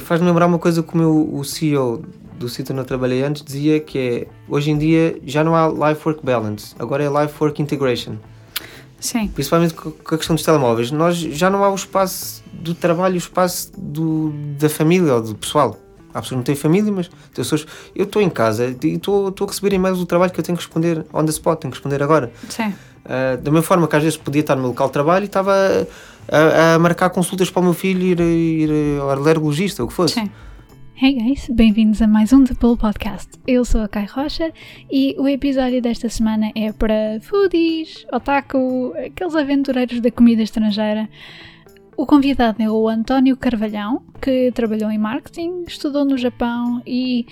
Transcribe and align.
faz-me 0.00 0.26
lembrar 0.26 0.46
uma 0.46 0.58
coisa 0.58 0.82
que 0.82 0.94
o, 0.94 0.96
meu, 0.96 1.34
o 1.34 1.44
CEO 1.44 2.04
do 2.38 2.48
sítio 2.48 2.72
onde 2.72 2.82
eu 2.82 2.84
trabalhei 2.86 3.22
antes 3.22 3.42
dizia 3.42 3.80
que 3.80 3.98
é 3.98 4.26
hoje 4.48 4.70
em 4.70 4.78
dia 4.78 5.18
já 5.24 5.44
não 5.44 5.54
há 5.54 5.68
life-work 5.68 6.24
balance, 6.24 6.74
agora 6.78 7.04
é 7.04 7.08
life-work 7.08 7.60
integration. 7.60 8.16
Sim. 9.04 9.28
Principalmente 9.28 9.74
com 9.74 10.14
a 10.14 10.16
questão 10.16 10.34
dos 10.34 10.42
telemóveis. 10.42 10.90
Nós 10.90 11.16
já 11.16 11.50
não 11.50 11.62
há 11.62 11.70
o 11.70 11.74
espaço 11.74 12.42
do 12.50 12.74
trabalho, 12.74 13.16
o 13.16 13.18
espaço 13.18 13.70
do, 13.76 14.32
da 14.58 14.70
família 14.70 15.14
ou 15.14 15.20
do 15.20 15.34
pessoal. 15.34 15.78
Há 16.08 16.22
pessoas 16.22 16.28
que 16.28 16.36
não 16.36 16.42
têm 16.42 16.54
família, 16.54 16.90
mas 16.90 17.10
pessoas, 17.34 17.66
eu 17.94 18.04
estou 18.04 18.22
em 18.22 18.30
casa 18.30 18.74
e 18.82 18.94
estou 18.94 19.28
a 19.28 19.46
receber 19.46 19.74
e-mails 19.74 19.98
do 19.98 20.06
trabalho 20.06 20.32
que 20.32 20.40
eu 20.40 20.44
tenho 20.44 20.56
que 20.56 20.64
responder 20.64 21.04
on 21.12 21.24
the 21.24 21.30
spot, 21.30 21.60
tenho 21.60 21.70
que 21.70 21.76
responder 21.76 22.02
agora. 22.02 22.32
Sim. 22.48 22.68
Uh, 23.04 23.36
da 23.42 23.50
mesma 23.50 23.62
forma 23.62 23.86
que 23.86 23.94
às 23.94 24.02
vezes 24.02 24.16
podia 24.16 24.40
estar 24.40 24.54
no 24.54 24.62
meu 24.62 24.70
local 24.70 24.86
de 24.86 24.94
trabalho 24.94 25.24
e 25.24 25.26
estava 25.26 25.86
a, 26.28 26.74
a, 26.74 26.78
marcar 26.78 27.10
consultas 27.10 27.50
para 27.50 27.60
o 27.60 27.64
meu 27.64 27.74
filho 27.74 28.02
ir, 28.02 28.20
ir, 28.20 29.00
ao 29.00 29.10
alergologista, 29.10 29.82
ou 29.82 29.86
o 29.86 29.88
que 29.88 29.94
fosse. 29.94 30.14
Sim. 30.14 30.30
Hey 30.96 31.12
guys, 31.14 31.48
bem-vindos 31.50 32.00
a 32.00 32.06
mais 32.06 32.32
um 32.32 32.44
The 32.44 32.54
Pull 32.54 32.76
Podcast. 32.76 33.28
Eu 33.46 33.64
sou 33.64 33.80
a 33.82 33.88
Kai 33.88 34.06
Rocha 34.06 34.52
e 34.90 35.16
o 35.18 35.26
episódio 35.26 35.82
desta 35.82 36.08
semana 36.08 36.52
é 36.54 36.72
para 36.72 37.18
foodies, 37.20 38.06
otaku, 38.12 38.94
aqueles 39.04 39.34
aventureiros 39.34 40.00
da 40.00 40.10
comida 40.10 40.42
estrangeira. 40.42 41.08
O 41.96 42.06
convidado 42.06 42.60
é 42.60 42.68
o 42.68 42.88
António 42.88 43.36
Carvalhão, 43.36 44.02
que 44.20 44.50
trabalhou 44.52 44.90
em 44.90 44.98
marketing, 44.98 45.62
estudou 45.66 46.04
no 46.04 46.18
Japão 46.18 46.82
e 46.84 47.24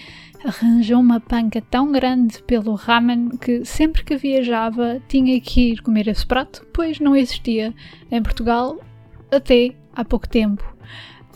arranjou 0.44 1.00
uma 1.00 1.18
panca 1.18 1.60
tão 1.60 1.90
grande 1.90 2.40
pelo 2.44 2.74
ramen 2.74 3.30
que 3.30 3.64
sempre 3.64 4.04
que 4.04 4.16
viajava 4.16 5.02
tinha 5.08 5.40
que 5.40 5.72
ir 5.72 5.82
comer 5.82 6.06
esse 6.06 6.24
prato, 6.24 6.64
pois 6.72 7.00
não 7.00 7.16
existia 7.16 7.74
em 8.08 8.22
Portugal 8.22 8.78
até 9.32 9.74
há 9.94 10.04
pouco 10.04 10.28
tempo. 10.28 10.64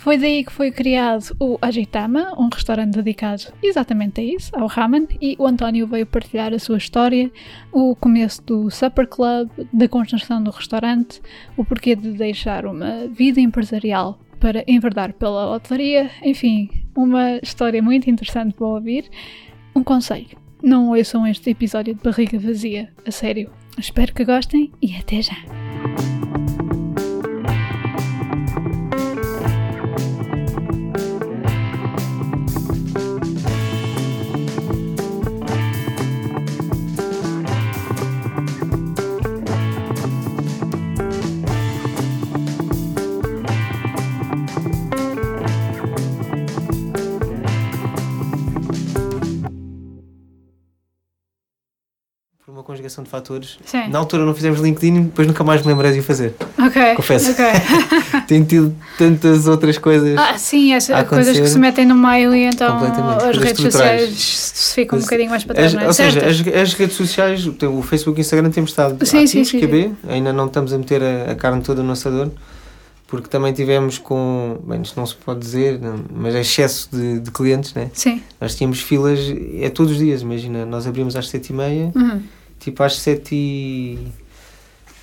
Foi 0.06 0.16
daí 0.16 0.44
que 0.44 0.52
foi 0.52 0.70
criado 0.70 1.34
o 1.40 1.58
Ajitama, 1.60 2.32
um 2.38 2.48
restaurante 2.48 2.94
dedicado 2.94 3.42
exatamente 3.60 4.20
a 4.20 4.24
isso, 4.24 4.52
ao 4.54 4.68
ramen, 4.68 5.08
e 5.20 5.34
o 5.36 5.44
António 5.44 5.84
veio 5.84 6.06
partilhar 6.06 6.54
a 6.54 6.60
sua 6.60 6.78
história, 6.78 7.28
o 7.72 7.96
começo 7.96 8.40
do 8.44 8.70
Supper 8.70 9.08
Club, 9.08 9.50
da 9.72 9.88
construção 9.88 10.40
do 10.40 10.52
restaurante, 10.52 11.20
o 11.56 11.64
porquê 11.64 11.96
de 11.96 12.12
deixar 12.12 12.66
uma 12.66 13.08
vida 13.08 13.40
empresarial 13.40 14.16
para 14.38 14.62
enverdar 14.68 15.12
pela 15.12 15.52
hotelaria, 15.52 16.08
enfim, 16.22 16.70
uma 16.94 17.40
história 17.42 17.82
muito 17.82 18.08
interessante 18.08 18.54
para 18.54 18.64
ouvir. 18.64 19.10
Um 19.74 19.82
conselho: 19.82 20.38
não 20.62 20.90
ouçam 20.90 21.26
este 21.26 21.50
episódio 21.50 21.96
de 21.96 22.00
barriga 22.00 22.38
vazia, 22.38 22.92
a 23.04 23.10
sério. 23.10 23.50
Espero 23.76 24.14
que 24.14 24.24
gostem 24.24 24.70
e 24.80 24.94
até 24.94 25.20
já! 25.20 25.34
Conjugação 52.76 53.02
de 53.04 53.10
fatores. 53.10 53.58
Sim. 53.64 53.88
Na 53.88 53.98
altura 53.98 54.24
não 54.24 54.34
fizemos 54.34 54.60
LinkedIn 54.60 55.04
depois 55.04 55.26
nunca 55.26 55.42
mais 55.42 55.62
me 55.62 55.68
lembrei 55.68 55.92
de 55.92 56.00
o 56.00 56.02
fazer. 56.02 56.34
Ok. 56.58 56.94
Confesso. 56.94 57.30
ok. 57.32 57.44
Tenho 58.28 58.44
tido 58.44 58.74
tantas 58.98 59.46
outras 59.46 59.78
coisas. 59.78 60.16
Ah, 60.18 60.36
sim, 60.38 60.72
as 60.74 60.88
coisas 61.08 61.38
que 61.38 61.48
se 61.48 61.58
metem 61.58 61.84
no 61.86 61.94
meio 61.96 62.34
e 62.34 62.44
então 62.44 62.76
as 63.28 63.36
redes 63.38 63.62
sociais 63.62 64.12
se 64.16 64.74
ficam 64.74 64.98
um 64.98 65.02
bocadinho 65.02 65.30
mais 65.30 65.44
para 65.44 65.54
trás, 65.54 65.68
As- 65.68 65.74
não 65.74 65.82
é? 65.82 65.86
ou 65.86 65.92
seja, 65.92 66.20
as, 66.26 66.46
as 66.62 66.74
redes 66.74 66.96
sociais, 66.96 67.46
o 67.46 67.82
Facebook 67.82 68.18
e 68.18 68.20
o 68.20 68.22
Instagram 68.22 68.50
temos 68.50 68.70
estado 68.70 69.04
Sim, 69.06 69.26
sim, 69.26 69.40
ativos, 69.40 69.48
sim, 69.48 69.60
QB, 69.60 69.92
ainda 70.08 70.32
não 70.32 70.46
estamos 70.46 70.72
a 70.72 70.78
meter 70.78 71.02
a, 71.02 71.32
a 71.32 71.34
carne 71.34 71.62
toda 71.62 71.82
no 71.82 71.92
assador, 71.92 72.30
porque 73.06 73.28
também 73.28 73.52
tivemos 73.52 73.98
com, 73.98 74.58
bem, 74.66 74.82
isto 74.82 74.98
não 74.98 75.06
se 75.06 75.14
pode 75.14 75.40
dizer, 75.40 75.78
não, 75.80 76.00
mas 76.14 76.34
é 76.34 76.40
excesso 76.40 76.88
de, 76.92 77.20
de 77.20 77.30
clientes, 77.30 77.72
né? 77.74 77.90
Sim. 77.92 78.20
Nós 78.40 78.54
tínhamos 78.54 78.80
filas, 78.80 79.18
é 79.60 79.68
todos 79.70 79.92
os 79.92 79.98
dias, 79.98 80.22
imagina, 80.22 80.66
nós 80.66 80.86
abrimos 80.86 81.14
às 81.16 81.28
sete 81.28 81.50
e 81.50 81.52
meia, 81.52 81.92
Uhum. 81.94 82.20
Tipo 82.58 82.82
às 82.82 82.96
sete 82.96 83.34
e... 83.34 83.98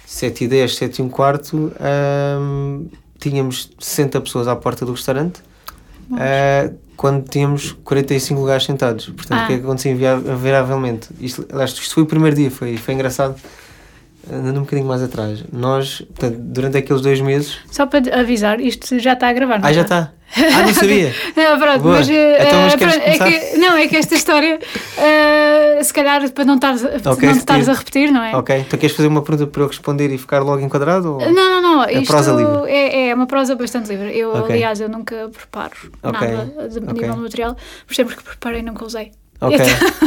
sete 0.06 0.44
e 0.46 0.48
dez, 0.48 0.76
sete 0.76 1.00
e 1.00 1.02
um 1.02 1.10
quarto, 1.10 1.72
ahm, 1.80 2.86
tínhamos 3.20 3.72
60 3.80 4.22
pessoas 4.22 4.48
à 4.48 4.56
porta 4.56 4.86
do 4.86 4.92
restaurante, 4.92 5.42
ah, 6.14 6.70
quando 6.96 7.28
tínhamos 7.28 7.72
45 7.84 8.40
lugares 8.40 8.64
sentados. 8.66 9.06
Portanto, 9.08 9.40
Ah. 9.40 9.44
o 9.44 9.48
que 9.48 9.54
é 9.54 9.58
que 9.58 9.64
acontecia 9.64 9.92
invariavelmente? 9.92 11.10
Isto, 11.20 11.48
isto 11.64 11.94
foi 11.94 12.04
o 12.04 12.06
primeiro 12.06 12.36
dia, 12.36 12.52
foi, 12.52 12.78
foi 12.78 12.94
engraçado. 12.94 13.36
Andando 14.32 14.58
um 14.58 14.64
bocadinho 14.64 14.88
mais 14.88 15.02
atrás. 15.04 15.44
Nós, 15.52 16.00
portanto, 16.00 16.38
durante 16.40 16.78
aqueles 16.78 17.02
dois 17.02 17.20
meses. 17.20 17.58
Só 17.70 17.86
para 17.86 18.20
avisar, 18.20 18.60
isto 18.62 18.98
já 19.00 19.14
está 19.14 19.28
a 19.28 19.34
gravar, 19.34 19.60
não 19.60 19.68
Ah, 19.68 19.74
já 19.74 19.82
está! 19.82 20.14
Ah, 20.36 20.62
não 20.64 20.74
sabia! 20.74 21.14
Não, 21.38 21.60
pronto, 21.60 21.82
Boa. 21.84 21.98
mas, 21.98 22.10
eh, 22.10 22.48
Então, 22.48 22.62
mas 22.62 22.74
eh, 22.74 22.78
pronto, 22.78 22.98
é 22.98 23.18
que, 23.20 23.58
não, 23.60 23.78
é 23.78 23.88
que 23.88 23.96
esta 23.98 24.16
história, 24.16 24.60
eh, 24.98 25.80
se 25.84 25.94
calhar 25.94 26.28
para 26.32 26.44
não 26.46 26.56
estares 26.56 26.84
Ok, 26.84 27.28
não 27.28 27.34
te 27.36 27.40
estares 27.40 27.70
a 27.70 27.74
repetir, 27.74 28.12
não 28.12 28.24
é? 28.24 28.36
ok, 28.36 28.58
então 28.62 28.80
queres 28.80 28.96
fazer 28.96 29.08
uma 29.10 29.22
pergunta 29.22 29.52
para 29.52 29.62
eu 29.62 29.68
responder 29.68 30.12
e 30.12 30.18
ficar 30.18 30.40
logo 30.40 30.60
enquadrado? 30.62 31.14
Ou... 31.14 31.20
Não, 31.20 31.34
não, 31.34 31.62
não. 31.62 31.84
É 31.84 31.94
isto 31.94 32.08
prosa 32.08 32.32
livre. 32.32 32.68
É, 32.72 33.10
é 33.10 33.14
uma 33.14 33.28
prosa 33.28 33.56
bastante 33.56 33.90
livre. 33.90 34.18
Eu, 34.18 34.32
Ok. 34.36 34.56
aliás, 34.56 34.82
eu 34.82 34.90
nunca 34.90 35.30
preparo 35.30 35.76
Ok, 36.02 36.12
nada 36.12 36.68
de 36.68 36.80
ok. 36.80 36.94
nível 36.94 37.14
de 37.16 37.22
material, 37.22 37.58
por 37.86 37.96
sempre 37.96 38.16
que 38.16 38.24
preparei 38.24 38.64
nunca 38.64 38.84
usei. 38.86 39.12
Ok, 39.42 39.60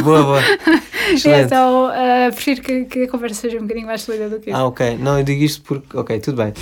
boa, 0.03 0.23
boa. 0.23 0.39
Excelente. 1.13 1.45
Então, 1.45 1.91
eh, 1.93 2.31
prefiro 2.31 2.61
que, 2.61 2.85
que 2.85 3.03
a 3.03 3.07
conversa 3.09 3.41
seja 3.41 3.57
um 3.57 3.61
bocadinho 3.61 3.85
mais 3.85 4.03
fluida 4.03 4.27
do 4.29 4.39
que 4.39 4.49
isso. 4.49 4.59
Ah, 4.59 4.65
ok. 4.65 4.97
Não, 4.97 5.17
eu 5.19 5.23
digo 5.23 5.43
isto 5.43 5.61
porque. 5.61 5.95
Ok, 5.95 6.19
tudo 6.19 6.37
bem. 6.43 6.53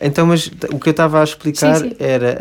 Então, 0.00 0.26
mas 0.26 0.46
o 0.72 0.78
que 0.78 0.88
eu 0.88 0.90
estava 0.90 1.20
a 1.20 1.24
explicar 1.24 1.76
Sim, 1.76 1.90
sim. 1.90 1.96
era. 1.98 2.38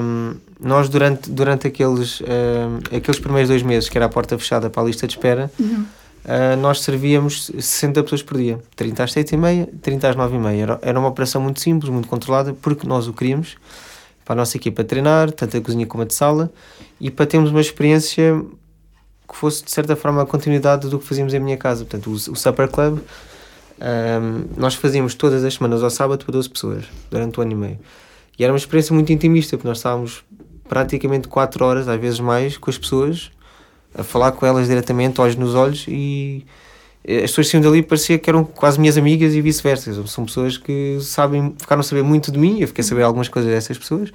ahm, 0.00 0.34
nós, 0.60 0.88
durante, 0.88 1.30
durante 1.30 1.66
aqueles, 1.68 2.20
ahm, 2.22 2.96
aqueles 2.96 3.20
primeiros 3.20 3.48
dois 3.48 3.62
meses, 3.62 3.88
que 3.88 3.96
era 3.96 4.06
a 4.06 4.08
porta 4.08 4.36
fechada 4.38 4.68
para 4.68 4.82
a 4.82 4.86
lista 4.86 5.06
de 5.06 5.14
espera, 5.14 5.50
Uhum. 5.60 5.84
ah, 6.24 6.56
nós 6.56 6.80
servíamos 6.80 7.50
60 7.58 8.02
pessoas 8.02 8.22
por 8.22 8.36
dia. 8.36 8.58
30 8.74 9.04
às 9.04 9.12
7 9.12 9.32
e 9.34 9.38
meia, 9.38 9.68
30 9.80 10.08
às 10.10 10.16
9 10.16 10.34
e 10.36 10.38
meia. 10.40 10.62
Era, 10.62 10.78
era 10.82 10.98
uma 10.98 11.08
operação 11.08 11.40
muito 11.40 11.60
simples, 11.60 11.90
muito 11.90 12.08
controlada, 12.08 12.52
porque 12.60 12.86
nós 12.86 13.06
o 13.06 13.12
queríamos 13.12 13.56
para 14.24 14.32
a 14.34 14.36
nossa 14.36 14.56
equipa 14.56 14.82
treinar, 14.82 15.30
tanto 15.30 15.56
a 15.56 15.60
cozinha 15.60 15.86
como 15.86 16.02
a 16.02 16.06
de 16.06 16.12
sala, 16.14 16.50
e 17.00 17.10
para 17.12 17.26
termos 17.26 17.50
uma 17.50 17.60
experiência 17.60 18.42
que 19.28 19.36
fosse 19.36 19.64
de 19.64 19.70
certa 19.70 19.96
forma 19.96 20.22
a 20.22 20.26
continuidade 20.26 20.88
do 20.88 20.98
que 20.98 21.06
fazíamos 21.06 21.34
em 21.34 21.40
minha 21.40 21.56
casa. 21.56 21.84
Portanto, 21.84 22.08
o, 22.08 22.12
o 22.12 22.36
Supper 22.36 22.68
Club 22.68 23.00
Ahm, 23.80 24.46
nós 24.56 24.74
fazíamos 24.74 25.14
todas 25.14 25.44
as 25.44 25.54
semanas 25.54 25.82
ao 25.82 25.90
sábado 25.90 26.24
para 26.24 26.32
12 26.32 26.48
pessoas, 26.48 26.84
durante 27.10 27.38
o 27.38 27.42
ano 27.42 27.52
e 27.52 27.54
meio. 27.54 27.78
E 28.38 28.44
era 28.44 28.52
uma 28.52 28.58
experiência 28.58 28.94
muito 28.94 29.12
intimista, 29.12 29.56
porque 29.56 29.68
nós 29.68 29.78
estávamos 29.78 30.24
praticamente 30.68 31.28
4 31.28 31.64
horas, 31.64 31.88
às 31.88 32.00
vezes 32.00 32.20
mais, 32.20 32.56
com 32.56 32.70
as 32.70 32.78
pessoas, 32.78 33.30
a 33.94 34.02
falar 34.02 34.32
com 34.32 34.46
elas 34.46 34.66
diretamente, 34.66 35.20
olhos 35.20 35.36
nos 35.36 35.54
olhos, 35.54 35.84
e 35.88 36.44
as 37.06 37.30
pessoas 37.30 37.48
saíam 37.48 37.62
dali 37.62 37.82
parecia 37.82 38.18
que 38.18 38.28
eram 38.28 38.44
quase 38.44 38.80
minhas 38.80 38.98
amigas 38.98 39.34
e 39.34 39.40
vice-versa. 39.40 40.06
São 40.06 40.24
pessoas 40.24 40.56
que 40.56 40.98
sabem, 41.00 41.54
ficaram 41.58 41.80
a 41.80 41.84
saber 41.84 42.02
muito 42.02 42.32
de 42.32 42.38
mim, 42.38 42.60
eu 42.60 42.68
fiquei 42.68 42.82
a 42.82 42.84
saber 42.84 43.02
algumas 43.02 43.28
coisas 43.28 43.50
dessas 43.50 43.78
pessoas. 43.78 44.10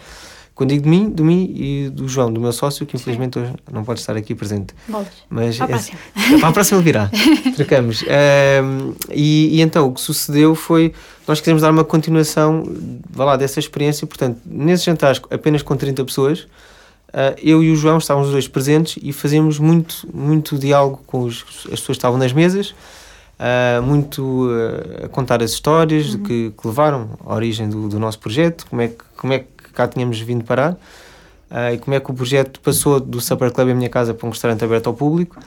Quando 0.53 0.69
digo 0.71 0.83
de 0.83 0.89
mim, 0.89 1.09
de 1.09 1.23
mim 1.23 1.51
e 1.55 1.89
do 1.89 2.07
João, 2.07 2.31
do 2.31 2.39
meu 2.39 2.51
sócio, 2.51 2.85
que 2.85 2.95
infelizmente 2.95 3.39
hoje 3.39 3.53
não 3.71 3.83
pode 3.83 3.99
estar 4.01 4.15
aqui 4.15 4.35
presente. 4.35 4.75
Bolas. 4.87 5.07
Mas 5.29 5.57
Para 5.57 5.73
a 5.73 5.77
esse- 5.77 5.91
próxima. 5.91 6.39
para 6.39 6.47
a 6.49 6.51
próxima 6.51 6.77
ele 6.79 6.85
virá. 6.85 7.09
Trocamos. 7.55 8.03
Ahm, 8.03 8.93
e, 9.09 9.57
e 9.57 9.61
então 9.61 9.87
o 9.87 9.93
que 9.93 10.01
sucedeu 10.01 10.53
foi 10.53 10.93
nós 11.27 11.39
quisemos 11.39 11.61
dar 11.61 11.71
uma 11.71 11.83
continuação 11.85 12.63
vá 13.09 13.25
lá, 13.25 13.37
dessa 13.37 13.59
experiência. 13.59 14.05
Portanto, 14.05 14.39
nesses 14.45 14.85
jantares 14.85 15.21
apenas 15.31 15.61
com 15.63 15.75
30 15.75 16.03
pessoas, 16.05 16.45
ah, 17.13 17.33
eu 17.41 17.63
e 17.63 17.71
o 17.71 17.75
João 17.75 17.97
estávamos 17.97 18.27
os 18.27 18.33
dois 18.33 18.47
presentes 18.47 19.01
e 19.01 19.11
fazíamos 19.13 19.57
muito, 19.57 20.07
muito 20.13 20.57
diálogo 20.59 21.01
com 21.07 21.21
os, 21.21 21.43
as 21.65 21.79
pessoas 21.79 21.85
que 21.85 21.91
estavam 21.93 22.19
nas 22.19 22.33
mesas. 22.33 22.75
ah, 23.39 23.81
muito 23.81 24.47
ah, 25.01 25.05
a 25.05 25.07
contar 25.07 25.41
as 25.41 25.51
histórias 25.51 26.11
de 26.11 26.17
que, 26.19 26.51
que 26.55 26.67
levaram 26.67 27.11
à 27.25 27.33
origem 27.33 27.67
do, 27.69 27.87
do 27.87 27.97
nosso 27.97 28.19
projeto, 28.19 28.65
como 28.69 28.81
é, 28.81 28.89
que, 28.89 29.03
como 29.17 29.33
é 29.33 29.39
que 29.39 29.45
cá 29.71 29.87
tínhamos 29.87 30.19
vindo 30.19 30.43
parar 30.43 30.77
ah, 31.49 31.73
e 31.73 31.77
como 31.77 31.95
é 31.95 31.99
que 31.99 32.09
o 32.09 32.13
projeto 32.13 32.59
passou 32.61 32.99
do 32.99 33.19
Supper 33.19 33.51
Club 33.51 33.69
em 33.69 33.73
minha 33.73 33.89
casa 33.89 34.13
para 34.13 34.25
um 34.25 34.29
restaurante 34.29 34.63
aberto 34.63 34.87
ao 34.87 34.93
público. 34.93 35.37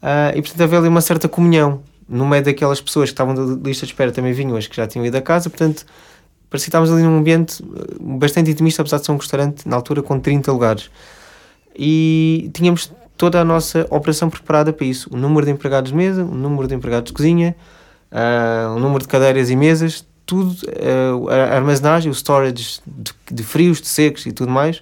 Ah, 0.00 0.32
e 0.34 0.40
portanto 0.40 0.62
havia 0.62 0.78
ali 0.78 0.88
uma 0.88 1.02
certa 1.02 1.28
comunhão 1.28 1.82
no 2.08 2.26
meio 2.26 2.42
daquelas 2.42 2.80
pessoas 2.80 3.10
que 3.10 3.12
estavam 3.12 3.34
da 3.34 3.68
lista 3.68 3.86
de 3.86 3.92
espera 3.92 4.10
também 4.10 4.32
vinham 4.32 4.56
as 4.56 4.66
que 4.66 4.74
já 4.74 4.86
tinham 4.86 5.06
ido 5.06 5.16
a 5.16 5.22
casa, 5.22 5.48
portanto 5.48 5.86
parecia 6.48 6.64
que 6.64 6.70
estávamos 6.70 6.90
ali 6.90 7.02
num 7.02 7.18
ambiente 7.18 7.62
eh, 7.62 8.16
bastante 8.18 8.50
intimista, 8.50 8.82
apesar 8.82 8.98
de 8.98 9.06
ser 9.06 9.12
um 9.12 9.16
restaurante 9.16 9.68
na 9.68 9.76
altura 9.76 10.02
com 10.02 10.18
30 10.18 10.50
lugares. 10.50 10.90
E 11.78 12.50
tínhamos 12.52 12.92
toda 13.16 13.40
a 13.40 13.44
nossa 13.44 13.86
operação 13.90 14.28
preparada 14.28 14.72
para 14.72 14.84
isso: 14.84 15.08
o 15.12 15.16
número 15.16 15.46
de 15.46 15.52
empregados 15.52 15.92
de 15.92 15.96
mesa, 15.96 16.24
o 16.24 16.34
número 16.34 16.66
de 16.66 16.74
empregados 16.74 17.10
de 17.10 17.12
cozinha, 17.12 17.54
ah, 18.10 18.74
o 18.76 18.80
número 18.80 19.02
de 19.02 19.08
cadeiras 19.08 19.48
e 19.48 19.54
mesas, 19.54 20.04
tudo, 20.30 20.56
ah, 21.28 21.34
a 21.34 21.56
armazenagem, 21.56 22.08
o 22.08 22.14
storage 22.14 22.80
de, 22.86 23.12
de 23.32 23.42
frios, 23.42 23.80
de 23.80 23.88
secos 23.88 24.24
e 24.26 24.32
tudo 24.32 24.50
mais. 24.50 24.80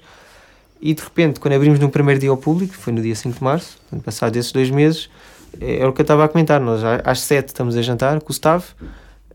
E 0.80 0.92
de 0.92 1.02
repente, 1.02 1.40
quando 1.40 1.54
abrimos 1.54 1.78
no 1.78 1.88
primeiro 1.88 2.20
dia 2.20 2.28
ao 2.28 2.36
público, 2.36 2.74
foi 2.74 2.92
no 2.92 3.00
dia 3.00 3.14
5 3.14 3.38
de 3.38 3.42
março, 3.42 3.78
passados 4.04 4.36
esses 4.36 4.52
dois 4.52 4.70
meses, 4.70 5.08
é, 5.58 5.78
é 5.78 5.86
o 5.86 5.92
que 5.92 6.02
eu 6.02 6.04
estava 6.04 6.24
a 6.24 6.28
comentar. 6.28 6.60
Nós 6.60 6.82
às 7.02 7.20
7 7.20 7.48
estamos 7.48 7.76
a 7.76 7.82
jantar 7.82 8.20
com 8.20 8.28
o 8.28 8.32
staff 8.32 8.74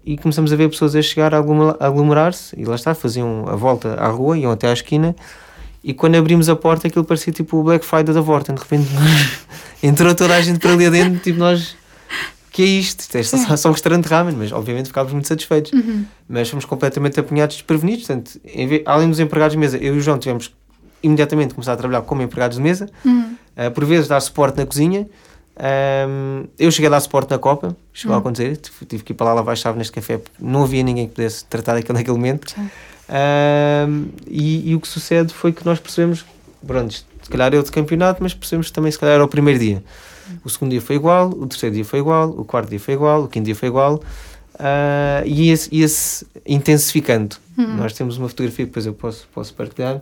e 0.06 0.18
começamos 0.18 0.54
a 0.54 0.56
ver 0.56 0.69
pessoas 0.69 0.95
a 0.95 1.01
chegar 1.01 1.33
a 1.33 1.39
aglomerar-se 1.39 2.57
e 2.59 2.63
lá 2.63 2.75
está, 2.75 2.94
faziam 2.94 3.45
a 3.48 3.56
volta 3.56 3.95
à 3.95 4.07
rua, 4.07 4.38
iam 4.38 4.51
até 4.51 4.69
à 4.69 4.74
esquina. 4.74 5.16
E 5.83 5.94
quando 5.94 6.16
abrimos 6.16 6.48
a 6.48 6.56
porta, 6.56 6.88
aquilo 6.88 7.04
parecia 7.04 7.33
tipo 7.33 7.57
o 7.57 7.63
Black 7.63 7.83
Friday 7.83 8.13
da 8.13 8.21
Vorten. 8.21 8.54
De 8.54 8.62
repente 8.62 8.88
entrou 9.81 10.13
toda 10.13 10.36
a 10.36 10.42
gente 10.42 10.59
para 10.59 10.74
ali 10.74 10.86
adentro, 10.86 11.19
tipo 11.19 11.39
nós 11.39 11.75
que 12.53 12.61
é 12.61 12.65
isto? 12.65 13.00
Isto 13.01 13.17
é 13.17 13.23
só, 13.23 13.57
só 13.57 13.69
um 13.69 13.71
restaurante 13.71 14.03
de 14.03 14.09
ramen, 14.09 14.35
mas 14.38 14.51
obviamente 14.51 14.85
ficávamos 14.85 15.11
muito 15.11 15.27
satisfeitos. 15.27 15.73
Uhum. 15.73 16.05
Mas 16.29 16.50
fomos 16.50 16.65
completamente 16.65 17.19
apanhados 17.19 17.55
desprevenidos. 17.55 18.05
Portanto, 18.05 18.39
vez, 18.44 18.83
além 18.85 19.09
dos 19.09 19.19
empregados 19.19 19.53
de 19.53 19.57
mesa, 19.57 19.77
eu 19.77 19.95
e 19.95 19.97
o 19.97 20.01
João 20.01 20.19
tivemos 20.19 20.53
imediatamente 21.01 21.55
começar 21.55 21.73
a 21.73 21.75
trabalhar 21.75 22.03
como 22.03 22.21
empregados 22.21 22.57
de 22.57 22.63
mesa, 22.63 22.89
uhum. 23.03 23.35
uh, 23.57 23.71
por 23.71 23.83
vezes 23.83 24.07
dar 24.07 24.19
suporte 24.21 24.57
na 24.57 24.65
cozinha. 24.67 25.09
Um, 26.07 26.45
eu 26.57 26.71
cheguei 26.71 26.88
a 26.88 26.91
dar 26.91 27.00
suporte 27.00 27.31
na 27.31 27.39
Copa, 27.39 27.75
chegou 27.91 28.13
uhum. 28.13 28.17
a 28.17 28.21
acontecer, 28.21 28.57
tive 28.88 29.03
que 29.03 29.13
ir 29.13 29.15
para 29.15 29.27
lá 29.27 29.33
lavar 29.33 29.53
a 29.53 29.56
chave 29.56 29.77
neste 29.77 29.91
café, 29.91 30.19
porque 30.19 30.38
não 30.39 30.63
havia 30.63 30.83
ninguém 30.83 31.07
que 31.07 31.15
pudesse 31.15 31.44
tratar 31.45 31.73
daquilo 31.73 31.97
naquele 31.97 32.17
momento. 32.17 32.56
Um, 33.09 34.09
e, 34.27 34.71
e, 34.71 34.75
o 34.75 34.79
que 34.79 34.88
sucede 34.88 35.33
foi 35.33 35.51
que 35.51 35.65
nós 35.65 35.79
percebemos, 35.79 36.23
pronto, 36.65 36.94
se 36.94 37.29
calhar 37.29 37.53
é 37.53 37.57
outro 37.57 37.71
campeonato, 37.71 38.21
mas 38.21 38.33
percebemos 38.33 38.67
que 38.67 38.73
também 38.73 38.91
se 38.91 38.97
calhar 38.97 39.15
era 39.15 39.23
o 39.23 39.27
primeiro 39.27 39.59
dia. 39.59 39.83
O 40.43 40.49
segundo 40.49 40.71
dia 40.71 40.81
foi 40.81 40.95
igual, 40.95 41.29
o 41.29 41.47
terceiro 41.47 41.75
dia 41.75 41.85
foi 41.85 41.99
igual, 41.99 42.29
o 42.29 42.45
quarto 42.45 42.69
dia 42.69 42.79
foi 42.79 42.93
igual, 42.93 43.23
o 43.23 43.27
quinto 43.27 43.45
dia 43.45 43.55
foi 43.55 43.67
igual. 43.69 44.01
Uh, 44.55 45.25
e 45.25 45.49
ia-se 45.49 45.69
ia 45.71 45.87
intensificando. 46.45 47.37
Uhum. 47.57 47.77
Nós 47.77 47.93
temos 47.93 48.17
uma 48.17 48.29
fotografia 48.29 48.65
que 48.65 48.69
depois 48.69 48.85
eu 48.85 48.93
posso, 48.93 49.27
posso 49.33 49.53
partilhar, 49.53 50.01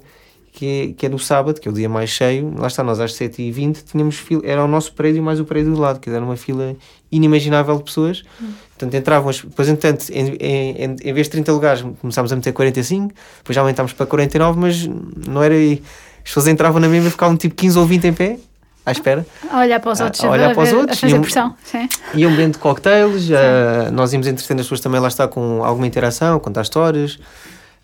que 0.51 0.65
é, 0.65 0.94
que 0.94 1.06
é 1.06 1.09
do 1.09 1.18
sábado, 1.18 1.59
que 1.59 1.68
é 1.68 1.71
o 1.71 1.73
dia 1.73 1.88
mais 1.88 2.09
cheio. 2.09 2.53
Lá 2.57 2.68
está, 2.68 2.83
nós 2.83 3.00
às 3.00 3.13
7h20 3.13 3.83
tínhamos 3.85 4.18
fila, 4.18 4.41
era 4.45 4.63
o 4.63 4.68
nosso 4.68 4.94
prédio 4.94 5.23
mais 5.23 5.39
o 5.39 5.45
prédio 5.45 5.73
do 5.73 5.79
lado, 5.79 6.00
que 6.00 6.09
era 6.09 6.23
uma 6.23 6.35
fila 6.35 6.75
inimaginável 7.12 7.77
de 7.77 7.83
pessoas. 7.83 8.23
Uhum. 8.39 8.51
Portanto, 8.69 8.94
entravam, 8.95 9.31
depois, 9.31 9.69
entanto, 9.69 10.09
em, 10.12 10.35
em, 10.35 10.95
em 11.01 11.13
vez 11.13 11.27
de 11.27 11.31
30 11.31 11.51
lugares, 11.53 11.85
começámos 12.01 12.33
a 12.33 12.35
meter 12.35 12.51
45, 12.51 13.13
depois 13.38 13.56
já 13.56 13.62
aumentámos 13.62 13.94
para 13.94 14.06
49, 14.06 14.59
mas 14.59 14.88
não 15.27 15.41
era. 15.41 15.56
As 15.56 16.23
pessoas 16.25 16.47
entravam 16.47 16.79
na 16.79 16.88
mesma 16.88 17.07
e 17.07 17.12
ficavam 17.12 17.35
tipo 17.38 17.56
15 17.56 17.79
ou 17.79 17.85
20 17.85 18.07
em 18.07 18.13
pé 18.13 18.38
à 18.86 18.92
espera. 18.92 19.25
A 19.50 19.60
olhar 19.60 19.80
para 19.80 19.92
os 19.92 20.00
outros, 20.00 20.24
a, 20.24 20.28
a 20.28 20.31
olhar 20.31 20.54
para 20.54 20.63
os 20.63 20.74
outros. 20.74 20.98
A 20.98 21.01
fazer 21.01 21.13
iam, 21.13 21.22
pressão. 21.22 21.56
Sim. 21.63 21.89
Iam 22.16 22.31
bebendo 22.31 22.60
cocktails, 22.60 23.30
uh, 23.30 23.92
nós 23.92 24.12
íamos 24.13 24.28
entretendo 24.28 24.60
as 24.60 24.66
pessoas 24.66 24.80
também 24.80 25.00
lá 25.00 25.07
está 25.07 25.28
com 25.28 25.63
alguma 25.63 25.88
interação, 25.88 26.39
contar 26.39 26.62
histórias. 26.62 27.19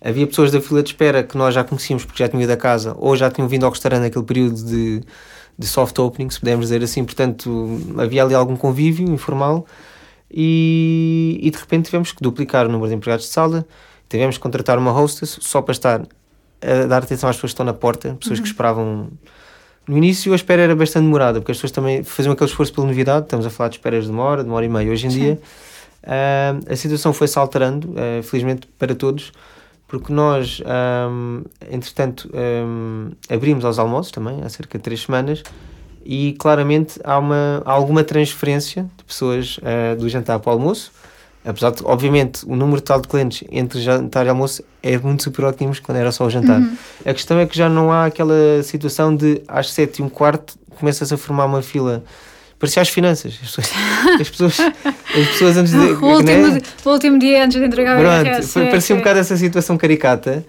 Havia 0.03 0.27
pessoas 0.27 0.51
da 0.51 0.61
fila 0.61 0.83
de 0.83 0.89
espera 0.89 1.23
que 1.23 1.37
nós 1.37 1.53
já 1.55 1.63
conhecíamos 1.63 2.05
porque 2.05 2.23
já 2.23 2.29
tinham 2.29 2.41
ido 2.41 2.51
a 2.51 2.57
casa 2.57 2.95
ou 2.99 3.15
já 3.15 3.31
tinham 3.31 3.47
vindo 3.47 3.65
ao 3.65 3.71
restaurante 3.71 4.01
naquele 4.01 4.25
período 4.25 4.63
de, 4.63 5.01
de 5.57 5.67
soft 5.67 5.97
opening, 5.97 6.29
se 6.29 6.39
pudermos 6.39 6.67
dizer 6.67 6.83
assim. 6.83 7.03
Portanto, 7.03 7.79
havia 7.97 8.23
ali 8.23 8.35
algum 8.35 8.55
convívio 8.55 9.07
informal 9.11 9.65
e, 10.31 11.39
e 11.41 11.49
de 11.49 11.57
repente 11.57 11.85
tivemos 11.85 12.11
que 12.11 12.21
duplicar 12.21 12.67
o 12.67 12.69
número 12.69 12.89
de 12.89 12.95
empregados 12.95 13.25
de 13.25 13.31
sala, 13.31 13.65
tivemos 14.07 14.37
que 14.37 14.41
contratar 14.41 14.77
uma 14.77 14.91
hostess 14.91 15.37
só 15.41 15.61
para 15.61 15.71
estar 15.71 16.01
a 16.61 16.85
dar 16.85 17.03
atenção 17.03 17.29
às 17.29 17.35
pessoas 17.35 17.51
que 17.51 17.53
estão 17.53 17.65
na 17.65 17.73
porta, 17.73 18.15
pessoas 18.19 18.39
uhum. 18.39 18.43
que 18.43 18.49
esperavam 18.49 19.09
no 19.87 19.97
início 19.97 20.33
a 20.33 20.35
espera 20.35 20.61
era 20.61 20.75
bastante 20.75 21.05
demorada, 21.05 21.39
porque 21.39 21.51
as 21.51 21.57
pessoas 21.57 21.71
também 21.71 22.03
faziam 22.03 22.33
aquele 22.33 22.49
esforço 22.49 22.73
pela 22.73 22.85
novidade, 22.85 23.25
estamos 23.25 23.45
a 23.45 23.49
falar 23.49 23.69
de 23.69 23.75
esperas 23.75 24.05
de 24.05 24.11
uma 24.11 24.23
hora, 24.23 24.43
de 24.43 24.49
uma 24.49 24.57
hora 24.57 24.65
e 24.65 24.69
meia. 24.69 24.91
Hoje 24.91 25.07
em 25.07 25.09
Sim. 25.09 25.19
dia 25.19 25.39
uh, 26.03 26.71
a 26.71 26.75
situação 26.75 27.13
foi-se 27.13 27.39
alterando, 27.39 27.89
uh, 27.91 28.21
felizmente 28.23 28.67
para 28.77 28.93
todos, 28.93 29.31
porque 29.87 30.11
nós, 30.11 30.61
um, 31.09 31.43
entretanto, 31.71 32.29
um, 32.33 33.09
abrimos 33.29 33.63
aos 33.63 33.79
almoços 33.79 34.11
também, 34.11 34.43
há 34.43 34.49
cerca 34.49 34.77
de 34.77 34.83
três 34.83 35.01
semanas, 35.01 35.43
e 36.05 36.33
claramente 36.33 36.99
há, 37.03 37.17
uma, 37.17 37.61
há 37.65 37.71
alguma 37.71 38.03
transferência 38.03 38.83
de 38.97 39.03
pessoas 39.05 39.57
uh, 39.59 39.95
do 39.97 40.09
jantar 40.09 40.39
para 40.39 40.49
o 40.49 40.53
almoço, 40.53 40.91
Apesar 41.47 41.71
de, 41.71 41.81
obviamente, 41.85 42.45
o 42.45 42.57
número 42.57 42.81
total 42.81 42.99
de 42.99 43.07
clientes 43.07 43.47
entre 43.49 43.79
jantar 43.79 44.25
e 44.25 44.29
almoço 44.29 44.61
é 44.83 44.97
muito 44.97 45.23
superior 45.23 45.47
ao 45.47 45.53
que 45.53 45.59
tínhamos 45.59 45.79
quando 45.79 45.97
era 45.97 46.11
só 46.11 46.25
o 46.25 46.29
jantar. 46.29 46.59
Uhum. 46.59 46.75
A 47.05 47.13
questão 47.13 47.39
é 47.39 47.45
que 47.45 47.57
já 47.57 47.69
não 47.69 47.89
há 47.89 48.05
aquela 48.05 48.61
situação 48.63 49.15
de 49.15 49.41
às 49.47 49.71
sete 49.71 49.99
e 49.99 50.03
um 50.03 50.09
quarto 50.09 50.59
começas 50.77 51.11
a 51.13 51.15
formar 51.15 51.45
uma 51.45 51.61
fila. 51.61 52.03
Parecia 52.59 52.81
as 52.81 52.89
finanças. 52.89 53.39
As 53.41 53.47
pessoas, 53.47 53.71
as 54.19 54.29
pessoas, 54.29 54.59
as 54.59 55.27
pessoas 55.27 55.57
antes 55.57 55.71
de. 55.71 55.77
O 55.77 56.05
último, 56.05 56.47
né? 56.47 56.61
o 56.83 56.89
último 56.89 57.17
dia 57.17 57.45
antes 57.45 57.57
de 57.57 57.65
entregar 57.65 57.97
Pronto, 57.97 58.39
o 58.39 58.43
foi, 58.43 58.65
Parecia 58.65 58.93
um 58.93 58.99
bocado 58.99 59.19
essa 59.19 59.37
situação 59.37 59.77
caricata, 59.77 60.45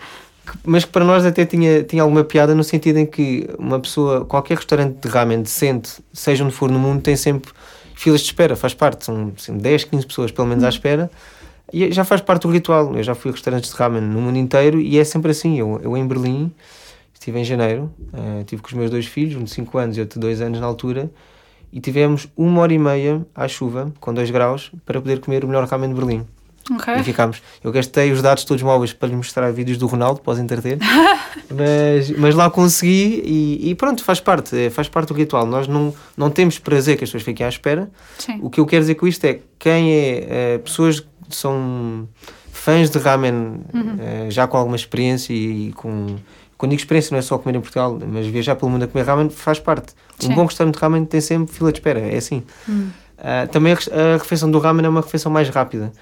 mas 0.64 0.84
que 0.84 0.90
para 0.90 1.04
nós 1.04 1.24
até 1.24 1.46
tinha, 1.46 1.84
tinha 1.84 2.02
alguma 2.02 2.24
piada 2.24 2.56
no 2.56 2.64
sentido 2.64 2.98
em 2.98 3.06
que 3.06 3.48
uma 3.56 3.78
pessoa, 3.78 4.24
qualquer 4.24 4.56
restaurante 4.56 4.96
de 5.00 5.08
ramen 5.08 5.42
decente, 5.42 5.90
seja 6.12 6.44
onde 6.44 6.54
for 6.54 6.68
no 6.68 6.78
mundo, 6.78 7.02
tem 7.02 7.14
sempre 7.14 7.52
filas 7.98 8.20
de 8.20 8.26
espera, 8.26 8.54
faz 8.54 8.74
parte, 8.74 9.04
são 9.04 9.32
assim, 9.36 9.56
10, 9.58 9.84
15 9.84 10.06
pessoas 10.06 10.30
pelo 10.30 10.46
menos 10.46 10.62
à 10.62 10.68
hum. 10.68 10.70
espera, 10.70 11.10
e 11.72 11.90
já 11.90 12.04
faz 12.04 12.20
parte 12.20 12.42
do 12.42 12.50
ritual. 12.50 12.96
Eu 12.96 13.02
já 13.02 13.14
fui 13.14 13.30
a 13.30 13.34
restaurantes 13.34 13.70
de 13.70 13.76
ramen 13.76 14.00
no 14.00 14.20
mundo 14.20 14.38
inteiro 14.38 14.80
e 14.80 14.98
é 14.98 15.04
sempre 15.04 15.32
assim. 15.32 15.58
Eu, 15.58 15.80
eu 15.82 15.96
em 15.96 16.06
Berlim, 16.06 16.50
estive 17.12 17.40
em 17.40 17.44
janeiro, 17.44 17.92
uh, 18.12 18.40
estive 18.40 18.62
com 18.62 18.68
os 18.68 18.74
meus 18.74 18.90
dois 18.90 19.04
filhos, 19.04 19.34
um 19.34 19.44
de 19.44 19.50
5 19.50 19.76
anos 19.76 19.96
e 19.96 20.00
outro 20.00 20.18
de 20.18 20.26
2 20.26 20.40
anos 20.40 20.60
na 20.60 20.66
altura, 20.66 21.10
e 21.72 21.80
tivemos 21.80 22.28
uma 22.36 22.62
hora 22.62 22.72
e 22.72 22.78
meia 22.78 23.26
à 23.34 23.46
chuva, 23.48 23.92
com 24.00 24.14
2 24.14 24.30
graus, 24.30 24.70
para 24.86 25.00
poder 25.00 25.20
comer 25.20 25.44
o 25.44 25.48
melhor 25.48 25.66
ramen 25.66 25.90
de 25.90 25.94
Berlim. 25.96 26.24
Okay. 26.70 26.96
E 26.96 27.02
ficámos. 27.02 27.42
Eu 27.62 27.72
gastei 27.72 28.12
os 28.12 28.20
dados 28.20 28.44
todos 28.44 28.62
móveis 28.62 28.92
para 28.92 29.08
lhe 29.08 29.16
mostrar 29.16 29.50
vídeos 29.52 29.78
do 29.78 29.86
Ronaldo, 29.86 30.20
podem 30.20 30.44
entreter. 30.44 30.78
mas, 31.50 32.10
mas 32.10 32.34
lá 32.34 32.50
consegui 32.50 33.22
e, 33.24 33.70
e, 33.70 33.74
pronto, 33.74 34.04
faz 34.04 34.20
parte, 34.20 34.56
é, 34.56 34.70
faz 34.70 34.88
parte 34.88 35.08
do 35.08 35.14
ritual. 35.14 35.46
Nós 35.46 35.66
não, 35.66 35.94
não 36.16 36.30
temos 36.30 36.58
prazer 36.58 36.96
que 36.96 37.04
as 37.04 37.10
pessoas 37.10 37.22
fiquem 37.22 37.46
à 37.46 37.48
espera. 37.48 37.90
Sim. 38.18 38.38
O 38.42 38.50
que 38.50 38.60
eu 38.60 38.66
quero 38.66 38.82
dizer 38.82 38.96
com 38.96 39.06
isto 39.06 39.24
é 39.24 39.40
quem 39.58 39.92
é, 39.92 40.26
é 40.54 40.58
pessoas 40.58 41.00
que 41.00 41.06
são 41.30 42.08
fãs 42.52 42.90
de 42.90 42.98
ramen 42.98 43.60
uhum. 43.72 43.96
é, 44.00 44.30
já 44.30 44.46
com 44.46 44.56
alguma 44.56 44.76
experiência 44.76 45.32
e, 45.32 45.68
e 45.68 45.72
com. 45.72 46.16
Quando 46.56 46.70
digo 46.70 46.80
experiência, 46.80 47.12
não 47.12 47.20
é 47.20 47.22
só 47.22 47.38
comer 47.38 47.56
em 47.56 47.60
Portugal, 47.60 47.96
mas 48.04 48.26
viajar 48.26 48.56
pelo 48.56 48.68
mundo 48.68 48.82
a 48.82 48.88
comer 48.88 49.04
ramen 49.04 49.30
faz 49.30 49.60
parte. 49.60 49.94
Sim. 50.18 50.32
Um 50.32 50.34
bom 50.34 50.44
restaurante 50.44 50.74
de 50.74 50.80
ramen 50.80 51.04
tem 51.04 51.20
sempre 51.20 51.54
fila 51.54 51.70
de 51.70 51.78
espera, 51.78 52.00
é 52.00 52.16
assim. 52.16 52.42
Uhum. 52.66 52.90
Uh, 53.18 53.48
também 53.48 53.72
a, 53.72 53.76
a 53.76 54.18
refeição 54.18 54.50
do 54.50 54.58
ramen 54.58 54.84
é 54.84 54.88
uma 54.88 55.00
refeição 55.00 55.30
mais 55.30 55.48
rápida. 55.48 55.92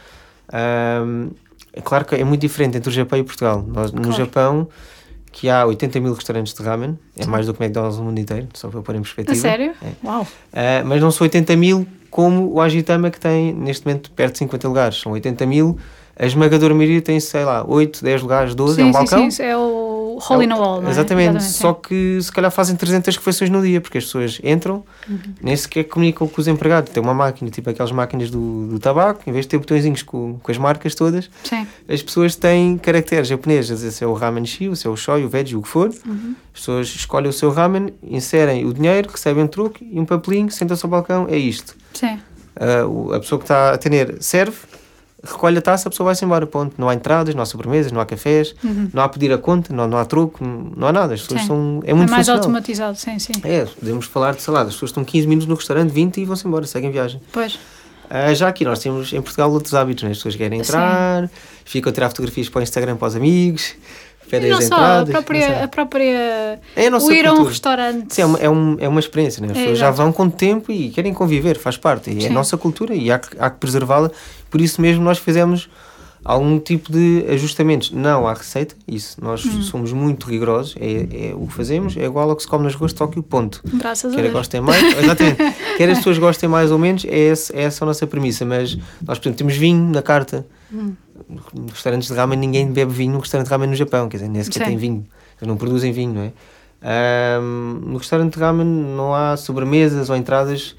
Um, 0.52 1.30
é 1.72 1.80
claro 1.80 2.04
que 2.04 2.14
é 2.14 2.24
muito 2.24 2.40
diferente 2.40 2.78
entre 2.78 2.88
o 2.88 2.92
Japão 2.92 3.18
e 3.18 3.22
Portugal. 3.22 3.64
Nós, 3.66 3.90
claro. 3.90 4.06
No 4.06 4.12
Japão, 4.12 4.68
que 5.30 5.48
há 5.50 5.66
80 5.66 6.00
mil 6.00 6.14
restaurantes 6.14 6.54
de 6.54 6.62
ramen, 6.62 6.98
é 7.16 7.26
mais 7.26 7.46
do 7.46 7.52
que 7.52 7.60
o 7.60 7.62
McDonald's 7.62 7.98
no 7.98 8.04
mundo 8.04 8.18
inteiro, 8.18 8.48
só 8.54 8.68
para 8.68 8.80
pôr 8.80 8.94
em 8.94 9.02
perspectiva. 9.02 9.36
A 9.36 9.40
sério? 9.40 9.72
É. 9.82 10.06
Uau! 10.06 10.22
Uh, 10.22 10.26
mas 10.86 11.00
não 11.00 11.10
são 11.10 11.24
80 11.24 11.54
mil 11.56 11.86
como 12.10 12.52
o 12.54 12.60
Agitama, 12.60 13.10
que 13.10 13.20
tem 13.20 13.52
neste 13.52 13.86
momento 13.86 14.10
perto 14.12 14.32
de 14.32 14.38
50 14.38 14.68
lugares. 14.68 15.00
São 15.00 15.12
80 15.12 15.44
mil. 15.44 15.78
A 16.18 16.24
esmagadora 16.24 16.74
maioria 16.74 17.02
tem, 17.02 17.20
sei 17.20 17.44
lá, 17.44 17.62
8, 17.68 18.02
10 18.02 18.22
lugares, 18.22 18.54
12, 18.54 18.76
sim, 18.76 18.80
é 18.80 18.84
um 18.86 18.92
balcão. 18.92 19.18
Sim, 19.18 19.30
sim, 19.30 19.42
é 19.42 19.56
o 19.56 19.95
hole 20.18 20.44
in 20.44 20.52
a 20.52 20.56
wall, 20.56 20.80
não 20.80 20.88
é? 20.88 20.90
Exatamente, 20.90 21.36
Exatamente 21.36 21.52
só 21.52 21.72
que 21.74 22.18
se 22.20 22.32
calhar 22.32 22.50
fazem 22.50 22.76
300 22.76 23.16
refeições 23.16 23.50
no 23.50 23.62
dia, 23.62 23.80
porque 23.80 23.98
as 23.98 24.04
pessoas 24.04 24.40
entram, 24.42 24.84
uhum. 25.08 25.18
nem 25.42 25.56
sequer 25.56 25.84
comunicam 25.84 26.26
com 26.26 26.40
os 26.40 26.48
empregados. 26.48 26.92
Tem 26.92 27.02
uma 27.02 27.14
máquina, 27.14 27.50
tipo 27.50 27.68
aquelas 27.70 27.92
máquinas 27.92 28.30
do, 28.30 28.66
do 28.66 28.78
tabaco, 28.78 29.22
em 29.26 29.32
vez 29.32 29.44
de 29.44 29.50
ter 29.50 29.58
botõezinhos 29.58 30.02
com, 30.02 30.38
com 30.42 30.52
as 30.52 30.58
marcas 30.58 30.94
todas, 30.94 31.30
Sim. 31.44 31.66
as 31.88 32.02
pessoas 32.02 32.36
têm 32.36 32.78
caracteres 32.78 33.28
japoneses, 33.28 33.80
vezes 33.80 34.00
é 34.00 34.06
o 34.06 34.14
ramen 34.14 34.44
shi, 34.44 34.74
se 34.74 34.86
é 34.86 34.90
o 34.90 34.96
shoyu, 34.96 35.26
o 35.26 35.28
veggie, 35.28 35.56
o 35.56 35.62
que 35.62 35.68
for. 35.68 35.90
Uhum. 36.06 36.34
As 36.54 36.60
pessoas 36.60 36.88
escolhem 36.88 37.28
o 37.28 37.32
seu 37.32 37.50
ramen, 37.50 37.92
inserem 38.02 38.64
o 38.64 38.72
dinheiro, 38.72 39.10
recebem 39.10 39.44
um 39.44 39.48
truque 39.48 39.86
e 39.90 40.00
um 40.00 40.04
papelinho, 40.04 40.50
sentam-se 40.50 40.84
ao 40.84 40.90
balcão, 40.90 41.26
é 41.28 41.36
isto. 41.36 41.76
Sim. 41.92 42.18
Uh, 42.56 43.12
a 43.12 43.20
pessoa 43.20 43.38
que 43.38 43.44
está 43.44 43.70
a 43.70 43.74
atender 43.74 44.16
serve, 44.20 44.56
recolhe 45.26 45.58
a 45.58 45.62
taça, 45.62 45.88
a 45.88 45.90
pessoa 45.90 46.06
vai-se 46.06 46.24
embora, 46.24 46.46
ponto. 46.46 46.74
Não 46.78 46.88
há 46.88 46.94
entradas, 46.94 47.34
não 47.34 47.42
há 47.42 47.46
sobremesas, 47.46 47.92
não 47.92 48.00
há 48.00 48.06
cafés, 48.06 48.54
uhum. 48.62 48.88
não 48.92 49.02
há 49.02 49.08
pedir 49.08 49.32
a 49.32 49.38
conta, 49.38 49.72
não, 49.72 49.86
não 49.86 49.98
há 49.98 50.04
troco, 50.04 50.44
não 50.44 50.88
há 50.88 50.92
nada. 50.92 51.14
As 51.14 51.22
pessoas 51.22 51.42
são, 51.42 51.82
é 51.84 51.92
muito 51.92 52.08
É 52.08 52.10
mais 52.10 52.26
funcional. 52.26 52.38
automatizado, 52.38 52.96
sim, 52.96 53.18
sim. 53.18 53.32
É, 53.44 53.64
podemos 53.64 54.06
falar 54.06 54.34
de, 54.34 54.50
lá, 54.50 54.62
as 54.62 54.74
pessoas 54.74 54.90
estão 54.90 55.04
15 55.04 55.26
minutos 55.26 55.48
no 55.48 55.54
restaurante, 55.54 55.90
20 55.90 56.20
e 56.20 56.24
vão-se 56.24 56.46
embora, 56.46 56.66
seguem 56.66 56.90
viagem. 56.90 57.20
Pois. 57.32 57.58
Uh, 58.06 58.34
já 58.34 58.48
aqui 58.48 58.64
nós 58.64 58.78
temos 58.78 59.12
em 59.12 59.20
Portugal 59.20 59.50
outros 59.50 59.74
hábitos, 59.74 60.04
né? 60.04 60.10
as 60.10 60.18
pessoas 60.18 60.36
querem 60.36 60.60
entrar, 60.60 61.24
sim. 61.24 61.34
ficam 61.64 61.90
a 61.90 61.92
tirar 61.92 62.08
fotografias 62.08 62.48
para 62.48 62.60
o 62.60 62.62
Instagram 62.62 62.96
para 62.96 63.08
os 63.08 63.16
amigos, 63.16 63.74
pedem 64.30 64.52
as 64.52 64.66
entradas. 64.66 65.10
A 65.10 65.12
própria, 65.12 65.64
a 65.64 65.68
própria. 65.68 66.60
É 66.76 66.88
a 66.88 66.96
o 66.96 67.12
ir 67.12 67.26
a 67.26 67.32
um 67.32 67.42
restaurante. 67.42 68.14
Sim, 68.14 68.22
é 68.22 68.26
uma, 68.26 68.38
é, 68.38 68.50
um, 68.50 68.76
é 68.80 68.88
uma 68.88 69.00
experiência, 69.00 69.40
né? 69.40 69.48
as 69.52 69.56
é, 69.56 69.60
pessoas 69.60 69.78
já 69.78 69.90
vão 69.90 70.12
com 70.12 70.28
tempo 70.28 70.70
e 70.70 70.90
querem 70.90 71.12
conviver, 71.12 71.58
faz 71.58 71.76
parte. 71.76 72.10
E 72.10 72.26
é 72.26 72.28
a 72.28 72.32
nossa 72.32 72.56
cultura 72.56 72.94
e 72.94 73.10
há 73.10 73.20
há 73.38 73.50
que 73.50 73.58
preservá-la. 73.58 74.10
Por 74.50 74.60
isso 74.60 74.80
mesmo 74.80 75.02
nós 75.02 75.18
fizemos 75.18 75.68
algum 76.26 76.58
tipo 76.58 76.90
de 76.90 77.24
ajustamentos. 77.30 77.90
Não 77.92 78.26
há 78.26 78.34
receita, 78.34 78.74
isso. 78.86 79.16
Nós 79.22 79.44
hum. 79.44 79.62
somos 79.62 79.92
muito 79.92 80.26
rigorosos. 80.28 80.74
É, 80.78 81.28
é, 81.28 81.34
o 81.34 81.46
que 81.46 81.54
fazemos 81.54 81.96
é 81.96 82.04
igual 82.04 82.28
ao 82.28 82.36
que 82.36 82.42
se 82.42 82.48
come 82.48 82.64
nas 82.64 82.74
ruas 82.74 82.92
de 82.92 82.98
Tóquio, 82.98 83.22
ponto. 83.22 83.60
Graças 83.64 84.12
Quer 84.12 84.20
a 84.20 84.22
Deus. 84.22 84.34
gostem 84.34 84.60
mais, 84.60 84.82
exatamente. 84.98 85.36
Quer 85.76 85.90
as 85.90 85.98
pessoas 85.98 86.18
gostem 86.18 86.48
mais 86.48 86.72
ou 86.72 86.78
menos, 86.78 87.04
é, 87.04 87.16
esse, 87.16 87.54
é 87.54 87.62
essa 87.62 87.84
a 87.84 87.86
nossa 87.86 88.06
premissa. 88.06 88.44
Mas 88.44 88.76
nós, 89.06 89.18
por 89.18 89.28
exemplo, 89.28 89.38
temos 89.38 89.56
vinho 89.56 89.90
na 89.90 90.02
carta. 90.02 90.44
Hum. 90.72 90.94
Restaurantes 91.72 92.08
de 92.08 92.14
ramen, 92.14 92.38
ninguém 92.38 92.70
bebe 92.70 92.92
vinho 92.92 93.12
num 93.12 93.20
restaurante 93.20 93.46
de 93.46 93.52
ramen 93.52 93.70
no 93.70 93.76
Japão, 93.76 94.08
quer 94.08 94.18
dizer, 94.18 94.28
nem 94.28 94.42
sequer 94.42 94.66
tem 94.66 94.76
vinho. 94.76 95.06
Eles 95.40 95.48
não 95.48 95.56
produzem 95.56 95.92
vinho, 95.92 96.12
não 96.12 96.22
é? 96.22 96.32
Um, 97.40 97.80
no 97.84 97.98
restaurante 97.98 98.34
de 98.34 98.40
ramen 98.40 98.66
não 98.66 99.14
há 99.14 99.36
sobremesas 99.36 100.10
ou 100.10 100.16
entradas, 100.16 100.76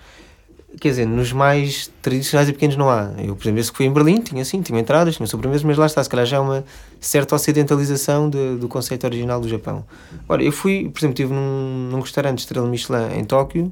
quer 0.79 0.89
dizer, 0.89 1.05
nos 1.07 1.31
mais 1.33 1.91
tradicionais 2.01 2.47
e 2.49 2.53
pequenos 2.53 2.75
não 2.77 2.89
há. 2.89 3.11
Eu, 3.17 3.35
por 3.35 3.43
exemplo, 3.43 3.59
esse 3.59 3.71
que 3.71 3.77
fui 3.77 3.85
em 3.85 3.91
Berlim, 3.93 4.21
tinha 4.21 4.43
sim, 4.45 4.61
tinha 4.61 4.79
entradas, 4.79 5.15
tinha 5.15 5.25
sobremesas, 5.27 5.63
mas 5.63 5.77
lá 5.77 5.85
está, 5.85 6.03
se 6.03 6.09
calhar 6.09 6.25
já 6.25 6.37
é 6.37 6.39
uma 6.39 6.63
certa 6.99 7.35
ocidentalização 7.35 8.29
de, 8.29 8.55
do 8.57 8.67
conceito 8.67 9.03
original 9.05 9.39
do 9.41 9.47
Japão. 9.49 9.85
Ora, 10.29 10.43
eu 10.43 10.51
fui, 10.51 10.89
por 10.89 10.99
exemplo, 10.99 11.13
estive 11.13 11.33
num, 11.33 11.89
num 11.91 11.99
restaurante 11.99 12.39
Estrela 12.39 12.67
Michelin 12.67 13.17
em 13.17 13.23
Tóquio 13.23 13.71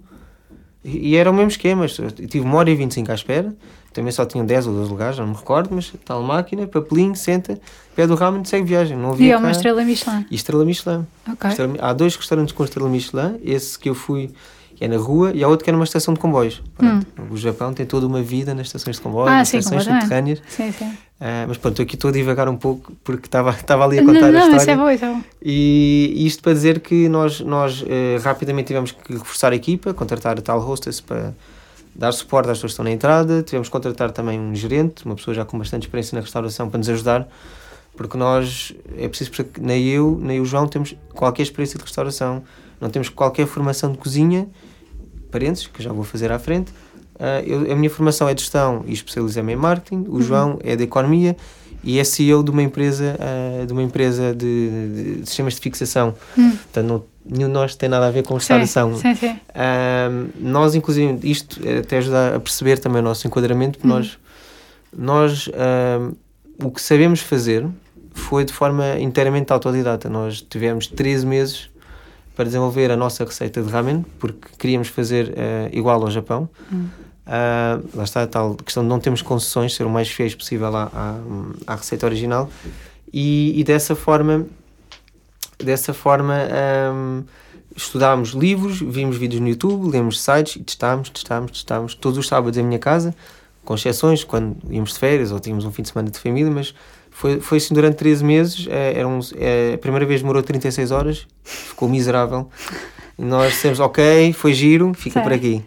e, 0.84 1.10
e 1.12 1.16
era 1.16 1.30
o 1.30 1.34
mesmo 1.34 1.50
esquema, 1.52 1.86
eu 1.86 2.12
tive 2.28 2.42
uma 2.46 2.58
hora 2.58 2.70
e 2.70 2.76
25 2.76 3.12
à 3.12 3.16
espera, 3.16 3.56
também 3.94 4.12
só 4.12 4.26
tinham 4.26 4.46
10 4.46 4.68
ou 4.68 4.74
12 4.74 4.90
lugares, 4.90 5.18
não 5.20 5.28
me 5.28 5.36
recordo, 5.36 5.70
mas 5.74 5.92
tal 6.04 6.22
máquina, 6.22 6.68
papelinho, 6.68 7.16
senta, 7.16 7.58
pede 7.96 8.12
o 8.12 8.16
ramen 8.16 8.42
e 8.42 8.48
segue 8.48 8.66
viagem. 8.68 8.98
Não 8.98 9.12
havia 9.12 9.28
E 9.28 9.32
é 9.32 9.38
uma 9.38 9.52
estrela 9.52 9.84
Michelin. 9.86 10.26
E 10.30 10.36
estrela 10.36 10.66
Michelin. 10.66 11.06
Ok. 11.32 11.50
Estrela- 11.50 11.76
há 11.80 11.94
dois 11.94 12.16
restaurantes 12.16 12.54
com 12.54 12.64
estrela 12.66 12.90
Michelin, 12.90 13.40
esse 13.44 13.80
que 13.80 13.90
eu 13.90 13.96
fui 13.96 14.32
que 14.76 14.84
é 14.84 14.88
na 14.88 14.98
rua 14.98 15.32
e 15.34 15.44
há 15.44 15.48
outro 15.48 15.64
que 15.64 15.70
é 15.70 15.74
numa 15.74 15.86
estação 15.86 16.14
de 16.14 16.20
comboios. 16.20 16.62
Pronto, 16.78 17.08
O 17.32 17.38
Japão 17.38 17.74
tem 17.74 17.86
toda 17.86 18.06
uma 18.06 18.22
vida 18.22 18.54
nas 18.54 18.68
estações 18.68 18.98
de 18.98 19.02
comboios, 19.02 19.30
Hum. 19.30 19.34
Ah, 19.34 19.38
nas 19.40 19.48
sim, 19.48 19.58
estações 19.58 19.84
subterrâneas. 19.86 20.42
Sim, 20.50 20.72
sim. 20.72 20.92
Ah, 21.20 21.46
mas 21.48 21.58
pronto, 21.58 21.82
aqui 21.82 21.96
estou 21.96 22.10
a 22.10 22.12
divagar 22.12 22.50
um 22.50 22.58
pouco 22.58 22.92
porque 23.04 23.26
estava 23.28 23.52
estava 23.52 23.86
ali 23.86 24.00
a 24.00 24.02
Não, 24.04 24.14
contar 24.14 24.28
a 24.28 24.32
não, 24.32 24.40
história. 24.40 24.58
isso 24.58 24.70
é 24.70 24.76
bom, 24.76 24.90
isso 24.92 25.06
é 25.06 25.08
bom. 25.10 25.22
E 25.42 26.14
isto 26.28 26.44
para 26.44 26.54
dizer 26.54 26.82
que 26.82 27.08
nós, 27.08 27.40
nós 27.40 27.84
eh, 27.88 28.20
rapidamente 28.22 28.68
tivemos 28.68 28.92
que 28.92 29.14
reforçar 29.14 29.54
a 29.54 29.56
equipa, 29.56 29.94
contratar 29.94 30.38
a 30.38 30.42
tal 30.42 30.60
hostess 30.60 31.00
para 31.00 31.34
dar 31.96 32.12
suporte 32.12 32.50
às 32.50 32.58
pessoas 32.58 32.72
que 32.72 32.74
estão 32.74 32.84
na 32.84 32.92
entrada, 32.92 33.42
tivemos 33.44 33.70
que 33.70 33.72
contratar 33.72 34.12
também 34.12 34.38
um 34.38 34.54
gerente, 34.54 35.06
uma 35.06 35.16
pessoa 35.16 35.34
já 35.34 35.46
com 35.46 35.58
bastante 35.58 35.84
experiência 35.84 36.14
na 36.16 36.22
restauração 36.22 36.70
para 36.70 36.78
nos 36.80 36.90
ajudar, 36.90 37.26
porque 37.96 38.18
nós, 38.18 38.74
é 38.98 39.08
preciso 39.08 39.32
que 39.32 39.62
nem 39.62 39.88
eu, 39.88 40.20
nem 40.22 40.42
o 40.42 40.46
João 40.46 40.68
temos 40.68 40.94
qualquer 41.14 41.44
experiência 41.44 41.78
de 41.78 41.84
restauração, 41.86 42.44
não 42.82 42.90
temos 42.90 43.10
qualquer 43.10 43.46
formação 43.48 43.92
de 43.92 43.98
cozinha, 43.98 44.48
parênteses, 45.32 45.68
que 45.68 45.82
já 45.84 45.92
vou 45.92 46.04
fazer 46.04 46.32
à 46.32 46.40
frente. 46.40 46.72
Ah, 47.20 47.42
eu- 47.46 47.72
a 47.72 47.76
minha 47.76 47.90
formação 47.90 48.28
é 48.28 48.34
de 48.34 48.42
gestão 48.42 48.84
e 48.88 48.94
especializei-me 48.94 49.54
em 49.54 49.56
marketing, 49.56 50.06
o 50.10 50.22
João 50.22 50.60
é 50.64 50.76
de 50.76 50.84
economia 50.84 51.36
e 51.84 52.00
é 52.00 52.04
CEO 52.04 52.44
de 52.44 52.52
uma 52.52 52.62
empresa, 52.64 53.16
ah, 53.20 53.66
de, 53.66 53.72
uma 53.74 53.84
empresa 53.84 54.34
de, 54.36 55.18
de 55.22 55.26
sistemas 55.26 55.54
de 55.56 55.62
fixação. 55.62 56.14
Hum. 56.38 56.52
Portanto, 56.52 56.86
não, 56.88 57.04
nenhum 57.26 57.48
de 57.48 57.54
nós 57.54 57.76
tem 57.76 57.88
nada 57.90 58.08
a 58.08 58.12
ver 58.12 58.24
com 58.24 58.34
restauração. 58.36 58.96
Sim, 58.96 59.16
sim, 59.16 59.28
sim. 59.30 59.40
Ahm, 59.54 60.28
nós, 60.40 60.76
inclusive, 60.76 61.20
isto 61.30 61.60
até 61.80 61.98
ajuda 61.98 62.36
a 62.36 62.40
perceber 62.40 62.80
também 62.80 63.00
o 63.02 63.04
nosso 63.04 63.26
enquadramento, 63.28 63.80
porque 63.80 63.88
nós, 63.88 64.18
nós 64.96 65.50
ahm, 65.54 66.12
o 66.64 66.72
que 66.72 66.82
sabemos 66.82 67.20
fazer 67.22 67.66
foi 68.14 68.46
de 68.46 68.54
forma 68.54 68.98
inteiramente 69.00 69.52
autodidata. 69.52 70.10
Nós 70.10 70.42
tivemos 70.42 70.88
13 70.88 71.26
meses 71.26 71.70
para 72.36 72.46
desenvolver 72.46 72.92
a 72.92 72.98
nossa 72.98 73.24
receita 73.24 73.62
de 73.62 73.70
ramen, 73.70 74.06
porque 74.20 74.50
queríamos 74.60 74.90
fazer 74.90 75.34
eh, 75.38 75.70
igual 75.72 76.02
ao 76.02 76.12
Japão. 76.12 76.50
Ah, 77.26 77.80
lá 77.94 78.04
está 78.04 78.22
a 78.22 78.28
tal 78.28 78.56
questão 78.56 78.84
de 78.84 78.90
não 78.90 79.00
termos 79.00 79.22
concessões, 79.22 79.74
ser 79.74 79.84
o 79.86 79.90
mais 79.90 80.10
fiéis 80.10 80.36
possível 80.36 80.76
à, 80.76 80.92
à, 80.94 81.74
à 81.74 81.76
receita 81.76 82.06
original. 82.06 82.50
E, 83.12 83.60
e 83.60 83.64
dessa 83.64 83.96
forma, 83.96 84.46
dessa 85.58 85.94
forma 85.94 86.36
ahm, 86.36 87.24
estudámos 87.76 88.30
livros, 88.30 88.80
vimos 88.80 89.18
vídeos 89.18 89.42
no 89.42 89.48
YouTube, 89.48 89.90
lemos 89.90 90.22
sites 90.22 90.58
e 90.58 90.60
testámos, 90.64 91.10
testámos, 91.10 91.52
testámos 91.52 91.96
todos 91.96 92.20
os 92.20 92.28
sábados 92.28 92.58
em 92.58 92.64
minha 92.64 92.80
casa, 92.80 93.16
com 93.64 93.74
exceções 93.74 94.24
quando 94.24 94.58
íamos 94.70 94.94
de 94.94 95.00
férias 95.00 95.32
ou 95.32 95.40
tínhamos 95.40 95.66
um 95.66 95.72
fim 95.72 95.82
de 95.82 95.90
semana 95.90 96.12
de 96.12 96.20
família, 96.20 96.52
mas 96.52 96.76
foi, 97.18 97.40
foi 97.40 97.58
assim 97.60 97.74
durante 97.74 97.96
13 97.96 98.24
meses. 98.24 98.68
eh, 98.70 98.94
Era 98.98 99.08
um, 99.08 99.20
eh, 99.38 99.72
a 99.76 99.78
primeira 99.78 100.06
vez 100.06 100.20
demorou 100.22 100.44
36 100.44 100.92
horas, 100.92 101.26
ficou 101.44 101.88
miserável. 101.88 102.50
Nós 103.18 103.54
dissemos, 103.54 103.80
ok, 103.80 104.34
foi 104.34 104.54
giro, 104.54 104.94
fica 104.94 105.14
Sei. 105.14 105.24
por 105.24 105.32
aqui. 105.32 105.64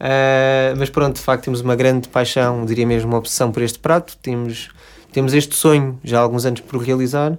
Ah, 0.00 0.74
mas 0.78 0.88
pronto, 0.88 1.16
de 1.16 1.20
facto, 1.22 1.44
temos 1.44 1.60
uma 1.60 1.76
grande 1.76 2.08
paixão, 2.08 2.64
diria 2.64 2.86
mesmo 2.86 3.10
uma 3.10 3.18
obsessão 3.18 3.52
por 3.52 3.62
este 3.62 3.78
prato. 3.78 4.16
Temos, 4.22 4.70
temos 5.12 5.34
este 5.34 5.54
sonho 5.54 5.98
já 6.02 6.18
há 6.18 6.22
alguns 6.22 6.46
anos 6.46 6.60
por 6.60 6.80
realizar. 6.82 7.36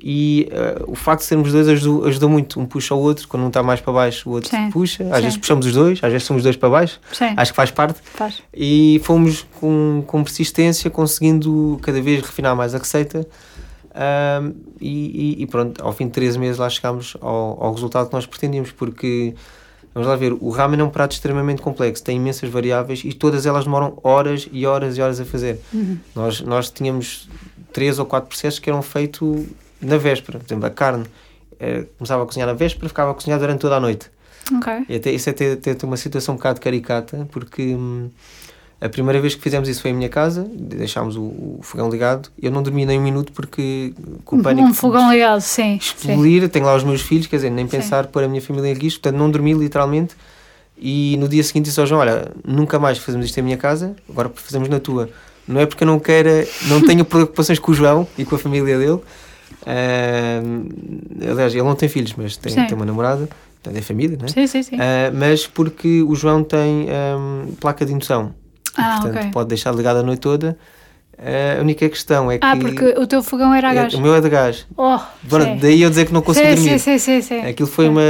E 0.00 0.48
ah, 0.52 0.84
o 0.86 0.94
facto 0.94 1.20
de 1.22 1.26
sermos 1.26 1.50
dois 1.52 1.68
ajudou, 1.68 2.04
ajudou 2.06 2.28
muito. 2.28 2.60
Um 2.60 2.66
puxa 2.66 2.94
o 2.94 2.98
outro, 3.00 3.26
quando 3.26 3.42
um 3.44 3.48
está 3.48 3.62
mais 3.62 3.80
para 3.80 3.92
baixo, 3.92 4.28
o 4.30 4.32
outro 4.34 4.48
Sim. 4.50 4.70
puxa. 4.70 5.02
Às 5.10 5.16
Sim. 5.16 5.22
vezes 5.22 5.36
puxamos 5.38 5.66
os 5.66 5.72
dois, 5.72 5.98
às 6.02 6.12
vezes 6.12 6.26
somos 6.26 6.42
dois 6.42 6.56
para 6.56 6.68
baixo. 6.68 7.00
Sim, 7.12 7.34
Acho 7.36 7.52
que 7.52 7.56
faz 7.56 7.70
parte. 7.70 8.00
faz. 8.14 8.42
E 8.54 9.00
fomos 9.04 9.44
com, 9.60 10.02
com 10.06 10.22
persistência 10.22 10.88
conseguindo 10.90 11.78
cada 11.82 12.00
vez 12.00 12.22
refinar 12.22 12.54
mais 12.54 12.74
a 12.74 12.78
receita. 12.78 13.26
Ahm, 13.94 14.52
e, 14.80 15.42
e- 15.42 15.46
pronto, 15.46 15.82
ao 15.84 15.92
fim 15.92 16.06
de 16.06 16.12
13 16.12 16.38
meses 16.38 16.58
lá 16.58 16.68
chegámos 16.70 17.16
ao, 17.20 17.64
ao 17.64 17.74
resultado 17.74 18.06
que 18.08 18.12
nós 18.14 18.26
pretendíamos, 18.26 18.70
porque 18.70 19.34
vamos 19.92 20.08
lá 20.08 20.14
ver, 20.14 20.32
o 20.40 20.50
ramen 20.50 20.78
é 20.78 20.84
um 20.84 20.90
prato 20.90 21.12
extremamente 21.12 21.60
complexo, 21.60 22.04
tem 22.04 22.16
imensas 22.16 22.48
variáveis 22.48 23.02
e 23.04 23.12
todas 23.12 23.46
elas 23.46 23.64
demoram 23.64 23.98
horas 24.04 24.48
e 24.52 24.64
horas 24.64 24.96
e 24.96 25.02
horas 25.02 25.18
a 25.20 25.24
fazer. 25.24 25.60
Nós, 26.14 26.40
nós 26.42 26.70
tínhamos 26.70 27.28
três 27.72 27.98
ou 27.98 28.06
quatro 28.06 28.28
processos 28.28 28.60
que 28.60 28.70
eram 28.70 28.82
feitos 28.82 29.46
na 29.80 29.96
véspera, 29.98 30.38
por 30.38 30.46
exemplo, 30.46 30.66
a 30.66 30.70
carne. 30.70 31.04
eh, 31.60 31.84
começava 31.98 32.22
a 32.22 32.26
cozinhar 32.26 32.46
na 32.46 32.54
véspera, 32.54 32.88
ficava 32.88 33.10
a 33.10 33.14
cozinhar 33.14 33.38
durante 33.38 33.60
toda 33.60 33.76
a 33.76 33.80
noite. 33.80 34.10
Ok. 34.56 34.72
E 34.88 34.94
até, 34.96 35.10
isso 35.10 35.28
é 35.28 35.32
até, 35.32 35.52
até 35.52 35.86
uma 35.86 35.96
situação 35.96 36.34
um 36.34 36.38
bocado 36.38 36.60
caricata, 36.60 37.28
porque 37.32 37.74
hum, 37.74 38.08
a 38.80 38.88
primeira 38.88 39.20
vez 39.20 39.34
que 39.34 39.42
fizemos 39.42 39.68
isso 39.68 39.82
foi 39.82 39.90
em 39.90 39.94
minha 39.94 40.08
casa, 40.08 40.48
deixámos 40.54 41.16
o, 41.16 41.22
o 41.22 41.58
fogão 41.62 41.90
ligado, 41.90 42.30
eu 42.40 42.50
não 42.50 42.62
dormi 42.62 42.86
nem 42.86 42.98
um 42.98 43.02
minuto 43.02 43.32
porque 43.32 43.92
com 44.24 44.36
o 44.36 44.42
pânico 44.42 44.68
Um 44.68 44.72
fogão 44.72 45.10
ligado, 45.12 45.40
sim. 45.40 45.78
sim. 45.82 46.12
explodir, 46.12 46.48
tenho 46.48 46.64
lá 46.64 46.76
os 46.76 46.84
meus 46.84 47.02
filhos, 47.02 47.26
quer 47.26 47.36
dizer, 47.36 47.50
nem 47.50 47.66
Sim. 47.66 47.76
pensar 47.78 48.06
pôr 48.06 48.22
a 48.22 48.28
minha 48.28 48.40
família 48.40 48.70
em 48.70 48.74
risco, 48.74 49.00
portanto 49.02 49.18
não 49.18 49.30
dormi 49.30 49.52
literalmente. 49.52 50.14
E 50.80 51.16
no 51.18 51.26
dia 51.28 51.42
seguinte 51.42 51.64
disse 51.64 51.80
ao 51.80 51.86
João: 51.86 52.00
Olha, 52.00 52.30
nunca 52.46 52.78
mais 52.78 52.98
fazemos 52.98 53.26
isto 53.26 53.36
em 53.38 53.42
minha 53.42 53.56
casa, 53.56 53.96
agora 54.08 54.30
fazemos 54.34 54.68
na 54.68 54.78
tua. 54.78 55.10
Não 55.46 55.60
é 55.60 55.66
porque 55.66 55.82
eu 55.82 55.86
não 55.88 55.98
queira, 55.98 56.46
não 56.68 56.80
tenho 56.80 57.04
preocupações 57.04 57.58
com 57.58 57.72
o 57.72 57.74
João 57.74 58.06
e 58.16 58.24
com 58.24 58.36
a 58.36 58.38
família 58.38 58.78
dele. 58.78 59.00
Ahm, 59.66 60.68
aliás, 61.30 61.54
ele 61.54 61.62
não 61.62 61.74
tem 61.74 61.88
filhos, 61.88 62.14
mas 62.16 62.36
tem, 62.36 62.54
tem 62.54 62.74
uma 62.74 62.84
namorada, 62.86 63.28
portanto 63.54 63.76
é 63.76 63.82
família, 63.82 64.16
não 64.18 64.26
é? 64.26 64.28
Sim, 64.28 64.46
sim, 64.46 64.62
sim. 64.62 64.76
Ah, 64.80 65.10
mas 65.12 65.46
porque 65.46 66.02
o 66.02 66.14
João 66.14 66.42
tem 66.44 66.88
ahm, 66.90 67.52
placa 67.60 67.84
de 67.84 67.92
indução. 67.92 68.34
E, 68.76 68.80
Ah, 68.80 68.98
portanto, 69.00 69.18
ok. 69.18 69.30
pode 69.32 69.48
deixar 69.48 69.74
ligado 69.74 69.98
a 69.98 70.02
noite 70.02 70.20
toda. 70.20 70.56
Ah, 71.20 71.58
a 71.58 71.60
única 71.62 71.88
questão 71.88 72.30
é 72.30 72.38
que. 72.38 72.46
Ah, 72.46 72.56
porque 72.56 72.84
o 72.96 73.06
teu 73.06 73.22
fogão 73.22 73.52
era 73.52 73.68
a 73.68 73.72
é- 73.72 73.74
gás. 73.74 73.94
o 73.94 74.00
meu 74.00 74.14
é 74.14 74.20
de 74.20 74.28
gás. 74.28 74.66
Oh, 74.76 74.98
Pronto, 75.28 75.60
daí 75.60 75.82
eu 75.82 75.90
dizer 75.90 76.06
que 76.06 76.12
não 76.12 76.22
consegui 76.22 76.54
dormir. 76.54 76.78
sim, 76.78 76.98
sim, 76.98 77.20
sim. 77.20 77.40
Aquilo 77.40 77.68
foi 77.68 77.88
uma 77.88 78.00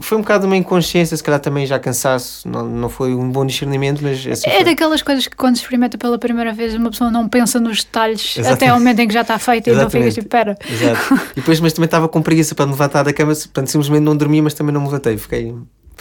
foi 0.00 0.18
um 0.18 0.20
bocado 0.22 0.46
uma 0.46 0.56
inconsciência, 0.56 1.16
se 1.16 1.22
calhar 1.22 1.38
também 1.40 1.64
já 1.66 1.78
cansaço, 1.78 2.48
não, 2.48 2.66
não 2.66 2.88
foi 2.88 3.14
um 3.14 3.30
bom 3.30 3.46
discernimento, 3.46 4.00
mas 4.02 4.26
assim 4.26 4.48
É 4.48 4.56
foi. 4.56 4.64
daquelas 4.64 5.02
coisas 5.02 5.26
que 5.28 5.36
quando 5.36 5.56
se 5.56 5.62
experimenta 5.62 5.96
pela 5.96 6.18
primeira 6.18 6.52
vez 6.52 6.74
uma 6.74 6.90
pessoa 6.90 7.10
não 7.10 7.28
pensa 7.28 7.60
nos 7.60 7.84
detalhes 7.84 8.36
Exatamente. 8.36 8.52
até 8.54 8.68
ao 8.68 8.78
momento 8.78 8.98
em 9.00 9.06
que 9.08 9.14
já 9.14 9.20
está 9.22 9.38
feito 9.38 9.68
e 9.68 9.72
então 9.72 9.88
fica 9.88 10.10
tipo, 10.10 10.28
pera. 10.28 10.56
Exato. 10.68 11.14
E 11.32 11.36
depois, 11.36 11.60
mas 11.60 11.72
também 11.72 11.86
estava 11.86 12.08
com 12.08 12.20
preguiça 12.20 12.54
para 12.54 12.66
me 12.66 12.72
levantar 12.72 13.04
da 13.04 13.12
cama, 13.12 13.32
portanto, 13.34 13.68
simplesmente 13.68 14.02
não 14.02 14.16
dormi, 14.16 14.42
mas 14.42 14.54
também 14.54 14.72
não 14.74 14.80
me 14.80 14.86
levantei, 14.88 15.16
fiquei, 15.16 15.54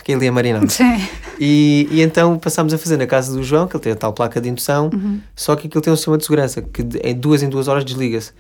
fiquei 0.07 0.15
ali 0.15 0.27
a 0.27 0.31
marinar. 0.31 0.67
Sim. 0.69 1.05
E, 1.39 1.87
e 1.91 2.01
então 2.01 2.39
passámos 2.39 2.73
a 2.73 2.77
fazer 2.77 2.97
na 2.97 3.05
casa 3.05 3.33
do 3.33 3.43
João, 3.43 3.67
que 3.67 3.75
ele 3.75 3.83
tem 3.83 3.91
a 3.91 3.95
tal 3.95 4.13
placa 4.13 4.39
de 4.39 4.47
indução, 4.49 4.89
Uhum. 4.93 5.19
só 5.35 5.55
que 5.55 5.67
aquilo 5.67 5.81
tem 5.81 5.91
um 5.91 5.95
sistema 5.95 6.17
de 6.17 6.23
segurança, 6.23 6.61
que 6.61 6.81
em 7.03 7.13
duas 7.13 7.43
em 7.43 7.49
duas 7.49 7.67
horas 7.67 7.83
desliga-se. 7.83 8.31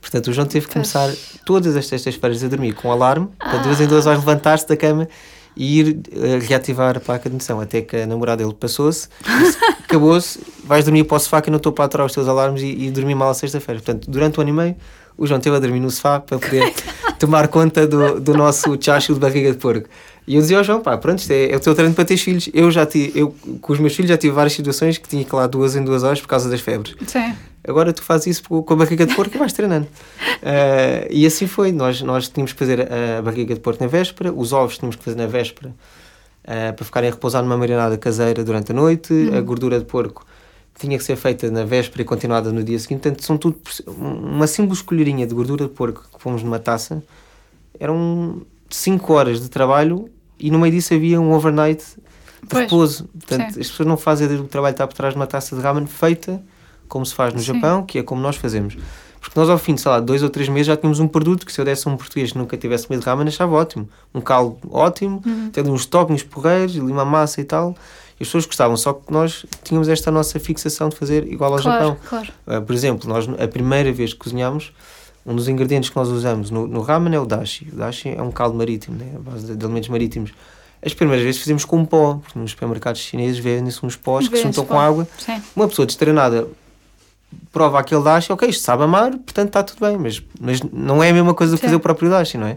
Portanto, 0.00 0.28
o 0.28 0.32
João 0.32 0.46
teve 0.46 0.66
que 0.66 0.72
Pois. 0.72 0.90
começar 0.90 1.12
todas 1.44 1.76
as 1.76 1.86
sextas-feiras 1.86 2.42
a 2.42 2.48
dormir 2.48 2.72
com 2.72 2.90
alarme, 2.90 3.28
para 3.38 3.58
de 3.58 3.64
duas 3.64 3.80
em 3.82 3.86
duas 3.86 4.06
horas 4.06 4.18
levantar-se 4.20 4.66
da 4.66 4.76
cama 4.76 5.06
e 5.54 5.78
ir 5.80 6.00
eh, 6.12 6.38
reativar 6.40 6.96
a 6.96 7.00
placa 7.00 7.28
de 7.28 7.34
indução, 7.34 7.60
até 7.60 7.82
que 7.82 7.96
a 7.96 8.06
namorada 8.06 8.42
dele 8.42 8.56
passou-se, 8.58 9.08
acabou-se, 9.84 10.40
vais 10.64 10.84
dormir 10.84 11.04
para 11.04 11.16
o 11.16 11.20
sofá 11.20 11.42
que 11.42 11.50
eu 11.50 11.52
não 11.52 11.58
estou 11.58 11.72
para 11.72 11.84
aturar 11.84 12.06
os 12.06 12.14
teus 12.14 12.26
alarmes 12.28 12.62
e, 12.62 12.86
e 12.86 12.90
dormir 12.90 13.14
mal 13.14 13.28
a 13.30 13.34
sexta-feira. 13.34 13.80
Portanto, 13.80 14.10
durante 14.10 14.38
um 14.38 14.40
ano 14.42 14.50
e 14.50 14.52
meio, 14.54 14.76
o 15.18 15.26
João 15.26 15.38
esteve 15.38 15.56
a 15.56 15.58
dormir 15.58 15.80
no 15.80 15.90
sofá 15.90 16.18
para 16.18 16.38
poder 16.38 16.72
tomar 17.18 17.48
conta 17.48 17.86
do, 17.86 18.18
do 18.20 18.32
nosso 18.34 18.78
chacho 18.80 19.12
de 19.12 19.20
barriga 19.20 19.52
de 19.52 19.58
porco. 19.58 19.86
E 20.26 20.34
eu 20.34 20.40
dizia 20.40 20.58
ao 20.58 20.64
João, 20.64 20.80
pá, 20.80 20.96
pronto, 20.96 21.18
isto 21.18 21.30
é, 21.30 21.50
é 21.50 21.56
o 21.56 21.60
teu 21.60 21.74
treino 21.74 21.94
para 21.94 22.04
ter 22.04 22.16
filhos. 22.16 22.48
Eu 22.52 22.70
já 22.70 22.86
tive, 22.86 23.18
eu 23.18 23.34
com 23.60 23.72
os 23.72 23.78
meus 23.78 23.94
filhos 23.94 24.08
já 24.08 24.16
tive 24.16 24.32
várias 24.34 24.52
situações 24.52 24.98
que 24.98 25.08
tinha 25.08 25.24
que 25.24 25.34
ir 25.34 25.36
lá 25.36 25.46
duas 25.46 25.74
em 25.74 25.84
duas 25.84 26.02
horas 26.02 26.20
por 26.20 26.28
causa 26.28 26.48
das 26.48 26.60
febres. 26.60 26.94
Sim. 27.06 27.34
Agora 27.66 27.92
tu 27.92 28.02
fazes 28.02 28.26
isso 28.26 28.42
com 28.42 28.72
a 28.72 28.76
barriga 28.76 29.06
de 29.06 29.14
porco 29.14 29.34
e 29.34 29.38
vais 29.38 29.52
treinando. 29.52 29.86
Eh, 30.42 31.08
e 31.10 31.26
assim 31.26 31.46
foi. 31.46 31.72
Nós, 31.72 32.00
nós 32.02 32.28
tínhamos 32.28 32.52
que 32.52 32.58
fazer 32.58 32.88
a 32.90 33.22
barriga 33.22 33.54
de 33.54 33.60
porco 33.60 33.82
na 33.82 33.88
véspera, 33.88 34.32
os 34.32 34.52
ovos 34.52 34.78
tínhamos 34.78 34.96
que 34.96 35.04
fazer 35.04 35.16
na 35.16 35.26
véspera 35.26 35.74
eh, 36.44 36.72
para 36.72 36.84
ficarem 36.84 37.10
a 37.10 37.12
repousar 37.12 37.42
numa 37.42 37.56
marinada 37.56 37.98
caseira 37.98 38.42
durante 38.42 38.72
a 38.72 38.74
noite, 38.74 39.12
a 39.36 39.40
gordura 39.40 39.78
de 39.78 39.84
porco 39.84 40.24
tinha 40.78 40.96
que 40.96 41.04
ser 41.04 41.16
feita 41.16 41.50
na 41.50 41.64
véspera 41.64 42.00
e 42.00 42.04
continuada 42.04 42.50
no 42.50 42.64
dia 42.64 42.78
seguinte. 42.78 43.02
Portanto, 43.02 43.22
são 43.22 43.36
tudo 43.36 43.60
uma 43.86 44.46
simples 44.46 44.80
colherinha 44.80 45.26
de 45.26 45.34
gordura 45.34 45.64
de 45.64 45.70
porco 45.70 46.06
que 46.10 46.18
pomos 46.18 46.42
numa 46.42 46.58
taça. 46.58 47.02
Eram 47.78 48.40
5 48.70 49.12
horas 49.12 49.40
de 49.40 49.48
trabalho 49.48 50.08
e 50.38 50.50
no 50.50 50.58
meio 50.58 50.72
disso 50.72 50.94
havia 50.94 51.20
um 51.20 51.32
overnight 51.32 51.84
de 52.42 52.48
Pois, 52.48 52.62
repouso. 52.64 53.04
Portanto, 53.08 53.54
sim. 53.54 53.60
as 53.60 53.68
pessoas 53.70 53.86
não 53.88 53.96
fazem 53.96 54.28
do 54.28 54.44
trabalho 54.44 54.72
está 54.72 54.86
por 54.86 54.94
trás 54.94 55.12
de 55.14 55.18
uma 55.20 55.26
taça 55.26 55.54
de 55.54 55.60
ramen 55.62 55.86
feita 55.86 56.42
como 56.88 57.04
se 57.06 57.14
faz 57.14 57.32
no 57.32 57.38
Sim. 57.40 57.54
Japão, 57.54 57.84
que 57.84 57.98
é 57.98 58.02
como 58.02 58.20
nós 58.20 58.36
fazemos. 58.36 58.76
Porque 59.20 59.38
nós, 59.38 59.48
ao 59.50 59.58
fim 59.58 59.74
de, 59.74 59.80
sei 59.82 59.90
lá, 59.92 60.00
dois 60.00 60.22
ou 60.22 60.30
três 60.30 60.48
meses 60.48 60.66
já 60.66 60.76
tínhamos 60.76 60.98
um 60.98 61.06
produto 61.06 61.44
que 61.46 61.52
se 61.52 61.60
eu 61.60 61.64
desse 61.64 61.86
a 61.86 61.90
um 61.92 61.96
português 61.96 62.32
que 62.32 62.38
nunca 62.38 62.56
tivesse 62.56 62.86
comido 62.88 63.04
ramen, 63.04 63.28
achava 63.28 63.54
ótimo. 63.54 63.88
Um 64.14 64.20
caldo 64.20 64.58
ótimo, 64.70 65.22
Uhum. 65.24 65.52
ali 65.56 65.70
uns 65.70 65.84
toppings 65.86 66.22
porreiros, 66.24 66.74
ali 66.76 66.90
uma 66.90 67.04
massa 67.04 67.40
e 67.40 67.44
tal. 67.44 67.76
E 68.18 68.22
as 68.22 68.28
pessoas 68.28 68.46
gostavam, 68.46 68.76
só 68.76 68.94
que 68.94 69.12
nós 69.12 69.44
tínhamos 69.62 69.88
esta 69.88 70.10
nossa 70.10 70.40
fixação 70.40 70.88
de 70.88 70.96
fazer 70.96 71.30
igual 71.30 71.52
ao 71.52 71.60
Claro, 71.60 71.78
Japão. 71.84 71.96
claro. 72.08 72.28
Uh, 72.46 72.62
por 72.62 72.74
exemplo, 72.74 73.08
nós 73.08 73.28
a 73.38 73.46
primeira 73.46 73.92
vez 73.92 74.12
que 74.14 74.18
cozinhámos, 74.18 74.72
um 75.24 75.34
dos 75.34 75.48
ingredientes 75.48 75.90
que 75.90 75.96
nós 75.96 76.08
usamos 76.08 76.50
no, 76.50 76.66
no 76.66 76.80
ramen 76.80 77.14
é 77.14 77.20
o 77.20 77.26
dashi. 77.26 77.68
O 77.72 77.76
dashi 77.76 78.08
é 78.08 78.22
um 78.22 78.30
caldo 78.30 78.56
marítimo, 78.56 78.96
né? 78.96 79.12
a 79.16 79.18
base 79.18 79.46
de, 79.46 79.56
de 79.56 79.64
alimentos 79.64 79.88
marítimos. 79.88 80.32
As 80.82 80.94
primeiras 80.94 81.24
vezes 81.24 81.40
fizemos 81.40 81.64
com 81.64 81.84
pó, 81.84 82.20
porque 82.22 82.38
nos 82.38 82.52
supermercados 82.52 83.00
chineses 83.00 83.38
vendem-se 83.38 83.84
uns 83.84 83.96
pós 83.96 84.28
que 84.28 84.36
se 84.36 84.42
juntam 84.42 84.64
com 84.64 84.80
água. 84.80 85.06
Sim. 85.18 85.42
Uma 85.54 85.68
pessoa 85.68 85.84
destreinada 85.84 86.48
prova 87.52 87.78
aquele 87.78 88.02
dashi, 88.02 88.32
ok, 88.32 88.48
isto 88.48 88.62
sabe 88.62 88.82
amar, 88.82 89.10
portanto 89.10 89.48
está 89.48 89.62
tudo 89.62 89.80
bem, 89.86 89.96
mas, 89.98 90.22
mas 90.40 90.62
não 90.62 91.02
é 91.02 91.10
a 91.10 91.12
mesma 91.12 91.34
coisa 91.34 91.52
do 91.52 91.58
que 91.58 91.64
fazer 91.64 91.76
o 91.76 91.80
próprio 91.80 92.08
dashi, 92.10 92.38
não 92.38 92.46
é? 92.46 92.56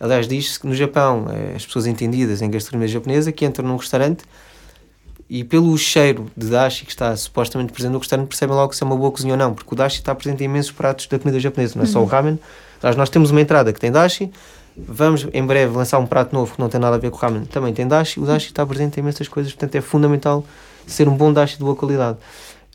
Aliás, 0.00 0.28
diz-se 0.28 0.60
que 0.60 0.66
no 0.66 0.74
Japão, 0.74 1.26
eh, 1.30 1.54
as 1.56 1.66
pessoas 1.66 1.86
entendidas 1.86 2.40
em 2.40 2.50
gastronomia 2.50 2.88
japonesa 2.88 3.32
que 3.32 3.44
entram 3.44 3.66
num 3.66 3.76
restaurante 3.76 4.22
e 5.30 5.44
pelo 5.44 5.76
cheiro 5.76 6.30
de 6.36 6.46
dashi 6.48 6.84
que 6.84 6.90
está 6.90 7.14
supostamente 7.16 7.72
presente 7.72 7.92
no 7.92 7.98
restaurante 7.98 8.28
percebem 8.28 8.54
logo 8.56 8.72
se 8.74 8.82
é 8.82 8.86
uma 8.86 8.96
boa 8.96 9.10
cozinha 9.10 9.34
ou 9.34 9.38
não, 9.38 9.52
porque 9.54 9.74
o 9.74 9.76
dashi 9.76 9.98
está 9.98 10.14
presente 10.14 10.42
em 10.42 10.46
imensos 10.46 10.72
pratos 10.72 11.06
da 11.06 11.18
comida 11.18 11.38
japonesa, 11.38 11.74
não 11.76 11.82
é 11.84 11.86
só 11.86 12.00
o 12.02 12.06
ramen. 12.06 12.38
Aliás, 12.80 12.96
nós 12.96 13.10
temos 13.10 13.30
uma 13.30 13.40
entrada 13.40 13.72
que 13.72 13.78
tem 13.80 13.90
dashi, 13.92 14.30
vamos 14.76 15.26
em 15.32 15.44
breve 15.44 15.76
lançar 15.76 15.98
um 15.98 16.06
prato 16.06 16.32
novo 16.34 16.54
que 16.54 16.60
não 16.60 16.68
tem 16.68 16.80
nada 16.80 16.96
a 16.96 16.98
ver 16.98 17.10
com 17.10 17.16
o 17.16 17.20
ramen, 17.20 17.44
também 17.44 17.74
tem 17.74 17.86
dashi, 17.86 18.20
o 18.20 18.24
dashi 18.24 18.46
está 18.48 18.64
presente 18.64 18.96
em 18.98 19.00
imensas 19.00 19.28
coisas, 19.28 19.52
portanto 19.52 19.74
é 19.74 19.80
fundamental 19.80 20.44
ser 20.86 21.08
um 21.08 21.16
bom 21.16 21.32
dashi 21.32 21.58
de 21.58 21.64
boa 21.64 21.76
qualidade. 21.76 22.16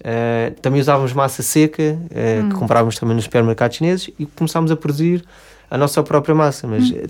Uh, 0.01 0.53
também 0.61 0.81
usávamos 0.81 1.13
massa 1.13 1.41
seca, 1.41 1.97
uh, 1.97 2.49
que 2.49 2.55
comprávamos 2.55 2.97
também 2.99 3.15
nos 3.15 3.23
supermercados 3.23 3.77
chineses 3.77 4.09
e 4.19 4.25
começámos 4.25 4.69
a 4.69 4.75
produzir 4.75 5.23
a 5.71 5.77
nossa 5.77 6.03
própria 6.03 6.35
massa, 6.35 6.67
mas 6.67 6.89
uh, 6.91 7.09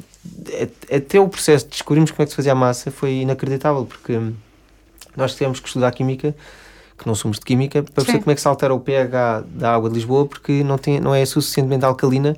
a- 0.92 0.96
até 0.98 1.20
o 1.20 1.28
processo 1.28 1.66
de 1.66 1.72
descobrirmos 1.72 2.12
como 2.12 2.22
é 2.22 2.26
que 2.26 2.30
se 2.32 2.36
fazia 2.36 2.52
a 2.52 2.56
massa 2.56 2.92
foi 2.92 3.14
inacreditável, 3.22 3.86
porque 3.86 4.16
hum, 4.16 4.34
nós 5.16 5.34
tivemos 5.34 5.60
que 5.60 5.68
estudar 5.68 5.92
química, 5.92 6.36
que 6.98 7.08
não 7.08 7.16
somos 7.16 7.40
de 7.40 7.46
química, 7.46 7.84
para 7.84 7.94
perceber 7.94 8.18
Sim. 8.18 8.24
como 8.24 8.32
é 8.32 8.36
que 8.36 8.42
se 8.42 8.48
altera 8.48 8.74
o 8.74 8.80
pH 8.80 9.44
da 9.48 9.74
água 9.74 9.90
de 9.90 9.96
Lisboa, 9.96 10.26
porque 10.26 10.64
não, 10.64 10.78
tem, 10.78 11.00
não 11.00 11.14
é 11.14 11.26
suficientemente 11.26 11.86
alcalina 11.86 12.36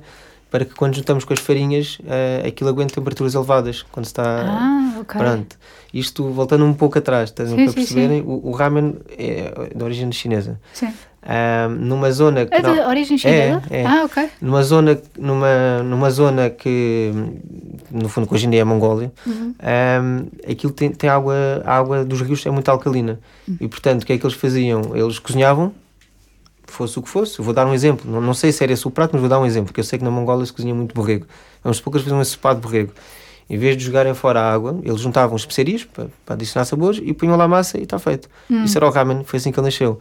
para 0.50 0.64
que 0.64 0.74
quando 0.74 0.94
juntamos 0.94 1.24
com 1.24 1.32
as 1.32 1.40
farinhas 1.40 1.98
uh, 2.00 2.46
aquilo 2.46 2.70
aguente 2.70 2.94
temperaturas 2.94 3.34
elevadas, 3.34 3.82
quando 3.90 4.06
está... 4.06 4.22
Ah, 4.24 5.00
ok. 5.00 5.20
Pronto, 5.20 5.58
isto 5.92 6.30
voltando 6.30 6.64
um 6.64 6.72
pouco 6.72 6.98
atrás, 6.98 7.30
estás 7.30 7.50
Sim, 7.50 7.56
para 7.56 7.68
sim, 7.68 7.74
perceberem, 7.74 8.22
o, 8.22 8.48
o 8.48 8.52
ramen 8.52 8.96
é 9.18 9.70
de 9.74 9.82
origem 9.82 10.10
chinesa. 10.12 10.60
Sim. 10.72 10.92
Ah, 11.28 11.68
numa 11.68 12.10
zona 12.12 12.46
que 12.46 12.54
É 12.54 12.60
de 12.60 12.68
não- 12.68 12.88
origem 12.88 13.18
chinesa? 13.18 13.62
É, 13.68 13.80
é. 13.82 13.86
Ah, 13.86 14.04
ok. 14.04 14.28
numa 14.40 14.62
zona 14.62 14.96
numa 15.18 15.82
numa 15.82 16.08
zona 16.10 16.48
que 16.50 17.10
no 17.90 18.08
fundo 18.08 18.28
que 18.28 18.34
hoje 18.34 18.46
em 18.46 18.50
dia 18.50 18.60
é 18.60 18.62
a 18.62 18.64
Mongólia 18.64 19.12
Uhum. 19.26 19.52
um, 19.60 20.26
aquilo 20.50 20.72
tem, 20.72 20.90
tem 20.90 21.10
água 21.10 21.34
a 21.64 21.76
água 21.76 22.04
dos 22.04 22.20
rios 22.20 22.46
é 22.46 22.50
muito 22.50 22.68
alcalina 22.68 23.18
Uhum. 23.48 23.56
e 23.60 23.66
portanto 23.66 24.02
o 24.02 24.06
que 24.06 24.12
é 24.12 24.18
que 24.18 24.24
eles 24.24 24.36
faziam 24.36 24.94
eles 24.94 25.18
cozinhavam 25.18 25.72
fosse 26.68 26.98
o 26.98 27.02
que 27.02 27.08
fosse, 27.08 27.38
eu 27.38 27.44
vou 27.44 27.54
dar 27.54 27.66
um 27.66 27.74
exemplo 27.74 28.10
não, 28.10 28.20
não 28.20 28.34
sei 28.34 28.52
se 28.52 28.62
era 28.62 28.72
esse 28.72 28.86
o 28.86 28.90
prato, 28.90 29.10
mas 29.12 29.20
vou 29.20 29.28
dar 29.28 29.40
um 29.40 29.46
exemplo 29.46 29.66
porque 29.68 29.80
eu 29.80 29.84
sei 29.84 29.98
que 29.98 30.04
na 30.04 30.10
Mongólia 30.10 30.44
se 30.46 30.52
cozinha 30.52 30.74
muito 30.74 30.94
borrego 30.94 31.26
vamos 31.62 31.78
supor 31.78 31.92
que 31.92 31.96
eles 31.98 32.04
faziam 32.04 32.18
um 32.18 32.22
ensopado 32.22 32.60
de 32.60 32.66
borrego 32.66 32.92
em 33.48 33.56
vez 33.58 33.76
de 33.76 33.84
jogarem 33.84 34.12
fora 34.12 34.40
a 34.40 34.52
água, 34.52 34.80
eles 34.82 35.00
juntavam 35.00 35.36
especiarias 35.36 35.84
para, 35.84 36.06
para 36.24 36.34
adicionar 36.34 36.64
sabores 36.64 37.00
e 37.00 37.12
punham 37.12 37.36
lá 37.36 37.44
a 37.44 37.48
massa 37.48 37.78
e 37.78 37.84
está 37.84 37.96
feito. 37.96 38.28
Isso 38.50 38.76
era 38.76 38.84
o 38.88 38.90
ramen, 38.90 39.22
foi 39.22 39.36
assim 39.36 39.52
que 39.52 39.60
ele 39.60 39.66
nasceu. 39.68 40.00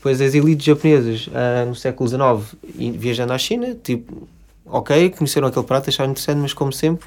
Depois 0.00 0.18
as 0.18 0.32
elites 0.34 0.64
japonesas, 0.64 1.28
ah, 1.34 1.66
no 1.66 1.74
século 1.74 2.08
XIX, 2.08 2.56
viajando 2.96 3.34
à 3.34 3.38
China, 3.38 3.76
tipo, 3.84 4.26
ok, 4.64 5.10
conheceram 5.10 5.46
aquele 5.48 5.66
prato, 5.66 5.90
acharam 5.90 6.10
interessante, 6.12 6.38
mas 6.38 6.54
como 6.54 6.72
sempre, 6.72 7.06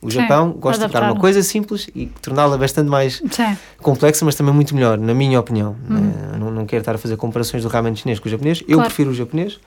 o 0.00 0.08
Sim, 0.08 0.20
Japão 0.20 0.52
gosta 0.52 0.86
de 0.86 0.92
dar 0.92 1.02
uma 1.10 1.16
coisa 1.18 1.42
simples 1.42 1.88
e 1.92 2.06
torná-la 2.22 2.56
bastante 2.56 2.88
mais 2.88 3.20
Sim. 3.32 3.56
complexa, 3.78 4.24
mas 4.24 4.36
também 4.36 4.54
muito 4.54 4.76
melhor, 4.76 4.96
na 4.96 5.12
minha 5.12 5.40
opinião. 5.40 5.74
Eh, 5.90 6.38
não, 6.38 6.52
não 6.52 6.66
quero 6.66 6.82
estar 6.82 6.94
a 6.94 6.98
fazer 6.98 7.16
comparações 7.16 7.64
do 7.64 7.68
ramen 7.68 7.96
chinês 7.96 8.20
com 8.20 8.28
o 8.28 8.30
japonês. 8.30 8.60
Eu 8.68 8.76
Claro. 8.76 8.82
prefiro 8.84 9.10
o 9.10 9.14
japonês, 9.14 9.58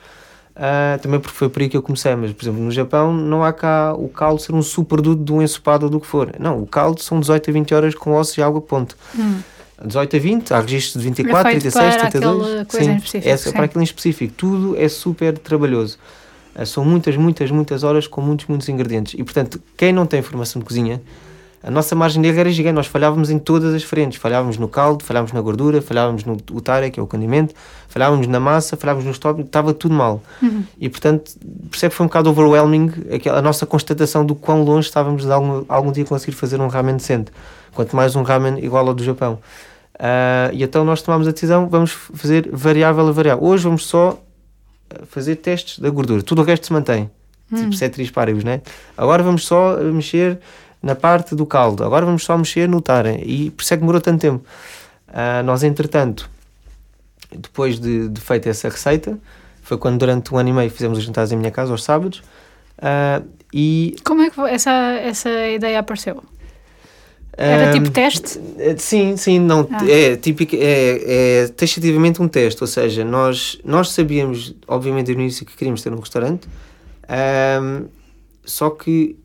ah, 0.56 0.98
também 1.02 1.20
porque 1.20 1.36
foi 1.36 1.50
por 1.50 1.62
aí 1.62 1.68
que 1.68 1.76
eu 1.76 1.82
comecei. 1.82 2.16
Mas, 2.16 2.32
por 2.32 2.44
exemplo, 2.46 2.62
no 2.64 2.72
Japão 2.72 3.12
não 3.12 3.44
há 3.44 3.52
cá 3.52 3.94
o 3.94 4.08
caldo 4.08 4.40
ser 4.42 4.54
um 4.54 4.62
superduto 4.62 5.22
de 5.22 5.34
um 5.34 5.42
ensopado 5.42 5.88
ou 5.88 5.90
do 5.90 6.00
que 6.00 6.08
for. 6.08 6.32
Não, 6.40 6.62
o 6.62 6.66
caldo 6.68 7.02
são 7.02 7.20
18 7.20 7.50
a 7.50 7.54
20 7.54 7.74
horas 7.74 7.94
com 7.96 8.14
ossos 8.14 8.38
e 8.38 8.42
água, 8.42 8.62
ponto. 8.62 8.96
Hum. 9.18 9.40
18 9.86 10.16
a 10.16 10.20
20, 10.20 10.54
há 10.54 10.60
registros 10.60 11.04
de 11.04 11.08
24, 11.10 11.38
É 11.38 11.52
feito 11.52 11.62
36, 11.74 11.96
para 11.96 12.10
32. 12.10 12.42
aquela 12.42 12.66
coisa 12.66 12.86
sim, 12.86 12.96
específico, 12.96 13.30
é 13.30 13.38
sim. 13.38 13.52
para 13.52 13.66
aquilo 13.66 13.82
em 13.82 13.84
específico. 13.84 14.34
Tudo 14.36 14.76
é 14.78 14.90
super 14.90 15.38
trabalhoso. 15.38 15.98
Ah, 16.56 16.66
São 16.66 16.84
muitas, 16.84 17.16
muitas, 17.16 17.52
muitas 17.52 17.84
horas 17.84 18.08
com 18.08 18.20
muitos, 18.22 18.48
muitos 18.48 18.68
ingredientes. 18.70 19.14
E, 19.14 19.24
portanto, 19.24 19.62
quem 19.76 19.94
não 19.94 20.06
tem 20.08 20.22
formação 20.24 20.60
de 20.60 20.66
cozinha, 20.66 21.00
a 21.62 21.70
nossa 21.70 21.96
margem 21.96 22.22
de 22.22 22.28
erro 22.28 22.40
era 22.40 22.52
gigante. 22.52 22.76
Nós 22.76 22.88
falhávamos 22.88 23.30
em 23.30 23.38
todas 23.38 23.74
as 23.74 23.84
frentes. 23.84 24.20
Falhávamos 24.20 24.58
no 24.58 24.68
caldo, 24.68 25.04
falhávamos 25.04 25.34
na 25.34 25.42
gordura, 25.42 25.82
falhávamos 25.82 26.24
no 26.24 26.38
utare, 26.52 26.90
que 26.90 27.00
é 27.00 27.04
o 27.04 27.08
condimento, 27.08 27.54
falhávamos 27.88 28.26
na 28.26 28.40
massa, 28.40 28.76
falhávamos 28.76 29.06
nos 29.06 29.20
toppings, 29.20 29.48
estava 29.48 29.74
tudo 29.74 29.94
mal. 29.94 30.24
Uhum. 30.42 30.64
E, 30.80 30.90
portanto, 30.90 31.34
percebe 31.70 31.92
que 31.92 31.98
foi 31.98 32.06
um 32.06 32.08
bocado 32.08 32.30
overwhelming 32.30 32.92
aquela, 33.14 33.40
a 33.40 33.42
nossa 33.42 33.66
constatação 33.66 34.26
do 34.26 34.34
quão 34.34 34.64
longe 34.64 34.88
estávamos 34.88 35.24
de 35.24 35.32
algum, 35.32 35.64
algum 35.70 35.92
dia 35.92 36.06
conseguir 36.06 36.36
fazer 36.36 36.60
um 36.60 36.68
ramen 36.68 36.96
decente. 36.96 37.32
Quanto 37.74 37.96
mais 37.96 38.16
um 38.16 38.24
ramen 38.24 38.64
igual 38.64 38.88
ao 38.88 38.94
do 38.94 39.04
Japão. 39.04 39.40
Ah, 40.00 40.50
e 40.54 40.64
então 40.64 40.86
nós 40.86 41.02
tomámos 41.02 41.28
a 41.28 41.32
decisão, 41.32 41.68
vamos 41.68 41.92
fazer 41.92 42.50
variável 42.52 43.08
a 43.08 43.12
variável. 43.12 43.44
Hoje 43.44 43.64
vamos 43.64 43.86
só 43.86 44.22
ah, 44.90 45.06
fazer 45.08 45.38
testes 45.38 45.80
da 45.80 45.90
gordura. 45.90 46.22
Tudo 46.22 46.42
o 46.42 46.46
resto 46.46 46.68
se 46.68 46.74
mantém. 46.74 47.10
Tipo 47.54 47.74
cetris 47.74 48.12
paribus, 48.12 48.44
né? 48.44 48.62
Agora 48.98 49.24
vamos 49.24 49.46
só 49.46 49.78
ah, 49.80 49.84
mexer 49.84 50.40
na 50.82 50.96
parte 50.96 51.34
do 51.34 51.46
caldo. 51.46 51.84
Agora 51.84 52.06
vamos 52.06 52.24
só 52.24 52.38
mexer 52.38 52.68
no 52.68 52.82
tare. 52.82 53.24
E 53.26 53.50
por 53.52 53.64
isso 53.64 53.74
é 53.74 53.78
que 53.78 53.82
demorou 53.82 54.02
tanto 54.02 54.22
tempo. 54.22 54.46
Ah, 55.08 55.42
nós, 55.44 55.64
entretanto, 55.64 56.30
depois 57.32 57.80
de, 57.80 58.10
de 58.10 58.22
feita 58.22 58.50
essa 58.50 58.70
receita, 58.70 59.18
foi 59.64 59.78
quando 59.78 59.98
durante 59.98 60.34
um 60.34 60.38
ano 60.38 60.50
e 60.50 60.54
meio 60.54 60.70
fizemos 60.70 60.98
os 60.98 61.04
jantares 61.04 61.32
em 61.32 61.38
minha 61.38 61.52
casa, 61.52 61.72
aos 61.72 61.84
sábados, 61.84 62.22
ah, 62.80 63.22
e... 63.54 63.96
Como 64.04 64.22
é 64.22 64.30
que 64.30 64.40
essa, 64.42 64.72
essa 64.72 65.30
ideia 65.48 65.80
apareceu? 65.80 66.24
Era 67.38 67.72
tipo 67.72 67.92
teste? 67.92 68.40
eh, 68.58 68.76
Sim, 68.80 69.16
sim, 69.16 69.40
não, 69.40 69.68
Ah. 69.72 69.86
é 69.88 70.16
típico, 70.16 70.56
é, 70.56 71.44
é 71.44 71.48
taxativamente 71.56 72.20
um 72.22 72.28
teste, 72.28 72.64
ou 72.64 72.68
seja, 72.68 73.06
nós, 73.06 73.60
nós 73.64 73.92
sabíamos, 73.92 74.56
obviamente, 74.68 75.14
no 75.14 75.22
início 75.22 75.46
que 75.46 75.56
queríamos 75.56 75.82
ter 75.84 75.94
um 75.94 76.00
restaurante, 76.00 76.48
ahm, 77.08 77.86
só 78.44 78.70
que, 78.70 79.16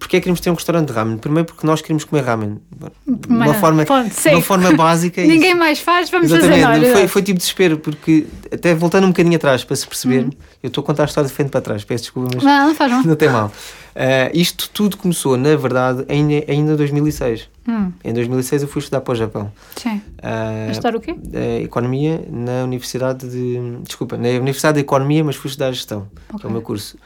porque 0.00 0.16
é 0.16 0.20
que 0.20 0.24
queríamos 0.24 0.40
ter 0.40 0.50
um 0.50 0.54
restaurante 0.54 0.88
de 0.88 0.92
ramen? 0.92 1.16
Primeiro 1.16 1.46
porque 1.46 1.64
nós 1.66 1.80
queríamos 1.80 2.04
comer 2.04 2.22
ramen, 2.24 2.58
de 3.06 3.28
uma 3.28 3.54
forma, 3.54 3.84
de 3.84 4.28
uma 4.30 4.42
forma 4.42 4.72
básica. 4.72 5.20
e- 5.22 5.26
Ninguém 5.28 5.54
mais 5.54 5.78
faz, 5.78 6.10
vamos 6.10 6.30
Exatamente, 6.30 6.62
fazer 6.64 6.92
foi, 6.92 7.02
nós. 7.02 7.10
foi 7.12 7.22
tipo 7.22 7.38
desespero, 7.38 7.78
porque 7.78 8.26
até 8.52 8.74
voltando 8.74 9.04
um 9.04 9.08
bocadinho 9.10 9.36
atrás 9.36 9.62
para 9.64 9.76
se 9.76 9.86
perceber, 9.86 10.24
Uhum. 10.24 10.30
eu 10.62 10.68
estou 10.68 10.82
a 10.82 10.86
contar 10.86 11.04
a 11.04 11.06
história 11.06 11.28
de 11.28 11.34
frente 11.34 11.50
para 11.50 11.60
trás, 11.60 11.84
peço 11.84 12.04
desculpa, 12.04 12.30
mas 12.34 12.44
Não, 12.44 12.68
não 12.68 12.74
faz 12.74 12.90
não 13.06 13.16
tem 13.16 13.28
mal. 13.30 13.50
Ah, 13.96 14.30
isto 14.34 14.68
tudo 14.70 14.96
começou, 14.96 15.36
na 15.36 15.54
verdade, 15.56 16.04
em, 16.08 16.44
ainda 16.48 16.72
em 16.72 16.76
2006. 16.76 17.48
Hum, 17.68 17.92
Em 18.04 18.12
2006 18.12 18.62
eu 18.62 18.68
fui 18.68 18.80
estudar 18.80 19.00
para 19.00 19.12
o 19.12 19.14
Japão. 19.14 19.52
sim. 19.76 20.00
A 20.22 20.70
estudar 20.70 20.96
o 20.96 21.00
quê? 21.00 21.14
a 21.34 21.60
economia 21.62 22.22
na 22.30 22.64
Universidade 22.64 23.28
de. 23.28 23.58
Desculpa, 23.84 24.16
na 24.16 24.28
Universidade 24.30 24.74
de 24.76 24.80
Economia, 24.80 25.22
mas 25.24 25.36
fui 25.36 25.48
estudar 25.48 25.70
gestão, 25.72 26.08
que 26.40 26.44
é 26.44 26.48
o 26.48 26.52
meu 26.52 26.60
curso. 26.62 26.96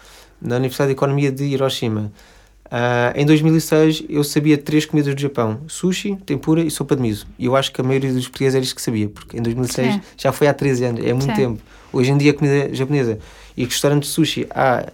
Na 0.40 0.56
Universidade 0.56 0.88
de 0.88 0.92
Economia 0.94 1.30
de 1.30 1.44
Hiroshima. 1.44 2.10
Ah, 2.70 3.12
em 3.16 3.24
2006 3.24 4.04
eu 4.10 4.22
sabia 4.24 4.56
três 4.58 4.84
comidas 4.86 5.14
do 5.14 5.20
Japão: 5.20 5.60
sushi, 5.68 6.16
tempura 6.26 6.60
e 6.62 6.70
sopa 6.70 6.96
de 6.96 7.02
miso. 7.02 7.26
E 7.38 7.46
eu 7.46 7.54
acho 7.56 7.72
que 7.72 7.80
a 7.80 7.84
maioria 7.84 8.12
dos 8.12 8.24
portugueses 8.24 8.54
era 8.56 8.64
isto 8.64 8.74
que 8.76 8.82
sabia, 8.82 9.08
porque 9.08 9.36
em 9.38 9.42
2006 9.42 9.94
Sim. 9.94 10.00
já 10.16 10.32
foi 10.32 10.48
há 10.48 10.54
13 10.54 10.84
anos, 10.84 11.04
é 11.04 11.12
muito 11.12 11.26
Sim. 11.26 11.34
tempo. 11.34 11.62
Hoje 11.92 12.10
em 12.10 12.18
dia 12.18 12.30
a 12.32 12.34
comida 12.34 12.74
japonesa 12.74 13.18
e 13.56 13.64
restaurantes 13.64 14.10
de 14.10 14.14
sushi 14.14 14.46
há 14.50 14.86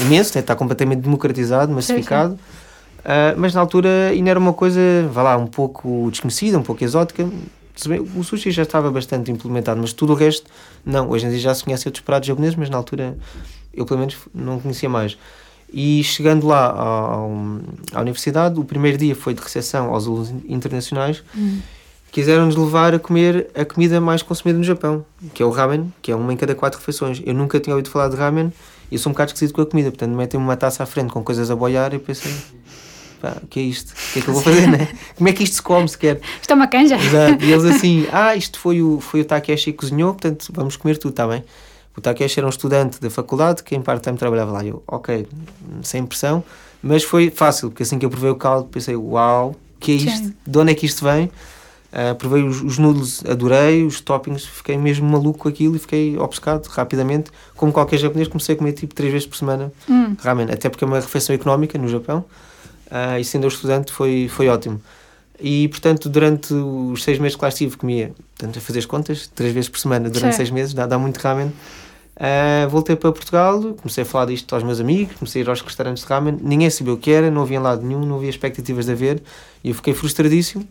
imenso, 0.00 0.38
está 0.38 0.54
completamente 0.54 1.00
democratizado, 1.00 1.72
massificado. 1.72 2.38
Ah, 3.04 3.34
mas 3.36 3.54
na 3.54 3.60
altura 3.60 4.08
ainda 4.10 4.30
era 4.30 4.38
uma 4.38 4.52
coisa, 4.52 4.80
vá 5.12 5.22
lá, 5.22 5.36
um 5.36 5.46
pouco 5.46 6.08
desconhecida, 6.10 6.58
um 6.58 6.62
pouco 6.62 6.82
exótica. 6.84 7.28
O 8.16 8.24
sushi 8.24 8.50
já 8.50 8.62
estava 8.64 8.90
bastante 8.90 9.30
implementado, 9.30 9.80
mas 9.80 9.92
tudo 9.92 10.12
o 10.12 10.16
resto, 10.16 10.50
não. 10.84 11.08
Hoje 11.10 11.26
em 11.26 11.30
dia 11.30 11.38
já 11.38 11.54
se 11.54 11.62
conhece 11.64 11.86
outros 11.86 12.02
pratos 12.04 12.26
japoneses, 12.26 12.56
mas 12.56 12.68
na 12.68 12.76
altura 12.76 13.16
eu 13.72 13.86
pelo 13.86 14.00
menos 14.00 14.16
não 14.34 14.58
conhecia 14.58 14.88
mais. 14.88 15.16
E 15.72 16.02
chegando 16.02 16.46
lá 16.46 16.66
ao- 16.72 17.30
à 17.94 18.00
universidade, 18.00 18.58
o 18.58 18.64
primeiro 18.64 18.98
dia 18.98 19.14
foi 19.14 19.32
de 19.32 19.40
recepção 19.40 19.94
aos 19.94 20.06
alunos 20.06 20.30
internacionais. 20.48 21.22
Quiseram-nos 22.10 22.56
levar 22.56 22.94
a 22.94 22.98
comer 22.98 23.48
a 23.54 23.64
comida 23.64 24.00
mais 24.00 24.22
consumida 24.22 24.58
no 24.58 24.64
Japão, 24.64 25.04
que 25.34 25.42
é 25.42 25.46
o 25.46 25.50
ramen, 25.50 25.92
que 26.00 26.10
é 26.10 26.16
uma 26.16 26.32
em 26.32 26.36
cada 26.36 26.54
quatro 26.54 26.78
refeições. 26.80 27.22
Eu 27.24 27.34
nunca 27.34 27.60
tinha 27.60 27.76
ouvido 27.76 27.90
falar 27.90 28.08
de 28.08 28.16
ramen 28.16 28.50
eu 28.90 28.98
sou 28.98 29.10
um 29.10 29.12
bocado 29.12 29.30
esquisito 29.30 29.54
com 29.54 29.62
a 29.62 29.66
comida, 29.66 29.90
portanto 29.90 30.14
metem-me 30.14 30.44
uma 30.44 30.56
taça 30.56 30.82
à 30.82 30.86
frente 30.86 31.12
com 31.12 31.22
coisas 31.22 31.50
a 31.50 31.56
boiar 31.56 31.92
e 31.92 31.96
eu 31.96 32.00
pensei, 32.00 32.32
pá, 33.20 33.36
o 33.42 33.46
que 33.46 33.60
é 33.60 33.62
isto? 33.62 33.90
O 33.92 34.12
que 34.12 34.18
é 34.18 34.22
que 34.22 34.28
eu 34.28 34.34
vou 34.34 34.42
fazer, 34.42 34.66
né? 34.68 34.88
Como 35.16 35.28
é 35.28 35.32
que 35.32 35.42
isto 35.42 35.56
se 35.56 35.62
come 35.62 35.88
sequer? 35.88 36.20
Isto 36.40 36.50
é 36.50 36.54
uma 36.54 36.66
canja? 36.66 36.96
Exato. 36.96 37.44
E 37.44 37.52
eles 37.52 37.64
assim, 37.76 38.06
ah, 38.12 38.34
isto 38.34 38.58
foi 38.58 38.82
o, 38.82 39.00
foi 39.00 39.20
o 39.20 39.24
Takeshi 39.24 39.72
que 39.72 39.78
cozinhou, 39.78 40.12
portanto 40.12 40.48
vamos 40.52 40.76
comer 40.76 40.96
tudo, 40.96 41.10
está 41.10 41.26
bem? 41.26 41.44
O 41.96 42.00
Takeshi 42.00 42.38
era 42.38 42.46
um 42.46 42.50
estudante 42.50 43.00
da 43.00 43.10
faculdade 43.10 43.62
que 43.62 43.74
em 43.74 43.82
part-time 43.82 44.16
trabalhava 44.16 44.52
lá. 44.52 44.64
Eu, 44.64 44.82
ok, 44.86 45.26
sem 45.82 46.06
pressão, 46.06 46.44
mas 46.82 47.02
foi 47.02 47.28
fácil, 47.28 47.70
porque 47.70 47.82
assim 47.82 47.98
que 47.98 48.06
eu 48.06 48.10
provei 48.10 48.30
o 48.30 48.36
caldo, 48.36 48.68
pensei, 48.68 48.94
uau, 48.94 49.56
que 49.80 49.92
é 49.92 49.94
isto? 49.96 50.32
De 50.46 50.58
onde 50.58 50.72
é 50.72 50.74
que 50.74 50.86
isto 50.86 51.04
vem? 51.04 51.30
Uh, 51.90 52.14
provei 52.16 52.42
os, 52.42 52.60
os 52.60 52.76
noodles, 52.76 53.24
adorei, 53.24 53.82
os 53.82 53.98
toppings, 54.00 54.44
fiquei 54.44 54.76
mesmo 54.76 55.08
maluco 55.08 55.38
com 55.38 55.48
aquilo 55.48 55.74
e 55.76 55.78
fiquei 55.78 56.18
obcecado 56.18 56.66
rapidamente. 56.66 57.30
Como 57.56 57.72
qualquer 57.72 57.96
japonês, 57.98 58.28
comecei 58.28 58.54
a 58.54 58.58
comer 58.58 58.72
tipo 58.72 58.94
três 58.94 59.10
vezes 59.10 59.26
por 59.26 59.36
semana 59.36 59.72
Hum. 59.88 60.14
ramen, 60.20 60.48
até 60.50 60.68
porque 60.68 60.84
é 60.84 60.86
uma 60.86 61.00
refeição 61.00 61.34
económica 61.34 61.78
no 61.78 61.88
Japão 61.88 62.24
ah, 62.90 63.18
e 63.18 63.24
sendo 63.24 63.44
eu 63.44 63.48
estudante 63.48 63.90
foi, 63.90 64.28
foi 64.28 64.48
ótimo. 64.48 64.80
E 65.40 65.68
portanto, 65.68 66.08
durante 66.10 66.52
os 66.52 67.02
seis 67.02 67.18
meses 67.18 67.36
que 67.36 67.42
lá 67.42 67.48
estive, 67.48 67.76
comia, 67.76 68.12
portanto, 68.36 68.58
a 68.58 68.60
fazer 68.60 68.80
as 68.80 68.86
contas, 68.86 69.26
três 69.34 69.54
vezes 69.54 69.70
por 69.70 69.78
semana 69.78 70.10
durante 70.10 70.32
Sim. 70.32 70.36
seis 70.36 70.50
meses, 70.50 70.74
dá, 70.74 70.84
dá 70.86 70.98
muito 70.98 71.16
ramen. 71.18 71.50
Ah, 72.20 72.66
voltei 72.68 72.96
para 72.96 73.12
Portugal, 73.12 73.62
comecei 73.80 74.02
a 74.02 74.04
falar 74.04 74.26
disto 74.26 74.52
aos 74.54 74.64
meus 74.64 74.80
amigos, 74.80 75.16
comecei 75.16 75.40
a 75.40 75.44
ir 75.44 75.48
aos 75.48 75.60
restaurantes 75.62 76.02
de 76.02 76.08
ramen, 76.08 76.36
ninguém 76.42 76.68
sabia 76.68 76.92
o 76.92 76.96
que 76.98 77.10
era, 77.12 77.30
não 77.30 77.42
havia 77.42 77.58
em 77.58 77.62
lado 77.62 77.86
nenhum, 77.86 78.04
não 78.04 78.16
havia 78.16 78.28
expectativas 78.28 78.86
de 78.86 78.92
haver 78.92 79.22
e 79.62 79.68
eu 79.68 79.74
fiquei 79.74 79.94
frustradíssimo. 79.94 80.66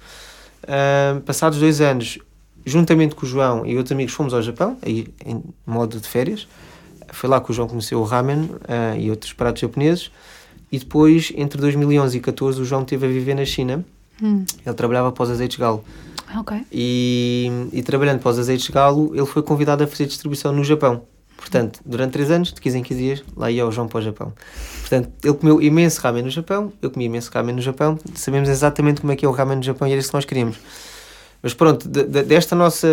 Ah, 0.67 1.20
passados 1.26 1.60
dois 1.60 1.82
anos, 1.82 2.20
juntamente 2.65 3.15
com 3.15 3.26
o 3.26 3.30
João 3.30 3.65
e 3.65 3.76
outros 3.78 3.91
amigos, 3.91 4.13
fomos 4.13 4.34
ao 4.34 4.41
Japão, 4.41 4.78
aí 4.82 5.08
em 5.26 5.43
modo 5.65 6.00
de 6.00 6.08
férias. 6.08 6.48
Foi 7.10 7.30
lá 7.30 7.39
que 7.39 7.50
o 7.52 7.54
João 7.54 7.67
conheceu 7.67 8.00
o 8.00 8.04
ramen 8.04 8.50
ah, 8.67 8.96
e 8.98 9.10
outros 9.10 9.34
pratos 9.34 9.62
japoneses. 9.62 10.12
E 10.72 10.80
depois, 10.80 11.32
entre 11.36 11.60
2011 11.62 12.17
e 12.17 12.20
2014, 12.20 12.62
o 12.62 12.65
João 12.65 12.82
esteve 12.82 13.06
a 13.06 13.10
viver 13.10 13.36
na 13.36 13.46
China. 13.46 13.86
Hum. 14.22 14.43
Ele 14.65 14.76
trabalhava 14.76 15.12
para 15.12 15.24
os 15.24 15.30
azeites 15.30 15.58
galo. 15.58 15.84
Ok. 16.36 16.65
E, 16.72 17.50
e 17.72 17.82
trabalhando 17.82 18.20
para 18.20 18.32
os 18.32 18.39
azeites 18.39 18.70
galo, 18.70 19.15
ele 19.15 19.26
foi 19.26 19.41
convidado 19.41 19.84
a 19.84 19.88
fazer 19.88 20.06
distribuição 20.06 20.52
no 20.52 20.63
Japão. 20.63 21.04
Portanto, 21.38 21.80
durante 21.86 22.12
3 22.12 22.32
anos, 22.32 22.52
de 22.52 22.60
15 22.60 22.80
em 22.80 22.84
15 22.84 23.02
dias, 23.02 23.24
lá 23.36 23.50
ia 23.50 23.65
o 23.65 23.72
João 23.72 23.88
para 23.88 24.00
o 24.00 24.02
Japão. 24.02 24.34
Portanto, 24.88 25.12
ele 25.23 25.34
comeu 25.34 25.62
imenso 25.62 26.00
ramen 26.02 26.23
no 26.23 26.30
Japão, 26.30 26.71
eu 26.82 26.89
comi 26.89 27.06
imenso 27.06 27.30
ramen 27.34 27.54
no 27.56 27.62
Japão, 27.62 28.00
sabemos 28.15 28.47
exatamente 28.47 29.02
como 29.02 29.12
é 29.12 29.15
que 29.17 29.26
é 29.26 29.28
o 29.28 29.32
ramen 29.32 29.58
no 29.58 29.63
Japão 29.63 29.86
e 29.88 29.91
era 29.91 30.00
isso 30.00 30.10
que 30.10 30.15
nós 30.15 30.23
queríamos. 30.23 30.58
Mas 31.43 31.54
pronto, 31.54 31.88
de- 31.88 32.04
de- 32.06 32.23
desta 32.23 32.56
nossa 32.56 32.88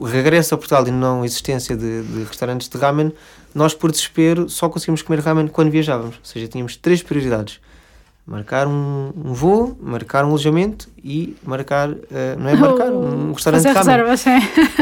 regresso 0.00 0.54
a 0.54 0.58
Portugal 0.58 0.86
e 0.86 0.90
não 0.90 1.24
existência 1.24 1.76
de, 1.76 2.02
de 2.02 2.22
restaurantes 2.24 2.68
de 2.68 2.78
ramen, 2.78 3.12
nós 3.54 3.74
por 3.74 3.90
desespero 3.90 4.48
só 4.48 4.68
conseguimos 4.68 5.02
comer 5.02 5.20
ramen 5.20 5.48
quando 5.48 5.70
viajávamos. 5.70 6.14
Ou 6.16 6.24
seja, 6.24 6.46
tínhamos 6.46 6.76
três 6.76 7.02
prioridades. 7.02 7.60
Marcar 8.28 8.66
um, 8.66 9.12
um 9.24 9.32
voo, 9.32 9.78
marcar 9.80 10.24
um 10.24 10.30
alojamento 10.30 10.88
e 11.04 11.36
marcar, 11.44 11.90
eh, 12.10 12.34
não 12.36 12.48
é 12.50 12.56
marcar, 12.56 12.90
um 12.92 13.32
restaurante 13.32 13.62
Fazer 13.62 13.72
de 13.72 13.78
reserva, 13.78 14.16
sim. 14.16 14.30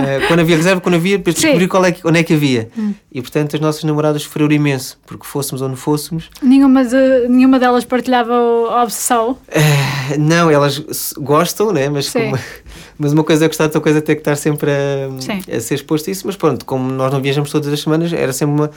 Eh, 0.00 0.26
quando 0.26 0.40
havia 0.40 0.57
reserva, 0.57 0.80
quando 0.80 0.94
havia, 0.94 1.18
depois 1.18 1.37
Sim. 1.37 1.42
descobri 1.42 1.68
qual 1.68 1.85
é 1.85 1.92
que, 1.92 2.07
onde 2.09 2.20
é 2.20 2.24
que 2.24 2.33
havia. 2.33 2.70
Hum. 2.78 2.94
E 3.12 3.20
portanto 3.20 3.54
as 3.54 3.61
nossas 3.61 3.85
namoradas 3.85 4.22
sofreram 4.22 4.50
imenso, 4.50 4.98
porque 5.07 5.26
fôssemos 5.26 5.61
onde 5.61 5.76
fôssemos. 5.76 6.30
nenhuma, 6.42 6.87
de- 6.87 7.28
nenhuma 7.28 7.59
delas 7.59 7.85
partilhava 7.85 8.33
a 8.33 8.83
obsessão. 8.83 9.37
eh, 9.48 10.16
não, 10.18 10.50
elas 10.50 11.12
gostam, 11.18 11.70
né? 11.70 11.90
mas, 11.90 12.11
como- 12.11 12.38
mas 12.98 13.12
uma 13.12 13.24
coisa 13.24 13.44
é 13.44 13.48
gostar, 13.48 13.64
outra 13.64 13.80
coisa 13.83 13.98
é 13.98 14.00
ter 14.00 14.14
que 14.14 14.22
estar 14.22 14.37
sempre 14.37 14.70
a, 14.70 15.54
a 15.57 15.61
ser 15.61 15.74
exposto 15.74 16.09
a 16.09 16.12
isso. 16.12 16.26
Mas 16.26 16.35
pronto, 16.37 16.64
como 16.64 16.90
nós 16.90 17.12
não 17.12 17.20
viajamos 17.20 17.50
todas 17.50 17.70
as 17.70 17.78
semanas, 17.78 18.11
era 18.11 18.33
sempre 18.33 18.54
uma, 18.54 18.70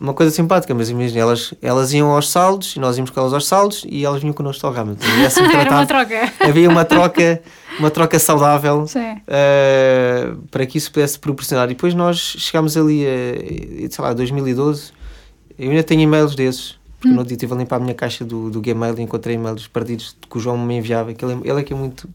uma 0.00 0.14
coisa 0.14 0.32
simpática. 0.32 0.74
Mas 0.74 0.90
imagina, 0.90 1.20
elas, 1.20 1.54
elas 1.62 1.92
iam 1.92 2.10
aos 2.10 2.30
saldos 2.30 2.76
e 2.76 2.80
nós 2.80 2.96
íamos 2.96 3.10
com 3.10 3.20
elas 3.20 3.32
aos 3.32 3.46
saldos 3.46 3.84
e 3.88 4.04
elas 4.04 4.20
vinham 4.20 4.34
connosco 4.34 4.66
ao 4.66 4.72
ramen. 4.72 4.96
Era 5.18 5.26
assim 5.26 5.42
Era 5.54 5.70
uma 5.70 5.86
troca. 5.86 6.32
Havia 6.40 6.68
uma 6.68 6.84
troca, 6.84 7.42
uma 7.78 7.90
troca 7.90 8.18
saudável. 8.18 8.84
Uh, 8.84 10.36
para 10.50 10.66
que 10.66 10.78
isso 10.78 10.90
pudesse 10.92 11.18
proporcionar. 11.18 11.66
E 11.66 11.74
depois 11.74 11.94
nós 11.94 12.18
chegámos 12.18 12.76
ali 12.76 13.04
a, 13.06 13.90
sei 13.90 14.04
lá, 14.04 14.12
2012. 14.12 14.92
Eu 15.58 15.70
ainda 15.70 15.84
tenho 15.84 16.00
e-mails 16.00 16.34
desses, 16.34 16.76
porque 17.00 17.14
no 17.14 17.24
dia 17.24 17.34
estive 17.34 17.52
a 17.54 17.56
limpar 17.56 17.76
a 17.76 17.80
minha 17.80 17.94
caixa 17.94 18.24
do, 18.24 18.50
do 18.50 18.60
Gmail 18.60 18.98
e 18.98 19.02
encontrei 19.02 19.36
e-mails 19.36 19.68
perdidos 19.68 20.16
que 20.28 20.36
o 20.36 20.40
João 20.40 20.58
me 20.58 20.76
enviava. 20.76 21.14
Que 21.14 21.24
ele, 21.24 21.40
ele 21.44 21.60
é 21.60 21.62
que 21.62 21.72
é 21.72 21.76
muito. 21.76 22.08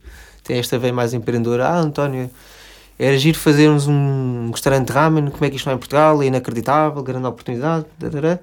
tem 0.43 0.57
esta 0.57 0.77
veia 0.77 0.93
mais 0.93 1.13
empreendedora. 1.13 1.67
Ah, 1.67 1.79
António, 1.79 2.29
era 2.99 3.17
giro 3.17 3.39
fazermos 3.39 3.87
um 3.87 4.51
restaurante 4.51 4.87
de 4.87 4.93
ramen, 4.93 5.29
como 5.29 5.45
é 5.45 5.49
que 5.49 5.55
isto 5.55 5.65
não 5.65 5.71
é 5.71 5.75
em 5.75 5.79
Portugal? 5.79 6.21
É 6.21 6.25
inacreditável, 6.25 7.01
grande 7.01 7.25
oportunidade. 7.25 7.85
tarará. 7.97 8.39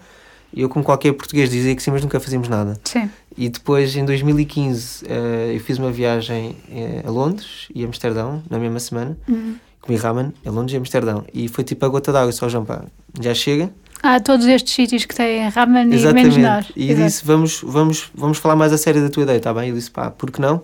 E 0.53 0.63
eu, 0.63 0.69
como 0.71 0.83
qualquer 0.83 1.13
português, 1.13 1.51
dizia 1.51 1.77
que 1.77 1.83
sim, 1.83 1.91
mas 1.91 2.03
nunca 2.03 2.19
fazíamos 2.19 2.49
nada. 2.49 2.81
Sim. 2.83 3.11
E 3.37 3.51
depois, 3.51 3.95
em 3.95 4.07
2015, 4.07 5.05
eh, 5.07 5.53
eu 5.55 5.61
fiz 5.61 5.79
uma 5.79 5.91
viagem 5.91 6.57
eh, 6.71 7.03
a 7.07 7.11
Londres 7.11 7.69
e 7.75 7.85
a 7.85 7.87
Amsterdão, 7.87 8.43
na 8.49 8.59
mesma 8.59 8.81
semana. 8.81 9.19
Hum. 9.29 9.57
Comi 9.83 9.99
ramen 9.99 10.33
a 10.47 10.51
Londres 10.51 10.73
e 10.73 10.79
Amsterdão. 10.79 11.25
E 11.35 11.49
foi 11.49 11.63
tipo 11.63 11.85
a 11.85 11.89
gota 11.91 12.11
d'água, 12.11 12.33
só 12.33 12.49
João, 12.49 12.65
pá, 12.65 12.85
já 13.21 13.35
chega. 13.35 13.71
Há 14.03 14.19
todos 14.21 14.47
estes 14.47 14.73
sítios 14.73 15.05
que 15.05 15.15
têm 15.15 15.47
ramen 15.51 15.93
e 15.93 16.13
menos 16.15 16.37
nós. 16.39 16.73
E 16.75 16.95
disse, 16.95 17.25
vamos, 17.25 17.61
vamos, 17.63 18.11
vamos 18.15 18.39
falar 18.39 18.57
mais 18.57 18.73
a 18.73 18.79
sério 18.79 19.03
da 19.03 19.11
tua 19.11 19.25
ideia, 19.25 19.37
está 19.37 19.53
bem? 19.53 19.69
Eu 19.69 19.75
disse, 19.75 19.91
pá, 19.91 20.11
por 20.11 20.31
que 20.31 20.41
não? 20.41 20.63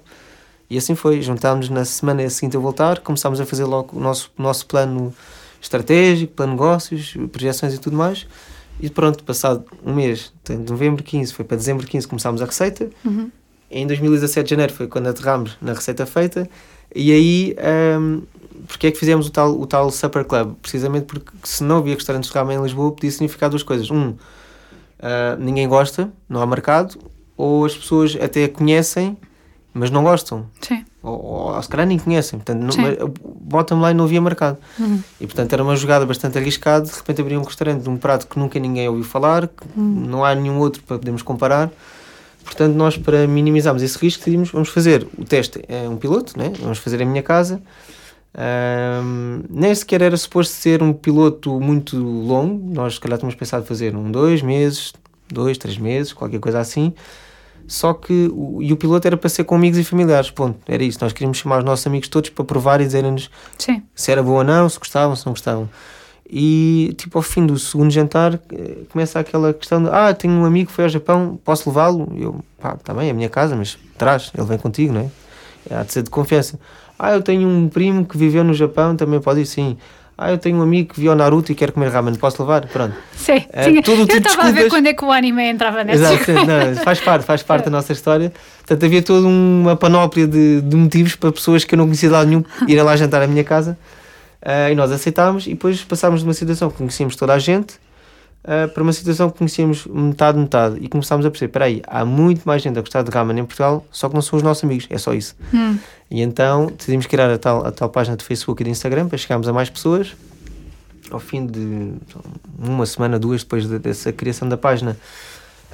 E 0.72 0.78
assim 0.78 0.94
foi. 0.94 1.20
Juntámos 1.20 1.68
na 1.68 1.84
semana 1.84 2.28
seguinte 2.30 2.56
a 2.56 2.60
voltar, 2.60 3.00
começámos 3.00 3.38
a 3.38 3.44
fazer 3.44 3.64
logo 3.64 3.98
o 3.98 4.00
nosso, 4.00 4.30
nosso 4.38 4.66
plano 4.66 5.14
estratégico, 5.60 6.32
plano 6.32 6.52
de 6.52 6.58
negócios, 6.58 7.14
projeções 7.30 7.74
e 7.74 7.78
tudo 7.78 7.94
mais. 7.94 8.26
E 8.80 8.88
pronto, 8.88 9.22
passado 9.22 9.64
um 9.84 9.94
mês, 9.94 10.32
portanto, 10.42 10.70
novembro 10.70 11.04
15, 11.04 11.34
foi 11.34 11.44
para 11.44 11.58
dezembro 11.58 11.86
15 11.86 12.08
começámos 12.08 12.40
a 12.40 12.46
receita. 12.46 12.88
Uhum. 13.04 13.30
Em 13.70 13.86
2017 13.86 14.44
de 14.44 14.50
janeiro 14.50 14.72
foi 14.72 14.86
quando 14.86 15.08
aterramos 15.08 15.58
na 15.60 15.74
receita 15.74 16.06
feita. 16.06 16.48
E 16.94 17.12
aí, 17.12 17.56
um, 18.00 18.22
porque 18.66 18.86
é 18.86 18.90
que 18.90 18.98
fizemos 18.98 19.26
o 19.26 19.30
tal, 19.30 19.60
o 19.60 19.66
tal 19.66 19.90
Supper 19.90 20.24
Club? 20.24 20.54
Precisamente 20.62 21.04
porque 21.04 21.30
se 21.44 21.62
não 21.62 21.78
havia 21.78 21.94
restaurantes 21.94 22.30
de 22.30 22.34
ramen 22.34 22.58
em 22.58 22.62
Lisboa, 22.62 22.92
podia 22.92 23.10
significar 23.10 23.50
duas 23.50 23.62
coisas. 23.62 23.90
Um, 23.90 24.14
ah, 24.98 25.36
ninguém 25.38 25.68
gosta, 25.68 26.10
não 26.30 26.40
há 26.40 26.46
mercado, 26.46 26.98
ou 27.36 27.66
as 27.66 27.76
pessoas 27.76 28.16
até 28.18 28.48
conhecem, 28.48 29.18
mas 29.74 29.90
não 29.90 30.02
gostam. 30.04 30.46
Sim. 30.60 30.84
Ou, 31.02 31.20
ou 31.54 31.62
se 31.62 31.68
calhar 31.68 31.86
nem 31.86 31.98
conhecem. 31.98 32.38
Portanto, 32.38 32.60
não, 32.62 32.72
Sim. 32.72 32.82
bottom 33.40 33.80
line 33.80 33.94
não 33.94 34.04
havia 34.04 34.20
mercado. 34.20 34.58
Uhum. 34.78 35.00
E 35.20 35.26
portanto 35.26 35.52
era 35.52 35.62
uma 35.62 35.74
jogada 35.76 36.04
bastante 36.06 36.38
arriscada. 36.38 36.86
De 36.86 36.92
repente 36.94 37.20
abrir 37.20 37.36
um 37.36 37.42
restaurante 37.42 37.82
de 37.82 37.88
um 37.88 37.96
prato 37.96 38.26
que 38.26 38.38
nunca 38.38 38.58
ninguém 38.58 38.88
ouviu 38.88 39.04
falar, 39.04 39.48
que 39.48 39.64
Hum. 39.76 40.04
não 40.08 40.24
há 40.24 40.34
nenhum 40.34 40.58
outro 40.58 40.82
para 40.82 40.98
podermos 40.98 41.22
comparar. 41.22 41.70
Portanto, 42.44 42.74
nós 42.74 42.96
para 42.98 43.26
minimizarmos 43.26 43.82
esse 43.82 43.96
risco 43.98 44.18
decidimos, 44.20 44.50
vamos 44.50 44.68
fazer 44.68 45.06
o 45.16 45.24
teste, 45.24 45.62
é 45.68 45.88
um 45.88 45.96
piloto, 45.96 46.36
né? 46.36 46.52
vamos 46.60 46.78
fazer 46.78 47.00
em 47.00 47.04
minha 47.06 47.22
casa. 47.22 47.62
Ahm, 48.34 49.42
nem 49.50 49.74
sequer 49.74 50.02
era 50.02 50.16
suposto 50.16 50.52
ser 50.54 50.82
um 50.82 50.92
piloto 50.92 51.60
muito 51.60 51.96
longo, 51.96 52.72
nós 52.74 52.94
se 52.94 53.00
calhar 53.00 53.18
tínhamos 53.18 53.34
pensado 53.34 53.64
fazer 53.64 53.94
um, 53.94 54.10
dois 54.10 54.40
meses, 54.42 54.92
dois, 55.30 55.58
três 55.58 55.76
meses, 55.78 56.12
qualquer 56.12 56.40
coisa 56.40 56.58
assim. 56.58 56.92
Só 57.72 57.94
que 57.94 58.30
o, 58.34 58.62
e 58.62 58.70
o 58.70 58.76
piloto 58.76 59.06
era 59.06 59.16
para 59.16 59.30
ser 59.30 59.44
com 59.44 59.54
amigos 59.54 59.78
e 59.78 59.84
familiares, 59.84 60.30
ponto, 60.30 60.58
era 60.68 60.84
isso. 60.84 60.98
Nós 61.00 61.10
queríamos 61.14 61.38
chamar 61.38 61.60
os 61.60 61.64
nossos 61.64 61.86
amigos 61.86 62.06
todos 62.06 62.28
para 62.28 62.44
provar 62.44 62.82
e 62.82 62.84
dizerem-nos 62.84 63.30
se 63.94 64.12
era 64.12 64.22
bom 64.22 64.32
ou 64.32 64.44
não, 64.44 64.68
se 64.68 64.78
gostavam, 64.78 65.16
se 65.16 65.24
não 65.24 65.32
gostavam. 65.32 65.70
E, 66.28 66.94
tipo, 66.98 67.16
ao 67.16 67.22
fim 67.22 67.46
do 67.46 67.58
segundo 67.58 67.90
jantar, 67.90 68.34
eh, 68.52 68.84
começa 68.90 69.18
aquela 69.18 69.54
questão 69.54 69.82
de: 69.82 69.88
Ah, 69.90 70.12
tenho 70.12 70.34
um 70.34 70.44
amigo 70.44 70.68
que 70.68 70.74
foi 70.74 70.84
ao 70.84 70.90
Japão, 70.90 71.40
posso 71.42 71.70
levá-lo? 71.70 72.12
Eu, 72.14 72.44
pá, 72.60 72.74
está 72.74 72.92
bem, 72.92 73.08
é 73.08 73.10
a 73.10 73.14
minha 73.14 73.30
casa, 73.30 73.56
mas 73.56 73.78
traz, 73.96 74.30
ele 74.36 74.46
vem 74.46 74.58
contigo, 74.58 74.92
não 74.92 75.00
é? 75.00 75.74
Há 75.74 75.82
de 75.82 75.94
ser 75.94 76.02
de 76.02 76.10
confiança. 76.10 76.60
Ah, 76.98 77.12
eu 77.12 77.22
tenho 77.22 77.48
um 77.48 77.70
primo 77.70 78.04
que 78.04 78.18
viveu 78.18 78.44
no 78.44 78.52
Japão, 78.52 78.94
também 78.94 79.18
pode 79.18 79.40
ir, 79.40 79.46
sim. 79.46 79.78
Ah, 80.24 80.30
eu 80.30 80.38
tenho 80.38 80.56
um 80.58 80.62
amigo 80.62 80.94
que 80.94 81.00
viu 81.00 81.10
o 81.12 81.14
Naruto 81.14 81.50
e 81.50 81.54
quer 81.54 81.72
comer 81.72 81.88
ramen, 81.90 82.14
posso 82.14 82.40
levar? 82.42 82.66
Pronto. 82.68 82.94
Sim. 83.16 83.44
É, 83.52 83.64
Tinha- 83.64 83.82
todo 83.82 83.98
o 83.98 84.02
Eu 84.02 84.06
tipo 84.06 84.28
estava 84.28 84.48
a 84.48 84.52
ver 84.52 84.68
quando 84.68 84.86
é 84.86 84.94
que 84.94 85.04
o 85.04 85.10
anime 85.10 85.42
entrava 85.50 85.82
nessa. 85.82 86.14
Exato, 86.14 86.32
não, 86.32 86.76
faz 86.84 87.00
parte, 87.00 87.24
faz 87.24 87.42
parte 87.42 87.64
da 87.66 87.70
nossa 87.70 87.92
história. 87.92 88.32
Portanto, 88.58 88.84
havia 88.86 89.02
toda 89.02 89.26
uma 89.26 89.74
panóplia 89.76 90.26
de, 90.26 90.60
de 90.60 90.76
motivos 90.76 91.16
para 91.16 91.32
pessoas 91.32 91.64
que 91.64 91.74
eu 91.74 91.76
não 91.76 91.86
conhecia 91.86 92.08
de 92.08 92.12
lado 92.14 92.28
nenhum 92.28 92.44
irem 92.68 92.82
lá 92.82 92.94
jantar 92.96 93.20
à 93.22 93.26
minha 93.26 93.42
casa. 93.44 93.76
Ah, 94.44 94.70
e 94.70 94.74
nós 94.74 94.90
aceitámos 94.92 95.46
e 95.46 95.50
depois 95.50 95.82
passámos 95.82 96.20
de 96.20 96.26
uma 96.26 96.34
situação 96.34 96.70
que 96.70 96.76
conhecíamos 96.76 97.16
toda 97.16 97.32
a 97.34 97.38
gente 97.38 97.74
ah, 98.44 98.68
para 98.72 98.82
uma 98.82 98.92
situação 98.92 99.30
que 99.30 99.38
conhecíamos 99.38 99.86
metade, 99.86 100.38
metade. 100.38 100.78
E 100.80 100.88
começámos 100.88 101.24
a 101.26 101.30
perceber: 101.30 101.48
espera 101.50 101.64
aí, 101.66 101.82
há 101.86 102.04
muito 102.04 102.42
mais 102.44 102.62
gente 102.62 102.78
a 102.78 102.82
gostar 102.82 103.02
de 103.02 103.10
ramen 103.10 103.38
em 103.38 103.44
Portugal, 103.44 103.86
só 103.90 104.08
que 104.08 104.14
não 104.14 104.22
são 104.22 104.36
os 104.36 104.42
nossos 104.42 104.64
amigos, 104.64 104.86
é 104.90 104.98
só 104.98 105.12
isso. 105.14 105.34
Hum. 105.54 105.78
E 106.10 106.20
então 106.20 106.66
decidimos 106.76 107.06
criar 107.06 107.30
a 107.30 107.38
tal, 107.38 107.66
a 107.66 107.70
tal 107.72 107.88
página 107.88 108.16
de 108.16 108.24
Facebook 108.24 108.62
e 108.62 108.64
de 108.64 108.70
Instagram 108.70 109.08
para 109.08 109.16
chegarmos 109.18 109.48
a 109.48 109.52
mais 109.52 109.70
pessoas. 109.70 110.14
Ao 111.10 111.18
fim 111.20 111.46
de 111.46 111.92
uma 112.58 112.86
semana, 112.86 113.18
duas 113.18 113.42
depois 113.42 113.68
de- 113.68 113.78
dessa 113.78 114.12
criação 114.12 114.48
da 114.48 114.56
página, 114.56 114.96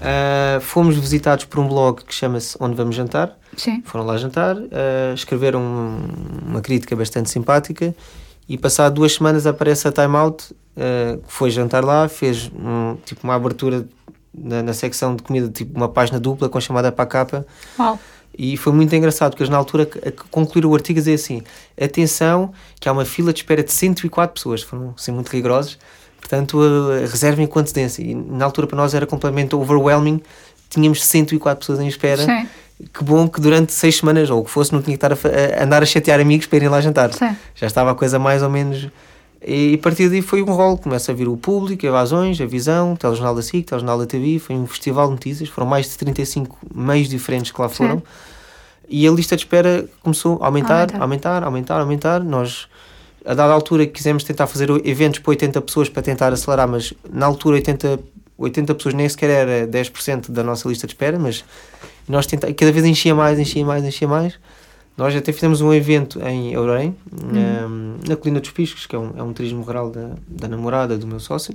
ah, 0.00 0.58
fomos 0.60 0.96
visitados 0.96 1.44
por 1.44 1.60
um 1.60 1.68
blog 1.68 2.02
que 2.04 2.14
chama-se 2.14 2.56
Onde 2.60 2.74
Vamos 2.74 2.94
Jantar. 2.96 3.36
Sim. 3.56 3.82
Foram 3.84 4.04
lá 4.06 4.16
jantar, 4.16 4.56
ah, 4.56 5.12
escreveram 5.14 5.60
um- 5.60 6.48
uma 6.50 6.60
crítica 6.60 6.94
bastante 6.96 7.30
simpática 7.30 7.94
e 8.48 8.56
passado 8.56 8.94
duas 8.94 9.12
semanas 9.12 9.46
aparece 9.46 9.86
a 9.86 9.92
Time 9.92 10.16
Out, 10.16 10.54
ah, 10.76 11.18
que 11.26 11.32
foi 11.32 11.50
jantar 11.50 11.84
lá, 11.84 12.08
fez 12.08 12.50
um, 12.54 12.96
tipo 13.04 13.20
uma 13.24 13.34
abertura 13.34 13.86
na, 14.32 14.62
na 14.62 14.72
secção 14.72 15.16
de 15.16 15.22
comida, 15.22 15.48
tipo 15.48 15.76
uma 15.76 15.88
página 15.88 16.20
dupla 16.20 16.48
com 16.48 16.56
a 16.56 16.60
chamada 16.60 16.92
para 16.92 17.02
a 17.02 17.06
capa 17.06 17.46
Uau. 17.78 17.98
e 18.36 18.56
foi 18.56 18.72
muito 18.72 18.94
engraçado, 18.94 19.32
porque 19.32 19.42
eles 19.42 19.50
na 19.50 19.56
altura 19.56 19.88
concluíram 20.30 20.70
o 20.70 20.74
artigo 20.74 20.98
a 20.98 21.00
dizer 21.00 21.14
assim: 21.14 21.42
atenção, 21.80 22.52
que 22.80 22.88
há 22.88 22.92
uma 22.92 23.04
fila 23.04 23.32
de 23.32 23.40
espera 23.40 23.62
de 23.62 23.72
104 23.72 24.34
pessoas, 24.34 24.62
foram 24.62 24.94
assim 24.96 25.10
muito 25.10 25.28
rigorosos. 25.28 25.78
Portanto, 26.20 26.58
uh, 26.58 27.00
reservem 27.00 27.46
com 27.46 27.58
antecedência. 27.58 28.02
E 28.02 28.14
na 28.14 28.44
altura 28.44 28.66
para 28.66 28.76
nós 28.76 28.92
era 28.92 29.06
completamente 29.06 29.54
overwhelming. 29.54 30.20
Tínhamos 30.68 31.02
104 31.04 31.60
pessoas 31.60 31.80
em 31.80 31.86
espera. 31.86 32.22
Sim. 32.22 32.46
Que 32.92 33.02
bom 33.02 33.28
que 33.28 33.40
durante 33.40 33.72
seis 33.72 33.96
semanas, 33.96 34.30
ou 34.30 34.40
o 34.40 34.44
que 34.44 34.50
fosse, 34.50 34.72
não 34.72 34.80
tinha 34.80 34.96
que 34.96 35.04
estar 35.04 35.12
a, 35.12 35.60
a 35.60 35.64
andar 35.64 35.82
a 35.82 35.86
chatear 35.86 36.20
amigos 36.20 36.46
para 36.46 36.56
irem 36.58 36.68
lá 36.68 36.80
jantar. 36.80 37.12
Sim. 37.12 37.36
Já 37.54 37.66
estava 37.66 37.90
a 37.90 37.94
coisa 37.94 38.18
mais 38.18 38.42
ou 38.42 38.48
menos. 38.48 38.88
E 39.44 39.74
a 39.74 39.78
partir 39.78 40.08
daí 40.08 40.22
foi 40.22 40.42
um 40.42 40.52
rol. 40.52 40.78
Começa 40.78 41.10
a 41.10 41.14
vir 41.14 41.28
o 41.28 41.36
público, 41.36 41.84
evasões, 41.84 42.40
a 42.40 42.46
visão, 42.46 42.92
o 42.92 42.96
telejornal 42.96 43.34
da 43.34 43.42
SIC, 43.42 43.62
o 43.62 43.66
telejornal 43.70 43.98
da 43.98 44.06
TV. 44.06 44.38
Foi 44.38 44.54
um 44.54 44.66
festival 44.66 45.06
de 45.06 45.12
notícias. 45.12 45.48
Foram 45.48 45.66
mais 45.68 45.86
de 45.90 45.98
35 45.98 46.56
meios 46.74 47.08
diferentes 47.08 47.50
que 47.50 47.60
lá 47.60 47.68
foram. 47.68 48.02
E 48.88 49.06
a 49.06 49.10
lista 49.10 49.36
de 49.36 49.42
espera 49.42 49.84
começou 50.02 50.38
a 50.42 50.46
aumentar, 50.46 50.82
Aumentar. 50.94 51.02
aumentar, 51.02 51.44
aumentar, 51.44 51.80
aumentar. 51.80 52.20
Nós, 52.24 52.68
a 53.24 53.34
dada 53.34 53.52
altura, 53.52 53.86
quisemos 53.86 54.24
tentar 54.24 54.46
fazer 54.46 54.70
eventos 54.86 55.20
para 55.20 55.30
80 55.30 55.60
pessoas 55.62 55.88
para 55.88 56.02
tentar 56.02 56.32
acelerar, 56.32 56.66
mas 56.66 56.94
na 57.12 57.26
altura 57.26 57.56
80, 57.56 57.98
80 58.38 58.74
pessoas 58.76 58.94
nem 58.94 59.08
sequer 59.08 59.30
era 59.30 59.66
10% 59.66 60.30
da 60.30 60.44
nossa 60.44 60.68
lista 60.68 60.86
de 60.86 60.92
espera, 60.94 61.18
mas 61.18 61.44
nós 62.08 62.26
tenta, 62.26 62.52
cada 62.54 62.72
vez 62.72 62.84
enchia 62.86 63.14
mais, 63.14 63.38
enchia 63.38 63.66
mais, 63.66 63.84
enchia 63.84 64.06
mais. 64.06 64.38
Nós 64.96 65.14
até 65.14 65.32
fizemos 65.32 65.60
um 65.60 65.72
evento 65.72 66.20
em 66.26 66.52
Eurém, 66.52 66.96
na, 67.12 67.68
na 68.08 68.16
Colina 68.16 68.40
dos 68.40 68.50
Piscos, 68.50 68.84
que 68.84 68.96
é 68.96 68.98
um, 68.98 69.12
é 69.16 69.22
um 69.22 69.32
turismo 69.32 69.62
rural 69.62 69.90
da, 69.90 70.10
da 70.26 70.48
namorada 70.48 70.98
do 70.98 71.06
meu 71.06 71.20
sócio. 71.20 71.54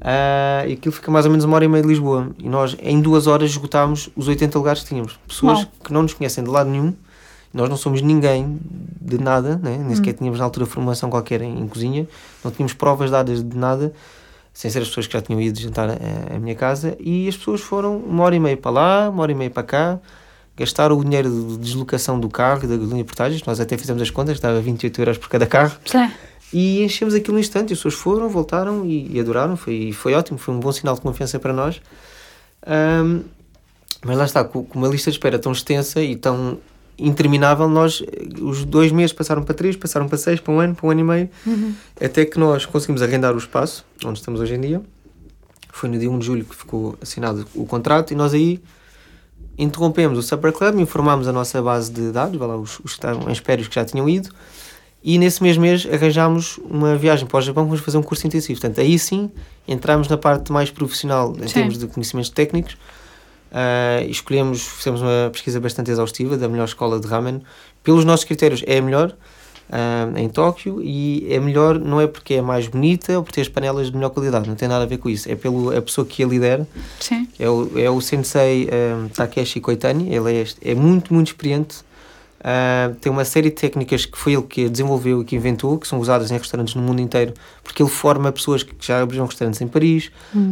Ah, 0.00 0.64
e 0.66 0.74
aquilo 0.74 0.92
fica 0.92 1.10
mais 1.10 1.24
ou 1.24 1.30
menos 1.30 1.44
uma 1.44 1.56
hora 1.56 1.64
e 1.64 1.68
meia 1.68 1.82
de 1.82 1.88
Lisboa. 1.88 2.30
E 2.38 2.48
nós, 2.48 2.76
em 2.80 3.00
duas 3.00 3.26
horas, 3.26 3.50
esgotámos 3.50 4.10
os 4.14 4.28
80 4.28 4.58
lugares 4.58 4.82
que 4.82 4.88
tínhamos. 4.88 5.18
Pessoas 5.26 5.60
Uau. 5.60 5.68
que 5.82 5.92
não 5.92 6.02
nos 6.02 6.12
conhecem 6.12 6.44
de 6.44 6.50
lado 6.50 6.68
nenhum. 6.68 6.94
Nós 7.54 7.70
não 7.70 7.76
somos 7.78 8.02
ninguém 8.02 8.58
de 9.00 9.18
nada, 9.18 9.56
né? 9.62 9.78
nem 9.78 9.96
sequer 9.96 10.12
tínhamos 10.12 10.38
na 10.38 10.44
altura 10.44 10.66
formação 10.66 11.08
qualquer 11.08 11.40
em, 11.40 11.58
em 11.58 11.66
cozinha, 11.66 12.06
não 12.44 12.50
tínhamos 12.50 12.74
provas 12.74 13.10
dadas 13.10 13.42
de 13.42 13.56
nada, 13.56 13.92
sem 14.58 14.72
ser 14.72 14.80
as 14.80 14.88
pessoas 14.88 15.06
que 15.06 15.12
já 15.12 15.22
tinham 15.22 15.40
ido 15.40 15.56
jantar 15.56 15.88
à, 15.88 16.36
minha 16.40 16.56
casa. 16.56 16.96
E 16.98 17.28
as 17.28 17.36
pessoas 17.36 17.60
foram 17.60 17.96
uma 17.96 18.24
hora 18.24 18.34
e 18.34 18.40
meia 18.40 18.56
para 18.56 18.72
lá, 18.72 19.08
uma 19.08 19.22
hora 19.22 19.30
e 19.30 19.34
meia 19.36 19.48
para 19.48 19.62
cá, 19.62 20.00
gastaram 20.56 20.98
o 20.98 21.04
dinheiro 21.04 21.30
de 21.30 21.58
deslocação 21.58 22.18
do 22.18 22.28
carro 22.28 22.62
da 22.62 22.74
gasolina 22.74 22.98
e 22.98 23.04
portagens. 23.04 23.44
Nós 23.44 23.60
até 23.60 23.78
fizemos 23.78 24.02
as 24.02 24.10
contas, 24.10 24.34
estava 24.34 24.60
28 24.60 25.00
euros 25.00 25.16
por 25.16 25.28
cada 25.28 25.46
carro. 25.46 25.78
Sim. 25.84 26.10
E 26.52 26.82
enchemos 26.82 27.14
aquilo 27.14 27.34
no 27.34 27.40
instante, 27.40 27.70
e 27.70 27.72
as 27.74 27.78
pessoas 27.78 27.94
foram, 27.94 28.28
voltaram 28.28 28.84
e, 28.84 29.08
e 29.12 29.20
adoraram, 29.20 29.56
foi, 29.56 29.92
foi 29.92 30.14
ótimo, 30.14 30.38
foi 30.38 30.52
um 30.52 30.58
bom 30.58 30.72
sinal 30.72 30.96
de 30.96 31.02
confiança 31.02 31.38
para 31.38 31.52
nós. 31.52 31.80
Ahm, 32.66 33.20
mas 34.04 34.18
lá 34.18 34.24
está, 34.24 34.42
com, 34.42 34.64
com 34.64 34.76
uma 34.76 34.88
lista 34.88 35.08
de 35.08 35.18
espera 35.18 35.38
tão 35.38 35.52
extensa 35.52 36.02
e 36.02 36.16
tão 36.16 36.58
interminável, 36.98 37.68
nós, 37.68 38.02
os 38.40 38.64
dois 38.64 38.90
meses 38.90 39.12
passaram 39.12 39.42
para 39.42 39.54
três, 39.54 39.76
passaram 39.76 40.08
para 40.08 40.18
seis, 40.18 40.40
para 40.40 40.52
um 40.52 40.60
ano, 40.60 40.74
para 40.74 40.86
um 40.86 40.90
ano 40.90 41.00
e 41.00 41.04
meio, 41.04 41.30
até 42.00 42.24
que 42.24 42.38
nós 42.38 42.66
conseguimos 42.66 43.02
arrendar 43.02 43.34
o 43.34 43.38
espaço, 43.38 43.84
onde 44.04 44.18
estamos 44.18 44.40
hoje 44.40 44.54
em 44.54 44.60
dia. 44.60 44.82
Foi 45.70 45.88
no 45.88 45.98
dia 45.98 46.10
1 46.10 46.18
de 46.18 46.26
julho 46.26 46.44
que 46.44 46.56
ficou 46.56 46.98
assinado 47.00 47.46
o 47.54 47.64
contrato 47.64 48.12
e 48.12 48.16
nós 48.16 48.34
aí 48.34 48.60
interrompemos 49.56 50.18
o 50.18 50.22
Supper 50.22 50.52
Club, 50.52 50.80
informámos 50.80 51.28
a 51.28 51.32
nossa 51.32 51.62
base 51.62 51.90
de 51.90 52.10
dados, 52.10 52.38
lá, 52.40 52.56
os, 52.56 52.80
os 52.80 52.92
que 52.92 52.98
estavam 52.98 53.28
em 53.28 53.32
espera 53.32 53.60
e 53.60 53.62
os 53.62 53.68
que 53.68 53.74
já 53.74 53.84
tinham 53.84 54.08
ido, 54.08 54.30
e 55.02 55.16
nesse 55.18 55.42
mesmo 55.42 55.62
mês 55.62 55.86
arranjámos 55.90 56.58
uma 56.68 56.96
viagem 56.96 57.26
para 57.26 57.38
o 57.38 57.40
Japão, 57.40 57.64
vamos 57.64 57.80
fazer 57.80 57.98
um 57.98 58.02
curso 58.02 58.26
intensivo. 58.26 58.60
Portanto, 58.60 58.80
aí 58.80 58.98
sim 58.98 59.30
entramos 59.66 60.08
na 60.08 60.16
parte 60.16 60.50
mais 60.50 60.70
profissional 60.70 61.34
em 61.36 61.46
Sim. 61.46 61.54
termos 61.54 61.78
de 61.78 61.86
conhecimentos 61.86 62.30
técnicos. 62.30 62.76
E 63.52 64.10
escolhemos, 64.10 64.62
fizemos 64.62 65.00
uma 65.00 65.30
pesquisa 65.32 65.60
bastante 65.60 65.90
exaustiva 65.90 66.36
da 66.36 66.48
melhor 66.48 66.64
escola 66.64 67.00
de 67.00 67.06
ramen. 67.06 67.42
Pelos 67.82 68.04
nossos 68.04 68.24
critérios, 68.24 68.62
é 68.66 68.78
a 68.78 68.82
melhor 68.82 69.14
ah, 69.70 70.10
em 70.16 70.28
Tóquio 70.28 70.82
e 70.82 71.26
é 71.30 71.38
melhor 71.38 71.78
não 71.78 72.00
é 72.00 72.06
porque 72.06 72.34
é 72.34 72.42
mais 72.42 72.66
bonita 72.66 73.18
ou 73.18 73.22
por 73.22 73.32
ter 73.32 73.42
as 73.42 73.48
panelas 73.48 73.88
de 73.88 73.94
melhor 73.94 74.10
qualidade, 74.10 74.48
não 74.48 74.56
tem 74.56 74.66
nada 74.68 74.84
a 74.84 74.86
ver 74.86 74.98
com 74.98 75.08
isso. 75.08 75.30
É 75.30 75.36
pelo 75.36 75.76
a 75.76 75.82
pessoa 75.82 76.06
que 76.06 76.22
a 76.22 76.26
lidera, 76.26 76.66
Sim. 76.98 77.28
é 77.38 77.48
o, 77.48 77.78
é 77.78 77.90
o 77.90 78.00
sensei 78.00 78.68
ah, 78.70 79.08
Takeshi 79.14 79.60
Koitani, 79.60 80.14
ele 80.14 80.42
é, 80.42 80.70
é 80.70 80.74
muito, 80.74 81.12
muito 81.12 81.28
experiente. 81.28 81.87
Ah, 82.42 82.92
tem 83.00 83.10
uma 83.10 83.24
série 83.24 83.50
de 83.50 83.56
técnicas 83.56 84.06
que 84.06 84.16
foi 84.16 84.34
ele 84.34 84.42
que 84.42 84.68
desenvolveu 84.68 85.22
e 85.22 85.24
que 85.24 85.34
inventou, 85.34 85.78
que 85.78 85.88
são 85.88 85.98
usadas 85.98 86.30
em 86.30 86.38
restaurantes 86.38 86.74
no 86.74 86.82
mundo 86.82 87.00
inteiro, 87.00 87.34
porque 87.64 87.82
ele 87.82 87.90
forma 87.90 88.30
pessoas 88.30 88.62
que 88.62 88.74
já 88.80 89.02
abriram 89.02 89.26
restaurantes 89.26 89.60
em 89.60 89.66
Paris, 89.66 90.10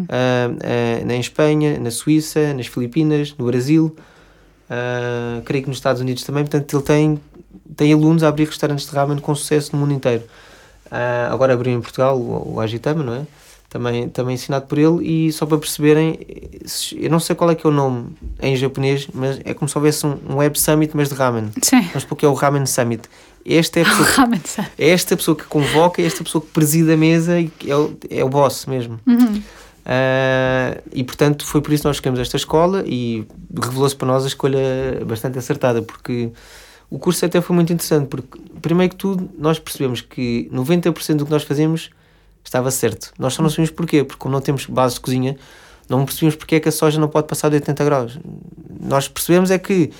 ah, 0.08 0.50
ah, 0.62 1.12
em 1.12 1.20
Espanha, 1.20 1.78
na 1.78 1.90
Suíça, 1.90 2.52
nas 2.54 2.66
Filipinas, 2.66 3.34
no 3.38 3.46
Brasil, 3.46 3.94
creio 5.44 5.62
que 5.62 5.68
nos 5.68 5.78
Estados 5.78 6.02
Unidos 6.02 6.24
também. 6.24 6.44
Portanto, 6.44 6.76
ele 6.76 6.82
tem, 6.82 7.20
tem 7.76 7.92
alunos 7.92 8.24
a 8.24 8.28
abrir 8.28 8.46
restaurantes 8.46 8.88
de 8.88 8.94
ramen 8.94 9.18
com 9.18 9.34
sucesso 9.34 9.74
no 9.74 9.80
mundo 9.80 9.92
inteiro. 9.92 10.24
Agora 11.30 11.54
abriu 11.54 11.72
em 11.72 11.80
Portugal 11.80 12.18
o, 12.18 12.54
o 12.54 12.60
Agitama, 12.60 13.04
não 13.04 13.14
é? 13.14 13.26
Também, 13.76 14.08
também 14.08 14.34
ensinado 14.34 14.66
por 14.66 14.78
ele. 14.78 15.26
E 15.28 15.32
só 15.32 15.44
para 15.44 15.58
perceberem, 15.58 16.18
eu 16.96 17.10
não 17.10 17.20
sei 17.20 17.36
qual 17.36 17.50
é 17.50 17.54
que 17.54 17.66
é 17.66 17.68
o 17.68 17.72
nome 17.72 18.06
em 18.40 18.56
japonês, 18.56 19.06
mas 19.12 19.38
é 19.44 19.52
como 19.52 19.68
se 19.68 19.76
houvesse 19.76 20.06
um, 20.06 20.16
um 20.30 20.36
Web 20.36 20.58
Summit, 20.58 20.96
mas 20.96 21.10
de 21.10 21.14
ramen. 21.14 21.50
Sim. 21.60 21.86
Mas 21.92 22.04
porque 22.04 22.24
é 22.24 22.28
o 22.28 22.32
Ramen 22.34 22.64
Summit. 22.64 23.02
Esta 23.44 23.80
é 23.80 23.82
a 23.82 23.86
pessoa, 23.86 24.08
Realmente 24.08 24.48
sabe. 24.48 24.68
é 24.78 24.88
esta 24.88 25.14
pessoa 25.14 25.36
que 25.36 25.44
convoca, 25.44 26.00
é 26.00 26.06
esta 26.06 26.24
pessoa 26.24 26.40
que 26.40 26.48
preside 26.52 26.90
a 26.90 26.96
mesa 26.96 27.38
e 27.38 27.48
que 27.48 27.70
é 27.70 27.76
o, 27.76 27.96
é 28.08 28.24
o 28.24 28.28
boss 28.30 28.64
mesmo. 28.64 28.98
Uhum. 29.06 29.42
Ah, 29.84 30.78
e 30.92 31.04
portanto 31.04 31.46
foi 31.46 31.60
por 31.60 31.72
isso 31.72 31.82
que 31.82 31.88
nós 31.88 31.96
escolhemos 31.96 32.18
esta 32.18 32.36
escola 32.36 32.82
e 32.86 33.24
revelou-se 33.54 33.94
para 33.94 34.08
nós 34.08 34.24
a 34.24 34.26
escolha 34.26 34.58
bastante 35.06 35.38
acertada, 35.38 35.80
porque 35.80 36.32
o 36.90 36.98
curso 36.98 37.24
até 37.24 37.40
foi 37.40 37.54
muito 37.54 37.72
interessante, 37.72 38.08
porque 38.08 38.38
primeiro 38.60 38.90
que 38.90 38.96
tudo 38.96 39.30
nós 39.38 39.58
percebemos 39.60 40.00
que 40.00 40.48
90% 40.52 41.16
do 41.16 41.24
que 41.24 41.30
nós 41.30 41.44
fazemos 41.44 41.90
estava 42.48 42.70
certo. 42.70 43.12
Nós 43.18 43.34
só 43.34 43.42
não 43.42 43.50
sabíamos 43.50 43.70
porquê, 43.70 44.04
porque 44.04 44.18
como 44.20 44.32
não 44.32 44.40
temos 44.40 44.66
base 44.66 44.94
de 44.94 45.00
cozinha, 45.00 45.36
não 45.88 46.04
percebemos 46.04 46.36
porque 46.36 46.56
é 46.56 46.60
que 46.60 46.68
a 46.68 46.72
soja 46.72 47.00
não 47.00 47.08
pode 47.08 47.26
passar 47.26 47.48
de 47.48 47.56
80 47.56 47.84
graus. 47.84 48.18
Nós 48.80 49.08
percebemos 49.08 49.50
é 49.50 49.58
que, 49.58 49.90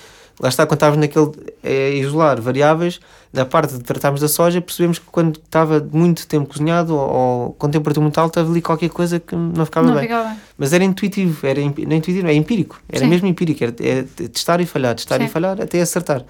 lá 0.41 0.49
está, 0.49 0.67
quando 0.67 0.79
estávamos 0.79 1.01
naquele 1.01 1.31
é, 1.63 1.95
isolar 1.95 2.41
variáveis, 2.41 3.01
na 3.33 3.45
parte 3.45 3.75
de 3.75 3.81
tratarmos 3.83 4.21
da 4.21 4.29
soja, 4.29 4.61
percebemos 4.61 4.99
que 4.99 5.05
quando 5.07 5.39
estava 5.39 5.87
muito 5.93 6.27
tempo 6.27 6.49
cozinhado 6.49 6.95
ou, 6.97 7.11
ou 7.11 7.53
com 7.53 7.69
temperatura 7.69 8.03
muito 8.03 8.19
alta, 8.19 8.41
havia 8.41 8.53
ali 8.53 8.63
qualquer 8.63 8.89
coisa 8.89 9.21
que 9.21 9.35
não 9.37 9.65
ficava 9.65 9.87
Não 9.87 9.95
bem. 9.95 10.05
ficava 10.05 10.29
bem. 10.31 10.39
Mas 10.57 10.73
era 10.73 10.83
intuitivo, 10.85 11.47
era 11.47 11.61
não 11.61 11.67
é 11.69 11.97
intuitivo, 11.97 12.27
é 12.27 12.35
empírico, 12.35 12.81
era 12.89 13.05
Sim. 13.05 13.11
mesmo 13.11 13.29
empírico, 13.29 13.63
era, 13.63 13.75
é 13.81 14.03
testar 14.29 14.61
e 14.61 14.67
falhar, 14.67 14.95
testar 14.95 15.19
Sim. 15.19 15.25
e 15.25 15.29
falhar 15.29 15.61
até 15.61 15.81
acertar. 15.81 16.25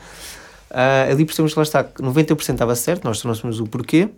Ah, 0.71 1.07
ali 1.11 1.25
percebemos 1.25 1.53
que 1.53 1.59
lá 1.59 1.63
está, 1.63 1.85
que 1.85 2.03
90% 2.03 2.53
estava 2.53 2.75
certo, 2.75 3.05
nós 3.05 3.19
sabemos 3.21 3.61
o 3.61 3.67
porquê, 3.67 4.09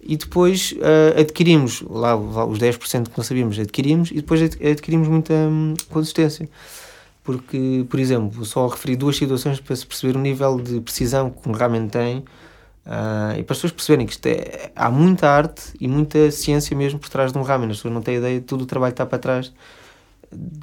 e 0.00 0.16
depois 0.16 0.74
ah, 0.82 1.20
adquirimos, 1.20 1.82
lá, 1.88 2.14
lá 2.14 2.44
os 2.44 2.58
10% 2.58 3.08
que 3.10 3.16
não 3.18 3.24
sabíamos, 3.24 3.58
adquirimos, 3.58 4.10
e 4.10 4.16
depois 4.16 4.42
ad- 4.42 4.56
adquirimos 4.66 5.08
muita 5.08 5.32
hum, 5.34 5.74
consistência. 5.90 6.48
Porque, 7.24 7.84
por 7.90 7.98
exemplo, 7.98 8.44
só 8.44 8.68
referi 8.68 8.94
duas 8.94 9.16
situações 9.16 9.58
para 9.58 9.74
se 9.74 9.84
perceber 9.84 10.16
o 10.16 10.20
nível 10.20 10.60
de 10.60 10.80
precisão 10.80 11.28
que 11.30 11.48
um 11.48 11.52
ramen 11.52 11.88
tem 11.88 12.24
ah, 12.86 13.34
e 13.36 13.42
para 13.42 13.52
as 13.52 13.58
pessoas 13.58 13.72
perceberem 13.72 14.06
que 14.06 14.12
isto 14.12 14.26
é, 14.26 14.70
há 14.76 14.88
muita 14.90 15.28
arte 15.28 15.62
e 15.80 15.88
muita 15.88 16.30
ciência 16.30 16.76
mesmo 16.76 17.00
por 17.00 17.08
trás 17.08 17.32
de 17.32 17.38
um 17.38 17.42
ramen. 17.42 17.68
As 17.70 17.78
pessoas 17.78 17.94
não 17.94 18.00
têm 18.02 18.16
ideia 18.18 18.38
de 18.38 18.46
todo 18.46 18.62
o 18.62 18.66
trabalho 18.66 18.92
que 18.92 19.02
está 19.02 19.06
para 19.06 19.18
trás. 19.18 19.52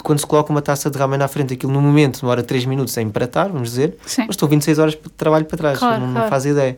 Quando 0.03 0.19
se 0.19 0.25
coloca 0.27 0.51
uma 0.51 0.61
taça 0.61 0.89
de 0.89 0.97
ramen 0.97 1.21
à 1.21 1.27
frente, 1.27 1.53
aquilo 1.53 1.71
no 1.73 1.81
momento 1.81 2.21
demora 2.21 2.41
3 2.43 2.65
minutos 2.65 2.97
a 2.97 3.01
empratar, 3.01 3.49
vamos 3.51 3.69
dizer, 3.71 3.97
Sim. 4.05 4.21
mas 4.27 4.31
estão 4.35 4.47
26 4.47 4.79
horas 4.79 4.93
de 4.93 4.99
trabalho 5.17 5.45
para 5.45 5.57
trás, 5.57 5.79
Claro, 5.79 5.99
não, 5.99 6.07
não 6.07 6.13
claro. 6.13 6.29
faz 6.29 6.45
ideia. 6.45 6.77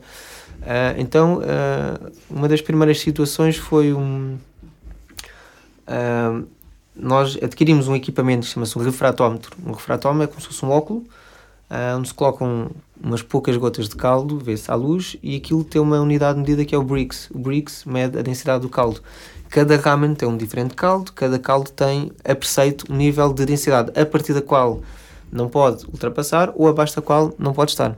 Ah, 0.66 0.94
então, 0.98 1.40
ah, 1.44 2.10
uma 2.28 2.48
das 2.48 2.60
primeiras 2.60 2.98
situações 2.98 3.56
foi 3.56 3.94
um. 3.94 4.36
ah, 5.86 6.42
nós 6.94 7.38
adquirimos 7.42 7.88
um 7.88 7.94
equipamento 7.94 8.46
que 8.46 8.52
chama-se 8.52 8.76
um 8.76 8.82
refratómetro. 8.82 9.56
Um 9.64 9.72
refratómetro 9.72 10.24
é 10.24 10.26
como 10.26 10.40
se 10.40 10.46
fosse 10.48 10.64
um 10.64 10.70
óculo, 10.70 11.04
onde 11.94 12.08
se 12.08 12.14
colocam 12.14 12.70
umas 12.98 13.20
poucas 13.20 13.54
gotas 13.58 13.86
de 13.86 13.94
caldo, 13.96 14.38
vê-se 14.38 14.70
à 14.70 14.74
luz, 14.74 15.14
e 15.22 15.36
aquilo 15.36 15.62
tem 15.62 15.78
uma 15.78 16.00
unidade 16.00 16.36
de 16.36 16.40
medida 16.40 16.64
que 16.64 16.74
é 16.74 16.78
o 16.78 16.82
Brix. 16.82 17.28
O 17.30 17.38
Brix 17.38 17.84
mede 17.84 18.18
a 18.18 18.22
densidade 18.22 18.62
do 18.62 18.70
caldo. 18.70 19.02
Cada 19.50 19.76
ramen 19.76 20.14
tem 20.14 20.26
um 20.26 20.38
diferente 20.38 20.74
caldo, 20.74 21.12
cada 21.12 21.38
caldo 21.38 21.70
tem 21.70 22.10
a 22.24 22.34
preceito 22.34 22.90
um 22.90 22.96
nível 22.96 23.30
de 23.30 23.44
densidade 23.44 23.92
a 23.94 24.06
partir 24.06 24.32
da 24.32 24.40
qual 24.40 24.80
não 25.30 25.50
pode 25.50 25.84
ultrapassar 25.84 26.50
ou 26.54 26.66
abaixo 26.66 26.96
da 26.96 27.02
qual 27.02 27.34
não 27.38 27.52
pode 27.52 27.72
estar. 27.72 27.94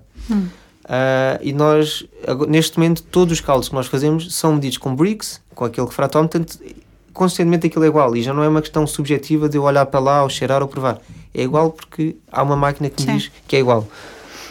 Ah, 0.88 1.38
e 1.42 1.52
nós, 1.52 2.04
neste 2.48 2.78
momento, 2.78 3.02
todos 3.02 3.32
os 3.34 3.40
caldos 3.40 3.68
que 3.68 3.74
nós 3.74 3.86
fazemos 3.86 4.34
são 4.34 4.54
medidos 4.54 4.78
com 4.78 4.94
bricks, 4.94 5.40
com 5.54 5.64
aquele 5.64 5.86
refratómetro, 5.86 6.40
portanto, 6.40 6.74
consistentemente 7.12 7.66
aquilo 7.66 7.84
é 7.84 7.88
igual. 7.88 8.16
E 8.16 8.22
já 8.22 8.32
não 8.32 8.42
é 8.42 8.48
uma 8.48 8.62
questão 8.62 8.86
subjetiva 8.86 9.48
de 9.48 9.56
eu 9.58 9.64
olhar 9.64 9.84
para 9.86 10.00
lá, 10.00 10.22
ou 10.22 10.30
cheirar, 10.30 10.62
ou 10.62 10.68
provar. 10.68 10.98
É 11.34 11.42
igual 11.42 11.70
porque 11.70 12.16
há 12.32 12.42
uma 12.42 12.56
máquina 12.56 12.88
que 12.88 13.02
me 13.02 13.06
Sim. 13.10 13.16
diz 13.18 13.30
que 13.46 13.56
é 13.56 13.58
igual. 13.58 13.86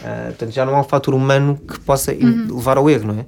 Ah, 0.03 0.25
portanto, 0.27 0.51
já 0.51 0.63
não 0.65 0.75
há 0.75 0.81
um 0.81 0.83
fator 0.83 1.13
humano 1.15 1.59
que 1.67 1.79
possa 1.79 2.13
in- 2.13 2.45
levar 2.51 2.77
ao 2.77 2.87
erro, 2.89 3.07
não 3.13 3.19
é? 3.21 3.25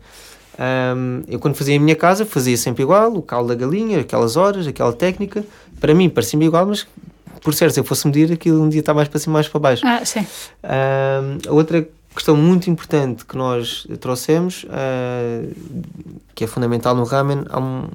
Ahm, 0.62 1.24
eu, 1.28 1.40
quando 1.40 1.56
fazia 1.56 1.74
em 1.76 1.80
minha 1.80 1.96
casa, 1.96 2.26
fazia 2.26 2.58
sempre 2.58 2.84
igual, 2.84 3.14
o 3.16 3.22
caldo 3.24 3.48
da 3.48 3.56
galinha, 3.56 4.02
aquelas 4.02 4.36
horas, 4.36 4.68
aquela 4.68 4.92
técnica. 4.94 5.44
Para 5.80 5.94
mim, 5.96 6.10
parecia-me 6.10 6.46
igual, 6.46 6.66
mas 6.66 6.86
por 7.42 7.54
certo, 7.54 7.74
se 7.76 7.80
eu 7.80 7.84
fosse 7.86 8.06
medir, 8.06 8.32
aquilo 8.34 8.62
um 8.62 8.68
dia 8.70 8.82
está 8.82 8.94
mais 8.94 9.08
para 9.08 9.20
cima, 9.20 9.34
mais 9.36 9.48
para 9.48 9.60
baixo. 9.60 9.88
Ah, 9.88 10.04
sim. 10.04 10.28
A 10.62 11.52
outra 11.54 11.88
questão 12.14 12.36
muito 12.36 12.70
importante 12.70 13.26
que 13.26 13.38
nós 13.38 13.88
trouxemos, 14.00 14.66
ah, 14.70 15.44
que 16.36 16.44
é 16.44 16.48
fundamental 16.48 16.96
no 16.96 17.04
ramen, 17.04 17.46
há 17.50 17.60
um- 17.60 17.88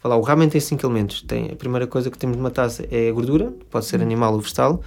Falar, 0.00 0.16
o 0.16 0.20
ramen 0.20 0.48
tem 0.48 0.60
cinco 0.60 0.86
elementos. 0.86 1.22
Tem, 1.22 1.50
a 1.50 1.56
primeira 1.56 1.84
coisa 1.84 2.08
que 2.08 2.16
temos 2.16 2.36
numa 2.36 2.52
taça 2.52 2.86
é 2.88 3.08
a 3.08 3.12
gordura, 3.12 3.52
pode 3.68 3.84
ser 3.84 4.00
animal 4.00 4.32
ou 4.32 4.40
vegetal, 4.40 4.80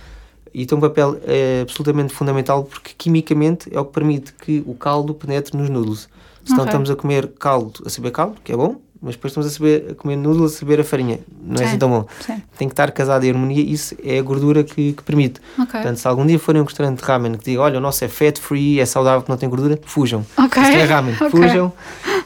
e 0.53 0.65
tem 0.65 0.77
um 0.77 0.79
papel 0.81 1.19
é, 1.25 1.59
absolutamente 1.63 2.13
fundamental 2.13 2.63
porque 2.63 2.91
quimicamente 2.97 3.69
é 3.75 3.79
o 3.79 3.83
que 3.83 3.91
permite 3.91 4.31
que 4.33 4.63
o 4.65 4.73
caldo 4.73 5.13
penetre 5.13 5.57
nos 5.57 5.69
noodles. 5.69 6.07
Senão 6.45 6.61
Ok. 6.61 6.67
estamos 6.69 6.89
a 6.89 6.95
comer 6.95 7.27
caldo, 7.37 7.83
a 7.85 7.89
saber 7.89 8.11
caldo, 8.11 8.37
que 8.41 8.53
é 8.53 8.55
bom, 8.55 8.77
mas 9.01 9.15
depois 9.15 9.31
estamos 9.31 9.47
a, 9.47 9.49
saber, 9.49 9.87
a 9.91 9.95
comer 9.95 10.15
noodles 10.15 10.53
a 10.53 10.57
saber 10.59 10.79
a 10.79 10.83
farinha. 10.83 11.19
Não 11.43 11.55
é 11.55 11.57
Sim. 11.57 11.63
assim 11.65 11.77
tão 11.77 11.89
bom. 11.89 12.05
Sim. 12.25 12.41
Tem 12.57 12.67
que 12.67 12.73
estar 12.73 12.91
casado 12.91 13.23
em 13.23 13.29
harmonia, 13.31 13.63
isso 13.63 13.95
é 14.03 14.19
a 14.19 14.21
gordura 14.21 14.63
que, 14.63 14.93
que 14.93 15.03
permite. 15.03 15.39
Ok. 15.57 15.71
Portanto, 15.71 15.97
se 15.97 16.07
algum 16.07 16.25
dia 16.25 16.37
forem 16.37 16.61
um 16.61 16.65
restaurante 16.65 16.99
de 16.99 17.03
ramen 17.05 17.33
que 17.33 17.45
diga, 17.45 17.61
olha, 17.61 17.77
o 17.77 17.81
nosso 17.81 18.03
é 18.05 18.07
fat 18.07 18.37
free, 18.39 18.79
é 18.79 18.85
saudável, 18.85 19.21
que 19.23 19.29
não 19.29 19.37
tem 19.37 19.49
gordura, 19.49 19.79
fujam. 19.83 20.25
Ok. 20.37 20.61
Isto 20.61 20.75
é 20.75 20.83
ramen, 20.83 21.15
Ok. 21.15 21.29
fujam 21.31 21.73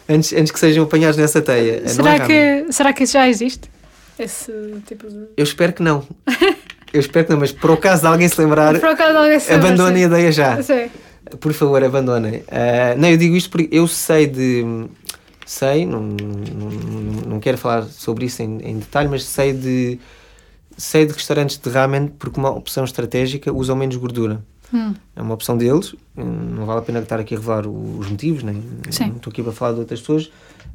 antes, 0.10 0.34
antes 0.34 0.52
que 0.52 0.60
sejam 0.60 0.84
apanhados 0.84 1.18
nessa 1.18 1.42
teia. 1.42 1.80
Não 1.80 1.86
é 1.86 1.90
Será, 1.90 2.12
ramen. 2.18 2.28
que, 2.66 2.74
será 2.74 2.92
que 2.94 3.04
isso 3.04 3.14
já 3.14 3.28
existe? 3.30 3.70
Esse 4.20 4.52
tipo 4.86 5.08
de. 5.10 5.28
Eu 5.38 5.44
espero 5.44 5.74
que 5.74 5.84
não. 5.84 6.04
Eu 6.94 7.00
espero 7.02 7.26
que 7.26 7.32
não, 7.34 7.40
mas 7.40 7.52
por 7.52 7.72
acaso 7.72 8.02
de 8.04 8.08
alguém 8.08 8.28
se 8.30 8.40
lembrar, 8.40 8.76
alguém 8.76 9.40
se 9.40 9.52
lembra, 9.52 9.68
abandonem 9.68 10.04
a 10.04 10.08
ideia 10.08 10.32
já. 10.32 10.62
Sim. 10.64 10.90
Por 11.40 11.52
favor, 11.54 11.84
abandonem. 11.84 12.44
Ah, 12.50 12.96
não, 12.98 13.10
eu 13.10 13.18
digo 13.18 13.36
isto 13.36 13.50
porque 13.50 13.68
eu 13.76 13.86
sei 13.88 14.28
de. 14.28 14.86
Sei, 15.46 15.86
não, 15.86 16.02
não, 16.02 16.70
não 17.28 17.40
quero 17.40 17.58
falar 17.58 17.84
sobre 17.84 18.26
isso 18.26 18.42
em, 18.42 18.58
em 18.64 18.80
detalhe, 18.80 19.08
mas 19.08 19.24
sei 19.24 19.54
de. 19.54 20.00
Sei 20.78 21.06
de 21.06 21.14
restaurantes 21.14 21.58
de 21.58 21.70
ramen 21.70 22.08
porque 22.08 22.38
uma 22.38 22.50
opção 22.50 22.84
estratégica 22.84 23.54
usam 23.54 23.78
menos 23.78 23.96
gordura. 23.96 24.44
Hum. 24.74 24.94
É 25.16 25.22
uma 25.22 25.34
opção 25.34 25.58
deles, 25.58 25.96
não 26.18 26.66
vale 26.66 26.80
a 26.80 26.82
pena 26.82 27.00
estar 27.00 27.18
aqui 27.18 27.34
a 27.34 27.38
revelar 27.38 27.66
os 27.66 28.10
motivos, 28.10 28.44
nem 28.44 28.62
Sim. 28.90 29.08
não 29.08 29.16
estou 29.18 29.32
aqui 29.32 29.42
para 29.42 29.54
falar 29.54 29.74
de 29.74 29.80
outras 29.80 30.02
pessoas, 30.02 30.30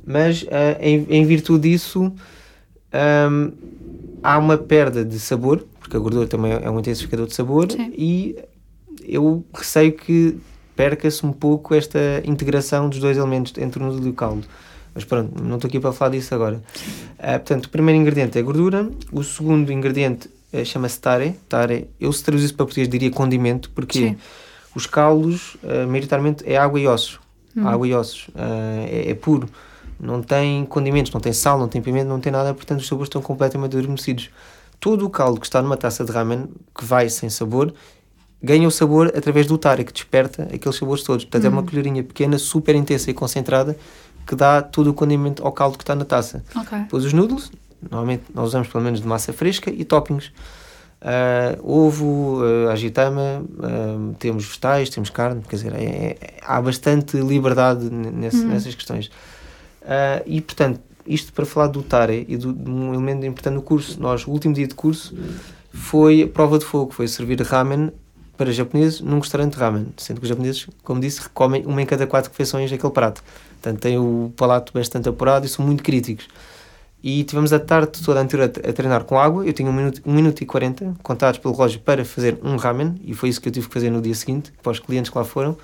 mas 0.07 0.47
ah, 0.51 0.79
em, 0.81 1.07
em 1.11 1.25
virtude 1.27 1.69
disso 1.69 2.11
hum, 3.31 3.53
há 4.23 4.39
uma 4.39 4.57
perda 4.57 5.05
de 5.05 5.19
sabor, 5.19 5.67
porque 5.79 5.97
a 5.97 6.01
gordura 6.01 6.27
também 6.27 6.53
é 6.53 6.71
um 6.71 6.79
intensificador 6.79 7.27
de 7.27 7.35
sabor, 7.35 7.71
Sim. 7.71 7.93
e 7.95 8.37
eu 9.05 9.45
receio 9.53 9.93
que 9.93 10.39
perca-se 10.81 11.27
um 11.27 11.31
pouco 11.31 11.75
esta 11.75 11.99
integração 12.25 12.89
dos 12.89 13.01
dois 13.01 13.19
elementos 13.19 13.53
entre 13.59 13.79
o 13.79 13.85
noodle 13.85 14.07
e 14.07 14.11
o 14.11 14.15
caldo. 14.15 14.47
Mas 14.95 15.05
pronto, 15.05 15.45
não 15.45 15.57
estou 15.57 15.69
aqui 15.69 15.79
para 15.79 15.93
falar 15.93 16.13
disso 16.13 16.35
agora. 16.35 16.63
Ah, 17.19 17.33
portanto, 17.33 17.67
o 17.67 17.69
primeiro 17.69 18.01
ingrediente 18.01 18.39
é 18.39 18.43
gordura, 18.43 18.89
o 19.13 19.23
segundo 19.23 19.71
ingrediente 19.71 20.31
eh, 20.51 20.65
chama-se 20.65 20.99
tare. 20.99 21.37
Tare, 21.51 21.87
eu 22.01 22.11
se 22.11 22.25
traduzisse 22.25 22.55
para 22.55 22.65
português 22.65 22.89
diria 22.89 23.11
condimento, 23.11 23.71
porque 23.75 23.99
Sim. 23.99 24.17
os 24.75 24.87
caldos, 24.87 25.59
ah, 25.63 25.87
maioritariamente, 25.87 26.45
é 26.51 26.57
água 26.57 26.81
e 26.81 26.87
ossos. 26.87 27.21
Hum. 27.55 27.69
Água 27.69 27.87
e 27.87 27.93
ossos. 27.93 28.29
Ah, 28.35 28.87
é, 28.89 29.11
é 29.11 29.15
puro. 29.15 29.51
Não 30.01 30.23
tem 30.23 30.65
condimentos, 30.65 31.13
não 31.13 31.21
tem 31.21 31.35
sal, 31.35 31.59
não 31.59 31.69
tem 31.69 31.83
pimenta, 31.83 32.09
não 32.09 32.21
tem 32.21 32.33
nada, 32.33 32.55
portanto 32.55 32.81
os 32.81 32.89
sabores 32.89 33.09
estão 33.09 33.21
completamente 33.21 33.77
adormecidos. 33.77 34.31
Todo 34.81 35.05
o 35.05 35.11
caldo 35.11 35.39
que 35.39 35.45
está 35.45 35.61
numa 35.61 35.77
taça 35.77 36.07
de 36.07 36.11
ramen, 36.11 36.49
que 36.75 36.87
vai 36.87 37.11
sem 37.11 37.29
sabor, 37.29 37.75
ganha 38.43 38.67
o 38.67 38.71
sabor 38.71 39.13
através 39.17 39.47
do 39.47 39.57
tare, 39.59 39.85
que 39.85 39.93
desperta 39.93 40.45
aqueles 40.53 40.77
sabores 40.79 41.03
todos. 41.03 41.25
Portanto, 41.25 41.45
é 41.45 41.49
uma 41.49 41.63
colherinha 41.63 42.03
pequena, 42.03 42.39
super 42.39 42.75
intensa 42.75 43.11
e 43.11 43.15
concentrada, 43.15 43.77
que 44.27 44.35
dá 44.35 44.63
todo 44.63 44.91
o 44.91 44.95
condimento 44.95 45.45
ao 45.45 45.53
caldo 45.53 45.77
que 45.77 45.83
está 45.83 45.95
na 45.95 46.05
taça. 46.05 46.43
Ok. 46.57 46.79
Depois 46.79 47.05
os 47.05 47.13
noodles, 47.13 47.51
normalmente 47.91 48.25
nós 48.35 48.49
usamos 48.49 48.69
pelo 48.69 48.85
menos 48.85 49.01
de 49.01 49.07
massa 49.07 49.33
fresca 49.33 49.71
e 49.71 49.85
toppings. 49.85 50.33
Ah, 51.03 51.57
ovo, 51.63 52.41
ah, 52.69 52.73
agitama, 52.73 53.43
ah, 53.63 54.13
temos 54.19 54.45
vegetais, 54.45 54.91
temos 54.91 55.09
carne, 55.11 55.43
quer 55.49 55.57
dizer, 55.57 55.73
é- 55.75 56.17
é- 56.21 56.35
há 56.43 56.61
bastante 56.61 57.17
liberdade 57.17 57.89
nesse- 57.91 58.45
nessas 58.45 58.75
questões. 58.75 59.11
E 60.27 60.41
portanto, 60.43 60.81
isto 61.07 61.33
para 61.33 61.47
falar 61.47 61.69
do 61.69 61.83
tare 61.83 62.27
e 62.29 62.37
do, 62.37 62.53
de 62.53 62.71
um 62.71 62.93
elemento 62.93 63.25
importante 63.25 63.55
no 63.55 63.63
curso, 63.63 63.99
nós, 64.01 64.27
o 64.27 64.31
último 64.31 64.53
dia 64.55 64.67
de 64.69 64.75
curso 64.75 65.17
foi 65.73 66.23
a 66.23 66.29
prova 66.29 66.59
de 66.59 66.65
fogo, 66.67 66.93
foi 66.93 67.09
servir 67.09 67.41
ramen 67.41 67.91
para 68.41 68.51
japoneses 68.53 69.03
num 69.03 69.19
restaurante 69.19 69.53
ramen, 69.53 69.89
sendo 69.99 70.17
que 70.17 70.23
os 70.23 70.29
japoneses, 70.31 70.67
como 70.83 70.99
disse, 70.99 71.29
comem 71.29 71.63
uma 71.67 71.83
em 71.83 71.85
cada 71.85 72.07
quatro 72.07 72.31
refeições 72.31 72.73
aquele 72.73 72.91
prato. 72.91 73.23
Portanto, 73.61 73.79
têm 73.83 73.99
o 73.99 74.33
palato 74.35 74.73
bastante 74.73 75.11
apurado 75.11 75.45
e 75.45 75.49
são 75.51 75.63
muito 75.63 75.83
críticos. 75.83 76.27
E 77.03 77.23
tivemos 77.25 77.53
a 77.53 77.59
tarde 77.59 78.01
toda 78.03 78.19
anterior 78.19 78.51
a, 78.65 78.71
a 78.71 78.73
treinar 78.73 79.05
com 79.05 79.19
água. 79.19 79.45
Eu 79.47 79.53
tinha 79.53 79.69
1 79.69 79.71
um 79.71 79.77
minuto, 79.77 80.03
um 80.07 80.15
minuto 80.15 80.41
e 80.41 80.47
40 80.47 80.95
contados 81.03 81.39
pelo 81.39 81.53
relógio 81.53 81.81
para 81.81 82.03
fazer 82.03 82.39
um 82.43 82.57
ramen, 82.57 82.99
e 83.05 83.13
foi 83.13 83.29
isso 83.29 83.43
que 83.43 83.49
eu 83.49 83.53
tive 83.53 83.69
que 83.69 83.75
fazer 83.75 83.91
no 83.91 84.01
dia 84.01 84.15
seguinte, 84.15 84.51
para 84.63 84.73
os 84.73 84.79
clientes 84.79 85.11
que 85.11 85.19
lá 85.19 85.25
foram. 85.25 85.55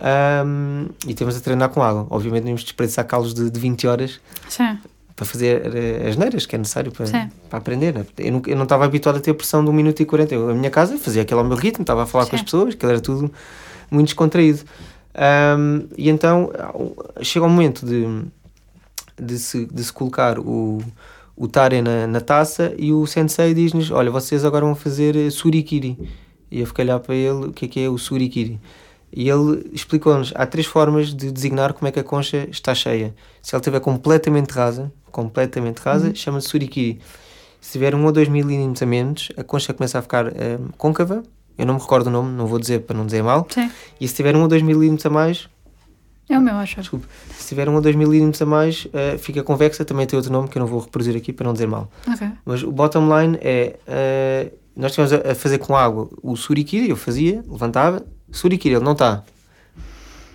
Ahm, 0.00 0.86
e 1.06 1.12
tivemos 1.12 1.36
a 1.36 1.40
treinar 1.40 1.68
com 1.68 1.82
água. 1.82 2.06
Obviamente, 2.08 2.44
não 2.44 2.48
íamos 2.48 2.62
desperdiçar 2.62 3.06
calos 3.06 3.34
de, 3.34 3.50
de 3.50 3.60
20 3.60 3.86
horas 3.86 4.20
Sim. 4.48 4.78
Para 5.20 5.26
fazer 5.26 5.70
eh, 5.76 6.08
as 6.08 6.16
neiras 6.16 6.46
que 6.46 6.54
é 6.56 6.58
necessário 6.58 6.90
para, 6.90 7.04
Sim. 7.04 7.28
para 7.50 7.58
aprender. 7.58 7.92
né? 7.92 8.06
Eu, 8.16 8.32
não, 8.32 8.42
eu 8.46 8.56
não 8.56 8.62
estava 8.62 8.86
habituado 8.86 9.16
a 9.16 9.20
ter 9.20 9.34
pressão 9.34 9.62
de 9.62 9.68
1 9.68 9.72
minuto 9.74 10.00
e 10.00 10.06
40. 10.06 10.34
Eu, 10.34 10.48
a 10.48 10.54
minha 10.54 10.70
casa 10.70 10.96
fazia 10.96 11.20
aquilo 11.20 11.40
ao 11.40 11.46
meu 11.46 11.58
ritmo, 11.58 11.82
estava 11.82 12.04
a 12.04 12.06
falar 12.06 12.24
com 12.24 12.34
as 12.34 12.40
Sim. 12.40 12.46
pessoas, 12.46 12.74
aquilo 12.74 12.90
era 12.90 13.00
tudo 13.02 13.30
muito 13.90 14.06
descontraído. 14.06 14.60
Ahm, 15.14 15.88
e 15.94 16.08
então 16.08 16.50
chega 17.20 17.44
o 17.44 17.50
momento 17.50 17.84
de, 17.84 18.06
de, 19.20 19.38
se, 19.38 19.66
de 19.66 19.84
se 19.84 19.92
colocar 19.92 20.38
o, 20.38 20.82
o 21.36 21.46
tare 21.46 21.82
na, 21.82 22.06
na 22.06 22.22
taça 22.22 22.72
e 22.78 22.90
o 22.90 23.06
sensei 23.06 23.52
diz-nos: 23.52 23.90
Olha, 23.90 24.10
vocês 24.10 24.42
agora 24.42 24.64
vão 24.64 24.74
fazer 24.74 25.16
eh, 25.16 25.28
surikiri. 25.28 25.98
E 26.50 26.60
eu 26.60 26.66
fiquei 26.66 26.82
a 26.84 26.86
olhar 26.86 27.00
para 27.00 27.14
ele: 27.14 27.48
O 27.48 27.52
que 27.52 27.66
é 27.66 27.68
que 27.68 27.80
é 27.80 27.90
o 27.90 27.98
surikiri? 27.98 28.58
E 29.12 29.28
ele 29.28 29.68
explicou-nos: 29.72 30.32
há 30.34 30.46
três 30.46 30.66
formas 30.66 31.12
de 31.12 31.30
designar 31.32 31.72
como 31.72 31.88
é 31.88 31.92
que 31.92 31.98
a 31.98 32.04
concha 32.04 32.48
está 32.50 32.74
cheia. 32.74 33.14
Se 33.42 33.54
ela 33.54 33.60
estiver 33.60 33.80
completamente 33.80 34.50
rasa, 34.52 34.92
completamente 35.10 35.78
rasa, 35.78 36.14
chama-se 36.14 36.48
surikiri. 36.48 37.00
Se 37.60 37.72
tiver 37.72 37.94
um 37.94 38.04
ou 38.06 38.12
dois 38.12 38.28
milímetros 38.28 38.82
a 38.82 38.86
menos, 38.86 39.28
a 39.36 39.44
concha 39.44 39.72
começa 39.74 39.98
a 39.98 40.02
ficar 40.02 40.28
eh, 40.28 40.58
côncava. 40.78 41.22
Eu 41.58 41.66
não 41.66 41.74
me 41.74 41.80
recordo 41.80 42.06
o 42.06 42.10
nome, 42.10 42.32
não 42.32 42.46
vou 42.46 42.58
dizer 42.58 42.80
para 42.80 42.96
não 42.96 43.04
dizer 43.04 43.22
mal. 43.22 43.46
Sim. 43.50 43.70
E 44.00 44.08
se 44.08 44.14
tiver 44.14 44.34
um 44.34 44.40
ou 44.42 44.48
dois 44.48 44.62
milímetros 44.62 45.04
a 45.04 45.10
mais, 45.10 45.46
É 46.28 46.38
o 46.38 46.40
meu, 46.40 46.54
acho. 46.54 46.76
desculpe, 46.80 47.06
se 47.36 47.48
tiver 47.48 47.68
um 47.68 47.74
ou 47.74 47.80
dois 47.82 47.94
milímetros 47.94 48.40
a 48.40 48.46
mais, 48.46 48.86
eh, 48.94 49.18
fica 49.18 49.42
convexa. 49.42 49.84
Também 49.84 50.06
tem 50.06 50.16
outro 50.16 50.32
nome 50.32 50.48
que 50.48 50.56
eu 50.56 50.60
não 50.60 50.66
vou 50.66 50.80
reproduzir 50.80 51.14
aqui 51.16 51.32
para 51.34 51.44
não 51.44 51.52
dizer 51.52 51.66
mal. 51.66 51.90
Ok. 52.08 52.26
Mas 52.46 52.62
o 52.62 52.72
bottom 52.72 53.06
line 53.18 53.36
é: 53.42 53.76
eh, 53.86 54.52
nós 54.74 54.92
estivemos 54.96 55.12
a, 55.12 55.32
a 55.32 55.34
fazer 55.34 55.58
com 55.58 55.76
água 55.76 56.08
o 56.22 56.36
surikiri, 56.36 56.88
eu 56.88 56.96
fazia, 56.96 57.44
levantava, 57.46 58.06
surikiri, 58.32 58.76
ele 58.76 58.84
não 58.84 58.92
está. 58.92 59.22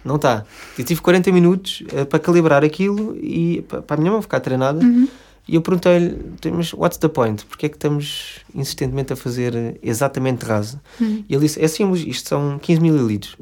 Não 0.06 0.16
está. 0.18 0.46
Eu 0.78 0.86
tive 0.86 1.02
40 1.02 1.32
minutos 1.32 1.84
eh, 1.92 2.06
para 2.06 2.20
calibrar 2.20 2.64
aquilo 2.64 3.18
e 3.18 3.64
pa- 3.68 3.82
para 3.82 3.96
a 3.96 4.00
minha 4.00 4.12
mão 4.12 4.22
ficar 4.22 4.40
treinada. 4.40 4.80
Uhum. 4.86 5.08
E 5.48 5.56
eu 5.56 5.62
perguntei-lhe, 5.62 6.18
mas 6.54 6.74
what's 6.74 6.98
the 6.98 7.08
point? 7.08 7.46
Porquê 7.46 7.66
é 7.66 7.70
que 7.70 7.76
estamos 7.76 8.40
insistentemente 8.54 9.14
a 9.14 9.16
fazer 9.16 9.78
exatamente 9.84 10.44
raso? 10.46 10.80
Uhum. 11.02 11.24
E 11.28 11.34
ele 11.36 11.42
disse, 11.46 11.64
é 11.64 11.68
simples, 11.68 12.04
isto 12.08 12.30
são 12.30 12.58
15 12.60 12.80
mililitros. 12.82 13.36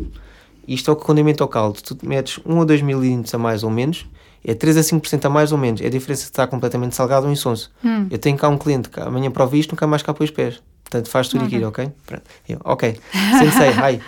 Isto 0.67 0.91
é 0.91 0.93
o 0.93 0.97
que 0.97 1.05
condimenta 1.05 1.43
ao 1.43 1.47
caldo. 1.47 1.81
Tu 1.81 1.97
metes 2.03 2.39
1 2.45 2.57
ou 2.57 2.65
2 2.65 2.81
mililitros 2.81 3.33
a 3.33 3.37
mais 3.37 3.63
ou 3.63 3.69
menos, 3.69 4.05
é 4.45 4.53
3 4.53 4.77
a 4.77 4.81
5% 4.81 5.25
a 5.25 5.29
mais 5.29 5.51
ou 5.53 5.57
menos. 5.57 5.79
É 5.81 5.87
a 5.87 5.89
diferença 5.89 6.23
de 6.23 6.29
estar 6.29 6.47
completamente 6.47 6.95
salgado 6.95 7.25
ou 7.25 7.31
insonso. 7.31 7.71
Hum. 7.83 8.07
Eu 8.09 8.17
tenho 8.17 8.37
cá 8.37 8.47
um 8.49 8.57
cliente 8.57 8.89
que 8.89 8.99
amanhã 8.99 9.29
prova 9.31 9.55
isto, 9.57 9.71
nunca 9.71 9.85
mais 9.87 10.01
cá 10.01 10.13
põe 10.13 10.25
os 10.25 10.31
pés. 10.31 10.61
Portanto, 10.83 11.09
faz 11.09 11.27
tudo 11.29 11.45
aquilo, 11.45 11.67
ok? 11.67 11.89
Pronto. 12.05 12.23
Eu, 12.47 12.59
ok. 12.65 12.97
Sensei, 13.39 13.69
hi. 13.95 13.99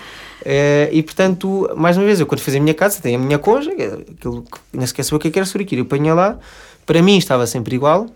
Eh, 0.45 0.89
e 0.91 1.01
portanto, 1.01 1.69
mais 1.75 1.97
uma 1.97 2.05
vez, 2.05 2.19
eu 2.19 2.27
quando 2.27 2.39
fazia 2.41 2.59
a 2.59 2.63
minha 2.63 2.75
casa, 2.75 3.01
tenho 3.01 3.19
a 3.19 3.23
minha 3.23 3.39
conja, 3.39 3.71
é 3.71 3.85
aquilo 4.15 4.43
que 4.43 4.59
nem 4.77 4.85
sequer 4.85 5.03
sabia 5.03 5.17
o 5.17 5.19
que 5.19 5.27
é 5.29 5.31
que 5.31 5.39
era. 5.39 5.47
Eu 5.79 5.85
punha 5.85 6.13
lá, 6.13 6.37
para 6.85 7.01
mim 7.01 7.17
estava 7.17 7.47
sempre 7.47 7.75
igual. 7.75 8.07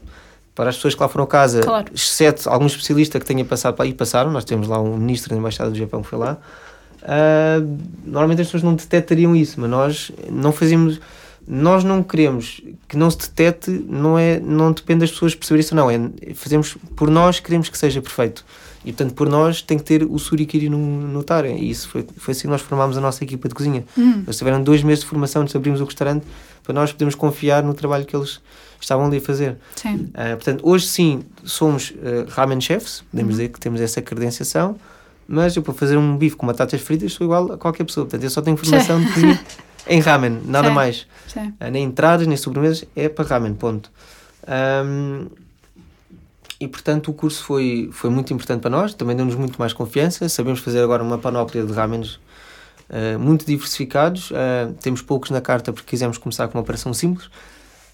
Para 0.54 0.70
as 0.72 0.76
pessoas 0.76 0.94
que 0.94 1.02
lá 1.02 1.08
foram 1.08 1.24
a 1.24 1.28
casa, 1.28 1.62
Claro. 1.62 1.86
exceto 1.96 2.50
algum 2.50 2.65
especialista 2.65 3.18
que 3.18 3.26
tenha 3.26 3.46
passado 3.46 3.76
para 3.76 3.86
aí, 3.86 3.94
passaram. 3.94 4.30
Nós 4.30 4.44
temos 4.44 4.68
lá 4.68 4.80
um 4.82 4.98
ministro 4.98 5.30
da 5.30 5.38
Embaixada 5.38 5.70
do 5.72 5.78
Japão 5.78 6.02
que 6.02 6.10
foi 6.10 6.20
lá. 6.20 6.38
Ah, 7.02 7.62
normalmente 8.06 8.42
as 8.42 8.48
pessoas 8.48 8.63
não 8.63 8.76
detectariam 8.76 9.36
isso, 9.36 9.60
mas 9.60 9.70
nós 9.70 10.12
não 10.30 10.52
fazemos. 10.52 11.00
Nós 11.48 11.84
não 11.84 12.04
queremos 12.04 12.62
que 12.88 12.96
não 12.96 13.10
se 13.10 13.17
detecte, 13.19 13.71
não, 13.71 14.19
é, 14.19 14.40
não 14.40 14.71
depende 14.71 15.00
das 15.00 15.12
pessoas 15.12 15.34
perceber 15.34 15.62
isso 15.62 15.73
ou 15.73 15.82
não. 15.82 15.90
É, 15.90 16.34
fazemos 16.36 16.77
por 16.96 17.10
nós, 17.10 17.40
queremos 17.40 17.69
que 17.69 17.77
seja 17.77 18.02
perfeito. 18.02 18.46
E 18.86 18.94
portanto, 18.94 19.13
por 19.13 19.27
nós, 19.27 19.62
tem 19.62 19.77
que 19.77 19.84
ter 19.84 20.04
o 20.04 20.17
surikiri 20.17 20.69
no, 20.69 20.77
no 20.77 21.21
tare. 21.23 21.52
E 21.54 21.69
isso 21.69 21.90
foi, 21.90 22.06
foi 22.17 22.32
assim 22.32 22.44
que 22.44 22.48
nós 22.48 22.62
formámos 22.62 22.98
a 22.98 23.02
nossa 23.02 23.23
equipa 23.23 23.48
de 23.50 23.54
cozinha. 23.56 23.84
Hum. 23.98 24.23
Eles 24.25 24.38
tiveram 24.38 24.63
dois 24.63 24.82
meses 24.84 25.04
de 25.04 25.10
formação 25.10 25.42
antes 25.42 25.52
de 25.52 25.58
abrirmos 25.58 25.82
o 25.82 25.86
restaurante 25.86 26.25
para 26.63 26.73
nós 26.73 26.92
podermos 26.92 27.15
confiar 27.15 27.62
no 27.63 27.73
trabalho 27.73 28.06
que 28.06 28.15
eles 28.15 28.40
estavam 28.80 29.08
ali 29.08 29.17
a 29.17 29.21
fazer. 29.21 29.58
Sim. 29.75 30.10
Ah, 30.13 30.36
portanto, 30.36 30.62
hoje 30.63 30.88
sim 30.88 31.23
somos 31.44 31.94
ah, 32.02 32.25
ramen 32.30 32.62
chefs, 32.62 33.04
podemos 33.12 33.34
Uhum. 33.34 33.38
dizer 33.38 33.50
que 33.50 33.60
temos 33.60 33.82
essa 33.82 34.02
credenciação, 34.02 34.77
mas 35.27 35.56
eu 35.58 35.62
para 35.62 35.73
fazer 35.73 35.98
um 35.98 36.15
bife 36.15 36.36
com 36.38 36.48
batatas 36.48 36.80
fritas 36.80 37.12
sou 37.13 37.25
igual 37.25 37.52
a 37.52 37.58
qualquer 37.58 37.84
pessoa. 37.84 38.06
Portanto, 38.06 38.23
eu 38.23 38.30
só 38.30 38.42
tenho 38.42 38.56
formação 38.56 39.02
de 39.02 39.12
cozinha 39.12 39.40
em 39.88 40.00
ramen, 40.00 40.42
nada 40.46 40.69
Sim. 40.69 40.73
mais. 40.73 41.08
Sim. 41.27 41.54
Ah, 41.60 41.69
nem 41.69 41.84
entradas, 41.84 42.25
nem 42.25 42.38
sobremesas, 42.38 42.86
é 42.96 43.10
para 43.10 43.25
ramen, 43.27 43.54
ponto. 43.54 43.92
Ahm, 44.48 45.27
e 46.60 46.67
portanto 46.67 47.10
o 47.10 47.13
curso 47.13 47.43
foi, 47.43 47.89
foi 47.91 48.10
muito 48.10 48.33
importante 48.33 48.62
para 48.62 48.69
nós, 48.69 48.93
também 48.93 49.15
deu-nos 49.15 49.35
muito 49.35 49.57
mais 49.57 49.71
confiança. 49.71 50.27
Sabemos 50.27 50.60
fazer 50.60 50.81
agora 50.81 51.01
uma 51.01 51.17
panóplia 51.17 51.63
de 51.63 51.71
ramens 51.71 52.19
ah, 52.89 53.17
muito 53.17 53.45
diversificados. 53.45 54.31
Ah, 54.33 54.71
temos 54.81 55.01
poucos 55.01 55.29
na 55.29 55.39
carta 55.39 55.71
porque 55.71 55.89
quisemos 55.89 56.17
começar 56.17 56.47
com 56.47 56.57
uma 56.57 56.62
operação 56.62 56.93
simples. 56.93 57.29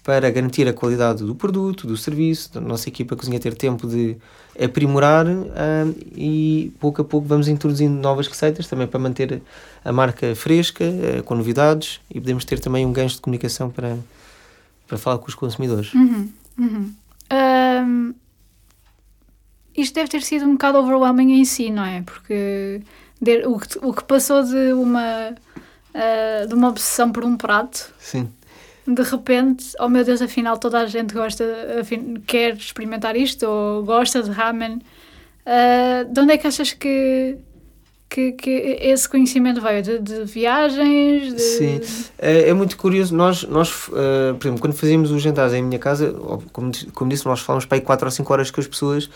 para 0.02 0.30
garantir 0.30 0.68
a 0.68 0.72
qualidade 0.72 1.24
do 1.24 1.34
produto, 1.34 1.84
do 1.84 1.96
serviço, 1.96 2.54
da 2.54 2.60
nossa 2.60 2.88
equipa 2.88 3.16
cozinha 3.16 3.40
ter 3.40 3.54
tempo 3.54 3.88
de 3.88 4.16
aprimorar 4.56 5.26
uh, 5.26 5.96
e 6.14 6.72
pouco 6.78 7.02
a 7.02 7.04
pouco 7.04 7.26
vamos 7.26 7.48
introduzindo 7.48 8.00
novas 8.00 8.28
receitas 8.28 8.68
também 8.68 8.86
para 8.86 9.00
manter 9.00 9.42
a 9.84 9.92
marca 9.92 10.32
fresca, 10.36 10.84
uh, 10.84 11.24
com 11.24 11.34
novidades 11.34 12.00
e 12.08 12.20
podemos 12.20 12.44
ter 12.44 12.60
também 12.60 12.86
um 12.86 12.92
gancho 12.92 13.16
de 13.16 13.20
comunicação 13.20 13.68
para, 13.68 13.98
para 14.86 14.96
falar 14.96 15.18
com 15.18 15.26
os 15.26 15.34
consumidores. 15.34 15.92
Uhum, 15.92 16.30
uhum. 16.56 16.94
Um, 17.32 18.14
isto 19.76 19.94
deve 19.94 20.08
ter 20.08 20.22
sido 20.22 20.44
um 20.44 20.52
bocado 20.52 20.78
overwhelming 20.78 21.40
em 21.40 21.44
si, 21.44 21.70
não 21.70 21.84
é? 21.84 22.02
Porque 22.02 22.80
de, 23.20 23.46
o, 23.46 23.58
que, 23.58 23.78
o 23.82 23.92
que 23.92 24.04
passou 24.04 24.42
de 24.42 24.72
uma, 24.72 25.30
uh, 25.30 26.46
de 26.48 26.54
uma 26.54 26.68
obsessão 26.68 27.12
por 27.12 27.24
um 27.24 27.36
prato. 27.36 27.92
Sim 27.98 28.28
de 28.86 29.02
repente, 29.02 29.72
oh 29.80 29.88
meu 29.88 30.04
Deus, 30.04 30.22
afinal 30.22 30.56
toda 30.58 30.78
a 30.78 30.86
gente 30.86 31.12
gosta, 31.12 31.44
quer 32.26 32.54
experimentar 32.54 33.16
isto 33.16 33.44
ou 33.44 33.82
gosta 33.82 34.22
de 34.22 34.30
ramen. 34.30 34.80
Uh, 35.44 36.12
de 36.12 36.20
onde 36.20 36.32
é 36.32 36.38
que 36.38 36.46
achas 36.46 36.72
que, 36.72 37.36
que, 38.08 38.32
que 38.32 38.50
esse 38.80 39.08
conhecimento 39.08 39.60
veio? 39.60 39.82
De, 39.82 39.98
de 39.98 40.24
viagens? 40.24 41.34
De... 41.34 41.40
Sim, 41.40 41.80
é, 42.18 42.48
é, 42.48 42.54
muito 42.54 42.76
curioso. 42.76 43.14
Nós, 43.14 43.42
nós 43.42 43.88
uh, 43.88 44.34
por 44.38 44.46
exemplo, 44.46 44.60
quando 44.60 44.74
fazíamos 44.74 45.10
os 45.10 45.20
jantares 45.20 45.52
em 45.52 45.62
minha 45.62 45.80
casa, 45.80 46.12
como, 46.52 46.70
como 46.94 47.10
disse, 47.10 47.26
nós 47.26 47.40
falamos 47.40 47.64
para 47.64 47.78
aí 47.78 47.80
4 47.80 48.06
ou 48.06 48.10
5 48.10 48.32
horas 48.32 48.50
com 48.52 48.60
as 48.60 48.66
pessoas. 48.68 49.10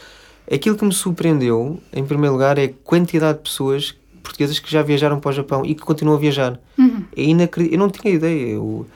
Aquilo 0.52 0.76
que 0.76 0.84
me 0.84 0.92
surpreendeu, 0.92 1.78
em 1.92 2.04
primeiro 2.04 2.32
lugar, 2.32 2.58
é 2.58 2.64
a 2.64 2.70
quantidade 2.84 3.38
de 3.38 3.44
pessoas 3.44 3.94
portuguesas 4.22 4.58
que 4.58 4.70
já 4.70 4.82
viajaram 4.82 5.20
para 5.20 5.30
o 5.30 5.32
Japão 5.32 5.64
e 5.64 5.74
que 5.74 5.82
continuam 5.82 6.16
a 6.16 6.20
viajar. 6.20 6.58
Uhum. 6.78 7.04
É 7.16 7.22
inacreditável. 7.22 7.72
Eu 7.72 7.78
não 7.78 7.90
tinha 7.90 8.14
ideia. 8.14 8.52
Eu, 8.54 8.86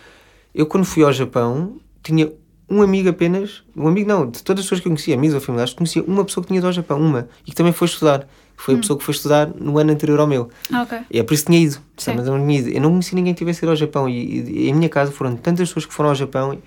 eu, 0.55 0.67
quando 0.67 0.85
fui 0.85 1.03
ao 1.05 1.13
Japão, 1.13 1.77
tinha 2.03 2.31
um 2.69 2.83
amigo 2.83 3.09
apenas, 3.09 3.63
um 3.77 3.87
amigo 3.87 4.09
não, 4.09 4.29
de 4.29 4.43
todas 4.43 4.61
as 4.61 4.67
pessoas 4.67 4.81
que 4.81 4.89
eu 4.89 4.91
conhecia, 4.91 5.15
amigos 5.15 5.35
ou 5.35 5.41
familiares, 5.41 5.75
conhecia 5.75 6.03
uma 6.03 6.25
pessoa 6.25 6.43
que 6.43 6.49
tinha 6.49 6.59
ido 6.59 6.67
ao 6.67 6.73
Japão, 6.73 6.99
uma, 6.99 7.29
e 7.47 7.51
que 7.51 7.57
também 7.57 7.73
foi 7.73 7.87
estudar. 7.87 8.27
Foi 8.57 8.75
hum. 8.75 8.79
a 8.79 8.81
pessoa 8.81 8.99
que 8.99 9.05
foi 9.05 9.15
estudar 9.15 9.49
no 9.49 9.79
ano 9.79 9.93
anterior 9.93 10.21
ao 10.21 10.27
meu. 10.27 10.49
Ah, 10.73 10.83
ok. 10.83 10.99
E 11.11 11.19
é 11.19 11.23
por 11.23 11.35
isso 11.35 11.45
que 11.45 11.53
tinha 11.53 11.65
ido. 11.65 11.79
Sim. 11.97 12.15
Mas 12.15 12.27
eu 12.27 12.37
não 12.37 12.47
tinha 12.47 12.59
ido. 12.59 12.69
Eu 12.71 12.81
não 12.81 12.91
conheci 12.91 13.15
ninguém 13.15 13.35
que 13.35 13.39
tivesse 13.39 13.65
ido 13.65 13.71
ao 13.71 13.77
Japão. 13.77 14.09
E, 14.09 14.13
e, 14.13 14.65
e, 14.65 14.69
em 14.71 14.75
minha 14.75 14.89
casa 14.89 15.11
foram 15.11 15.37
tantas 15.37 15.69
pessoas 15.69 15.87
que 15.87 15.93
foram 15.93 16.11
ao 16.11 16.15
Japão 16.15 16.55
e, 16.55 16.59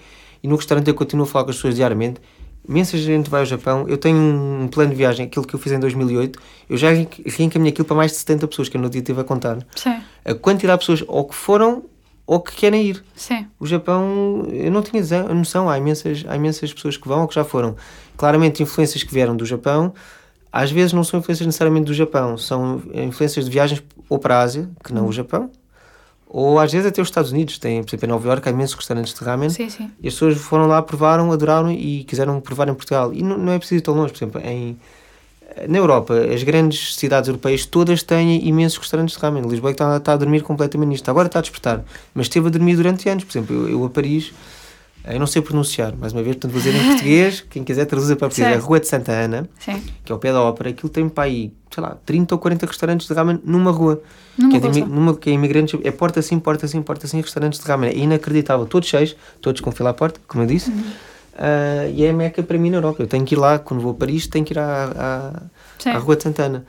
e 0.44 0.48
no 0.48 0.58
restaurante 0.58 0.88
eu 0.90 0.94
continuo 0.94 1.24
a 1.24 1.28
falar 1.28 1.46
com 1.46 1.52
as 1.52 1.56
pessoas 1.56 1.76
diariamente. 1.76 2.20
Imensa 2.68 2.98
gente 2.98 3.30
vai 3.30 3.42
ao 3.42 3.46
Japão. 3.46 3.86
Eu 3.88 3.98
tenho 3.98 4.18
um 4.18 4.68
plano 4.68 4.90
de 4.92 4.96
viagem, 4.96 5.26
aquilo 5.26 5.46
que 5.46 5.54
eu 5.54 5.60
fiz 5.60 5.72
em 5.72 5.80
2008. 5.80 6.40
Eu 6.70 6.78
já 6.78 6.90
reencaminhei 6.90 7.72
aquilo 7.72 7.86
para 7.86 7.96
mais 7.96 8.12
de 8.12 8.18
70 8.18 8.48
pessoas 8.48 8.68
que 8.68 8.76
eu 8.76 8.82
no 8.82 8.90
dia 8.90 9.00
estive 9.00 9.22
a 9.22 9.24
contar. 9.24 9.60
Sim. 9.76 10.02
A 10.26 10.34
quantidade 10.34 10.82
de 10.82 10.88
pessoas 10.88 11.08
ou 11.08 11.26
que 11.26 11.36
foram 11.36 11.84
ou 12.26 12.42
que 12.42 12.54
querem 12.54 12.88
ir. 12.88 13.04
Sim. 13.16 13.48
O 13.58 13.66
Japão, 13.66 14.46
eu 14.52 14.70
não 14.70 14.84
tinha 14.84 15.02
noção, 15.34 15.70
há 15.70 15.78
imensas, 15.78 16.26
há 16.28 16.36
imensas 16.36 16.74
pessoas 16.74 16.98
que 16.98 17.08
vão 17.08 17.22
ou 17.22 17.28
que 17.28 17.36
já 17.36 17.46
foram. 17.46 17.78
Claramente, 18.18 18.62
influências 18.62 19.02
que 19.02 19.14
vieram 19.14 19.36
do 19.36 19.46
Japão, 19.46 19.94
às 20.52 20.70
vezes 20.70 20.92
não 20.92 21.06
são 21.06 21.22
influências 21.22 21.46
necessariamente 21.46 21.86
do 21.86 21.94
Japão, 21.94 22.38
são 22.38 22.82
influências 22.94 23.46
de 23.46 23.52
viagens 23.52 23.82
ou 24.10 24.20
para 24.20 24.40
a 24.40 24.42
Ásia, 24.42 24.70
que 24.84 24.94
não 24.94 25.06
hum. 25.06 25.08
o 25.08 25.12
Japão, 25.14 25.50
ou 26.30 26.60
às 26.60 26.72
vezes 26.72 26.88
até 26.88 27.02
os 27.02 27.08
Estados 27.08 27.32
Unidos. 27.32 27.58
Tem, 27.58 27.84
por 27.84 27.90
exemplo, 27.90 28.06
em 28.06 28.10
Nova 28.10 28.28
Iorque 28.28 28.50
há 28.50 28.52
imensos 28.52 28.76
restaurantes 28.76 29.14
de 29.14 29.24
ramen. 29.24 29.50
Sim, 29.50 29.70
sim. 29.70 29.92
E 30.02 30.08
as 30.08 30.14
pessoas 30.14 30.38
foram 30.38 30.68
lá, 30.68 30.82
provaram, 30.82 31.32
adoraram 31.32 31.72
e 31.72 32.04
quiseram 32.04 32.40
provar 32.42 32.68
em 32.68 32.74
Portugal. 32.74 33.14
E 33.14 33.24
não, 33.24 33.38
não 33.38 33.52
é 33.52 33.58
preciso 33.58 33.80
ir 33.80 33.82
tão 33.82 33.94
longe, 33.94 34.12
por 34.12 34.18
exemplo, 34.18 34.42
em 34.42 34.78
na 35.68 35.78
Europa, 35.78 36.14
as 36.14 36.44
grandes 36.44 36.96
cidades 36.96 37.30
europeias 37.30 37.66
todas 37.66 38.04
têm 38.04 38.48
imensos 38.48 38.78
restaurantes 38.78 39.16
de 39.16 39.22
ramen. 39.22 39.44
Lisboa 39.44 39.72
é 39.72 39.74
está, 39.74 39.98
está 39.98 40.14
a 40.14 40.18
dormir 40.18 40.42
completamente 40.42 40.90
nisto. 40.90 41.10
Agora 41.10 41.28
está 41.28 41.40
a 41.40 41.42
despertar, 41.42 41.84
mas 42.14 42.28
esteve 42.28 42.48
a 42.48 42.50
dormir 42.52 42.76
durante 42.76 43.10
anos. 43.10 43.24
Por 43.24 43.32
exemplo, 43.32 43.56
eu, 43.56 43.70
eu 43.70 43.86
a 43.86 43.90
Paris, 43.90 44.34
eu 45.14 45.20
não 45.20 45.28
sei 45.28 45.42
pronunciar, 45.42 45.96
mais 45.96 46.14
uma 46.14 46.22
vez, 46.22 46.36
portanto 46.36 46.52
vou 46.52 46.62
dizer 46.62 46.76
em 46.76 46.88
português, 46.88 47.42
quem 47.50 47.64
quiser 47.64 47.86
traduzir 47.86 48.16
para 48.16 48.28
português, 48.28 48.54
é 48.54 48.58
a 48.58 48.60
Rua 48.60 48.80
de 48.80 48.88
Santa 48.88 49.12
Ana, 49.12 49.50
Sim. 49.60 49.82
que 50.04 50.12
é 50.12 50.16
o 50.16 50.18
pé 50.18 50.32
da 50.32 50.42
ópera, 50.42 50.70
aquilo 50.70 50.90
tem 50.90 51.08
para 51.08 51.26
aí, 51.26 51.52
sei 51.74 51.84
lá, 51.84 51.98
30 52.06 52.36
ou 52.36 52.40
40 52.40 52.66
restaurantes 52.66 53.08
de 53.08 53.14
ramen 53.14 53.40
numa 53.44 53.72
rua. 53.72 54.02
Numa 54.38 54.60
que, 54.60 54.68
é 54.68 54.70
de, 54.70 54.82
numa, 54.82 55.16
que 55.16 55.30
é 55.30 55.34
imigrantes, 55.34 55.80
é 55.84 55.92
porta 55.92 56.20
assim, 56.20 56.40
porta 56.40 56.66
assim, 56.66 56.82
porta 56.82 57.06
assim, 57.06 57.22
restaurantes 57.22 57.60
de 57.60 57.66
ramen. 57.66 57.90
É 57.90 57.98
inacreditável, 57.98 58.66
todos 58.66 58.88
cheios, 58.88 59.16
todos 59.42 59.62
com 59.62 59.72
fila 59.72 59.92
à 59.92 59.94
porta, 59.94 60.20
como 60.28 60.44
eu 60.44 60.48
disse. 60.48 60.70
Uhum. 60.70 60.84
Uh, 61.38 61.94
e 61.94 62.04
é 62.04 62.10
a 62.10 62.14
meca 62.14 62.42
para 62.42 62.58
mim 62.58 62.70
na 62.70 62.78
Europa. 62.78 63.04
Eu 63.04 63.08
tenho 63.08 63.24
que 63.24 63.36
ir 63.36 63.38
lá, 63.38 63.60
quando 63.60 63.80
vou 63.80 63.92
a 63.92 63.96
Paris, 63.96 64.28
tenho 64.28 64.44
que 64.44 64.54
ir 64.54 64.60
à, 64.60 65.42
à, 65.86 65.92
à 65.92 65.98
Rua 65.98 66.16
de 66.16 66.24
Santana. 66.24 66.66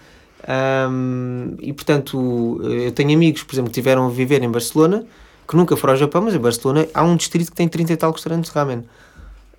Um, 0.49 1.57
e 1.61 1.73
portanto, 1.73 2.61
eu 2.63 2.93
tenho 2.93 3.13
amigos, 3.13 3.43
por 3.43 3.55
exemplo, 3.55 3.71
que 3.71 3.75
tiveram 3.75 4.07
a 4.07 4.11
viver 4.11 4.43
em 4.43 4.51
Barcelona, 4.51 5.05
que 5.49 5.57
nunca 5.57 5.77
foram 5.77 5.95
ao 5.95 5.99
Japão, 5.99 6.21
mas 6.23 6.35
em 6.35 6.39
Barcelona 6.39 6.87
há 6.93 7.03
um 7.03 7.17
distrito 7.17 7.51
que 7.51 7.57
tem 7.57 7.67
30 7.67 7.93
e 7.93 7.97
tal 7.97 8.13
restaurantes 8.13 8.51
de 8.51 8.57
ramen. 8.57 8.85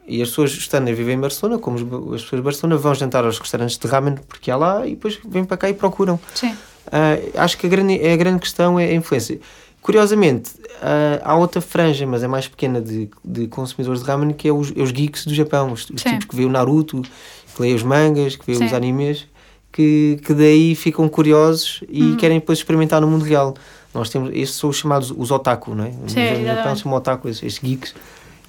E 0.07 0.21
as 0.21 0.29
pessoas 0.29 0.51
estando 0.51 0.89
a 0.89 0.93
viver 0.93 1.13
em 1.13 1.19
Barcelona, 1.19 1.59
como 1.59 1.77
as 2.15 2.21
pessoas 2.21 2.39
de 2.39 2.41
Barcelona, 2.41 2.77
vão 2.77 2.95
jantar 2.95 3.25
aos 3.25 3.39
restaurantes 3.39 3.77
de 3.77 3.87
ramen 3.87 4.15
porque 4.27 4.51
há 4.51 4.55
lá 4.55 4.85
e 4.85 4.91
depois 4.91 5.19
vêm 5.27 5.43
para 5.43 5.57
cá 5.57 5.69
e 5.69 5.73
procuram. 5.73 6.19
Sim. 6.33 6.51
Uh, 6.51 7.31
acho 7.35 7.57
que 7.57 7.65
a 7.67 7.69
grande, 7.69 8.07
a 8.07 8.15
grande 8.15 8.39
questão 8.39 8.79
é 8.79 8.85
a 8.85 8.93
influência. 8.93 9.39
Curiosamente, 9.81 10.51
uh, 10.51 11.21
há 11.23 11.35
outra 11.35 11.61
franja, 11.61 12.05
mas 12.05 12.21
é 12.21 12.27
mais 12.27 12.47
pequena, 12.47 12.81
de, 12.81 13.09
de 13.23 13.47
consumidores 13.47 14.01
de 14.01 14.07
ramen, 14.07 14.33
que 14.33 14.47
é 14.47 14.51
os, 14.51 14.71
é 14.75 14.81
os 14.81 14.91
geeks 14.91 15.25
do 15.25 15.33
Japão, 15.33 15.71
os, 15.71 15.89
os 15.89 16.03
tipos 16.03 16.25
que 16.25 16.35
veem 16.35 16.47
o 16.47 16.51
Naruto, 16.51 17.01
que 17.01 17.61
leem 17.61 17.75
os 17.75 17.83
mangas, 17.83 18.35
que 18.35 18.45
veem 18.45 18.65
os 18.65 18.73
animes, 18.73 19.27
que, 19.71 20.19
que 20.25 20.33
daí 20.33 20.75
ficam 20.75 21.07
curiosos 21.07 21.81
e 21.87 22.01
uhum. 22.01 22.17
querem 22.17 22.39
depois 22.39 22.59
experimentar 22.59 22.99
no 22.99 23.07
mundo 23.07 23.23
real. 23.23 23.53
Nós 23.93 24.09
temos, 24.09 24.29
estes 24.33 24.57
são 24.57 24.69
os 24.69 24.77
chamados 24.77 25.11
os 25.15 25.31
otaku, 25.31 25.73
não 25.73 25.85
é? 25.85 25.91
Sim, 26.07 26.41
no 26.41 26.45
Japão 26.45 26.75
chamam 26.75 26.97
otaku, 26.97 27.27
estes, 27.27 27.47
estes 27.47 27.63
geeks. 27.63 27.95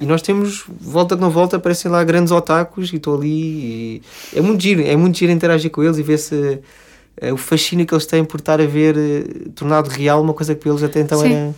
E 0.00 0.06
nós 0.06 0.22
temos, 0.22 0.64
volta 0.80 1.14
que 1.14 1.20
não 1.20 1.30
volta, 1.30 1.58
aparecem 1.58 1.90
lá 1.90 2.02
grandes 2.02 2.32
otakus 2.32 2.90
e 2.90 2.96
estou 2.96 3.14
ali. 3.14 4.02
é 4.34 4.40
muito 4.40 4.62
giro, 4.62 4.82
é 4.82 4.96
muito 4.96 5.18
giro 5.18 5.30
interagir 5.30 5.70
com 5.70 5.82
eles 5.82 5.98
e 5.98 6.02
ver 6.02 6.16
se 6.16 6.34
uh, 6.34 7.34
o 7.34 7.36
fascínio 7.36 7.84
que 7.84 7.92
eles 7.92 8.06
têm 8.06 8.24
por 8.24 8.40
estar 8.40 8.62
a 8.62 8.66
ver 8.66 8.96
uh, 8.96 9.50
tornado 9.50 9.90
real 9.90 10.22
uma 10.22 10.32
coisa 10.32 10.54
que 10.54 10.60
para 10.62 10.70
eles 10.70 10.82
até 10.82 11.00
então 11.00 11.22
era, 11.22 11.54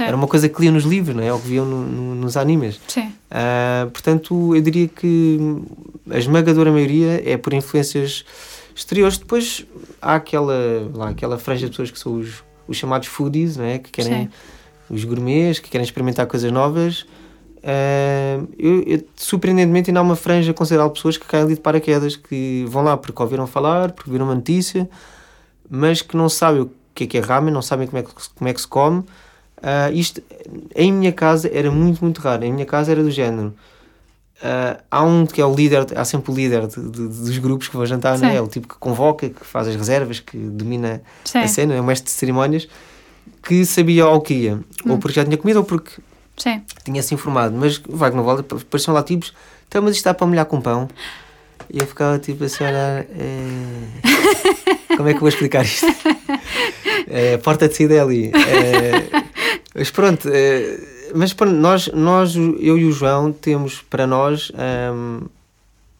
era 0.00 0.16
uma 0.16 0.26
coisa 0.26 0.48
que 0.48 0.60
liam 0.60 0.74
nos 0.74 0.82
livros, 0.82 1.14
não 1.14 1.22
é? 1.22 1.32
ou 1.32 1.38
que 1.38 1.46
viam 1.46 1.64
no, 1.64 1.82
no, 1.82 2.14
nos 2.16 2.36
animes. 2.36 2.80
Sim. 2.88 3.12
Uh, 3.30 3.88
portanto, 3.90 4.56
eu 4.56 4.60
diria 4.60 4.88
que 4.88 5.38
a 6.10 6.18
esmagadora 6.18 6.72
maioria 6.72 7.22
é 7.24 7.36
por 7.36 7.52
influências 7.52 8.24
exteriores. 8.74 9.18
Depois 9.18 9.64
há 10.02 10.16
aquela, 10.16 10.90
lá, 10.92 11.10
aquela 11.10 11.38
franja 11.38 11.66
de 11.66 11.70
pessoas 11.70 11.92
que 11.92 11.98
são 11.98 12.14
os, 12.14 12.42
os 12.68 12.76
chamados 12.76 13.08
foodies, 13.08 13.56
não 13.56 13.64
é? 13.64 13.78
que 13.78 13.90
querem 13.90 14.24
Sim. 14.24 14.30
os 14.94 15.04
gourmets, 15.04 15.58
que 15.58 15.68
querem 15.70 15.84
experimentar 15.84 16.26
coisas 16.26 16.52
novas. 16.52 17.06
Uh, 17.58 18.48
eu, 18.56 18.82
eu, 18.82 19.04
surpreendentemente 19.16 19.90
ainda 19.90 19.98
há 19.98 20.02
uma 20.02 20.14
franja 20.14 20.54
considerável 20.54 20.92
de 20.92 20.98
pessoas 20.98 21.16
que 21.16 21.26
caem 21.26 21.44
ali 21.44 21.54
de 21.54 21.60
paraquedas, 21.60 22.14
que 22.14 22.64
vão 22.68 22.84
lá 22.84 22.96
porque 22.96 23.20
ouviram 23.20 23.46
falar, 23.46 23.92
porque 23.92 24.10
viram 24.10 24.26
uma 24.26 24.34
notícia, 24.34 24.88
mas 25.68 26.00
que 26.00 26.16
não 26.16 26.28
sabem 26.28 26.62
o 26.62 26.70
que 26.94 27.04
é 27.04 27.06
que 27.06 27.18
é 27.18 27.20
ramen, 27.20 27.52
não 27.52 27.62
sabem 27.62 27.86
como 27.86 27.98
é 27.98 28.02
que, 28.02 28.12
como 28.34 28.48
é 28.48 28.54
que 28.54 28.60
se 28.60 28.68
come. 28.68 29.00
Uh, 29.58 29.92
isto, 29.92 30.22
em 30.74 30.92
minha 30.92 31.12
casa, 31.12 31.50
era 31.52 31.70
muito, 31.70 32.00
muito 32.00 32.20
raro. 32.20 32.44
Em 32.44 32.52
minha 32.52 32.66
casa 32.66 32.92
era 32.92 33.02
do 33.02 33.10
género. 33.10 33.54
Uh, 34.38 34.80
há 34.88 35.02
um 35.02 35.26
que 35.26 35.40
é 35.40 35.44
o 35.44 35.52
líder, 35.52 35.86
há 35.96 36.04
sempre 36.04 36.30
o 36.30 36.34
líder 36.34 36.68
de, 36.68 36.80
de, 36.80 37.08
dos 37.08 37.38
grupos 37.38 37.66
que 37.66 37.76
vão 37.76 37.84
jantar, 37.84 38.16
não 38.18 38.28
é? 38.28 38.36
é? 38.36 38.40
o 38.40 38.46
tipo 38.46 38.68
que 38.68 38.76
convoca, 38.76 39.28
que 39.28 39.44
faz 39.44 39.66
as 39.66 39.74
reservas, 39.74 40.20
que 40.20 40.36
domina 40.36 41.02
Sim. 41.24 41.38
a 41.38 41.48
cena, 41.48 41.74
é 41.74 41.80
o 41.80 41.84
mestre 41.84 42.06
de 42.06 42.12
cerimónias, 42.12 42.68
que 43.42 43.64
sabia 43.64 44.04
ao 44.04 44.20
que 44.20 44.34
ia, 44.34 44.54
hum. 44.54 44.92
ou 44.92 44.98
porque 44.98 45.16
já 45.16 45.24
tinha 45.24 45.36
comida, 45.36 45.58
ou 45.58 45.64
porque 45.64 46.00
Sim. 46.38 46.62
Tinha-se 46.84 47.12
informado, 47.12 47.56
mas 47.56 47.82
vai 47.88 48.10
que 48.10 48.16
não 48.16 48.22
volta, 48.22 48.44
pareciam 48.70 48.94
lá 48.94 49.02
tipos, 49.02 49.34
então, 49.66 49.82
mas 49.82 49.96
isto 49.96 50.00
está 50.00 50.14
para 50.14 50.26
molhar 50.26 50.46
com 50.46 50.60
pão. 50.60 50.88
E 51.70 51.80
eu 51.80 51.86
ficava 51.86 52.18
tipo 52.18 52.44
assim, 52.44 52.64
olhar, 52.64 53.00
é... 53.00 53.06
como 54.96 55.08
é 55.08 55.12
que 55.12 55.16
eu 55.16 55.20
vou 55.20 55.28
explicar 55.28 55.64
isto? 55.64 55.86
É, 57.10 57.34
a 57.34 57.38
porta 57.38 57.66
de 57.66 57.74
saída 57.74 57.94
é 57.94 58.00
ali. 58.00 58.26
É... 58.26 59.22
Mas 59.74 59.90
pronto, 59.90 60.28
é... 60.30 60.78
mas 61.14 61.32
pronto, 61.32 61.54
nós, 61.54 61.88
nós, 61.88 62.34
eu 62.36 62.78
e 62.78 62.84
o 62.84 62.92
João, 62.92 63.32
temos 63.32 63.80
para 63.82 64.06
nós, 64.06 64.52
hum, 64.94 65.22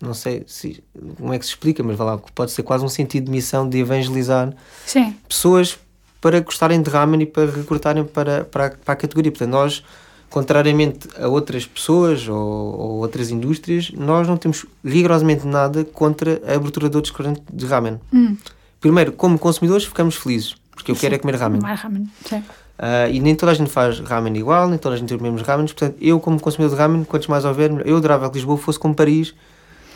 não 0.01 0.15
sei 0.15 0.45
se, 0.47 0.83
como 1.17 1.33
é 1.33 1.39
que 1.39 1.45
se 1.45 1.53
explica, 1.53 1.83
mas 1.83 1.97
vai 1.97 2.07
lá, 2.07 2.19
pode 2.35 2.53
ser 2.53 2.63
quase 2.63 2.85
um 2.85 2.89
sentido 2.89 3.27
de 3.27 3.31
missão 3.31 3.69
de 3.69 3.79
evangelizar 3.79 4.55
Sim. 4.87 5.17
pessoas 5.29 5.79
para 6.21 6.41
gostarem 6.41 6.81
de 6.83 6.91
ramen 6.91 7.23
e 7.23 7.27
para 7.27 7.51
recrutarem 7.51 8.05
para, 8.05 8.45
para, 8.45 8.71
para 8.71 8.95
a 8.95 8.97
categoria. 8.97 9.31
Portanto, 9.31 9.51
nós 9.51 9.85
contrariamente 10.31 11.09
a 11.19 11.27
outras 11.29 11.67
pessoas 11.67 12.29
ou, 12.29 12.37
ou, 12.37 12.91
outras 12.99 13.31
indústrias, 13.31 13.91
nós 13.93 14.29
não 14.29 14.37
temos 14.37 14.67
rigorosamente 14.85 15.47
nada 15.47 15.85
contra 15.85 16.41
a 16.47 16.55
abertura 16.55 16.89
de 16.91 16.97
outros 16.97 17.15
restaurantes 17.15 17.43
de 17.51 17.67
ramen. 17.67 17.99
Hum. 18.13 18.37
Primeiro, 18.81 19.13
como 19.13 19.39
consumidores, 19.39 19.85
ficamos 19.85 20.17
felizes, 20.17 20.55
porque 20.71 20.91
eu 20.91 20.95
Sim. 20.95 21.01
quero 21.01 21.15
é 21.15 21.19
comer 21.19 21.37
ramen. 21.37 21.61
Mais 21.61 21.81
ramen. 21.81 22.09
Sim. 22.25 22.45
Uh, 22.79 23.11
e 23.11 23.19
nem 23.19 23.35
toda 23.35 23.51
a 23.51 23.55
gente 23.55 23.71
faz 23.71 23.99
ramen 23.99 24.37
igual, 24.37 24.69
nem 24.69 24.79
toda 24.79 24.95
a 24.95 24.99
gente 24.99 25.09
tem 25.09 25.17
os 25.17 25.23
mesmos 25.23 25.43
ramen. 25.43 25.67
Portanto, 25.67 25.97
eu, 26.01 26.21
como 26.21 26.39
consumidor 26.41 26.77
de 26.77 26.81
ramen, 26.81 27.03
quantos 27.03 27.27
mais 27.27 27.45
houver, 27.45 27.73
eu 27.85 27.97
adorava 27.97 28.31
que 28.31 28.37
Lisboa 28.37 28.57
fosse 28.57 28.79
como 28.79 28.95
Paris, 28.95 29.35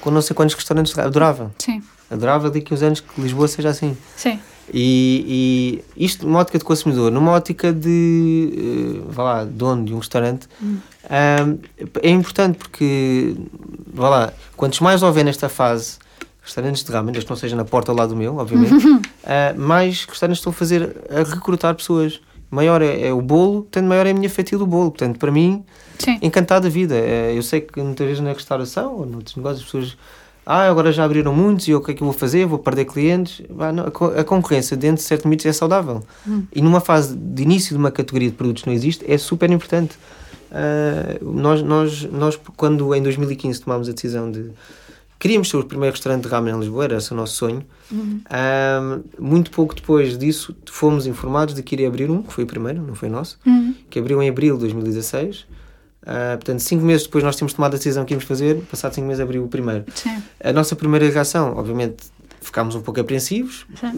com 0.01 0.11
não 0.11 0.21
sei 0.21 0.35
quantos 0.35 0.57
restaurantes. 0.57 0.99
Adorava. 0.99 1.53
Sim. 1.59 1.81
Adorava 2.11 2.51
daqui 2.51 2.75
uns 2.75 2.83
anos 2.83 3.01
que 3.01 3.21
Lisboa 3.21 3.47
seja 3.47 3.69
assim. 3.69 3.97
Sim. 4.17 4.41
E, 4.73 5.83
e 5.97 6.05
isto 6.05 6.27
numa 6.27 6.41
ótica 6.41 6.59
de 6.59 6.65
consumidor, 6.65 7.11
numa 7.13 7.33
ótica 7.33 7.73
de, 7.73 9.03
uh, 9.07 9.11
vá 9.11 9.23
lá, 9.23 9.45
dono 9.45 9.85
de 9.85 9.95
um 9.95 9.99
restaurante, 9.99 10.49
hum. 10.61 10.79
um, 11.05 11.59
é 12.03 12.11
importante 12.11 12.59
porque, 12.59 13.37
vá 13.93 14.09
lá, 14.09 14.33
quantos 14.57 14.81
mais 14.81 15.03
houver 15.03 15.25
nesta 15.25 15.49
fase 15.49 15.99
restaurantes 16.43 16.83
de 16.83 16.91
ramen, 16.91 17.13
desde 17.13 17.27
que 17.27 17.31
não 17.31 17.37
seja 17.37 17.55
na 17.55 17.65
porta 17.65 17.93
lá 17.93 18.07
do 18.07 18.17
meu, 18.17 18.37
obviamente, 18.37 18.75
uh, 18.75 19.01
mais 19.57 20.05
restaurantes 20.05 20.41
estão 20.41 20.51
a 20.51 20.55
fazer, 20.55 20.97
a 21.11 21.23
recrutar 21.23 21.75
pessoas. 21.75 22.21
Maior 22.53 22.83
é, 22.83 23.07
é, 23.07 23.13
o 23.15 23.23
bolo, 23.23 23.63
portanto, 23.63 23.87
maior 23.87 24.07
é 24.07 24.11
a 24.11 24.15
minha 24.15 24.29
fatia 24.29 24.59
do 24.59 24.67
bolo. 24.67 24.91
Portanto, 24.91 25.19
para 25.19 25.33
mim, 25.33 25.65
Sim. 25.99 26.19
encantado 26.21 26.67
a 26.67 26.71
vida. 26.71 26.95
Uh, 26.95 27.35
eu 27.35 27.43
sei 27.43 27.63
que 27.63 27.81
muitas 27.81 28.07
vezes 28.07 28.23
na 28.23 28.31
restauração 28.31 28.95
ou 28.95 29.07
noutros 29.07 29.35
negócios, 29.37 29.61
as 29.61 29.65
pessoas. 29.65 29.97
Ah, 30.45 30.69
agora 30.69 30.93
já 30.93 31.05
abriram 31.05 31.33
muitos 31.33 31.67
e 31.69 31.75
o 31.75 31.81
que 31.81 31.93
é 31.93 31.95
que 31.95 32.03
eu 32.03 32.05
vou 32.05 32.13
fazer? 32.13 32.45
Vou 32.45 32.59
perder 32.59 32.85
clientes. 32.85 33.41
Não, 33.49 33.87
a 33.87 34.25
concorrência 34.25 34.77
dentro 34.77 34.97
de 34.97 35.05
certos 35.05 35.25
limites 35.25 35.47
é 35.47 35.53
saudável. 35.53 36.03
Hum. 36.27 36.43
E 36.53 36.61
numa 36.61 36.81
fase 36.81 37.17
de 37.17 37.43
início 37.43 37.71
de 37.71 37.79
uma 37.79 37.91
categoria 37.91 38.29
de 38.29 38.37
produtos 38.37 38.65
que 38.65 38.69
não 38.69 38.75
existe, 38.75 39.03
é 39.11 39.17
super 39.17 39.51
importante. 39.51 39.97
Uh, 40.51 41.33
nós, 41.33 41.63
nós, 41.63 42.03
nós, 42.13 42.41
quando 42.55 42.95
em 42.95 43.03
2015 43.03 43.63
tomámos 43.63 43.89
a 43.89 43.93
decisão 43.93 44.31
de 44.31 44.51
Queríamos 45.23 45.49
ser 45.49 45.57
o 45.57 45.63
primeiro 45.63 45.95
restaurante 45.95 46.25
de 46.25 46.29
ramen 46.29 46.53
em 46.53 46.59
Lisboa, 46.59 46.83
era 46.83 46.97
esse 46.97 47.13
o 47.13 47.15
nosso 47.15 47.37
sonho. 47.37 47.65
Uhum. 47.93 48.21
Um, 48.29 49.25
muito 49.25 49.53
pouco 49.53 49.73
depois 49.73 50.19
disso, 50.19 50.53
fomos 50.67 51.07
informados 51.07 51.55
de 51.55 51.63
que 51.63 51.77
iria 51.77 51.87
abrir 51.87 52.11
um, 52.11 52.25
que 52.25 52.33
foi 52.33 52.43
o 52.43 52.47
primeiro, 52.49 52.83
não 52.83 52.97
foi 52.97 53.09
nosso, 53.09 53.39
uhum. 53.47 53.73
que 53.89 54.01
abriu 54.01 54.21
em 54.21 54.29
abril 54.29 54.55
de 54.55 54.63
2016. 54.63 55.43
Uh, 55.43 55.47
ah, 56.07 56.31
portanto, 56.33 56.59
cinco 56.59 56.85
meses 56.85 57.05
depois 57.05 57.23
nós 57.23 57.37
tínhamos 57.37 57.53
tomado 57.53 57.75
a 57.75 57.77
decisão 57.77 58.05
que 58.05 58.13
íamos 58.13 58.25
fazer, 58.25 58.63
passado 58.69 58.97
cinco 58.97 59.07
meses 59.07 59.21
abriu 59.21 59.45
o 59.45 59.49
primeiro. 59.49 59.85
Sim. 59.95 60.21
A 60.43 60.53
nossa 60.53 60.75
primeira 60.75 61.09
reação, 61.09 61.57
obviamente, 61.57 61.99
ficámos 62.41 62.75
um 62.75 62.81
pouco 62.81 63.01
apreensivos. 63.01 63.65
Sim. 63.79 63.93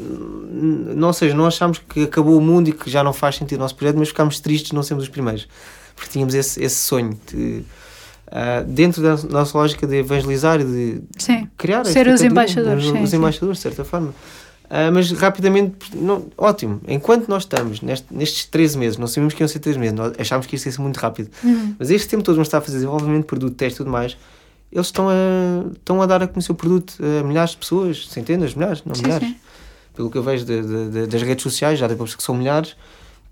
Não, 0.95 1.09
ou 1.09 1.15
seja, 1.15 1.35
não 1.35 1.47
achámos 1.47 1.79
que 1.79 2.03
acabou 2.03 2.37
o 2.37 2.41
mundo 2.43 2.69
e 2.69 2.73
que 2.73 2.91
já 2.91 3.03
não 3.03 3.15
faz 3.15 3.37
sentido 3.37 3.61
o 3.61 3.63
nosso 3.63 3.77
projeto, 3.77 3.97
mas 3.97 4.09
ficámos 4.09 4.41
tristes 4.41 4.69
de 4.69 4.75
não 4.75 4.83
sermos 4.83 5.05
os 5.05 5.09
primeiros. 5.09 5.49
Porque 5.97 6.11
tínhamos 6.11 6.35
esse, 6.35 6.63
esse 6.63 6.77
sonho 6.77 7.19
de 7.33 7.65
Uh, 8.27 8.65
dentro 8.67 9.03
da 9.03 9.17
nossa 9.29 9.57
lógica 9.57 9.87
de 9.87 9.97
evangelizar 9.97 10.61
e 10.61 10.65
de 10.65 11.03
sim. 11.19 11.47
criar 11.57 11.85
ser 11.85 12.09
os 12.09 12.23
embaixadores, 12.23 12.85
sim, 12.85 13.03
os 13.03 13.13
embaixadores, 13.13 13.59
de 13.59 13.63
certa 13.63 13.85
forma. 13.85 14.09
Uh, 14.65 14.91
mas 14.93 15.13
rapidamente, 15.13 15.77
não, 15.95 16.27
ótimo, 16.37 16.81
enquanto 16.89 17.29
nós 17.29 17.43
estamos 17.43 17.81
neste, 17.83 18.07
nestes 18.11 18.47
13 18.47 18.79
meses, 18.79 18.99
não 18.99 19.07
sabíamos 19.07 19.35
que 19.35 19.43
iam 19.43 19.47
ser 19.47 19.59
13 19.59 19.79
meses, 19.79 19.95
nós 19.95 20.15
achámos 20.19 20.47
que 20.47 20.57
ia 20.57 20.59
ser 20.59 20.81
muito 20.81 20.97
rápido, 20.97 21.31
uhum. 21.45 21.75
mas 21.79 21.91
este 21.91 22.09
tempo 22.09 22.25
todo 22.25 22.35
vamos 22.37 22.49
estar 22.49 22.59
a 22.59 22.61
fazer 22.63 22.79
desenvolvimento 22.79 23.21
de 23.21 23.27
produto, 23.27 23.55
teste 23.55 23.77
e 23.77 23.79
tudo 23.79 23.91
mais, 23.91 24.17
eles 24.75 24.87
estão 24.87 25.09
a, 25.09 25.15
estão 25.73 26.03
a 26.03 26.07
dar 26.07 26.23
a 26.23 26.27
conhecer 26.27 26.51
o 26.51 26.55
produto 26.55 26.95
a 26.99 27.23
milhares 27.23 27.51
de 27.51 27.59
pessoas, 27.59 28.09
centenas, 28.09 28.55
milhares, 28.55 28.83
não 28.85 28.95
sim, 28.95 29.03
milhares. 29.05 29.29
Sim. 29.29 29.37
Pelo 29.95 30.11
que 30.11 30.19
eu 30.19 30.23
vejo 30.25 30.45
de, 30.45 30.61
de, 30.61 30.91
de, 30.91 31.07
das 31.07 31.23
redes 31.23 31.45
sociais, 31.45 31.79
já 31.79 31.87
depois 31.87 32.17
que 32.17 32.23
são 32.23 32.35
milhares, 32.35 32.75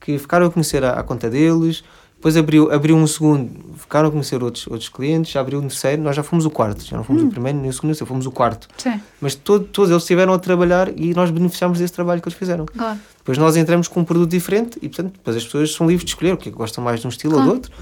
que 0.01 0.17
ficaram 0.19 0.47
a 0.47 0.51
conhecer 0.51 0.85
a, 0.85 0.93
a 0.93 1.03
conta 1.03 1.29
deles, 1.29 1.83
depois 2.23 2.37
abriu, 2.37 2.71
abriu 2.73 2.95
um 2.95 3.05
segundo, 3.05 3.51
ficaram 3.77 4.07
a 4.07 4.11
conhecer 4.13 4.41
outros, 4.45 4.69
outros 4.69 4.89
clientes, 4.89 5.33
já 5.33 5.41
abriu 5.41 5.59
um 5.59 5.63
terceiro, 5.63 6.01
nós 6.01 6.15
já 6.15 6.23
fomos 6.23 6.47
o 6.47 6.51
quarto, 6.51 6.85
já 6.85 6.97
não 6.97 7.03
fomos 7.03 7.21
hum. 7.21 7.27
o 7.27 7.31
primeiro 7.33 7.59
nem 7.59 7.69
o 7.69 7.73
segundo, 7.73 7.95
já 7.95 8.07
fomos 8.07 8.27
o 8.27 8.31
quarto. 8.31 8.69
Sim. 8.79 9.01
Mas 9.21 9.35
todo, 9.35 9.65
todos 9.65 9.91
eles 9.91 10.05
estiveram 10.05 10.33
a 10.33 10.39
trabalhar 10.39 10.89
e 10.97 11.13
nós 11.15 11.33
beneficiámos 11.33 11.81
desse 11.81 11.93
trabalho 11.93 12.23
que 12.23 12.29
eles 12.29 12.39
fizeram. 12.39 12.65
Claro. 12.65 12.97
Depois 13.19 13.39
nós 13.39 13.57
entramos 13.57 13.89
com 13.89 13.99
um 13.99 14.05
produto 14.05 14.31
diferente 14.31 14.79
e, 14.81 14.89
portanto, 14.89 15.15
depois 15.15 15.37
as 15.37 15.45
pessoas 15.45 15.75
são 15.75 15.89
livres 15.89 16.05
de 16.05 16.13
escolher 16.13 16.35
o 16.35 16.37
que 16.37 16.49
é 16.49 16.53
gostam 16.53 16.85
mais 16.85 17.01
de 17.01 17.09
um 17.09 17.11
estilo 17.11 17.33
claro. 17.33 17.49
ou 17.49 17.55
do 17.55 17.57
outro. 17.57 17.73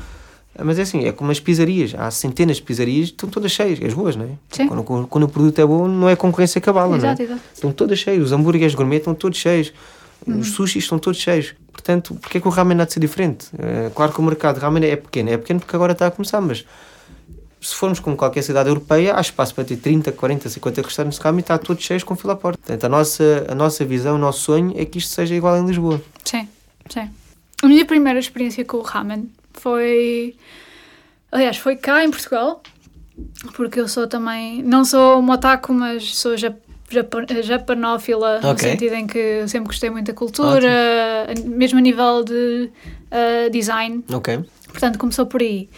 Mas 0.64 0.78
é 0.78 0.82
assim, 0.82 1.05
é 1.05 1.12
como 1.12 1.30
as 1.30 1.38
pizzarias, 1.38 1.95
há 1.95 2.11
centenas 2.11 2.57
de 2.57 2.62
pizzarias, 2.62 3.09
estão 3.09 3.28
todas 3.28 3.53
cheias, 3.53 3.78
as 3.84 3.93
boas, 3.93 4.16
não 4.16 4.24
é? 4.24 4.28
Sim. 4.49 4.68
Quando, 4.68 5.07
quando 5.07 5.24
o 5.24 5.28
produto 5.28 5.59
é 5.59 5.66
bom, 5.66 5.86
não 5.86 6.09
é 6.09 6.16
concorrência 6.16 6.62
cabala, 6.62 6.97
não 6.97 7.09
é? 7.11 7.12
Exato. 7.12 7.41
Estão 7.53 7.72
todas 7.72 7.99
cheias, 7.99 8.24
os 8.24 8.32
hambúrgueres 8.32 8.74
gourmet 8.74 8.97
estão 8.97 9.14
todos 9.14 9.38
cheios. 9.38 9.70
Uhum. 10.26 10.38
Os 10.38 10.53
sushis 10.53 10.84
estão 10.84 10.99
todos 10.99 11.20
cheios. 11.20 11.55
Portanto, 11.80 12.14
porque 12.20 12.38
é 12.38 12.40
que 12.40 12.46
o 12.46 12.50
ramen 12.50 12.78
há 12.80 12.84
de 12.84 12.92
ser 12.92 13.00
diferente? 13.00 13.46
Uh, 13.54 13.90
claro 13.94 14.12
que 14.12 14.20
o 14.20 14.22
mercado 14.22 14.56
de 14.56 14.60
ramen 14.60 14.84
é 14.84 14.96
pequeno. 14.96 15.30
É 15.30 15.38
pequeno 15.38 15.60
porque 15.60 15.74
agora 15.74 15.92
está 15.92 16.06
a 16.06 16.10
começar, 16.10 16.40
mas 16.40 16.64
se 17.60 17.74
formos 17.74 17.98
como 17.98 18.16
qualquer 18.16 18.42
cidade 18.42 18.68
europeia, 18.68 19.16
há 19.16 19.20
espaço 19.20 19.54
para 19.54 19.64
ter 19.64 19.76
30, 19.76 20.12
40, 20.12 20.48
50 20.48 20.82
restaurantes 20.82 21.18
de 21.18 21.24
ramen 21.24 21.38
e 21.38 21.40
está 21.40 21.58
todos 21.58 21.82
cheios 21.82 22.04
com 22.04 22.14
fila 22.14 22.34
à 22.34 22.36
porta. 22.36 22.58
Portanto, 22.58 22.84
a 22.84 22.88
nossa, 22.88 23.46
a 23.48 23.54
nossa 23.54 23.84
visão, 23.84 24.16
o 24.16 24.18
nosso 24.18 24.42
sonho 24.42 24.74
é 24.76 24.84
que 24.84 24.98
isto 24.98 25.10
seja 25.10 25.34
igual 25.34 25.56
em 25.56 25.66
Lisboa. 25.66 26.02
Sim, 26.24 26.46
sim. 26.88 27.10
A 27.62 27.66
minha 27.66 27.84
primeira 27.86 28.18
experiência 28.18 28.64
com 28.64 28.76
o 28.76 28.82
ramen 28.82 29.30
foi... 29.54 30.36
Aliás, 31.32 31.56
foi 31.56 31.76
cá 31.76 32.04
em 32.04 32.10
Portugal, 32.10 32.62
porque 33.54 33.80
eu 33.80 33.88
sou 33.88 34.06
também... 34.06 34.62
Não 34.62 34.84
sou 34.84 35.18
uma 35.18 35.34
otaku, 35.34 35.72
mas 35.72 36.14
sou 36.16 36.36
japanófila, 37.43 38.38
okay. 38.38 38.51
no 38.51 38.59
sentido 38.59 38.95
em 38.95 39.07
que 39.07 39.47
sempre 39.49 39.68
gostei 39.68 39.91
muito 39.91 40.07
da 40.07 40.14
cultura, 40.14 41.26
Ótimo. 41.30 41.57
mesmo 41.57 41.78
a 41.78 41.82
nível 41.82 42.24
de 42.24 42.70
uh, 43.11 43.51
design. 43.51 44.05
Ok. 44.12 44.41
Portanto, 44.68 44.99
começou 44.99 45.26
por 45.26 45.41
aí. 45.41 45.68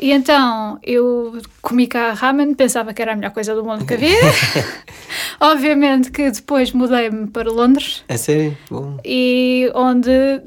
E 0.00 0.10
então 0.10 0.78
eu 0.82 1.40
comi 1.60 1.86
cá 1.86 2.12
ramen, 2.12 2.54
pensava 2.54 2.92
que 2.92 3.02
era 3.02 3.12
a 3.12 3.16
melhor 3.16 3.30
coisa 3.30 3.54
do 3.54 3.64
mundo 3.64 3.84
que 3.84 3.94
havia. 3.94 4.18
Obviamente 5.40 6.10
que 6.10 6.30
depois 6.30 6.72
mudei-me 6.72 7.28
para 7.28 7.50
Londres. 7.50 8.02
É 8.08 8.16
sério? 8.16 8.56
Bom. 8.70 8.98
E 9.04 9.70
onde, 9.74 10.40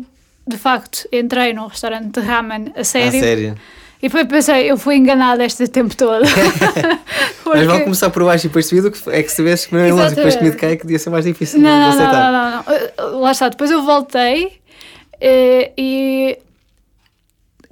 de 0.48 0.58
facto, 0.58 1.08
entrei 1.12 1.54
num 1.54 1.68
restaurante 1.68 2.20
de 2.20 2.26
ramen 2.26 2.74
a 2.76 2.84
sério. 2.84 3.20
A 3.20 3.24
sério? 3.24 3.56
E 4.02 4.08
depois 4.08 4.28
pensei, 4.28 4.70
eu 4.70 4.78
fui 4.78 4.96
enganada 4.96 5.44
este 5.46 5.68
tempo 5.68 5.96
todo. 5.96 6.26
Porque... 7.44 7.60
Mas 7.60 7.68
vão 7.68 7.82
começar 7.82 8.10
por 8.10 8.24
baixo 8.24 8.46
e 8.46 8.50
depois 8.50 8.66
subido, 8.66 8.92
é 9.08 9.24
que 9.24 9.30
se 9.30 9.36
tivesse 9.38 9.70
comido 9.70 9.88
em 9.88 9.92
Londres 9.92 10.12
e 10.12 10.16
depois 10.16 10.36
comido 10.36 10.58
que 10.58 10.78
podia 10.78 11.00
ser 11.00 11.10
mais 11.10 11.26
difícil 11.26 11.60
não, 11.60 11.92
de 11.92 11.96
aceitar. 11.96 12.32
Não, 12.32 12.52
não, 12.52 12.64
não, 12.98 13.12
não. 13.12 13.20
Lá 13.22 13.32
está, 13.32 13.50
depois 13.50 13.72
eu 13.72 13.84
voltei 13.84 14.60
e, 15.22 15.22
eh, 15.22 15.74
e 15.78 16.40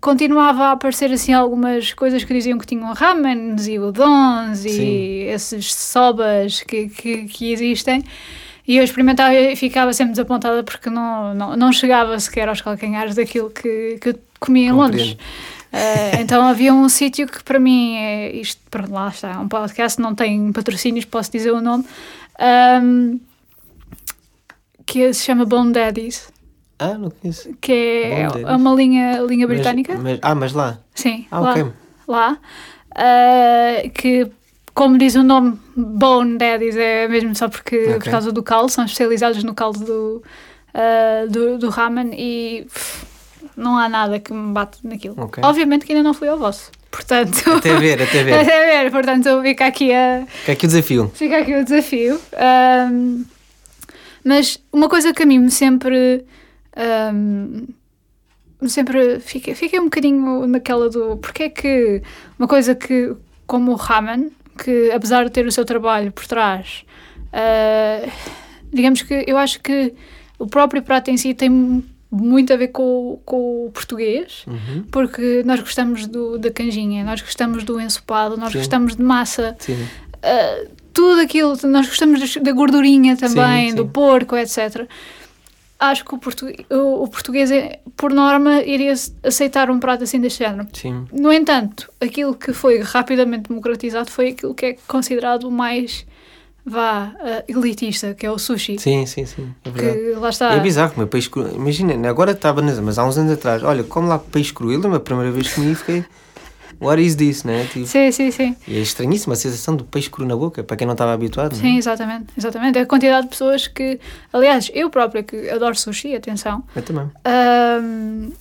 continuava 0.04 0.66
a 0.66 0.72
aparecer 0.72 1.12
assim 1.12 1.34
algumas 1.34 1.94
coisas 1.94 2.24
que 2.24 2.34
diziam 2.34 2.58
que 2.60 2.68
tinham 2.68 2.92
ramens 2.94 3.68
e 3.68 3.80
udons 3.80 4.60
Sim. 4.60 4.70
e 4.70 5.24
esses 5.30 5.74
sobas 5.74 6.62
que, 6.62 6.90
que, 6.90 7.24
que 7.26 7.54
existem. 7.54 8.04
E 8.68 8.78
eu 8.78 8.84
experimentava 8.84 9.34
e 9.34 9.56
ficava 9.56 9.92
sempre 9.94 10.12
desapontada 10.12 10.64
porque 10.64 10.90
não, 10.90 11.34
não, 11.34 11.56
não 11.56 11.72
chegava 11.72 12.18
sequer 12.20 12.48
aos 12.48 12.62
calcanhares 12.62 13.16
daquilo 13.16 13.50
que, 13.50 13.98
que 14.00 14.10
eu 14.10 14.20
comia 14.40 14.68
em 14.68 14.72
Londres. 14.72 15.18
Uh, 15.74 16.22
então 16.22 16.46
havia 16.46 16.72
um 16.72 16.88
sítio 16.88 17.26
que 17.26 17.44
para 17.44 17.58
mim 17.58 17.96
é 17.96 18.36
isto, 18.36 18.62
para 18.70 18.88
lá 18.88 19.08
está, 19.08 19.32
é 19.32 19.38
um 19.40 19.48
podcast, 19.48 20.00
não 20.00 20.14
tem 20.14 20.52
patrocínios, 20.52 21.04
posso 21.04 21.32
dizer 21.32 21.52
o 21.52 21.62
nome, 21.62 21.84
um, 22.84 23.20
que 24.86 25.12
se 25.14 25.24
chama 25.24 25.46
Bone 25.46 25.74
Daddies. 25.74 26.32
Ah, 26.78 26.94
não 26.94 27.10
conheço. 27.10 27.50
Que 27.60 27.72
é, 27.72 28.22
é 28.22 28.56
uma 28.56 28.74
linha, 28.76 29.20
linha 29.22 29.48
britânica. 29.48 29.94
Mas, 29.96 30.04
mas, 30.04 30.20
ah, 30.22 30.36
mas 30.36 30.54
lá? 30.54 30.80
Sim, 30.94 31.26
ah, 31.32 31.40
lá. 31.40 31.56
Lá 32.08 32.38
uh, 32.94 33.90
que, 33.92 34.30
como 34.76 34.96
diz 35.00 35.16
o 35.16 35.24
nome, 35.24 35.60
Bone 35.76 36.38
Daddies 36.38 36.76
é 36.76 37.08
mesmo 37.08 37.36
só 37.36 37.50
porque, 37.50 37.78
okay. 37.78 37.94
por 38.00 38.10
causa 38.12 38.32
do 38.32 38.44
caldo, 38.44 38.70
são 38.70 38.86
especializados 38.86 39.44
no 39.44 39.56
caldo 39.56 39.80
do, 39.80 40.24
uh, 40.76 41.32
do, 41.32 41.58
do 41.58 41.70
ramen 41.70 42.12
e... 42.14 42.66
Pff, 42.66 43.13
não 43.56 43.78
há 43.78 43.88
nada 43.88 44.20
que 44.20 44.34
me 44.34 44.52
bate 44.54 44.80
naquilo. 44.86 45.22
Okay. 45.26 45.44
Obviamente 45.44 45.86
que 45.86 45.94
ainda 45.94 46.04
não 46.04 46.14
fui 46.14 46.28
ao 46.28 46.38
vosso. 46.38 46.72
Portanto, 46.92 47.38
até 47.58 47.76
ver, 47.76 48.02
até 48.02 48.24
ver. 48.24 48.34
até 48.40 48.84
ver, 48.84 48.92
portanto, 48.92 49.42
fica 49.42 49.66
aqui 49.66 49.92
a. 49.92 50.26
Fica 50.28 50.52
aqui 50.52 50.66
o 50.66 50.70
desafio. 50.70 51.12
Fica 51.16 51.38
aqui 51.40 51.56
o 51.56 51.64
desafio. 51.64 52.22
Um, 52.92 53.26
mas 54.24 54.60
uma 54.72 54.88
coisa 54.88 55.14
que 55.14 55.24
a 55.24 55.26
mim 55.26 55.40
me 55.40 55.52
sempre. 55.52 56.24
Um, 57.14 57.68
sempre 58.68 59.20
fiquei, 59.20 59.56
fiquei 59.56 59.80
um 59.80 59.86
bocadinho 59.86 60.48
naquela 60.48 60.90
do. 60.90 61.18
Porque 61.18 61.44
é 61.44 61.50
que 61.50 62.02
uma 62.38 62.48
coisa 62.48 62.76
que, 62.76 63.14
como 63.48 63.72
o 63.72 63.76
ramen, 63.76 64.32
que 64.64 64.92
apesar 64.92 65.26
de 65.26 65.32
ter 65.32 65.46
o 65.46 65.52
seu 65.52 65.66
trabalho 65.66 66.12
por 66.12 66.28
trás, 66.28 66.86
uh, 67.30 68.12
digamos 68.72 69.02
que 69.02 69.26
eu 69.28 69.38
acho 69.38 69.60
que 69.62 69.94
o 70.38 70.48
próprio 70.48 70.84
prato 70.84 71.10
em 71.10 71.18
si 71.18 71.34
tem 71.34 71.84
muito 72.14 72.54
a 72.54 72.56
ver 72.56 72.68
com, 72.68 73.20
com 73.26 73.66
o 73.66 73.72
português, 73.72 74.46
uhum. 74.48 74.84
porque 74.92 75.42
nós 75.46 75.60
gostamos 75.60 76.06
do, 76.06 76.38
da 76.38 76.52
canjinha, 76.52 77.04
nós 77.04 77.22
gostamos 77.22 77.64
do 77.64 77.80
ensopado, 77.82 78.38
nós 78.38 78.52
Sim. 78.52 78.60
gostamos 78.60 78.96
de 78.96 79.02
massa. 79.02 79.58
Uh, 79.70 80.70
tudo 80.94 81.22
aquilo, 81.22 81.58
nós 81.64 81.88
gostamos 81.88 82.36
da 82.36 82.52
gordurinha 82.52 83.18
também, 83.18 83.72
sim, 83.72 83.76
do 83.76 83.88
porco, 83.88 84.38
etc. 84.38 84.88
Acho 85.80 86.06
que 86.06 86.14
o, 86.14 86.18
português, 86.20 86.66
o, 86.70 87.04
o 87.04 87.08
português, 87.08 87.52
é, 87.52 87.80
por 87.98 88.14
norma, 88.14 88.62
iria 88.62 88.94
aceitar 89.24 89.72
um 89.72 89.80
prato 89.80 90.04
assim 90.04 90.22
deste 90.22 90.44
género. 90.44 90.68
Sim. 90.72 91.06
No 91.12 91.34
entanto, 91.34 91.92
aquilo 92.00 92.36
que 92.36 92.54
foi 92.54 92.80
rapidamente 92.80 93.50
democratizado 93.50 94.12
foi 94.12 94.30
aquilo 94.30 94.54
que 94.54 94.66
é 94.68 94.78
considerado 94.88 95.46
o 95.46 95.52
mais 95.52 96.06
vá 96.66 97.14
uh, 97.16 97.44
elitista, 97.52 98.14
que 98.14 98.26
é 98.26 98.32
o 98.32 98.38
sushi. 98.38 98.78
Sim, 98.80 99.06
sim, 99.06 99.26
sim. 99.26 99.54
É 99.66 99.72
que 99.72 100.14
lá 100.20 100.30
está. 100.30 100.54
É 100.54 100.60
bizarro 100.60 100.94
comer 100.94 101.08
peixe 101.08 101.30
cru. 101.30 101.48
Imagina, 101.54 102.10
agora 102.10 102.32
estava, 102.32 102.62
mas 102.62 102.98
há 102.98 103.06
uns 103.06 103.18
anos 103.18 103.34
atrás, 103.34 103.64
olha, 103.64 103.84
como 103.84 104.08
lá 104.08 104.18
peixe 104.18 104.54
cru, 104.54 104.72
eu 104.72 104.80
lembro 104.80 104.98
a 104.98 105.00
primeira 105.00 105.32
vez 105.32 105.50
que 105.50 105.56
comi 105.56 105.76
fiquei. 105.76 106.06
what 106.80 107.02
is 107.02 107.16
this, 107.16 107.44
né? 107.44 107.66
Tipo, 107.72 107.86
Sim, 107.86 108.12
sim, 108.12 108.32
sim. 108.32 108.56
e 108.68 108.78
é 108.78 108.82
estranhíssima 108.82 109.34
a 109.34 109.36
sensação 109.38 109.76
do 109.76 109.84
peixe 109.86 110.10
cru 110.10 110.26
na 110.26 110.36
boca, 110.36 110.64
para 110.64 110.76
quem 110.76 110.86
não 110.88 110.94
estava 110.94 111.14
habituado. 111.14 111.56
Sim, 111.56 111.78
exatamente, 111.78 112.28
exatamente. 112.38 112.78
A 112.80 112.86
quantidade 112.86 113.24
de 113.24 113.30
pessoas 113.30 113.68
que, 113.68 114.00
aliás, 114.32 114.70
eu 114.74 114.90
própria 114.90 115.24
que 115.24 115.50
adoro 115.50 115.76
sushi, 115.76 116.16
atenção, 116.16 116.60
Né? 116.60 116.64
Eu 116.76 116.82
também. 116.82 117.12
Ahm, 117.26 118.32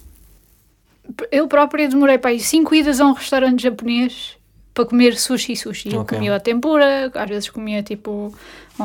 eu 1.30 1.46
própria 1.46 1.88
demorei 1.88 2.18
para 2.18 2.32
ir 2.32 2.40
5 2.40 2.74
idas 2.74 3.00
a 3.00 3.06
um 3.06 3.12
restaurante 3.12 3.62
japonês 3.62 4.36
para 4.74 4.86
comer 4.86 5.16
sushi 5.18 5.54
sushi. 5.56 5.92
Eu 5.92 6.00
Ok. 6.00 6.16
comia 6.16 6.34
o 6.34 6.40
tempura, 6.40 7.10
às 7.14 7.28
vezes 7.28 7.50
comia 7.50 7.82
tipo 7.82 8.34
um, 8.80 8.84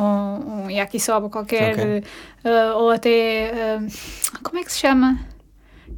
um 0.65 0.69
yakisoba 0.69 1.29
qualquer, 1.29 1.73
Ok. 1.73 2.03
ah, 2.45 2.75
ou 2.75 2.89
até. 2.91 3.51
ahm, 3.77 3.87
como 4.43 4.59
é 4.59 4.63
que 4.63 4.71
se 4.71 4.79
chama? 4.79 5.17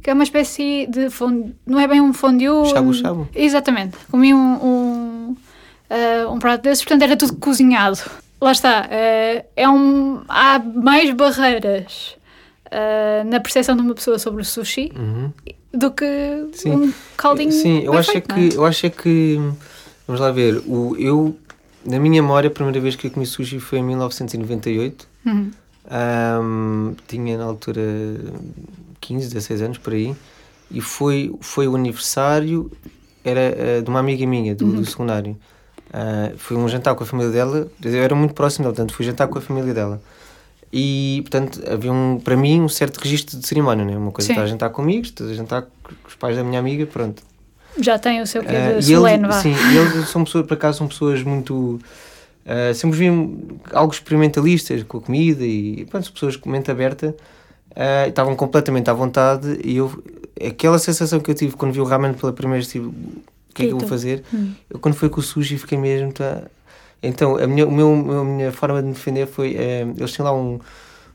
Que 0.02 0.10
é 0.10 0.14
uma 0.14 0.22
espécie 0.24 0.86
de 0.88 1.10
fondue. 1.10 1.54
Não 1.66 1.78
é 1.80 1.86
bem 1.88 2.00
um 2.00 2.12
fondue. 2.12 2.66
Shabu 2.70 2.94
shabu. 2.94 3.28
Exatamente. 3.34 3.96
Comi 4.10 4.32
um, 4.32 4.38
um, 4.64 5.36
ah, 5.90 6.30
um 6.30 6.38
prato 6.38 6.62
desses, 6.62 6.84
portanto 6.84 7.02
era 7.02 7.16
tudo 7.16 7.36
cozinhado. 7.36 7.98
Lá 8.40 8.52
está. 8.52 8.86
é 8.90 9.68
um, 9.68 10.22
há 10.28 10.58
mais 10.60 11.10
barreiras 11.12 12.16
na 13.26 13.40
percepção 13.40 13.74
de 13.76 13.82
uma 13.82 13.94
pessoa 13.94 14.18
sobre 14.18 14.40
o 14.40 14.44
sushi 14.44 14.92
Uhum. 14.96 15.30
do 15.74 15.90
que 15.90 16.46
Sim. 16.52 16.70
um 16.70 16.92
caldinho. 17.16 17.52
Sim, 17.52 17.80
eu 17.82 17.92
acho, 17.94 18.10
é 18.10 18.12
feito, 18.14 18.34
que, 18.34 18.54
eu 18.56 18.64
acho 18.64 18.90
que. 18.90 19.38
Vamos 20.10 20.20
lá 20.20 20.32
ver. 20.32 20.56
O, 20.66 20.96
eu, 20.98 21.38
na 21.86 22.00
minha 22.00 22.20
memória, 22.20 22.48
a 22.48 22.50
primeira 22.50 22.80
vez 22.80 22.96
que 22.96 23.06
eu 23.06 23.12
comi 23.12 23.24
sushi 23.24 23.60
foi 23.60 23.78
em 23.78 23.84
1998. 23.84 25.06
Uhum. 25.24 25.52
Ahm, 25.88 26.94
tinha 27.06 27.38
na 27.38 27.44
altura 27.44 27.80
15, 29.00 29.28
16 29.28 29.62
anos 29.62 29.78
por 29.78 29.92
aí. 29.92 30.16
E 30.68 30.80
foi, 30.80 31.32
foi 31.40 31.68
o 31.68 31.76
aniversário 31.76 32.72
era 33.22 33.40
eh, 33.40 33.80
de 33.82 33.88
uma 33.88 34.00
amiga 34.00 34.26
minha 34.26 34.52
do, 34.52 34.72
do 34.72 34.84
secundário. 34.84 35.36
Ah, 35.92 36.32
foi 36.36 36.56
um 36.56 36.66
jantar 36.66 36.96
com 36.96 37.04
a 37.04 37.06
família 37.06 37.30
dela. 37.30 37.70
Eu 37.80 38.02
era 38.02 38.14
muito 38.16 38.34
próximo 38.34 38.64
dela, 38.64 38.74
portanto, 38.74 38.92
fui 38.92 39.06
jantar 39.06 39.28
com 39.28 39.38
a 39.38 39.40
família 39.40 39.72
dela. 39.72 40.02
E, 40.72 41.20
portanto, 41.22 41.62
havia 41.70 41.92
um, 41.92 42.18
para 42.18 42.36
mim 42.36 42.60
um 42.62 42.68
certo 42.68 42.98
registro 42.98 43.38
de 43.38 43.46
cerimónia, 43.46 43.84
né? 43.84 43.96
Uma 43.96 44.10
coisa 44.10 44.26
Sim. 44.26 44.32
estar 44.32 44.42
a 44.42 44.46
jantar 44.48 44.70
com 44.70 44.82
amigos, 44.82 45.10
estar 45.10 45.24
a 45.26 45.34
jantar 45.34 45.62
com 45.62 46.08
os 46.08 46.16
pais 46.16 46.36
da 46.36 46.42
minha 46.42 46.58
amiga, 46.58 46.84
pronto. 46.84 47.29
Já 47.78 47.98
tem 47.98 48.20
o 48.20 48.26
seu 48.26 48.42
quê 48.42 48.48
de 48.48 48.78
e 48.78 48.94
solene, 48.94 49.24
eles, 49.24 49.34
vá. 49.36 49.42
sim, 49.42 49.54
eles 49.76 50.08
são 50.08 50.24
pessoas, 50.24 50.46
por 50.46 50.54
acaso, 50.54 50.78
são 50.78 50.88
pessoas 50.88 51.22
muito. 51.22 51.78
ah, 52.46 52.74
sempre 52.74 52.98
viam 52.98 53.38
algo 53.72 53.92
experimentalistas 53.92 54.82
com 54.82 54.98
a 54.98 55.00
comida 55.00 55.44
e 55.44 55.86
pronto, 55.86 56.12
pessoas 56.12 56.36
com 56.36 56.50
mente 56.50 56.70
aberta 56.70 57.14
e 57.76 58.08
estavam 58.08 58.34
completamente 58.34 58.90
à 58.90 58.92
vontade. 58.92 59.58
E 59.64 59.76
eu, 59.76 60.02
aquela 60.44 60.78
sensação 60.78 61.20
que 61.20 61.30
eu 61.30 61.34
tive 61.34 61.56
quando 61.56 61.72
vi 61.72 61.80
o 61.80 61.84
ramen 61.84 62.14
pela 62.14 62.32
primeira 62.32 62.60
vez, 62.60 62.72
tipo, 62.72 62.88
o 62.88 63.54
que 63.54 63.62
é 63.62 63.66
que 63.66 63.72
eu 63.72 63.78
vou 63.78 63.88
fazer? 63.88 64.22
Hum. 64.32 64.52
Eu, 64.68 64.78
quando 64.78 64.94
foi 64.94 65.08
com 65.08 65.20
o 65.20 65.22
sushi, 65.22 65.58
fiquei 65.58 65.78
mesmo. 65.78 66.12
Tá... 66.12 66.42
Então, 67.02 67.36
a 67.36 67.46
minha, 67.46 67.66
o 67.66 67.70
meu, 67.70 68.20
a 68.20 68.24
minha 68.24 68.52
forma 68.52 68.80
de 68.80 68.88
me 68.88 68.94
defender 68.94 69.26
foi. 69.26 69.54
eh, 69.56 69.86
eles 69.96 70.12
têm 70.12 70.24
lá 70.24 70.34
um, 70.34 70.58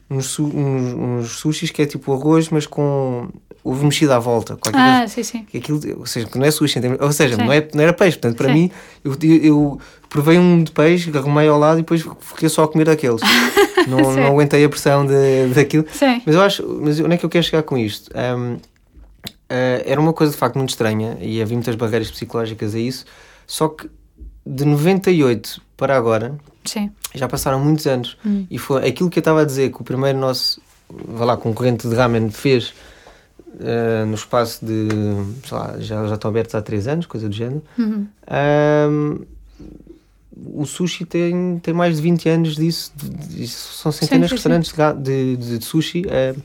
uns, 0.09 0.39
uns, 0.39 0.93
uns 0.93 1.31
sushis 1.31 1.71
que 1.71 1.81
é 1.81 1.85
tipo 1.85 2.13
arroz, 2.13 2.49
mas 2.49 2.67
com 2.67 3.27
ovo 3.63 3.83
mexido 3.83 4.13
à 4.13 4.19
volta. 4.19 4.55
Qualquer 4.55 4.79
coisa 4.79 5.03
Ah, 5.03 5.07
sim, 5.07 5.23
sim. 5.23 5.43
que 5.43 5.57
aquilo, 5.57 5.79
ou 5.99 6.05
seja, 6.05 6.27
que 6.27 6.37
não 6.37 6.45
é 6.45 6.51
sushi, 6.51 6.79
ou 6.99 7.11
seja, 7.11 7.35
Sim. 7.35 7.43
não, 7.43 7.51
é, 7.51 7.67
não 7.73 7.83
era 7.83 7.93
peixe, 7.93 8.17
portanto, 8.17 8.37
para 8.37 8.47
Sim. 8.49 8.53
mim, 8.53 8.71
eu, 9.03 9.17
eu, 9.41 9.79
provei 10.07 10.37
um 10.37 10.63
de 10.63 10.71
peixe, 10.71 11.11
arrumei 11.17 11.47
ao 11.47 11.57
lado 11.57 11.79
e 11.79 11.81
depois 11.81 12.05
fiquei 12.21 12.47
só 12.47 12.63
a 12.63 12.67
comer 12.67 12.85
daqueles. 12.85 13.21
não, 13.87 13.97
Sim. 14.13 14.19
não 14.19 14.27
aguentei 14.27 14.63
a 14.63 14.69
pressão 14.69 15.05
de, 15.05 15.47
daquilo. 15.53 15.85
Sim. 15.91 16.21
Mas 16.25 16.35
eu 16.35 16.41
acho, 16.41 16.79
mas 16.81 16.99
onde 16.99 17.15
é 17.15 17.17
que 17.17 17.25
eu 17.25 17.29
quero 17.29 17.43
chegar 17.43 17.63
com 17.63 17.75
isto? 17.77 18.11
Ahm, 18.15 18.57
ah, 19.49 19.81
era 19.85 19.99
uma 19.99 20.13
coisa 20.13 20.31
de 20.31 20.37
facto 20.37 20.57
muito 20.57 20.69
estranha 20.69 21.17
e 21.19 21.41
havia 21.41 21.55
muitas 21.55 21.75
barreiras 21.75 22.11
psicológicas 22.11 22.75
a 22.75 22.79
isso, 22.79 23.05
só 23.47 23.67
que 23.69 23.89
de 24.45 24.65
98 24.65 25.61
para 25.75 25.97
agora, 25.97 26.35
Sim. 26.63 26.91
já 27.13 27.27
passaram 27.27 27.59
muitos 27.59 27.85
anos 27.87 28.17
Hum. 28.25 28.45
e 28.49 28.57
foi 28.57 28.87
aquilo 28.87 29.09
que 29.09 29.19
eu 29.19 29.21
estava 29.21 29.41
a 29.41 29.45
dizer 29.45 29.71
que 29.71 29.81
o 29.81 29.83
primeiro 29.83 30.17
nosso 30.17 30.61
vá 30.89 31.25
lá, 31.25 31.37
concorrente 31.37 31.87
de 31.87 31.95
ramen 31.95 32.29
fez 32.29 32.73
eh, 33.59 34.05
no 34.05 34.15
espaço 34.15 34.65
de 34.65 34.87
sei 35.47 35.57
lá, 35.57 35.75
já, 35.79 36.07
já 36.07 36.15
estão 36.15 36.29
abertos 36.29 36.53
há 36.55 36.61
3 36.61 36.87
anos, 36.87 37.05
coisa 37.05 37.27
do 37.29 37.33
género. 37.35 37.63
Uhum. 37.77 38.07
Ahm, 38.27 39.19
o 40.53 40.65
sushi 40.65 41.05
tem, 41.05 41.59
tem 41.63 41.73
mais 41.73 41.95
de 41.95 42.01
20 42.01 42.27
anos 42.29 42.55
disso, 42.57 42.91
são 43.47 43.91
centenas 43.91 44.29
de 44.29 44.35
restaurantes 44.35 44.73
de 44.73 45.37
de, 45.37 45.57
de, 45.59 45.65
sushi 45.65 46.03
eh, 46.09 46.35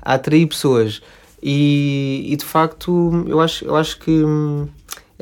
a 0.00 0.14
atrair 0.14 0.46
pessoas 0.46 1.02
e, 1.42 2.28
e 2.28 2.36
de 2.36 2.44
facto 2.44 3.24
eu 3.26 3.40
acho, 3.40 3.64
eu 3.64 3.74
acho 3.74 3.98
que 3.98 4.10
hum, 4.10 4.68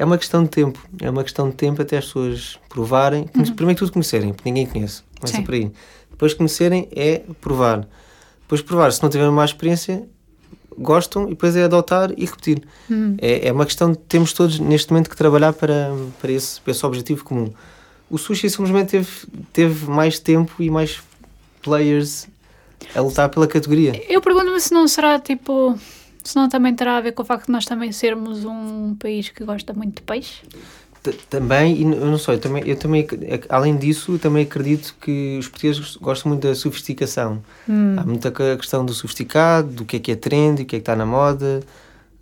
é 0.01 0.05
uma 0.05 0.17
questão 0.17 0.43
de 0.45 0.49
tempo, 0.49 0.79
é 1.01 1.11
uma 1.11 1.23
questão 1.23 1.51
de 1.51 1.57
tempo 1.57 1.83
até 1.83 1.99
as 1.99 2.07
pessoas 2.07 2.59
provarem, 2.71 3.27
conhe- 3.27 3.53
primeiro 3.53 3.77
que 3.79 3.85
tudo 3.85 3.93
conhecerem, 3.93 4.33
porque 4.33 4.49
ninguém 4.51 4.67
conhece, 4.67 5.03
começa 5.19 5.37
Sim. 5.37 5.43
por 5.45 5.55
aí. 5.55 5.71
Depois 6.11 6.33
conhecerem 6.35 6.89
é 6.91 7.23
provar. 7.41 7.87
Depois 8.43 8.63
provar, 8.63 8.93
se 8.93 9.03
não 9.03 9.11
tiverem 9.11 9.31
uma 9.31 9.45
experiência, 9.45 10.03
gostam 10.79 11.27
e 11.27 11.31
depois 11.31 11.55
é 11.55 11.65
adotar 11.65 12.11
e 12.17 12.25
repetir. 12.25 12.63
Hum. 12.91 13.15
É, 13.21 13.49
é 13.49 13.53
uma 13.53 13.67
questão 13.67 13.93
de 13.93 13.99
temos 13.99 14.33
todos 14.33 14.59
neste 14.59 14.91
momento 14.91 15.11
que 15.11 15.17
trabalhar 15.17 15.53
para, 15.53 15.91
para, 16.21 16.33
esse, 16.33 16.61
para 16.63 16.71
esse 16.71 16.85
objetivo 16.87 17.23
comum. 17.25 17.53
O 18.09 18.17
sushi 18.17 18.49
simplesmente 18.49 18.89
teve, 18.91 19.09
teve 19.53 19.87
mais 19.91 20.19
tempo 20.19 20.63
e 20.63 20.71
mais 20.71 21.01
players 21.63 22.27
a 22.95 23.01
lutar 23.03 23.29
pela 23.29 23.47
categoria. 23.47 24.03
Eu 24.09 24.21
pergunto-me 24.23 24.59
se 24.61 24.73
não 24.73 24.89
será 24.89 25.19
tipo. 25.19 25.79
Se 26.25 26.37
não 26.37 26.49
também 26.49 26.75
terá 26.75 26.97
a 26.97 27.01
ver 27.01 27.13
com 27.13 27.23
o 27.23 27.25
facto 27.27 27.47
de 27.47 27.53
nós 27.53 27.65
também 27.65 27.93
sermos 27.93 28.45
um 28.45 28.95
país 28.95 29.29
que 29.29 29.45
gosta 29.45 29.73
muito 29.73 29.97
de 29.97 30.03
peixe. 30.03 30.43
T- 31.03 31.13
Também, 31.31 31.77
e 31.77 31.83
eu 31.83 32.07
não 32.07 32.19
sei, 32.19 32.35
eu 32.35 32.39
também, 32.39 32.63
eu 32.67 32.77
também, 32.77 33.07
além 33.49 33.77
disso, 33.77 34.13
eu 34.13 34.19
também 34.19 34.45
acredito 34.45 34.95
que 35.01 35.39
os 35.39 35.49
portugueses 35.49 35.97
gostam 35.97 36.31
muito 36.31 36.47
da 36.47 36.55
sofisticação. 36.55 37.43
Hum. 37.69 37.97
Há 37.97 38.05
muita 38.05 38.31
questão 38.57 38.85
do 38.85 38.93
sofisticado, 38.93 39.69
do 39.69 39.85
que 39.85 39.97
é 39.97 39.99
que 39.99 40.13
é 40.13 40.17
trend, 40.17 40.63
o 40.63 40.67
que 40.67 40.77
é 40.77 40.79
que 40.79 40.83
está 40.83 40.95
na 40.95 41.07
moda, 41.07 41.63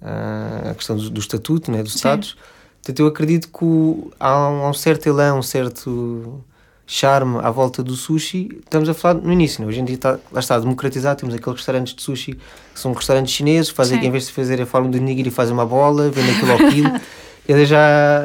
ah, 0.01 0.71
a 0.71 0.75
questão 0.75 0.97
do, 0.97 1.11
do 1.11 1.19
estatuto, 1.21 1.73
né, 1.73 1.83
dos 1.83 1.93
Sim. 1.95 1.99
status. 1.99 2.37
Portanto, 2.81 3.01
eu 3.01 3.07
acredito 3.09 3.49
que 3.49 3.65
um, 3.65 4.11
há 4.21 4.49
um 4.49 4.73
certo 4.73 5.09
elão, 5.09 5.41
um 5.41 5.43
certo 5.43 6.43
charme 6.89 7.39
à 7.43 7.51
volta 7.51 7.83
do 7.83 7.95
sushi. 7.95 8.49
Estamos 8.65 8.89
a 8.89 8.95
falar 8.95 9.21
no 9.21 9.31
início, 9.31 9.61
né? 9.61 9.69
hoje 9.69 9.79
em 9.79 9.85
dia 9.85 9.95
está, 9.95 10.19
lá 10.33 10.41
está 10.41 10.59
democratizado, 10.59 11.21
temos 11.21 11.35
aqueles 11.35 11.59
restaurantes 11.59 11.95
de 11.95 12.03
sushi 12.03 12.33
que 12.33 12.81
são 12.81 12.93
restaurantes 12.95 13.35
chineses, 13.35 13.71
fazem, 13.71 14.01
Sim. 14.01 14.07
em 14.07 14.11
vez 14.11 14.27
de 14.27 14.33
fazer 14.33 14.61
a 14.61 14.67
forma 14.67 14.89
do 14.89 14.99
nigiri, 14.99 15.31
fazem 15.31 15.53
uma 15.53 15.67
bola, 15.67 16.09
vendem 16.09 16.35
aquilo 16.35 16.53
ao 16.53 16.59
quilo. 16.59 16.91
Ele 17.47 17.65
já 17.65 18.23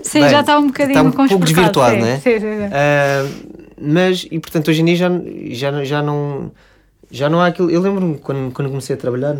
Sim, 0.00 0.20
Bem, 0.20 0.30
já 0.30 0.40
está 0.40 0.58
um 0.58 0.68
bocadinho 0.68 0.98
está 0.98 1.08
um 1.08 1.28
pouco 1.28 1.44
desvirtuado, 1.44 1.94
sim, 1.94 2.00
não 2.00 2.06
é? 2.06 2.16
Sim, 2.16 2.32
sim, 2.32 2.40
sim. 2.40 2.70
ah, 2.72 3.28
mas, 3.78 4.26
e 4.30 4.38
portanto, 4.38 4.68
hoje 4.68 4.80
em 4.80 4.84
dia 4.86 4.96
já, 4.96 5.10
já, 5.50 5.84
já 5.84 6.02
não. 6.02 6.50
Já 7.10 7.28
não 7.28 7.40
há 7.40 7.48
aquilo. 7.48 7.70
Eu 7.70 7.80
lembro-me 7.82 8.18
quando, 8.18 8.52
quando 8.52 8.68
comecei 8.68 8.96
a 8.96 8.98
trabalhar, 8.98 9.36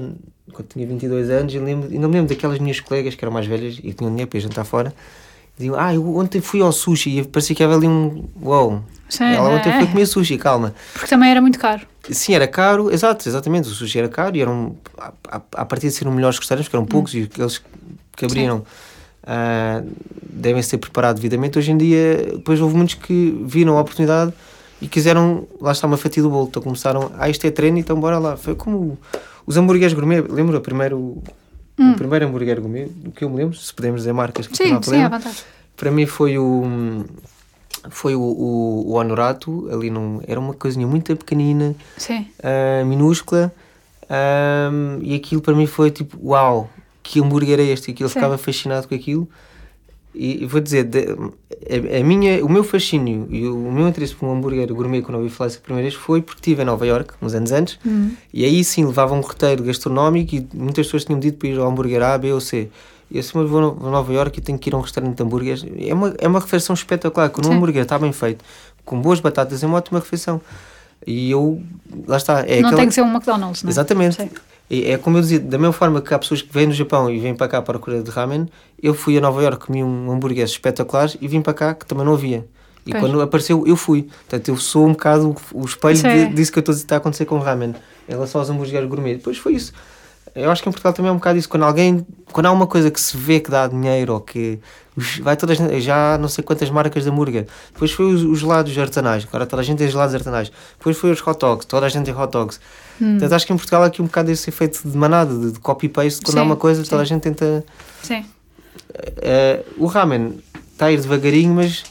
quando 0.53 0.69
tinha 0.69 0.87
22 0.87 1.31
anos, 1.31 1.55
eu 1.55 1.65
lembro, 1.65 1.91
ainda 1.91 2.07
me 2.07 2.15
lembro 2.15 2.29
daquelas 2.29 2.59
minhas 2.59 2.79
colegas 2.79 3.15
que 3.15 3.25
eram 3.25 3.33
mais 3.33 3.47
velhas 3.47 3.79
e 3.79 3.83
que 3.83 3.95
tinham 3.95 4.11
dinheiro 4.11 4.29
para 4.29 4.39
ir 4.39 4.43
jantar 4.43 4.65
fora. 4.65 4.95
Diziam, 5.57 5.75
ah, 5.79 5.95
eu 5.95 6.17
ontem 6.17 6.41
fui 6.41 6.61
ao 6.61 6.71
sushi 6.71 7.19
e 7.21 7.25
parecia 7.25 7.57
que 7.57 7.63
havia 7.63 7.77
ali 7.77 7.87
um. 7.87 8.25
Uou! 8.43 8.83
Sim, 9.09 9.25
Ela 9.25 9.49
ontem 9.51 9.71
é. 9.71 9.79
foi 9.79 9.87
comer 9.87 10.07
sushi, 10.07 10.37
calma. 10.37 10.75
Porque 10.93 11.09
também 11.09 11.31
era 11.31 11.41
muito 11.41 11.59
caro. 11.59 11.83
Sim, 12.11 12.35
era 12.35 12.47
caro, 12.47 12.93
exato, 12.93 13.29
exatamente. 13.29 13.69
O 13.69 13.71
sushi 13.71 13.99
era 13.99 14.09
caro 14.09 14.37
e 14.37 14.41
eram, 14.43 14.77
a, 14.99 15.13
a, 15.29 15.41
a 15.53 15.65
partir 15.65 15.87
de 15.89 15.95
ser 15.95 16.07
um 16.07 16.13
melhores 16.13 16.39
restaurantes, 16.39 16.69
porque 16.69 16.77
eram 16.77 16.87
poucos 16.87 17.15
e 17.15 17.23
aqueles 17.23 17.63
que 18.17 18.25
abriram 18.25 18.65
ah, 19.27 19.83
devem 20.23 20.63
ser 20.63 20.79
preparados 20.79 21.21
devidamente. 21.21 21.59
Hoje 21.59 21.73
em 21.73 21.77
dia, 21.77 22.17
depois 22.33 22.61
houve 22.61 22.77
muitos 22.77 22.95
que 22.95 23.43
viram 23.45 23.79
a 23.79 23.81
oportunidade 23.81 24.33
e 24.81 24.87
quiseram, 24.89 25.49
lá 25.61 25.73
está 25.73 25.87
uma 25.87 25.97
fatia 25.97 26.23
do 26.23 26.29
bolo. 26.29 26.49
Então 26.49 26.63
começaram, 26.63 27.11
ah, 27.19 27.29
isto 27.31 27.47
é 27.47 27.51
treino, 27.51 27.79
então 27.79 27.99
bora 27.99 28.19
lá. 28.19 28.37
Foi 28.37 28.55
como 28.55 28.99
os 29.47 29.57
hambúrgueres 29.57 29.95
gourmet, 29.95 30.21
lembro 30.21 30.57
o 30.95 31.23
primeiro, 31.77 31.95
o 31.95 31.97
primeiro 31.97 32.27
hambúrguer 32.27 32.61
gourmet, 32.61 32.89
que 33.15 33.25
eu 33.25 33.31
me 33.31 33.37
lembro, 33.37 33.57
se 33.57 33.73
podemos 33.73 34.01
dizer 34.01 34.13
marcas, 34.13 34.47
que 34.47 34.53
não 34.69 34.77
há 34.79 34.83
Sim, 34.83 34.91
sim, 34.91 35.03
à 35.03 35.09
problema. 35.09 35.19
vontade. 35.19 35.45
Para 35.77 35.91
mim 35.91 36.07
foi 36.07 36.39
o. 36.39 37.05
Foi 37.91 38.17
o, 38.17 38.21
o, 38.21 38.85
o 38.89 38.93
Honorato, 38.95 39.69
ali 39.71 39.91
num. 39.91 40.21
Era 40.27 40.41
uma 40.41 40.55
coisinha 40.55 40.87
muito 40.87 41.15
pequenina, 41.17 41.75
Sim. 41.97 42.27
ah, 42.43 42.83
minúscula, 42.85 43.53
ahm, 44.11 44.99
e 45.03 45.15
aquilo 45.15 45.41
para 45.41 45.55
mim 45.55 45.67
foi 45.67 45.91
tipo, 45.91 46.19
uau, 46.23 46.69
que 47.03 47.21
hambúrguer 47.21 47.61
é 47.61 47.65
este? 47.65 47.91
E 47.91 47.95
aquilo 47.95 48.09
Sim. 48.09 48.15
ficava 48.15 48.37
fascinado 48.39 48.89
com 48.89 48.95
aquilo. 48.95 49.29
E, 50.19 50.47
vou 50.47 50.61
dizer, 50.63 50.85
de- 50.85 51.07
a, 51.11 52.01
a 52.01 52.03
minha, 52.03 52.43
o 52.45 52.49
meu 52.49 52.65
fascínio 52.65 53.27
e 53.31 53.47
o 53.47 53.71
meu 53.71 53.87
interesse 53.87 54.15
por 54.15 54.27
um 54.27 54.33
hambúrguer 54.33 54.73
gourmet 54.73 55.03
quando 55.03 55.17
eu 55.19 55.23
ouvi 55.25 55.35
falar 55.35 55.49
essa 55.49 55.61
primeira 55.61 55.87
vez 55.89 55.95
foi 55.95 56.23
porque 56.23 56.39
estive 56.41 56.63
em 56.63 56.65
Nova 56.65 56.87
York, 56.87 57.13
uns 57.21 57.35
anos 57.35 57.53
antes, 57.53 57.79
Hum. 57.85 58.13
e 58.33 58.45
aí 58.45 58.65
sim 58.65 58.87
levava 58.87 59.15
um 59.15 59.21
roteiro 59.21 59.63
gastronómico 59.63 60.35
e 60.35 60.49
muitas 60.55 60.87
pessoas 60.87 61.05
tinham 61.05 61.21
dito 61.21 61.37
para 61.39 61.49
ir 61.49 61.59
ao 61.59 61.69
hambúrguer 61.69 62.03
A, 62.03 62.17
B 62.17 62.33
ou 62.33 62.41
C. 62.41 62.69
E 63.11 63.19
assim, 63.19 63.33
mas 63.39 63.49
vou 63.49 63.61
a 63.83 63.87
a 63.87 63.91
Nova 63.91 64.13
York 64.13 64.39
e 64.39 64.43
tenho 64.43 64.59
que 64.59 64.71
ir 64.71 64.75
a 64.75 64.79
um 64.79 64.81
restaurante 64.81 65.17
de 65.17 65.23
hambúrgueres. 65.23 65.65
É 65.79 65.93
uma, 65.95 66.15
é 66.19 66.27
uma 66.27 66.41
refeição 66.41 66.75
espetacular. 66.75 67.29
Quando 67.31 67.49
um 67.49 67.53
hambúrguer 67.53 67.83
está 67.83 67.99
bem 67.99 68.13
feito, 68.13 68.45
com 68.85 69.01
boas 69.01 69.21
batatas, 69.21 69.63
é 69.63 69.67
uma 69.67 69.77
ótima 69.77 70.01
refeição. 70.01 70.41
E 71.07 71.31
eu, 71.31 71.63
lá 72.09 72.17
está. 72.17 72.41
É 72.41 72.61
não 72.61 72.69
aquela- 72.71 72.77
tem 72.77 72.89
que 72.89 72.95
ser 72.95 73.03
um 73.03 73.13
McDonald's, 73.13 73.63
não 73.63 73.69
é? 73.69 73.71
Exatamente. 73.71 74.17
Sim. 74.17 74.31
E 74.69 74.91
é 74.91 74.99
como 74.99 75.17
eu 75.17 75.21
dizia, 75.21 75.39
da 75.39 75.59
mesma 75.59 75.73
forma 75.73 76.01
que 76.03 76.13
há 76.13 76.19
pessoas 76.19 76.43
que 76.43 76.53
vêm 76.53 76.69
do 76.69 76.75
Japão 76.75 77.09
e 77.09 77.19
vêm 77.19 77.35
para 77.35 77.47
cá 77.47 77.63
para 77.63 77.77
a 77.77 77.79
procura 77.79 78.03
de 78.03 78.11
ramen, 78.11 78.49
eu 78.83 78.95
fui 78.95 79.17
a 79.17 79.21
Nova 79.21 79.43
Iorque, 79.43 79.67
comi 79.67 79.83
um 79.83 80.11
hambúrguer 80.11 80.45
espetacular 80.45 81.11
e 81.21 81.29
vim 81.29 81.41
para 81.41 81.55
cá 81.55 81.75
que 81.75 81.87
também 81.87 82.05
não 82.05 82.15
havia. 82.15 82.45
E 82.85 82.91
Pois. 82.91 83.03
quando 83.03 83.21
apareceu, 83.21 83.65
eu 83.67 83.77
fui. 83.77 84.03
Portanto, 84.03 84.49
eu 84.49 84.57
sou 84.57 84.87
um 84.87 84.93
bocado 84.93 85.35
o 85.53 85.65
espelho 85.65 86.07
é. 86.07 86.27
disso 86.27 86.53
que 86.53 86.59
eu 86.59 86.61
estou 86.61 86.73
a 86.73 86.75
dizer 86.75 86.85
está 86.85 86.97
a 86.97 86.99
acontecer 86.99 87.25
com 87.25 87.37
o 87.37 87.41
ramen, 87.41 87.75
em 88.09 88.13
relação 88.13 88.41
aos 88.41 88.49
hambúrgueres 88.51 88.89
gourmet. 88.89 89.17
Depois 89.17 89.39
foi 89.39 89.55
isso. 89.55 89.73
Eu 90.37 90.51
acho 90.51 90.63
que 90.63 90.69
em 90.69 90.73
Portugal 90.73 90.93
também 90.93 91.09
é 91.09 91.13
um 91.13 91.17
bocado 91.17 91.39
isso. 91.39 91.49
Quando 91.49 91.63
alguém, 91.63 92.07
quando 92.31 92.47
há 92.47 92.53
uma 92.53 92.67
coisa 92.67 92.91
que 92.91 93.01
se 93.01 93.17
vê 93.17 93.41
que 93.41 93.51
dá 93.51 93.67
dinheiro 93.67 94.13
ou 94.13 94.21
que 94.21 94.61
vai 95.23 95.35
todas, 95.37 95.57
já 95.83 96.15
há 96.15 96.19
não 96.19 96.29
sei 96.29 96.45
quantas 96.45 96.69
marcas 96.69 97.05
de 97.05 97.11
hambúrguer. 97.11 97.47
Depois 97.73 97.91
foi 97.91 98.07
os, 98.07 98.23
os 98.23 98.41
gelados 98.41 98.77
artesanais. 98.77 99.25
Agora 99.27 99.47
toda 99.47 99.63
a 99.63 99.65
gente 99.65 99.79
tem 99.79 99.89
gelados 99.89 100.15
artesanais. 100.15 100.53
Depois 100.79 100.97
foi 100.99 101.11
os 101.11 101.27
hot 101.27 101.39
dogs. 101.41 101.67
Toda 101.67 101.87
a 101.87 101.89
gente 101.89 102.05
tem 102.05 102.15
hot 102.15 102.31
dogs. 102.31 102.61
Hum. 103.01 103.13
Portanto, 103.13 103.33
acho 103.33 103.47
que 103.47 103.53
em 103.55 103.57
Portugal 103.57 103.83
há 103.83 103.87
aqui 103.87 104.03
um 104.03 104.07
bocado 104.07 104.31
esse 104.31 104.51
efeito 104.51 104.87
de 104.87 104.97
manada, 104.97 105.35
de, 105.35 105.53
de 105.53 105.59
copy-paste. 105.59 106.21
Quando 106.21 106.37
há 106.37 106.41
Sim, 106.43 106.47
uma 106.47 106.57
coisa, 106.57 106.85
toda 106.85 107.03
a 107.03 107.05
sim. 107.07 107.15
gente 107.15 107.23
tenta. 107.23 107.65
Sim. 108.03 108.25
Eh, 109.23 109.63
o 109.79 109.87
ramen 109.87 110.39
está 110.73 110.87
a 110.87 110.93
ir 110.93 111.01
devagarinho, 111.01 111.55
mas 111.55 111.85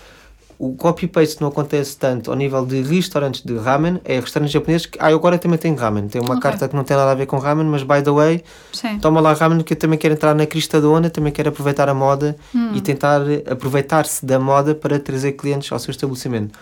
o 0.57 0.73
copy-paste 0.75 1.41
não 1.41 1.49
acontece 1.49 1.97
tanto 1.97 2.31
ao 2.31 2.37
nível 2.37 2.65
de 2.65 2.81
restaurantes 2.81 3.41
de 3.41 3.57
ramen. 3.57 3.99
É 4.05 4.19
restaurantes 4.19 4.53
japoneses 4.53 4.85
que. 4.87 4.97
Ah, 5.01 5.07
agora 5.07 5.37
também 5.37 5.57
tenho 5.57 5.75
ramen. 5.75 6.07
Tem 6.07 6.21
uma 6.21 6.31
Ok. 6.35 6.41
carta 6.43 6.67
que 6.69 6.75
não 6.75 6.83
tem 6.83 6.95
nada 6.95 7.11
a 7.11 7.15
ver 7.15 7.25
com 7.25 7.37
ramen, 7.37 7.65
mas 7.65 7.83
by 7.83 8.01
the 8.01 8.11
way, 8.11 8.43
Sim. 8.71 8.99
toma 8.99 9.19
lá 9.19 9.33
ramen 9.33 9.61
que 9.61 9.73
eu 9.73 9.77
também 9.77 9.99
quero 9.99 10.13
entrar 10.13 10.33
na 10.33 10.45
crista 10.45 10.79
da 10.79 10.87
onda, 10.87 11.09
também 11.09 11.33
quero 11.33 11.49
aproveitar 11.49 11.89
a 11.89 11.93
moda 11.93 12.35
Hum. 12.55 12.71
e 12.73 12.81
tentar 12.81 13.21
aproveitar-se 13.51 14.25
da 14.25 14.39
moda 14.39 14.73
para 14.73 14.97
trazer 14.99 15.33
clientes 15.33 15.71
ao 15.71 15.79
seu 15.79 15.91
estabelecimento. 15.91 16.57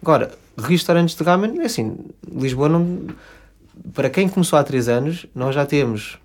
Agora, 0.00 0.30
restaurantes 0.56 1.16
de 1.16 1.24
ramen, 1.24 1.60
é 1.60 1.64
assim, 1.66 1.96
Lisboa 2.30 2.68
não. 2.68 3.06
Para 3.92 4.08
quem 4.08 4.28
começou 4.28 4.58
há 4.58 4.62
3 4.64 4.88
anos, 4.88 5.26
nós 5.34 5.54
já 5.54 5.66
temos 5.66 6.18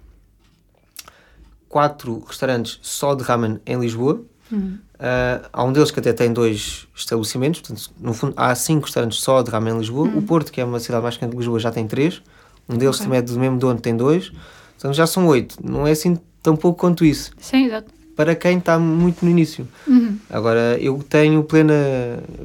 quatro 1.67 2.23
restaurantes 2.27 2.79
só 2.81 3.15
de 3.15 3.23
ramen 3.23 3.59
em 3.65 3.79
Lisboa. 3.79 4.21
Hum. 4.51 4.77
Ah, 4.99 5.41
há 5.51 5.63
um 5.63 5.71
deles 5.73 5.91
que 5.91 5.99
até 5.99 6.13
tem 6.13 6.31
dois 6.31 6.87
estabelecimentos, 6.95 7.61
portanto, 7.61 7.91
no 7.99 8.13
fundo, 8.13 8.33
há 8.37 8.53
cinco 8.55 8.85
restaurantes 8.85 9.19
só 9.19 9.41
de 9.41 9.49
ramen 9.49 9.73
em 9.75 9.77
Lisboa. 9.79 10.07
O 10.09 10.21
Porto, 10.21 10.51
que 10.51 10.61
é 10.61 10.65
uma 10.65 10.79
cidade 10.79 11.01
mais 11.03 11.15
pequena 11.15 11.31
de 11.31 11.37
Lisboa, 11.37 11.59
já 11.59 11.71
tem 11.71 11.87
três. 11.87 12.21
Um 12.69 12.77
deles 12.77 12.95
Ok. 12.95 13.05
também 13.05 13.19
é 13.19 13.21
do 13.21 13.39
mesmo 13.39 13.57
dono, 13.57 13.79
tem 13.79 13.95
dois. 13.95 14.31
Portanto, 14.73 14.95
já 14.95 15.07
são 15.07 15.27
oito. 15.27 15.55
Não 15.63 15.87
é 15.87 15.91
assim 15.91 16.17
tão 16.41 16.55
pouco 16.55 16.79
quanto 16.79 17.03
isso. 17.05 17.31
Sim, 17.39 17.65
exato. 17.65 17.91
Para 18.15 18.35
quem 18.35 18.57
está 18.57 18.77
muito 18.77 19.23
no 19.25 19.31
início. 19.31 19.67
Uhum. 19.87 20.17
Agora, 20.29 20.77
eu 20.79 21.01
tenho 21.09 21.43
plena 21.43 21.73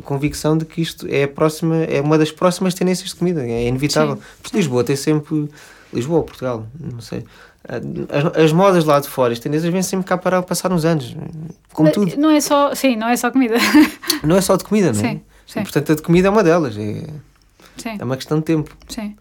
convicção 0.04 0.56
de 0.56 0.64
que 0.64 0.80
isto 0.80 1.06
é, 1.10 1.26
próxima, 1.26 1.76
é 1.84 2.00
uma 2.00 2.16
das 2.16 2.30
próximas 2.30 2.72
tendências 2.72 3.10
de 3.10 3.16
comida, 3.16 3.44
é 3.46 3.66
inevitável. 3.68 4.16
Sim, 4.16 4.22
Porque 4.42 4.56
Lisboa 4.56 4.84
tem 4.84 4.96
sempre. 4.96 5.48
Lisboa 5.92 6.18
ou 6.18 6.24
Portugal, 6.24 6.66
não 6.80 7.00
sei. 7.00 7.24
As, 7.68 8.44
as 8.44 8.52
modas 8.52 8.84
lá 8.84 9.00
de 9.00 9.08
fora, 9.08 9.32
as 9.32 9.40
tendências 9.40 9.72
vêm 9.72 9.82
sempre 9.82 10.06
cá 10.06 10.16
para 10.16 10.40
passar 10.40 10.72
uns 10.72 10.84
anos. 10.84 11.16
Como 11.72 11.90
tudo. 11.90 12.16
Não 12.16 12.30
é 12.30 12.40
só, 12.40 12.74
sim, 12.74 12.94
não 12.94 13.08
é 13.08 13.16
só 13.16 13.30
comida. 13.30 13.56
Não 14.22 14.36
é 14.36 14.40
só 14.40 14.56
de 14.56 14.64
comida, 14.64 14.92
não 14.92 15.00
é? 15.00 15.02
Sim, 15.02 15.22
sim. 15.46 15.60
E, 15.60 15.62
portanto, 15.62 15.92
a 15.92 15.94
de 15.96 16.02
comida 16.02 16.28
é 16.28 16.30
uma 16.30 16.42
delas. 16.44 16.76
É, 16.76 17.06
sim, 17.76 17.96
é 17.98 18.04
uma 18.04 18.16
questão 18.16 18.38
de 18.38 18.44
tempo. 18.44 18.76
sim. 18.88 19.16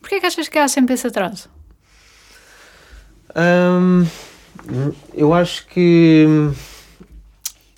Porquê 0.00 0.14
é 0.16 0.20
que 0.20 0.26
achas 0.26 0.48
que 0.48 0.56
há 0.56 0.68
sempre 0.68 0.94
esse 0.94 1.06
atraso? 1.08 1.50
Hum, 3.36 4.06
eu 5.12 5.34
acho 5.34 5.66
que. 5.66 6.26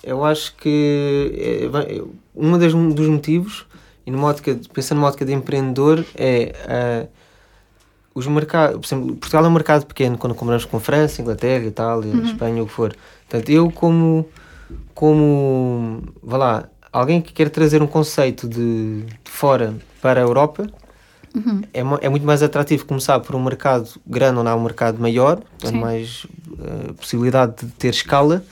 Eu 0.03 0.23
acho 0.23 0.55
que. 0.55 1.67
É, 1.67 2.01
um 2.35 2.93
dos 2.93 3.07
motivos, 3.07 3.65
e 4.05 4.11
numa 4.11 4.27
ótica, 4.27 4.59
pensando 4.71 4.99
numa 4.99 5.07
ótica 5.07 5.25
de 5.25 5.33
empreendedor, 5.33 6.05
é. 6.15 6.53
ah, 6.67 7.20
os 8.13 8.27
mercados, 8.27 8.79
por 8.79 8.85
exemplo, 8.85 9.15
Portugal 9.15 9.45
é 9.45 9.47
um 9.47 9.51
mercado 9.51 9.85
pequeno 9.85 10.17
quando 10.17 10.35
comparamos 10.35 10.65
com 10.65 10.79
França, 10.79 11.21
Inglaterra, 11.21 11.65
Itália, 11.65 12.13
Espanha, 12.23 12.61
o 12.63 12.67
que 12.67 12.73
for. 12.73 12.95
Portanto, 13.29 13.49
eu 13.49 13.71
como, 13.71 14.27
como, 14.93 16.03
vá 16.21 16.37
lá, 16.37 16.69
alguém 16.91 17.21
que 17.21 17.31
quer 17.31 17.49
trazer 17.49 17.81
um 17.81 17.87
conceito 17.87 18.47
de, 18.47 19.03
de 19.03 19.31
fora 19.31 19.75
para 20.01 20.19
a 20.19 20.23
Europa, 20.23 20.67
Uhum. 21.33 21.61
é, 21.73 21.79
é 21.79 22.09
muito 22.09 22.25
mais 22.25 22.43
atrativo 22.43 22.85
começar 22.85 23.17
por 23.21 23.35
um 23.35 23.41
mercado 23.41 23.89
grande 24.05 24.39
onde 24.39 24.49
há 24.49 24.55
um 24.55 24.61
mercado 24.61 24.99
maior, 24.99 25.41
onde 25.63 25.77
mais 25.77 26.27
eh, 26.59 26.91
possibilidade 26.91 27.65
de 27.65 27.71
ter 27.71 27.91
escala, 27.91 28.43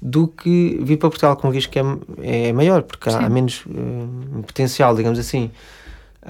do 0.00 0.28
que 0.28 0.78
vir 0.80 0.96
para 0.96 1.10
Portugal 1.10 1.36
com 1.36 1.48
um 1.48 1.50
risco 1.50 1.72
que 1.72 1.80
é, 1.80 2.48
é 2.48 2.52
maior, 2.52 2.82
porque 2.82 3.08
há, 3.08 3.18
Sim. 3.18 3.28
menos 3.28 3.64
eh, 3.68 4.42
potencial, 4.46 4.94
digamos 4.94 5.18
assim. 5.18 5.50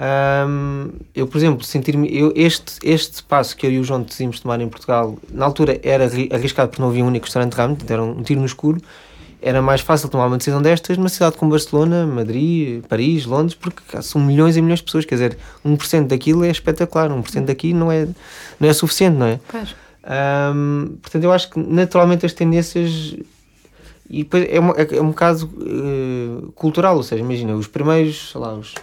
Ahm, 0.03 0.89
eu, 1.13 1.27
por 1.27 1.37
exemplo, 1.37 1.63
sentir-me. 1.63 2.07
eu- 2.17 2.33
Este, 2.35 2.79
este 2.83 3.21
passo 3.23 3.55
que 3.55 3.67
eu 3.67 3.71
e 3.71 3.77
o 3.79 3.83
João 3.83 4.01
decidimos 4.01 4.39
tomar 4.39 4.59
em 4.59 4.67
Portugal, 4.67 5.15
na 5.31 5.45
altura 5.45 5.79
era 5.83 6.05
arri- 6.05 6.27
arriscado 6.33 6.69
porque 6.69 6.81
não 6.81 6.89
havia 6.89 7.03
um 7.03 7.07
único 7.07 7.25
restaurante 7.25 7.53
portanto, 7.55 7.91
era 7.91 8.01
um 8.03 8.23
tiro 8.23 8.39
no 8.39 8.45
escuro. 8.47 8.81
Era 9.43 9.61
mais 9.61 9.81
fácil 9.81 10.07
tomar 10.09 10.25
uma 10.27 10.37
decisão 10.37 10.61
destas 10.61 10.97
numa 10.97 11.09
cidade 11.09 11.35
como 11.37 11.51
Barcelona, 11.51 12.05
Madrid, 12.07 12.83
Paris, 12.87 13.25
Londres, 13.25 13.55
porque 13.55 13.81
são 14.01 14.21
milhões 14.21 14.55
e 14.57 14.61
milhões 14.61 14.79
de 14.79 14.85
pessoas. 14.85 15.05
Quer 15.05 15.15
dizer, 15.15 15.37
1% 15.63 16.07
daquilo 16.07 16.43
é 16.43 16.49
espetacular, 16.49 17.09
1% 17.11 17.45
daqui 17.45 17.71
não 17.73 17.91
é, 17.91 18.07
não 18.59 18.69
é 18.69 18.73
suficiente, 18.73 19.17
não 19.17 19.25
é? 19.27 19.39
Ahm, 20.03 20.95
portanto, 21.01 21.23
eu 21.23 21.31
acho 21.31 21.49
que 21.51 21.59
naturalmente 21.59 22.25
as 22.25 22.33
tendências. 22.33 23.15
E 24.09 24.23
depois 24.23 24.47
é, 24.49 24.59
uma- 24.59 24.73
é 24.75 25.01
um 25.01 25.07
bocado 25.09 25.49
eh, 25.61 26.51
cultural, 26.55 26.97
ou 26.97 27.03
seja, 27.03 27.21
imagina, 27.23 27.55
os 27.55 27.65
primeiros, 27.67 28.31
sei 28.31 28.41
lá, 28.41 28.53
os, 28.53 28.73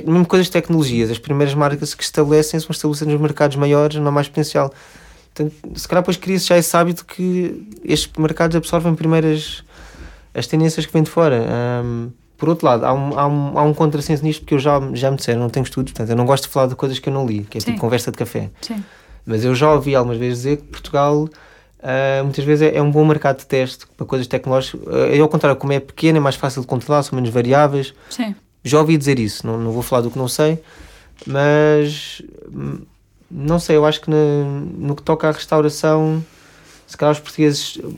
mesmo 0.00 0.26
coisas 0.26 0.46
de 0.46 0.52
tecnologias, 0.52 1.10
as 1.10 1.18
primeiras 1.18 1.54
marcas 1.54 1.94
que 1.94 2.02
estabelecem 2.02 2.58
são 2.60 2.70
estabelecidas 2.70 3.12
nos 3.12 3.20
mercados 3.20 3.56
maiores, 3.56 3.96
não 3.96 4.08
há 4.08 4.12
mais 4.12 4.28
potencial. 4.28 4.72
Portanto, 5.34 5.78
se 5.78 5.88
calhar 5.88 6.02
depois 6.02 6.16
cria-se 6.16 6.46
já 6.46 6.56
esse 6.56 6.76
hábito 6.76 7.04
que 7.04 7.68
estes 7.84 8.10
mercados 8.16 8.56
absorvem 8.56 8.94
primeiras 8.94 9.64
as 10.32 10.46
tendências 10.46 10.86
que 10.86 10.92
vêm 10.92 11.02
de 11.02 11.10
fora. 11.10 11.44
Ahm, 11.48 12.08
por 12.36 12.48
outro 12.48 12.66
lado, 12.66 12.84
há 12.84 12.92
um, 12.92 13.18
há 13.18 13.26
um, 13.26 13.58
há 13.58 13.62
um 13.62 13.74
contrassenso 13.74 14.24
nisto 14.24 14.40
porque 14.40 14.54
eu 14.54 14.58
já, 14.58 14.80
já 14.92 15.10
me 15.10 15.16
disseram, 15.16 15.40
não 15.40 15.48
tenho 15.48 15.64
estudos, 15.64 15.92
portanto, 15.92 16.10
eu 16.10 16.16
não 16.16 16.26
gosto 16.26 16.44
de 16.44 16.50
falar 16.50 16.66
de 16.66 16.74
coisas 16.74 16.98
que 16.98 17.08
eu 17.08 17.12
não 17.12 17.26
li, 17.26 17.44
que 17.48 17.58
é 17.58 17.60
Sim. 17.60 17.66
tipo 17.66 17.80
conversa 17.80 18.10
de 18.10 18.18
café. 18.18 18.50
Sim. 18.60 18.82
Mas 19.24 19.44
eu 19.44 19.54
já 19.54 19.72
ouvi 19.72 19.94
algumas 19.94 20.18
vezes 20.18 20.38
dizer 20.38 20.56
que 20.58 20.64
Portugal 20.64 21.28
ah, 21.84 22.22
muitas 22.22 22.42
vezes 22.42 22.72
é, 22.72 22.78
é 22.78 22.82
um 22.82 22.90
bom 22.90 23.04
mercado 23.04 23.38
de 23.38 23.46
teste 23.46 23.86
para 23.94 24.06
coisas 24.06 24.26
tecnológicas. 24.26 24.80
É 25.12 25.18
ao 25.18 25.28
contrário, 25.28 25.58
como 25.58 25.72
é 25.74 25.78
pequeno, 25.78 26.16
é 26.16 26.20
mais 26.20 26.34
fácil 26.34 26.62
de 26.62 26.66
controlar, 26.66 27.02
são 27.02 27.14
menos 27.14 27.30
variáveis. 27.30 27.92
Sim. 28.08 28.34
Já 28.64 28.80
ouvi 28.80 28.96
dizer 28.96 29.18
isso, 29.18 29.46
não, 29.46 29.58
não 29.58 29.70
vou 29.72 29.82
falar 29.82 30.02
do 30.02 30.10
que 30.10 30.18
não 30.18 30.26
sei, 30.26 30.58
mas 31.26 32.22
hum, 32.52 32.78
não 33.30 33.58
sei, 33.58 33.76
eu 33.76 33.84
acho 33.84 34.00
que 34.00 34.10
na- 34.10 34.16
no 34.78 34.96
que 34.96 35.02
toca 35.02 35.28
à 35.28 35.32
restauração, 35.32 36.24
se 36.86 36.96
calhar 36.96 37.12
os 37.12 37.20
portugueses 37.20 37.76
hum, 37.82 37.92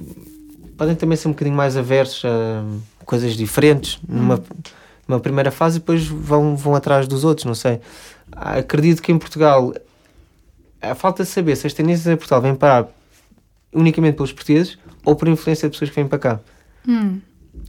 podem 0.77 0.95
também 0.97 1.17
ser 1.17 1.29
um 1.29 1.33
bocadinho 1.33 1.57
mais 1.57 1.77
aversos 1.77 2.25
a 2.25 2.65
coisas 3.05 3.35
diferentes 3.37 3.99
numa, 4.09 4.43
numa 5.07 5.21
primeira 5.21 5.51
fase 5.51 5.77
e 5.77 5.81
depois 5.81 6.05
vão, 6.07 6.57
vão 6.57 6.75
atrás 6.75 7.07
dos 7.07 7.23
outros, 7.25 7.45
não 7.45 7.55
sei. 7.55 7.81
Acredito 8.33 9.01
que 9.01 9.13
em 9.13 9.19
Portugal 9.19 9.73
a 10.83 10.95
falta 10.95 11.23
de 11.23 11.29
saber 11.29 11.57
se 11.57 11.67
as 11.67 11.73
tendências 11.73 12.07
em 12.07 12.17
Portugal 12.17 12.41
vêm 12.43 12.55
parar 12.55 12.89
unicamente 13.73 14.17
pelos 14.17 14.33
portugueses 14.33 14.79
ou 15.05 15.15
por 15.15 15.29
influência 15.29 15.69
de 15.69 15.73
pessoas 15.73 15.91
que 15.91 15.97
vêm 15.97 16.09
para 16.09 16.19
cá. 16.19 16.41
Hum. 16.87 17.21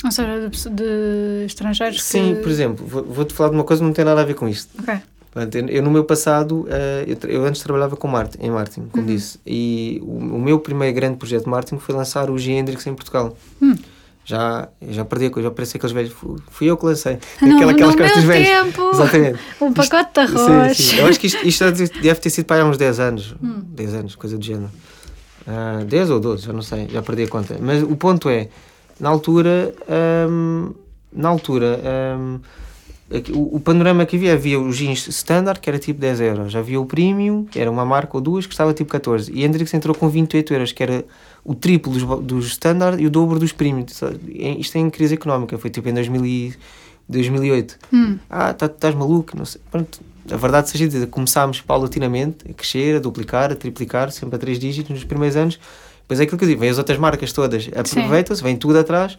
Ou 0.04 0.12
seja, 0.12 0.50
de, 0.50 0.70
de 0.70 1.46
estrangeiros 1.46 2.04
Sim, 2.04 2.36
que... 2.36 2.42
por 2.42 2.52
exemplo, 2.52 2.86
vou- 2.86 3.04
vou-te 3.04 3.34
falar 3.34 3.50
de 3.50 3.56
uma 3.56 3.64
coisa 3.64 3.82
que 3.82 3.86
não 3.88 3.94
tem 3.94 4.06
nada 4.06 4.22
a 4.22 4.26
ver 4.26 4.36
com 4.36 4.48
isto. 4.48 4.70
Ok. 4.80 4.96
Eu, 5.36 5.68
eu 5.68 5.84
no 5.84 5.92
meu 5.92 6.04
passado, 6.04 6.66
eh, 6.70 7.06
eu, 7.28 7.46
antes 7.46 7.62
trabalhava 7.62 7.96
com 7.96 8.08
marketing, 8.08 8.46
em 8.46 8.50
marketing, 8.50 8.88
como 8.88 9.04
Uhum. 9.08 9.14
disse, 9.16 9.40
e 9.46 10.00
o, 10.04 10.18
o 10.36 10.40
meu 10.42 10.60
primeiro 10.60 10.96
grande 10.96 11.18
projeto 11.18 11.44
de 11.44 11.50
marketing 11.50 11.78
foi 11.80 11.94
lançar 11.94 12.30
o 12.32 12.38
G 12.40 12.52
Hendrix 12.54 12.88
em 12.88 12.96
Portugal. 12.96 13.38
Hum. 13.62 13.76
Já, 14.26 14.68
já 14.90 15.06
perdi 15.06 15.28
a 15.28 15.30
coisa, 15.30 15.48
já 15.50 15.54
parecia 15.54 15.78
aqueles 15.78 15.94
velhos, 15.94 16.14
fui, 16.50 16.68
eu 16.70 16.76
que 16.76 16.86
lancei. 16.86 17.18
No, 17.42 17.56
Aquela- 17.56 17.72
aquelas 17.72 17.96
no 17.96 18.14
dos 18.16 18.24
velhos. 18.24 18.48
tempo, 18.48 18.90
Exatamente. 18.94 19.40
um 19.62 19.74
pacote 19.74 20.10
de 20.22 20.28
Sim, 20.28 20.38
arroz. 20.38 20.78
sim. 20.78 20.98
Eu 21.00 21.06
acho 21.08 21.20
que 21.20 21.28
isto, 21.28 21.48
isto 21.48 21.72
deve 22.02 22.16
ter 22.20 22.30
sido 22.32 22.46
para 22.46 22.62
há 22.64 22.66
uns 22.66 22.78
10 22.78 23.00
anos. 23.00 23.36
Hum. 23.42 23.62
10 23.70 23.94
anos, 23.94 24.16
coisa 24.16 24.38
do 24.38 24.44
género. 24.44 24.70
Ah, 25.46 25.84
10 25.88 26.10
ou 26.10 26.20
12, 26.20 26.46
já 26.46 26.52
não 26.54 26.62
sei, 26.62 26.88
já 26.90 27.02
perdi 27.02 27.24
a 27.24 27.28
conta. 27.28 27.58
Mas 27.62 27.82
o 27.84 27.96
ponto 27.96 28.28
é, 28.28 28.50
na 29.00 29.10
altura, 29.10 29.74
hum, 30.30 30.74
na 31.12 31.30
altura, 31.30 31.80
aqui- 33.14 33.32
o, 33.32 33.56
o 33.56 33.60
panorama 33.60 34.06
que 34.06 34.16
havia, 34.16 34.34
havia 34.34 34.60
o 34.60 34.72
jeans 34.72 35.08
standard, 35.08 35.60
que 35.60 35.70
era 35.70 35.80
tipo 35.80 36.00
10 36.00 36.20
euros. 36.22 36.56
Havia 36.56 36.80
o 36.80 36.86
premium, 36.86 37.46
que 37.46 37.60
era 37.60 37.70
uma 37.72 37.86
marca 37.86 38.18
ou 38.18 38.22
duas, 38.22 38.46
que 38.46 38.54
estava 38.54 38.74
tipo 38.74 38.90
14. 38.92 39.32
E 39.34 39.44
Hendrix 39.44 39.74
entrou 39.74 39.96
com 39.96 40.10
28 40.10 40.54
euros, 40.54 40.72
que 40.72 40.84
era 40.84 41.06
o 41.44 41.56
triplo 41.56 41.92
dos, 41.94 42.04
dos 42.24 42.48
standard 42.48 43.02
e 43.02 43.08
o 43.08 43.10
dobro 43.10 43.40
dos 43.40 43.52
premium. 43.52 43.86
Isto 44.60 44.76
é 44.78 44.80
em 44.80 44.90
crise 44.90 45.14
económica, 45.14 45.58
foi 45.58 45.70
tipo 45.70 45.88
em 45.90 45.94
2000 45.94 46.26
e- 46.26 46.54
2008 47.10 47.78
Hum. 47.94 48.18
ah, 48.30 48.54
tá- 48.54 48.66
estás 48.66 48.94
maluco, 48.94 49.38
não 49.38 49.46
sei. 49.46 49.62
Pronto, 49.72 49.98
a 50.30 50.36
verdade 50.36 50.70
seja 50.70 50.90
dita, 50.90 51.08
começámos 51.08 51.62
paulatinamente 51.62 52.40
a 52.50 52.54
crescer, 52.54 52.98
a 52.98 53.00
duplicar, 53.00 53.50
a 53.50 53.56
triplicar, 53.56 54.12
sempre 54.12 54.36
a 54.36 54.40
três 54.40 54.60
dígitos 54.60 54.90
nos 54.94 55.06
primeiros 55.06 55.38
anos. 55.38 55.58
Depois 56.08 56.22
é 56.22 56.24
aquilo 56.24 56.38
que 56.38 56.46
eu 56.46 56.48
digo, 56.48 56.62
vem 56.62 56.70
as 56.70 56.78
outras 56.78 56.98
marcas 56.98 57.34
todas, 57.34 57.70
aproveitam-se, 57.76 58.42
vem 58.42 58.56
tudo 58.56 58.80
atrás. 58.80 59.18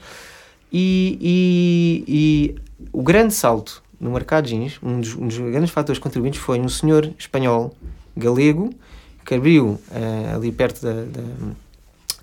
E, 0.72 1.18
e, 1.20 2.04
e 2.08 2.86
o 2.90 3.02
grande 3.02 3.34
salto 3.34 3.82
no 4.00 4.10
mercado 4.10 4.46
de 4.46 4.50
jeans, 4.56 4.78
um 4.82 4.98
dos, 4.98 5.14
um 5.14 5.26
dos 5.26 5.36
grandes 5.36 5.70
fatores 5.70 5.98
contribuintes 5.98 6.40
foi 6.40 6.58
um 6.58 6.68
senhor 6.68 7.12
espanhol, 7.18 7.74
galego, 8.16 8.70
que 9.22 9.34
abriu 9.34 9.78
uh, 9.90 10.36
ali 10.36 10.50
perto 10.50 10.80
da, 10.80 10.92
da, 10.92 11.52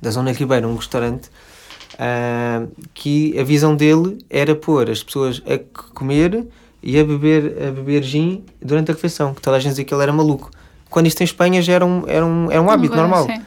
da 0.02 0.10
zona 0.10 0.34
de 0.34 0.40
Ribeira 0.40 0.68
um 0.68 0.76
restaurante 0.76 1.30
uh, 1.94 2.68
que 2.92 3.38
a 3.38 3.44
visão 3.44 3.76
dele 3.76 4.18
era 4.32 4.56
pôr 4.56 4.90
as 4.90 5.04
pessoas 5.04 5.44
a 5.46 5.60
comer 5.94 6.48
e 6.82 7.00
a 7.00 7.04
beber, 7.04 7.56
a 7.68 7.72
beber 7.72 8.02
gin 8.02 8.44
durante 8.60 8.90
a 8.90 8.96
refeição, 8.96 9.36
que 9.36 9.42
toda 9.42 9.58
a 9.58 9.60
gente 9.60 9.72
dizia 9.72 9.86
que 9.86 9.94
ele 9.94 10.02
era 10.02 10.12
maluco. 10.12 10.50
Quando 10.90 11.06
isto 11.06 11.22
em 11.22 11.24
Espanha 11.24 11.62
já 11.62 11.74
era 11.74 11.86
um, 11.86 12.04
era 12.08 12.26
um, 12.26 12.52
era 12.52 12.62
um 12.62 12.70
hábito 12.72 12.96
normal. 12.96 13.26
Sim. 13.26 13.42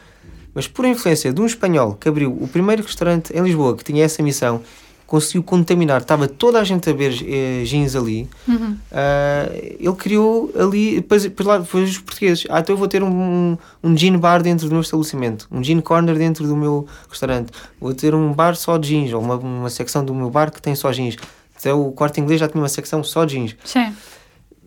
Mas 0.55 0.67
por 0.67 0.85
influência 0.85 1.33
de 1.33 1.41
um 1.41 1.47
espanhol 1.47 1.95
que 1.95 2.09
abriu 2.09 2.33
o 2.33 2.49
primeiro 2.49 2.83
restaurante 2.83 3.33
em 3.37 3.43
Lisboa 3.43 3.77
que 3.77 3.85
tinha 3.85 4.05
essa 4.05 4.23
missão, 4.23 4.63
conseguiu 5.09 5.43
contaminar, 5.43 6.03
estava 6.03 6.29
toda 6.29 6.61
a 6.61 6.65
gente 6.65 6.89
a 6.91 6.93
beber 6.93 7.25
eh, 7.27 7.65
gins 7.65 7.97
ali, 7.97 8.29
uhum. 8.47 8.73
uh, 8.93 9.77
ele 9.81 9.95
criou 9.97 10.53
ali, 10.55 10.97
depois, 10.97 11.23
depois 11.23 11.47
lá 11.47 11.57
depois 11.57 11.89
os 11.89 11.99
portugueses, 11.99 12.47
ah, 12.51 12.61
então 12.61 12.75
eu 12.75 12.79
vou 12.79 12.87
ter 12.87 13.03
um, 13.03 13.57
um 13.83 13.97
gin 13.97 14.19
bar 14.19 14.43
dentro 14.43 14.69
do 14.69 14.73
meu 14.73 14.83
estabelecimento, 14.83 15.49
um 15.51 15.65
gin 15.65 15.81
corner 15.81 16.15
dentro 16.15 16.47
do 16.47 16.55
meu 16.55 16.87
restaurante, 17.09 17.51
vou 17.81 17.95
ter 17.95 18.15
um 18.15 18.35
bar 18.35 18.55
só 18.55 18.77
de 18.77 18.89
gins, 18.89 19.15
ou 19.15 19.23
uma, 19.23 19.37
uma 19.37 19.71
secção 19.71 20.05
do 20.05 20.15
meu 20.15 20.29
bar 20.29 20.53
que 20.53 20.61
tem 20.61 20.75
só 20.75 20.93
gins. 20.93 21.17
Até 21.59 21.73
o 21.73 21.91
quarto 21.91 22.21
inglês 22.21 22.39
já 22.39 22.47
tinha 22.47 22.63
uma 22.63 22.69
secção 22.69 23.03
só 23.03 23.25
de 23.25 23.35
gins. 23.35 23.57
Sim. 23.65 23.93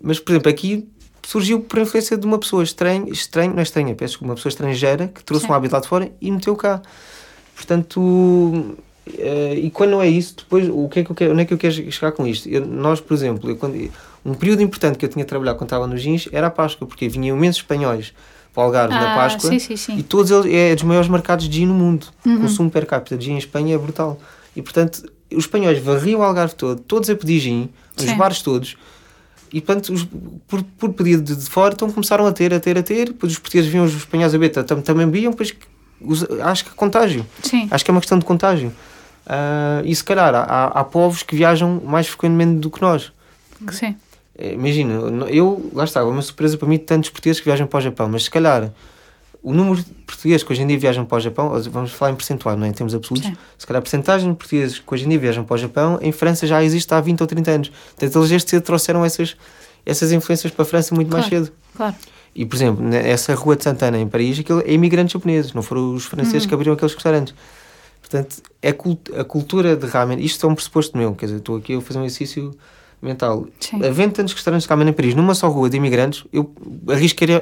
Mas, 0.01 0.19
por 0.19 0.32
exemplo, 0.32 0.49
aqui 0.49 0.89
surgiu 1.32 1.61
por 1.61 1.79
influência 1.79 2.17
de 2.17 2.25
uma 2.25 2.38
pessoa 2.38 2.61
estranha, 2.61 3.05
estranha 3.09 3.51
não 3.51 3.59
é 3.59 3.63
estranha, 3.63 3.95
peço 3.95 4.19
uma 4.21 4.36
pessoa 4.36 4.49
estrangeira 4.49 5.07
que 5.07 5.23
trouxe 5.23 5.45
Sim. 5.45 5.51
um 5.51 5.55
hábito 5.55 5.73
lá 5.73 5.79
de 5.79 5.88
fora 5.88 6.11
e 6.19 6.29
meteu 6.29 6.55
cá. 6.55 6.82
Portanto, 7.55 8.75
Uh, 9.03 9.55
e 9.55 9.71
quando 9.71 9.89
não 9.89 10.01
é 10.01 10.07
isso, 10.07 10.36
depois 10.38 10.69
o 10.69 10.88
que 10.88 10.99
é 10.99 11.03
que 11.03 11.11
eu 11.11 11.15
quero, 11.15 11.32
onde 11.34 11.41
é 11.41 11.45
que 11.45 11.53
eu 11.53 11.57
quero 11.57 11.91
chegar 11.91 12.11
com 12.11 12.25
isto? 12.25 12.47
Eu, 12.47 12.63
nós, 12.65 13.01
por 13.01 13.15
exemplo, 13.15 13.49
eu, 13.49 13.57
quando, 13.57 13.75
um 14.23 14.36
período 14.36 14.61
importante 14.61 14.95
que 14.95 15.03
eu 15.03 15.09
tinha 15.09 15.25
trabalhado 15.25 15.57
quando 15.57 15.69
estava 15.69 15.88
nos 15.88 16.03
jeans 16.03 16.29
era 16.32 16.47
a 16.47 16.49
Páscoa, 16.51 16.88
porque 16.88 17.09
vinham 17.09 17.36
imensos 17.36 17.61
espanhóis 17.61 18.13
para 18.53 18.61
o 18.61 18.65
Algarve 18.65 18.93
ah, 18.93 19.01
na 19.01 19.15
Páscoa 19.15 19.49
sim, 19.49 19.57
sim, 19.57 19.75
sim. 19.75 19.97
e 19.97 20.03
todos 20.03 20.29
eles 20.29 20.53
é 20.53 20.75
dos 20.75 20.84
maiores 20.84 21.09
mercados 21.09 21.49
de 21.49 21.57
gin 21.57 21.65
no 21.65 21.73
mundo. 21.73 22.07
Uhum. 22.23 22.36
O 22.38 22.41
consumo 22.41 22.69
per 22.69 22.86
capita 22.86 23.17
de 23.17 23.25
gin 23.25 23.34
em 23.34 23.38
Espanha 23.39 23.73
é 23.73 23.77
brutal. 23.77 24.19
E 24.55 24.61
portanto, 24.61 25.11
os 25.32 25.45
espanhóis 25.45 25.79
varriam 25.79 26.19
o 26.19 26.23
Algarve 26.23 26.53
todo, 26.53 26.79
todos 26.79 27.09
a 27.09 27.15
pedir 27.15 27.39
gin, 27.39 27.69
os 27.97 28.11
bares 28.13 28.43
todos. 28.43 28.77
E 29.54 29.60
portanto, 29.60 29.93
os, 29.93 30.08
por, 30.47 30.64
por 30.64 30.93
pedido 30.93 31.36
de, 31.36 31.49
fora, 31.49 31.74
então 31.74 31.91
começaram 31.91 32.26
a 32.26 32.32
ter, 32.32 32.54
a 32.54 32.60
ter, 32.60 32.78
a 32.78 32.84
ter. 32.84 33.08
Depois 33.08 33.34
os 33.34 33.39
portugueses 33.39 33.70
viam 33.70 33.84
os 33.84 33.93
espanhóis 33.93 34.34
a 34.34 34.38
beber, 34.38 34.64
também, 34.64 34.84
também 34.84 35.06
bebiam, 35.06 35.34
pois 35.34 35.54
acho 36.43 36.66
que 36.66 36.72
é 36.72 36.74
contágio. 36.74 37.26
Sim. 37.43 37.68
Acho 37.70 37.84
que 37.84 37.91
é 37.91 37.93
uma 37.93 38.02
questão 38.02 38.18
de 38.18 38.26
contágio. 38.26 38.72
Uh, 39.26 39.86
e 39.86 39.95
se 39.95 40.04
calhar 40.04 40.34
há, 40.34 40.66
há 40.66 40.84
povos 40.84 41.22
que 41.22 41.36
viajam 41.36 41.82
mais 41.86 42.08
frequentemente 42.08 42.60
do 42.60 42.70
que 42.70 42.82
nós. 42.82 43.12
Sim. 43.72 43.95
É, 44.38 44.54
imagina, 44.54 44.93
eu, 45.30 45.70
lá 45.74 45.84
está, 45.84 45.99
é 45.99 46.04
uma 46.04 46.22
surpresa 46.22 46.58
para 46.58 46.68
mim 46.68 46.78
de 46.78 46.86
tantos 46.86 47.10
portugueses 47.10 47.39
que 47.39 47.45
viajam 47.45 47.68
para 47.68 47.78
o 47.78 47.82
Japão, 47.82 48.10
mas 48.10 48.24
se 48.24 48.32
calhar 48.32 48.72
o 49.44 49.54
número 49.54 49.78
de 49.78 49.92
portugueses 50.06 50.44
que 50.44 50.52
hoje 50.52 50.62
em 50.62 50.68
dia 50.68 50.78
viajam 50.78 51.04
para 51.04 51.18
o 51.18 51.20
Japão, 51.20 51.52
vamos 51.72 51.92
falar 51.92 52.12
em 52.12 52.16
percentual, 52.16 52.56
não 52.56 52.66
é? 52.66 52.70
em 52.70 52.74
termos 52.74 52.94
absolutos, 52.94 53.28
Sim. 53.28 53.38
se 53.58 53.66
calhar 53.66 53.80
a 53.80 53.82
porcentagem 53.82 54.30
de 54.30 54.38
portugueses 54.38 54.80
que 54.80 54.94
hoje 54.94 55.06
em 55.06 55.10
dia 55.10 55.20
viajam 55.20 55.44
para 55.44 55.56
o 55.56 55.58
Japão, 55.58 55.98
em 56.02 56.12
França 56.12 56.46
já 56.46 56.64
existe 56.64 56.94
há 56.94 57.02
20 57.02 57.22
ou 57.22 57.28
30 57.28 57.52
anos. 57.52 57.70
Portanto, 57.70 58.20
eles 58.20 58.32
este 58.32 58.62
trouxeram 58.62 59.04
essas, 59.04 59.36
essas 59.86 60.12
influências 60.12 60.54
para 60.54 60.62
a 60.62 60.66
França 60.66 60.94
muito 60.94 61.10
claro, 61.10 61.24
mais 61.24 61.46
cedo. 61.46 61.56
Claro. 61.76 61.96
E, 62.36 62.46
por 62.46 62.56
exemplo, 62.56 62.94
essa 62.94 63.34
rua 63.34 63.56
de 63.56 63.64
Santana, 63.64 63.98
em 63.98 64.08
Paris, 64.08 64.39
aquilo 64.39 64.62
é 64.62 64.72
imigrantes 64.72 65.14
japoneses, 65.14 65.54
não 65.54 65.62
foram 65.62 65.94
os 65.94 66.06
franceses 66.06 66.44
uhum. 66.44 66.50
que 66.50 66.54
abriram 66.54 66.74
aqueles 66.74 66.94
restaurantes. 66.94 67.34
Portanto, 68.00 68.44
é 68.62 68.72
cult 68.72 69.12
a 69.18 69.24
cultura 69.24 69.76
de 69.76 69.88
ramen, 69.88 70.20
isto 70.20 70.46
é 70.46 70.50
um 70.50 70.54
pressuposto 70.54 70.98
meu, 70.98 71.16
quer 71.16 71.26
dizer, 71.26 71.38
estou 71.38 71.58
aqui 71.58 71.76
a 71.76 71.82
fazer 71.82 72.00
um 72.00 72.04
exercício 72.04 72.54
mental. 73.02 73.47
Sim. 73.60 73.84
Havendo 73.84 74.14
tantos 74.14 74.34
restaurantes 74.34 74.68
de 74.68 74.70
ramen 74.70 74.89
em 74.89 74.93
Paris, 74.93 75.16
numa 75.16 75.34
só 75.34 75.49
rua 75.49 75.70
de 75.70 75.78
imigrantes, 75.78 76.24
eu 76.32 76.54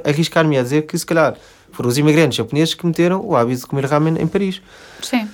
arriscar-me 0.06 0.58
a 0.58 0.64
dizer 0.64 0.84
que 0.84 0.98
se 0.98 1.06
calhar 1.06 1.36
foram 1.72 1.90
os 1.90 1.98
imigrantes 1.98 2.38
japoneses 2.38 2.74
que 2.74 2.86
meteram 2.86 3.24
o 3.26 3.36
hábito 3.36 3.62
de 3.62 3.68
comer 3.68 3.86
ramen 3.86 4.16
em 4.20 4.28
Paris. 4.28 4.62
Sim. 5.02 5.28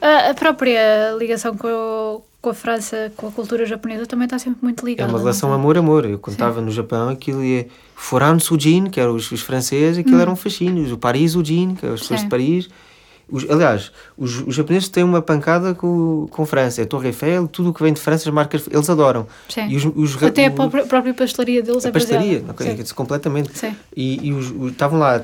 A, 0.00 0.32
própria 0.32 1.14
ligação 1.18 1.54
com, 1.54 1.68
o, 1.68 2.22
com 2.40 2.50
a 2.50 2.54
França, 2.54 3.12
com 3.16 3.28
a 3.28 3.30
cultura 3.30 3.66
japonesa, 3.66 4.06
também 4.06 4.24
está 4.24 4.38
sempre 4.38 4.60
muito 4.62 4.84
ligada. 4.84 5.10
É 5.10 5.12
uma 5.12 5.18
relação 5.18 5.52
amor-amor. 5.52 6.06
Eu 6.06 6.18
contava 6.18 6.60
no 6.60 6.70
Japão, 6.70 7.10
aquilo 7.10 7.44
é 7.44 7.66
Foran 7.94 8.38
Sujin, 8.38 8.86
que 8.86 8.98
eram 8.98 9.14
os, 9.14 9.30
os 9.30 9.42
franceses, 9.42 9.98
aquilo 9.98 10.16
hum. 10.16 10.20
eram 10.20 10.36
fascínios. 10.36 10.90
O 10.90 10.96
Paris 10.96 11.32
Sujin, 11.32 11.74
que 11.74 11.84
eram 11.84 11.94
as 11.94 12.00
pessoas 12.00 12.22
de 12.22 12.28
Paris 12.28 12.68
os, 13.30 13.48
aliás, 13.48 13.92
os, 14.16 14.40
os, 14.46 14.54
japoneses 14.54 14.88
têm 14.88 15.04
uma 15.04 15.22
pancada 15.22 15.74
com, 15.74 16.26
com 16.30 16.44
França. 16.46 16.82
A 16.82 16.86
Torre 16.86 17.08
Eiffel, 17.08 17.46
tudo 17.48 17.70
o 17.70 17.74
que 17.74 17.82
vem 17.82 17.92
de 17.92 18.00
França, 18.00 18.28
as 18.28 18.34
marcas, 18.34 18.68
eles 18.70 18.90
adoram. 18.90 19.26
Sim. 19.48 19.68
E 19.68 19.76
os, 19.76 19.84
os, 19.84 20.22
Até 20.22 20.46
a 20.46 20.50
própria, 20.50 20.84
própria 20.84 21.14
pastelaria 21.14 21.62
deles 21.62 21.84
a 21.84 21.88
é 21.88 21.92
pastelaria, 21.92 22.44
okay, 22.48 22.84
completamente. 22.94 23.56
Sim. 23.56 23.74
E, 23.96 24.28
e 24.28 24.32
os, 24.32 24.50
estavam 24.70 24.98
lá 24.98 25.22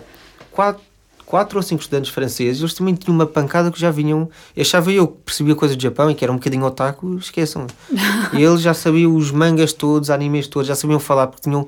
quatro, 0.51 0.83
quatro 1.27 1.59
ou 1.59 1.63
cinco 1.63 1.83
estudantes 1.83 2.11
franceses, 2.11 2.61
eles 2.61 2.73
também 2.73 2.95
tinham 2.95 3.15
uma 3.15 3.27
pancada 3.27 3.71
que 3.71 3.79
já 3.79 3.91
vinham. 3.91 4.31
Achava 4.59 4.93
eu 4.93 5.09
que 5.09 5.19
percebia 5.25 5.55
coisa 5.55 5.77
do 5.77 5.83
Japão 5.83 6.11
e 6.11 6.15
que 6.15 6.25
era 6.25 6.33
um 6.33 6.37
bocadinho 6.37 6.65
otaku, 6.65 7.17
esqueçam. 7.17 7.67
e 8.33 8.43
eles 8.43 8.63
já 8.63 8.73
sabiam 8.73 9.15
os 9.15 9.31
mangas 9.31 9.73
todos, 9.73 10.09
animes 10.09 10.47
todos, 10.47 10.69
já 10.69 10.75
sabiam 10.75 11.01
falar 11.01 11.27
porque 11.27 11.43
tinham 11.43 11.67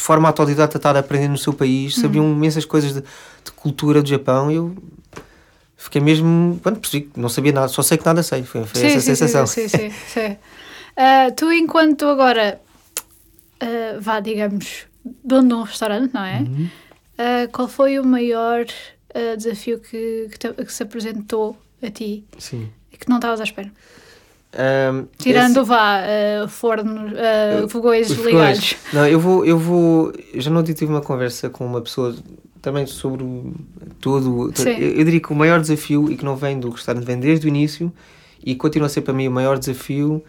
de 0.00 0.02
forma 0.02 0.28
autodidata 0.28 0.76
estar 0.76 0.96
a 0.96 1.00
aprender 1.00 1.28
no 1.28 1.38
seu 1.38 1.52
país, 1.52 1.94
sabiam 1.96 2.24
uhum. 2.24 2.32
imensas 2.32 2.64
coisas 2.64 2.94
de, 2.94 3.00
de 3.00 3.50
cultura 3.56 4.02
do 4.02 4.08
Japão. 4.08 4.50
Eu 4.50 4.74
fiquei 5.80 6.00
mesmo. 6.00 6.60
Quando 6.62 6.78
percebi 6.78 7.10
não 7.16 7.28
sabia 7.28 7.52
nada, 7.52 7.68
só 7.68 7.82
sei 7.82 7.98
que 7.98 8.04
nada 8.04 8.22
sei. 8.22 8.42
Foi, 8.42 8.64
foi 8.64 8.80
sim, 8.80 8.86
essa 8.86 9.00
sim, 9.00 9.14
sensação. 9.14 9.46
Sim, 9.46 9.68
sim, 9.68 9.90
sim. 9.90 10.36
Uh, 10.92 11.34
tu, 11.36 11.50
enquanto 11.52 12.06
agora 12.06 12.60
uh, 13.62 14.00
vá, 14.00 14.20
digamos, 14.20 14.86
dono 15.24 15.48
de 15.48 15.54
um 15.54 15.62
restaurante, 15.62 16.12
não 16.12 16.24
é? 16.24 16.40
Uhum. 16.40 16.68
Uh, 17.14 17.52
qual 17.52 17.68
foi 17.68 17.98
o 17.98 18.04
maior 18.04 18.64
desafio 19.36 19.80
que, 19.80 20.28
que, 20.30 20.38
te, 20.38 20.52
que, 20.52 20.72
se 20.72 20.84
apresentou 20.84 21.58
a 21.82 21.90
ti 21.90 22.24
sim. 22.38 22.70
e 22.92 22.96
que 22.96 23.08
não 23.08 23.16
estavas 23.16 23.40
à 23.40 23.42
espera? 23.42 23.72
Um, 24.52 25.06
Tirando, 25.16 25.60
esse... 25.60 25.68
vá, 25.68 26.00
uh, 26.02 26.48
forno, 26.48 27.06
uh, 27.06 27.68
fogões 27.68 28.10
ligados. 28.10 28.76
Não, 28.92 29.06
eu 29.06 29.20
vou, 29.20 29.44
eu 29.44 29.56
vou. 29.56 30.12
Já 30.34 30.50
não 30.50 30.62
tive 30.62 30.86
uma 30.86 31.00
conversa 31.00 31.48
com 31.48 31.64
uma 31.64 31.80
pessoa 31.80 32.14
também 32.60 32.86
sobre 32.86 33.24
tudo. 34.00 34.52
Eu, 34.58 34.72
eu, 34.72 35.04
diria 35.04 35.20
que 35.20 35.32
o 35.32 35.36
maior 35.36 35.60
desafio, 35.60 36.10
e 36.10 36.16
que 36.16 36.24
não 36.24 36.36
vem 36.36 36.58
do 36.58 36.70
restaurante, 36.70 37.04
vem 37.04 37.18
desde 37.18 37.46
o 37.46 37.48
início, 37.48 37.92
e 38.44 38.54
continua 38.54 38.86
a 38.86 38.88
ser 38.88 39.02
para 39.02 39.14
mim 39.14 39.28
o 39.28 39.30
maior 39.30 39.58
desafio, 39.58 40.22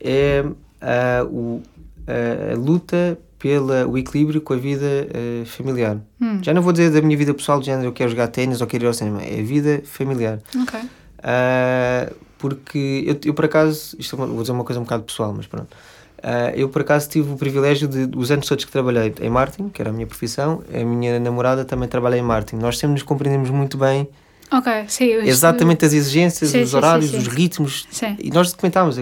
é 0.00 0.44
a, 0.80 1.24
o, 1.24 1.62
a, 2.06 2.52
a 2.52 2.56
luta 2.56 3.18
pelo 3.38 3.98
equilíbrio 3.98 4.40
com 4.40 4.54
a 4.54 4.56
vida 4.56 4.86
uh, 4.86 5.44
familiar. 5.44 5.98
Hum. 6.18 6.38
Já 6.42 6.54
não 6.54 6.62
vou 6.62 6.72
dizer 6.72 6.90
da 6.90 7.02
minha 7.02 7.16
vida 7.16 7.34
pessoal, 7.34 7.60
de 7.60 7.66
género, 7.66 7.88
eu 7.88 7.92
quero 7.92 8.10
jogar 8.10 8.28
ténis 8.28 8.62
ou 8.62 8.66
quero 8.66 8.84
ir 8.84 8.86
ao 8.86 8.94
cinema, 8.94 9.22
é 9.22 9.40
a 9.40 9.42
vida 9.42 9.82
familiar. 9.84 10.40
Ok. 10.62 10.80
Uh, 10.80 12.14
porque 12.38 13.04
eu, 13.06 13.18
eu, 13.24 13.34
por 13.34 13.44
acaso, 13.44 13.96
isto 13.98 14.16
é 14.16 14.18
vou 14.18 14.40
dizer 14.40 14.52
uma 14.52 14.64
coisa 14.64 14.80
um 14.80 14.84
bocado 14.84 15.02
pessoal, 15.02 15.34
mas 15.36 15.46
pronto. 15.46 15.76
Uh, 16.24 16.56
eu, 16.56 16.70
por 16.70 16.80
acaso, 16.80 17.06
tive 17.06 17.30
o 17.32 17.36
privilégio 17.36 17.86
de, 17.86 18.08
os 18.16 18.30
anos 18.30 18.48
todos 18.48 18.64
que 18.64 18.72
trabalhei 18.72 19.14
em 19.20 19.28
marketing, 19.28 19.68
que 19.68 19.82
era 19.82 19.90
a 19.90 19.92
minha 19.92 20.06
profissão, 20.06 20.64
a 20.72 20.82
minha 20.82 21.20
namorada 21.20 21.66
também 21.66 21.86
trabalha 21.86 22.16
em 22.16 22.22
marketing. 22.22 22.62
Nós 22.62 22.78
sempre 22.78 22.94
nos 22.94 23.02
compreendemos 23.02 23.50
muito 23.50 23.76
bem. 23.76 24.08
Ok, 24.50 24.72
sim. 24.88 25.12
Exatamente 25.16 25.84
as 25.84 25.92
exigências, 25.92 26.50
sim, 26.50 26.62
os 26.62 26.70
sim, 26.70 26.76
horários, 26.76 27.10
sim, 27.10 27.18
os 27.18 27.26
ritmos. 27.26 27.86
E 28.18 28.30
nós 28.30 28.50
documentámos. 28.50 28.98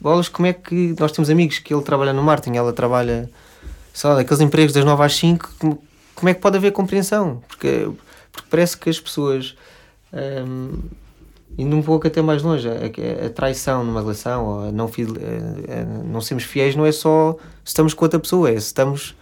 Bolas, 0.00 0.26
como 0.26 0.46
é 0.46 0.54
que 0.54 0.96
nós 0.98 1.12
temos 1.12 1.28
amigos 1.28 1.58
que 1.58 1.74
ele 1.74 1.82
trabalha 1.82 2.14
no 2.14 2.22
marketing, 2.22 2.56
ela 2.56 2.72
trabalha, 2.72 3.28
sei 3.92 4.10
lá, 4.10 4.20
aqueles 4.20 4.40
empregos 4.40 4.72
das 4.72 4.86
9 4.86 5.02
às 5.02 5.14
5, 5.16 5.78
como, 6.14 6.28
é 6.30 6.32
que 6.32 6.40
pode 6.40 6.56
haver 6.56 6.72
compreensão? 6.72 7.42
Porque, 7.46 7.90
porque 8.32 8.48
parece 8.50 8.74
que 8.78 8.88
as 8.88 8.98
pessoas. 8.98 9.54
Indo 11.56 11.76
um 11.76 11.82
pouco 11.82 12.06
até 12.06 12.20
mais 12.20 12.42
longe, 12.42 12.68
a, 12.68 13.26
a, 13.26 13.30
traição 13.30 13.84
numa 13.84 14.00
relação, 14.00 14.44
ou 14.44 14.72
não, 14.72 14.86
a, 14.86 15.80
a 15.80 16.04
não 16.04 16.20
sermos 16.20 16.44
fiéis, 16.44 16.74
não 16.74 16.84
é 16.84 16.92
só 16.92 17.36
se 17.64 17.68
estamos 17.68 17.94
com 17.94 18.04
outra 18.04 18.18
pessoa, 18.18 18.50
é 18.50 18.52
se 18.52 18.66
estamos 18.66 19.14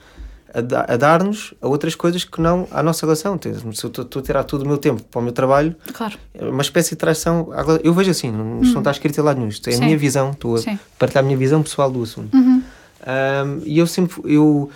a, 0.54 0.96
dar-nos 0.96 1.54
a 1.60 1.66
outras 1.66 1.94
coisas 1.94 2.24
que 2.24 2.40
não 2.40 2.68
à 2.70 2.82
nossa 2.82 3.06
relação. 3.06 3.38
Se 3.40 3.84
eu 3.84 3.90
estou 3.90 4.20
a 4.20 4.22
tirar 4.22 4.44
todo 4.44 4.62
o 4.62 4.68
meu 4.68 4.76
tempo 4.76 5.02
para 5.02 5.18
o 5.18 5.22
meu 5.22 5.32
trabalho, 5.32 5.74
claro. 5.94 6.18
é 6.34 6.44
uma 6.44 6.62
espécie 6.62 6.90
de 6.90 6.96
traição. 6.96 7.48
Eu 7.82 7.94
vejo 7.94 8.10
assim, 8.10 8.30
não, 8.30 8.60
não 8.60 8.78
está 8.78 8.90
escrito 8.90 9.22
lá 9.22 9.34
nenhum. 9.34 9.48
Isto 9.48 9.68
é 9.70 9.72
Sim. 9.72 9.82
a 9.82 9.84
minha 9.86 9.98
visão, 9.98 10.30
estou 10.30 10.56
a 10.56 10.58
Sim. 10.58 10.78
partilhar 10.98 11.24
a 11.24 11.26
minha 11.26 11.38
visão 11.38 11.62
pessoal 11.62 11.90
do 11.90 12.02
assunto. 12.02 12.36
Uhum. 12.36 12.62
Um, 13.02 13.62
e 13.64 13.78
eu 13.78 13.86
sempre. 13.86 14.20
Eu, 14.24 14.70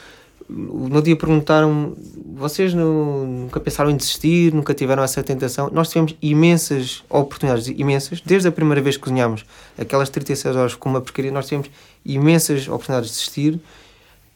no 0.48 1.02
dia 1.02 1.16
perguntaram 1.16 1.96
vocês 2.36 2.74
não, 2.74 3.26
nunca 3.26 3.58
pensaram 3.58 3.90
em 3.90 3.96
desistir, 3.96 4.52
nunca 4.52 4.74
tiveram 4.74 5.02
essa 5.02 5.22
tentação. 5.22 5.70
Nós 5.72 5.88
tivemos 5.88 6.14
imensas 6.20 7.02
oportunidades, 7.08 7.68
imensas, 7.68 8.20
desde 8.20 8.48
a 8.48 8.52
primeira 8.52 8.80
vez 8.82 8.96
que 8.96 9.02
cozinhámos 9.02 9.44
aquelas 9.78 10.10
36 10.10 10.54
horas 10.54 10.74
com 10.74 10.88
uma 10.90 11.00
porcaria, 11.00 11.32
nós 11.32 11.46
tivemos 11.46 11.70
imensas 12.04 12.68
oportunidades 12.68 13.10
de 13.10 13.16
desistir 13.16 13.60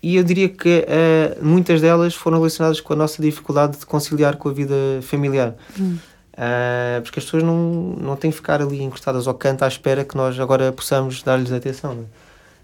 e 0.02 0.16
eu 0.16 0.24
diria 0.24 0.48
que 0.48 0.86
uh, 0.86 1.44
muitas 1.44 1.80
delas 1.80 2.14
foram 2.14 2.38
relacionadas 2.38 2.80
com 2.80 2.94
a 2.94 2.96
nossa 2.96 3.20
dificuldade 3.20 3.76
de 3.78 3.84
conciliar 3.84 4.36
com 4.36 4.48
a 4.48 4.52
vida 4.52 4.74
familiar. 5.02 5.54
Hum. 5.78 5.98
Uh, 6.32 7.02
porque 7.02 7.18
as 7.18 7.24
pessoas 7.26 7.42
não, 7.42 7.96
não 8.00 8.16
têm 8.16 8.30
que 8.30 8.36
ficar 8.38 8.62
ali 8.62 8.82
encostadas 8.82 9.28
ao 9.28 9.34
canto 9.34 9.62
à 9.62 9.68
espera 9.68 10.04
que 10.04 10.16
nós 10.16 10.40
agora 10.40 10.72
possamos 10.72 11.22
dar-lhes 11.22 11.52
atenção. 11.52 11.92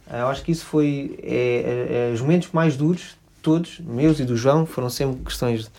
Uh, 0.08 0.16
eu 0.20 0.28
acho 0.28 0.42
que 0.42 0.50
isso 0.50 0.64
foi 0.64 1.18
é, 1.22 1.34
é, 1.34 2.10
é, 2.10 2.14
os 2.14 2.22
momentos 2.22 2.48
mais 2.52 2.74
duros 2.74 3.16
todos, 3.46 3.78
meus 3.78 4.18
e 4.18 4.24
do 4.24 4.36
João, 4.36 4.66
foram 4.66 4.90
sempre 4.90 5.22
questões 5.24 5.70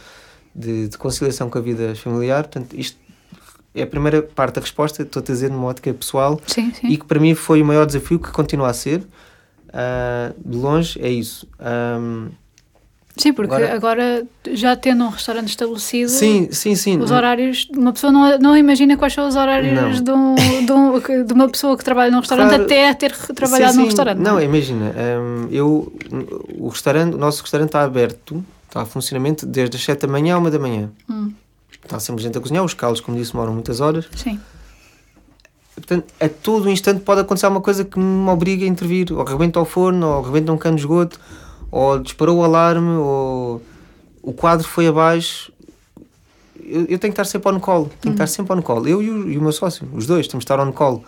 de, 0.56 0.88
de 0.88 0.98
conciliação 0.98 1.50
com 1.50 1.58
a 1.58 1.62
vida 1.62 1.94
familiar. 1.96 2.44
Portanto, 2.44 2.74
isto 2.80 2.98
é 3.76 3.84
a 3.84 3.88
primeira 3.88 4.22
parte 4.24 4.56
da 4.56 4.62
resposta, 4.62 5.04
estou 5.04 5.22
a 5.22 5.26
dizer 5.26 5.52
numa 5.52 5.68
ótica 5.68 5.94
pessoal 5.94 6.40
Sim, 6.48 6.74
sim. 6.74 6.88
e 6.88 6.96
que 6.96 7.04
para 7.04 7.20
mim 7.20 7.36
foi 7.36 7.62
o 7.62 7.66
maior 7.66 7.86
desafio 7.86 8.20
que 8.20 8.32
continua 8.32 8.70
a 8.70 8.74
ser. 8.74 9.06
Ah, 9.74 10.32
de 10.46 10.58
longe 10.58 10.98
é 11.02 11.10
isso. 11.10 11.46
Ahm, 11.60 12.30
Sim, 13.18 13.34
porque 13.34 13.54
agora, 13.54 13.76
agora- 13.76 14.28
já 14.54 14.76
tendo 14.76 15.04
um 15.04 15.10
restaurante 15.10 15.50
estabelecido, 15.50 16.10
sim, 16.10 16.50
sim, 16.52 16.76
sim. 16.76 17.00
os 17.00 17.10
horários, 17.12 17.68
uma 17.76 17.92
pessoa 17.94 18.12
não, 18.12 18.38
não 18.38 18.56
imagina 18.58 18.96
quais 18.96 19.14
são 19.14 19.28
os 19.28 19.36
horários 19.36 20.02
de, 20.02 20.12
um, 20.12 20.36
de, 20.66 20.72
um- 20.72 21.26
de 21.26 21.34
uma 21.34 21.50
pessoa 21.50 21.78
que 21.78 21.84
trabalha 21.84 22.12
num 22.12 22.20
restaurante 22.20 22.50
Claro. 22.50 22.64
até 22.64 22.94
ter 22.94 23.16
trabalhado 23.34 23.74
Sim, 23.74 23.80
num 23.80 23.86
restaurante. 23.86 24.20
Não, 24.20 24.38
é? 24.40 24.44
imagina, 24.46 24.94
hum, 25.22 25.48
eu, 25.52 25.92
o 26.58 26.68
restaurante, 26.70 27.14
o 27.16 27.18
nosso 27.18 27.42
restaurante 27.42 27.70
está 27.70 27.84
aberto, 27.84 28.44
está 28.68 28.82
a 28.82 28.86
funcionamento 28.86 29.46
desde 29.46 29.76
as 29.78 29.84
7 29.84 30.02
da 30.02 30.08
manhã 30.08 30.36
à 30.36 30.40
1 30.40 30.50
da 30.50 30.60
manhã. 30.60 30.90
Hum, 31.10 31.32
Está 31.84 32.00
sempre 32.00 32.22
gente 32.22 32.38
a 32.38 32.42
cozinhar, 32.42 32.64
os 32.66 32.74
calos, 32.74 33.00
como 33.00 33.18
disse, 33.18 33.32
demoram 33.32 33.54
muitas 33.54 33.80
horas. 33.80 34.06
sim, 34.16 34.38
Portanto, 35.76 36.06
a 36.20 36.28
todo 36.28 36.70
instante 36.70 37.02
pode 37.02 37.22
acontecer 37.22 37.48
uma 37.48 37.62
coisa 37.62 37.86
que 37.86 38.00
me 38.00 38.30
obriga 38.30 38.66
a 38.66 38.68
intervir. 38.68 39.14
Ou 39.14 39.24
rebenta 39.24 39.60
o 39.60 39.66
forno, 39.66 40.08
ou 40.08 40.22
rebenta 40.24 40.52
um 40.52 40.58
cano 40.58 40.76
de 40.76 40.82
esgoto, 40.82 41.20
ou 41.72 42.00
disparou 42.00 42.38
o 42.38 42.44
alarme, 42.44 42.98
ou 42.98 43.62
o 44.22 44.34
quadro 44.34 44.68
foi 44.68 44.88
abaixo. 44.88 45.52
Eu, 46.64 46.82
eu 46.82 47.00
tenho 47.00 47.00
que 47.00 47.10
estar 47.10 47.26
sempre 47.26 47.52
on 47.52 47.60
call. 47.60 47.86
Tenho 48.02 48.16
que 48.16 48.22
estar 48.22 48.28
sempre 48.28 48.54
on 48.54 48.62
call. 48.62 48.88
Eu 48.88 49.02
e 49.02 49.10
o, 49.10 49.30
e 49.30 49.38
o 49.38 49.42
meu 49.42 49.52
sócio, 49.52 49.88
os 49.94 50.06
dois, 50.06 50.28
temos 50.28 50.44
que 50.44 50.52
estar 50.52 50.60
on 50.60 50.72
call. 50.72 51.04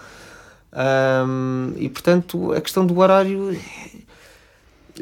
Ahm, 0.72 1.74
e 1.78 1.90
portanto, 1.90 2.54
a 2.54 2.62
questão 2.62 2.86
do 2.86 2.98
horário 3.00 3.58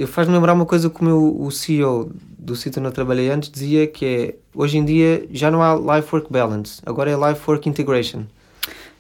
faz-me 0.07 0.33
lembrar 0.33 0.53
uma 0.53 0.65
coisa 0.65 0.89
que 0.89 1.01
o, 1.01 1.03
meu, 1.03 1.41
o 1.41 1.51
CEO 1.51 2.11
do 2.37 2.55
sítio 2.55 2.79
onde 2.79 2.89
eu 2.89 2.93
trabalhei 2.93 3.29
antes 3.29 3.49
dizia 3.49 3.87
que 3.87 4.05
é 4.05 4.35
hoje 4.53 4.77
em 4.77 4.85
dia 4.85 5.27
já 5.31 5.49
não 5.49 5.61
há 5.61 5.97
life-work 5.97 6.31
balance, 6.31 6.81
agora 6.85 7.09
é 7.09 7.15
life-work 7.15 7.67
integration. 7.67 8.23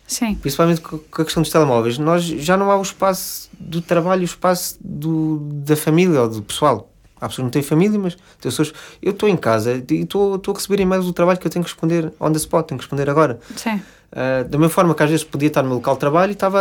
Sim, 0.07 0.33
Principalmente 0.35 0.81
com 0.81 1.21
a 1.21 1.25
questão 1.25 1.43
dos 1.43 1.51
telemóveis. 1.51 1.97
Nós 1.97 2.23
já 2.23 2.55
não 2.57 2.71
há 2.71 2.77
o 2.77 2.81
espaço 2.81 3.49
do 3.59 3.81
trabalho, 3.81 4.21
o 4.21 4.25
espaço 4.25 4.77
do, 4.81 5.39
da 5.65 5.75
família 5.75 6.21
ou 6.21 6.29
do 6.29 6.41
pessoal. 6.41 6.89
Há 7.17 7.27
pessoas 7.27 7.35
que 7.37 7.41
não 7.43 7.49
têm 7.49 7.61
família, 7.63 7.99
mas 7.99 8.13
tem 8.15 8.23
pessoas. 8.51 8.71
Eu 9.01 9.11
estou 9.11 9.27
em 9.27 9.35
casa 9.35 9.73
e 9.89 10.01
estou 10.01 10.35
estou 10.35 10.53
a 10.53 10.55
receber 10.57 10.81
e-mails 10.81 11.05
do 11.05 11.13
trabalho 11.13 11.37
que 11.39 11.45
eu 11.47 11.51
tenho 11.51 11.63
que 11.65 11.69
responder 11.71 12.11
on 12.19 12.31
the 12.31 12.37
spot, 12.37 12.65
tenho 12.67 12.77
que 12.79 12.85
responder 12.85 13.09
agora. 13.09 13.39
sim, 13.55 13.81
Ah, 14.11 14.43
da 14.43 14.57
mesma 14.57 14.69
forma 14.69 14.95
que 14.95 15.03
às 15.03 15.09
vezes 15.09 15.25
podia 15.25 15.47
estar 15.49 15.61
no 15.63 15.67
meu 15.69 15.77
local 15.77 15.95
de 15.95 15.99
trabalho 15.99 16.29
e 16.31 16.33
estava 16.33 16.59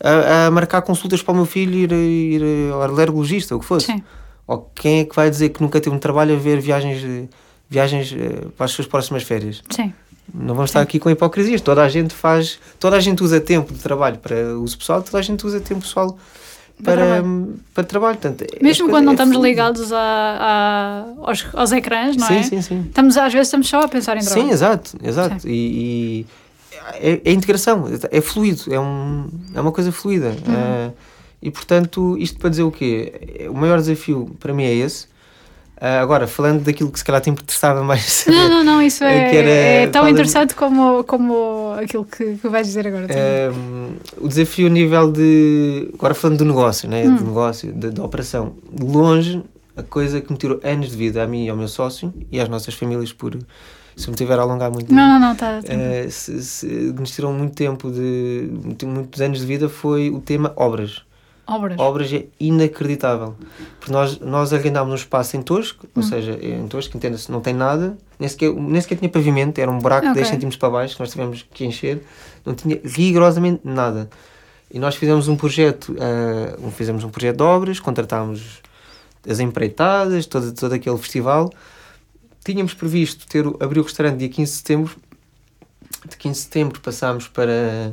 a, 0.00 0.46
a- 0.46 0.50
marcar 0.50 0.80
consultas 0.82 1.22
para 1.22 1.32
o 1.32 1.36
meu 1.36 1.44
filho 1.46 1.74
ir, 1.74 1.92
ir 1.92 2.72
ao 2.72 2.82
alergologista, 2.82 3.54
o 3.54 3.60
que 3.60 3.66
fosse. 3.66 3.86
sim. 3.86 4.02
Ou 4.46 4.70
quem 4.74 5.00
é 5.00 5.04
que 5.04 5.14
vai 5.14 5.28
dizer 5.30 5.50
que 5.50 5.60
nunca 5.62 5.80
teve 5.80 5.94
um 5.94 5.98
trabalho 5.98 6.34
a 6.34 6.38
ver 6.38 6.60
viagens, 6.60 7.28
viagens 7.68 8.12
eh, 8.12 8.46
para 8.56 8.64
as 8.66 8.70
suas 8.72 8.86
próximas 8.88 9.22
férias? 9.24 9.62
sim. 9.70 9.92
Não 10.32 10.54
vamos 10.54 10.70
estar 10.70 10.80
aqui 10.80 10.98
com 10.98 11.10
hipocrisias. 11.10 11.60
Toda 11.60 11.82
a 11.82 11.88
gente 11.88 12.14
faz, 12.14 12.58
toda 12.78 12.96
a 12.96 13.00
gente 13.00 13.22
usa 13.22 13.40
tempo 13.40 13.72
de 13.72 13.80
trabalho 13.80 14.18
para 14.18 14.36
uso 14.58 14.78
pessoal, 14.78 15.02
toda 15.02 15.18
a 15.18 15.22
gente 15.22 15.44
usa 15.46 15.60
tempo 15.60 15.80
pessoal 15.82 16.16
Para 16.82 16.94
para, 16.96 17.06
trabalho. 17.06 17.54
para 17.74 17.84
trabalho. 17.84 18.18
Portanto, 18.18 18.44
Mesmo 18.62 18.86
as 18.86 18.90
quando 18.90 19.04
não 19.04 19.12
é 19.12 19.14
estamos 19.14 19.34
fluido. 19.36 19.48
ligados 19.50 19.92
a, 19.92 19.98
a- 19.98 21.04
aos, 21.28 21.46
aos 21.52 21.72
ecrãs, 21.72 22.16
não 22.16 22.26
sim, 22.26 22.34
é? 22.36 22.42
Sim, 22.42 22.62
sim, 22.62 22.84
Estamos, 22.88 23.16
às 23.16 23.32
vezes 23.32 23.48
estamos 23.48 23.68
só 23.68 23.80
a 23.80 23.88
pensar 23.88 24.16
em 24.16 24.20
trabalho. 24.20 24.46
Sim, 24.46 24.50
exato, 24.52 24.96
exato. 25.02 25.46
E, 25.48 26.24
e 26.24 26.26
é, 26.94 27.20
é 27.24 27.32
integração, 27.32 27.84
é 28.10 28.20
fluido, 28.20 28.62
é, 28.72 28.80
um, 28.80 29.28
é 29.54 29.60
uma 29.60 29.72
coisa 29.72 29.92
fluida. 29.92 30.28
Uhum. 30.28 30.54
Eh, 30.54 30.90
e 31.42 31.50
portanto, 31.50 32.16
isto 32.18 32.38
para 32.38 32.48
dizer 32.50 32.62
o 32.62 32.70
quê? 32.70 33.48
O 33.50 33.54
maior 33.54 33.78
desafio 33.78 34.34
para 34.40 34.54
mim 34.54 34.62
é 34.64 34.72
esse. 34.74 35.06
Eh, 35.84 35.98
agora, 35.98 36.28
falando 36.28 36.62
daquilo 36.62 36.92
que 36.92 36.98
se 37.00 37.04
calhar 37.04 37.20
te 37.20 37.28
interessava 37.28 37.82
mais 37.82 38.02
saber. 38.04 38.36
Não, 38.36 38.48
não, 38.48 38.64
não, 38.64 38.82
isso 38.82 39.02
é, 39.02 39.34
era- 39.34 39.50
é 39.50 39.86
tão 39.88 40.08
interessante 40.08 40.54
como, 40.54 41.02
como 41.02 41.72
aquilo 41.76 42.04
que, 42.04 42.36
que 42.36 42.48
vais 42.48 42.68
dizer 42.68 42.86
agora. 42.86 43.08
Um, 43.52 43.96
o 44.24 44.28
desafio 44.28 44.68
a 44.68 44.70
nível 44.70 45.10
de. 45.10 45.90
Agora 45.94 46.14
falando 46.14 46.38
do 46.38 46.44
negócio, 46.44 46.88
né? 46.88 47.04
Hum. 47.04 47.16
do 47.16 47.24
negócio, 47.24 47.72
da, 47.72 48.04
operação. 48.04 48.54
De 48.72 48.84
longe, 48.84 49.42
a 49.76 49.82
coisa 49.82 50.20
que 50.20 50.30
me 50.30 50.38
tirou 50.38 50.60
anos 50.62 50.88
de 50.92 50.96
vida 50.96 51.20
a 51.20 51.26
mim 51.26 51.46
e 51.46 51.50
ao 51.50 51.56
meu 51.56 51.66
sócio 51.66 52.14
e 52.30 52.38
às 52.38 52.48
nossas 52.48 52.74
famílias, 52.74 53.12
por 53.12 53.36
se 53.96 54.08
me 54.08 54.14
tiver 54.14 54.38
a 54.38 54.42
alongar 54.42 54.70
muito. 54.70 54.94
Não, 54.94 55.08
não, 55.08 55.18
não, 55.18 55.32
está. 55.32 55.60
Tá, 55.62 55.72
eh, 55.72 56.06
se, 56.08 56.40
se 56.44 56.66
nos 56.66 57.10
tirou 57.10 57.32
muito 57.32 57.56
tempo 57.56 57.90
de. 57.90 58.48
muito- 58.64 58.86
muitos 58.86 59.20
anos 59.20 59.40
de 59.40 59.46
vida 59.46 59.68
foi 59.68 60.10
o 60.10 60.20
tema 60.20 60.52
obras. 60.54 61.02
Obras. 61.54 61.78
Obras 61.78 62.12
é 62.12 62.26
inacreditável. 62.40 63.34
Porque 63.78 63.92
nós, 63.92 64.18
nós 64.20 64.52
arrendámos 64.52 64.92
um 64.92 64.96
espaço 64.96 65.36
em 65.36 65.42
Tosco, 65.42 65.86
Hum. 65.86 65.90
ou 65.96 66.02
seja, 66.02 66.38
em 66.42 66.66
Tosco, 66.68 66.96
entenda-se, 66.96 67.30
não 67.30 67.40
tem 67.40 67.52
nada, 67.54 67.96
nem 68.18 68.28
sequer, 68.28 68.52
nem 68.54 68.80
sequer 68.80 68.96
tinha 68.98 69.08
pavimento, 69.10 69.60
era 69.60 69.70
um 69.70 69.78
buraco 69.78 70.06
de 70.08 70.14
10 70.14 70.26
Ok. 70.26 70.34
centímetros 70.36 70.58
para 70.58 70.70
baixo 70.70 70.94
que 70.94 71.00
nós 71.00 71.10
tivemos 71.10 71.44
que 71.52 71.64
encher, 71.64 72.02
não 72.46 72.54
tinha 72.54 72.80
rigorosamente 72.84 73.60
nada. 73.64 74.08
E 74.70 74.78
nós 74.78 74.94
fizemos 74.96 75.28
um 75.28 75.36
projeto, 75.36 75.94
um- 76.60 76.70
fizemos 76.70 77.04
um 77.04 77.10
projeto 77.10 77.36
de 77.36 77.42
obras, 77.42 77.78
contratámos 77.80 78.60
as 79.28 79.38
empreitadas, 79.38 80.24
todo, 80.26 80.52
todo 80.52 80.72
aquele 80.72 80.96
festival. 80.98 81.52
Tínhamos 82.44 82.72
previsto 82.74 83.26
ter, 83.26 83.44
abrir 83.60 83.80
o 83.80 83.82
restaurante 83.82 84.18
dia 84.18 84.28
15 84.28 84.50
de 84.50 84.56
setembro. 84.58 84.96
De 86.08 86.16
15 86.16 86.34
de 86.38 86.42
setembro 86.44 86.80
passámos 86.80 87.28
para 87.28 87.92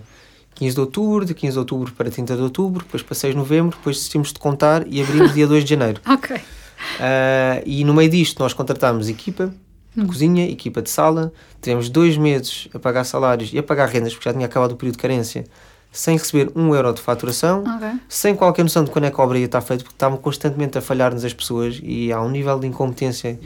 15 0.60 0.74
de 0.76 0.80
outubro, 0.82 1.26
de 1.26 1.34
15 1.34 1.54
de 1.54 1.60
outubro 1.60 1.92
para 1.94 2.10
30 2.12 2.36
de 2.36 2.42
outubro, 2.42 2.84
depois 2.84 3.02
para 3.02 3.16
6 3.16 3.34
de 3.34 3.38
novembro, 3.40 3.78
depois 3.78 3.96
desistimos 3.96 4.32
de 4.34 4.40
contar 4.40 4.86
e 4.88 5.02
abrimos 5.02 5.34
dia 5.34 5.48
2 5.48 5.64
de 5.64 5.70
janeiro. 5.70 6.02
Ok. 6.08 6.38
Ah, 7.00 7.62
e 7.66 7.84
no 7.84 7.94
meio 7.94 8.10
disto 8.10 8.40
nós 8.40 8.54
contratámos 8.54 9.10
equipa 9.10 9.54
de 9.96 10.02
Hum. 10.04 10.08
cozinha, 10.08 10.48
equipa 10.50 10.82
de 10.84 10.90
sala, 10.90 11.34
tivemos 11.62 11.90
dois 11.90 12.16
meses 12.16 12.68
a 12.74 12.78
pagar 12.80 13.04
salários 13.04 13.52
e 13.52 13.58
a 13.58 13.64
pagar 13.64 13.88
rendas, 13.90 14.14
porque 14.14 14.30
já 14.30 14.34
tinha 14.34 14.46
acabado 14.46 14.74
o 14.74 14.76
período 14.76 14.96
de 14.96 15.02
carência, 15.02 15.46
sem 15.92 16.16
receber 16.16 16.52
um 16.56 16.76
euro 16.76 16.94
de 16.94 17.02
faturação, 17.02 17.64
Ok. 17.64 17.90
sem 18.08 18.36
qualquer 18.36 18.62
noção 18.64 18.84
de 18.84 18.92
quando 18.92 19.06
é 19.06 19.12
que 19.12 19.20
a 19.20 19.24
obra 19.24 19.40
ia 19.40 19.46
estar 19.46 19.62
feita, 19.62 19.84
porque 19.84 19.96
estavam 19.96 20.18
constantemente 20.20 20.78
a 20.78 20.82
falhar-nos 20.82 21.26
as 21.26 21.34
pessoas 21.34 21.80
e 21.82 22.12
há 22.14 22.22
um 22.22 22.30
nível 22.30 22.60
de 22.60 22.68
incompetência, 22.68 23.40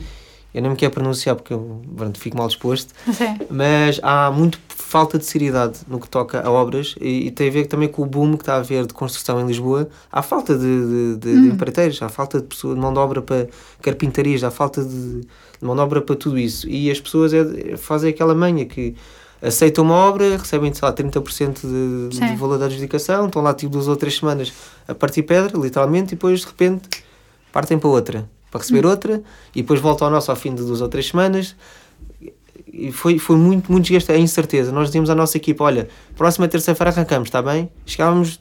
eu 0.54 0.62
não 0.62 0.70
me 0.70 0.76
quero 0.76 0.92
pronunciar 0.92 1.34
porque 1.34 1.52
eu 1.52 1.82
pronto, 1.96 2.18
fico 2.18 2.38
mal 2.38 2.46
disposto, 2.46 2.94
Sim. 3.12 3.38
mas 3.50 3.98
há 4.02 4.30
muito 4.30 4.58
falta 4.68 5.18
de 5.18 5.24
seriedade 5.24 5.80
no 5.88 5.98
que 5.98 6.08
toca 6.08 6.40
a 6.40 6.48
obras 6.48 6.94
e, 7.00 7.26
e 7.26 7.30
tem 7.32 7.48
a 7.48 7.50
ver 7.50 7.66
também 7.66 7.88
com 7.88 8.02
o 8.02 8.06
boom 8.06 8.36
que 8.36 8.42
está 8.42 8.54
a 8.54 8.58
haver 8.58 8.86
de 8.86 8.94
construção 8.94 9.40
em 9.40 9.46
Lisboa. 9.46 9.88
Há 10.12 10.22
falta 10.22 10.56
de, 10.56 10.60
de, 10.60 11.16
de, 11.16 11.42
de 11.42 11.48
empreiteiros, 11.48 12.00
há 12.00 12.08
falta 12.08 12.40
de, 12.40 12.46
pessoa, 12.46 12.74
de 12.76 12.80
mão 12.80 12.92
de 12.92 13.00
obra 13.00 13.20
para 13.20 13.48
carpintarias, 13.82 14.44
há 14.44 14.52
falta 14.52 14.84
de, 14.84 15.22
mão 15.60 15.74
de 15.74 15.80
obra 15.80 16.00
para 16.00 16.14
tudo 16.14 16.38
isso. 16.38 16.68
E 16.68 16.88
as 16.88 17.00
pessoas 17.00 17.34
é, 17.34 17.76
fazem 17.76 18.10
aquela 18.10 18.36
manha 18.36 18.64
que 18.64 18.94
aceitam 19.42 19.84
uma 19.84 19.94
obra, 19.94 20.36
recebem, 20.36 20.72
sei 20.72 20.88
lá, 20.88 20.94
30% 20.94 21.60
de, 22.08 22.16
de 22.16 22.36
valor 22.36 22.58
da 22.58 22.66
adjudicação, 22.66 23.26
estão 23.26 23.42
lá 23.42 23.52
tipo 23.52 23.72
duas 23.72 23.88
ou 23.88 23.96
três 23.96 24.16
semanas 24.16 24.52
a 24.86 24.94
partir 24.94 25.24
pedra, 25.24 25.58
literalmente, 25.58 26.12
e 26.12 26.16
depois 26.16 26.40
de 26.40 26.46
repente 26.46 26.88
partem 27.52 27.78
para 27.78 27.88
outra, 27.88 28.28
para 28.54 28.60
receber 28.60 28.86
outra, 28.86 29.20
e 29.52 29.62
depois 29.62 29.80
voltam 29.80 30.06
ao 30.06 30.12
nosso 30.12 30.30
ao 30.30 30.36
fim 30.36 30.54
de 30.54 30.62
duas 30.62 30.80
ou 30.80 30.88
três 30.88 31.08
semanas. 31.08 31.56
E 32.72 32.92
foi, 32.92 33.18
foi 33.18 33.36
muito, 33.36 33.70
muito 33.70 33.84
desgaste, 33.84 34.12
a 34.12 34.16
incerteza. 34.16 34.70
Nós 34.70 34.86
dizíamos 34.86 35.10
à 35.10 35.14
nossa 35.14 35.36
equipa: 35.36 35.64
olha, 35.64 35.88
próxima 36.16 36.46
terça-feira 36.46 36.90
arrancamos, 36.90 37.26
está 37.26 37.42
bem? 37.42 37.68
Chegávamos 37.84 38.40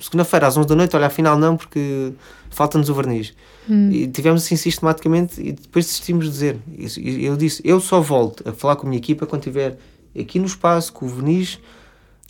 segunda-feira 0.00 0.48
às 0.48 0.56
11 0.56 0.66
da 0.66 0.74
noite, 0.74 0.96
olha, 0.96 1.06
afinal 1.06 1.38
não, 1.38 1.56
porque 1.56 2.12
falta-nos 2.50 2.88
o 2.88 2.94
verniz. 2.94 3.34
Hum. 3.70 3.88
E 3.92 4.08
tivemos 4.08 4.44
assim 4.44 4.56
sistematicamente 4.56 5.40
e 5.40 5.52
depois 5.52 5.84
desistimos 5.86 6.24
de 6.24 6.30
dizer. 6.32 6.58
E 6.98 7.24
eu 7.24 7.36
disse: 7.36 7.62
eu 7.64 7.78
só 7.78 8.00
volto 8.00 8.48
a 8.48 8.52
falar 8.52 8.74
com 8.74 8.86
a 8.86 8.90
minha 8.90 8.98
equipa 8.98 9.26
quando 9.26 9.42
estiver 9.42 9.78
aqui 10.18 10.40
no 10.40 10.46
espaço, 10.46 10.92
com 10.92 11.06
o 11.06 11.08
verniz 11.08 11.60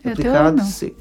É 0.04 0.10
aplicado, 0.10 0.60
ou 0.60 0.94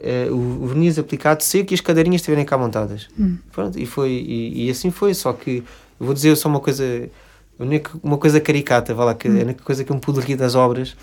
eh, 0.00 0.28
o, 0.30 0.66
verniz 0.66 0.98
aplicado 0.98 1.42
seco 1.42 1.72
e 1.72 1.74
as 1.74 1.80
cadeirinhas 1.80 2.20
estiverem 2.20 2.44
cá 2.44 2.56
montadas. 2.56 3.08
Hum. 3.18 3.36
Pronto, 3.52 3.78
e, 3.78 3.86
foi, 3.86 4.10
e, 4.10 4.66
e 4.66 4.70
assim 4.70 4.90
foi. 4.90 5.14
Só 5.14 5.32
que 5.32 5.62
eu 5.98 6.06
vou 6.06 6.14
dizer 6.14 6.36
só 6.36 6.48
uma 6.48 6.60
coisa, 6.60 7.08
uma 8.02 8.18
coisa 8.18 8.40
caricata, 8.40 8.94
vá 8.94 9.04
lá, 9.04 9.14
que 9.14 9.28
Hum. 9.28 9.38
a 9.38 9.42
única 9.42 9.62
coisa 9.64 9.84
que 9.84 9.90
eu 9.90 9.94
me 9.96 10.00
pude 10.00 10.20
rir 10.20 10.36
das 10.36 10.54
obras 10.54 10.96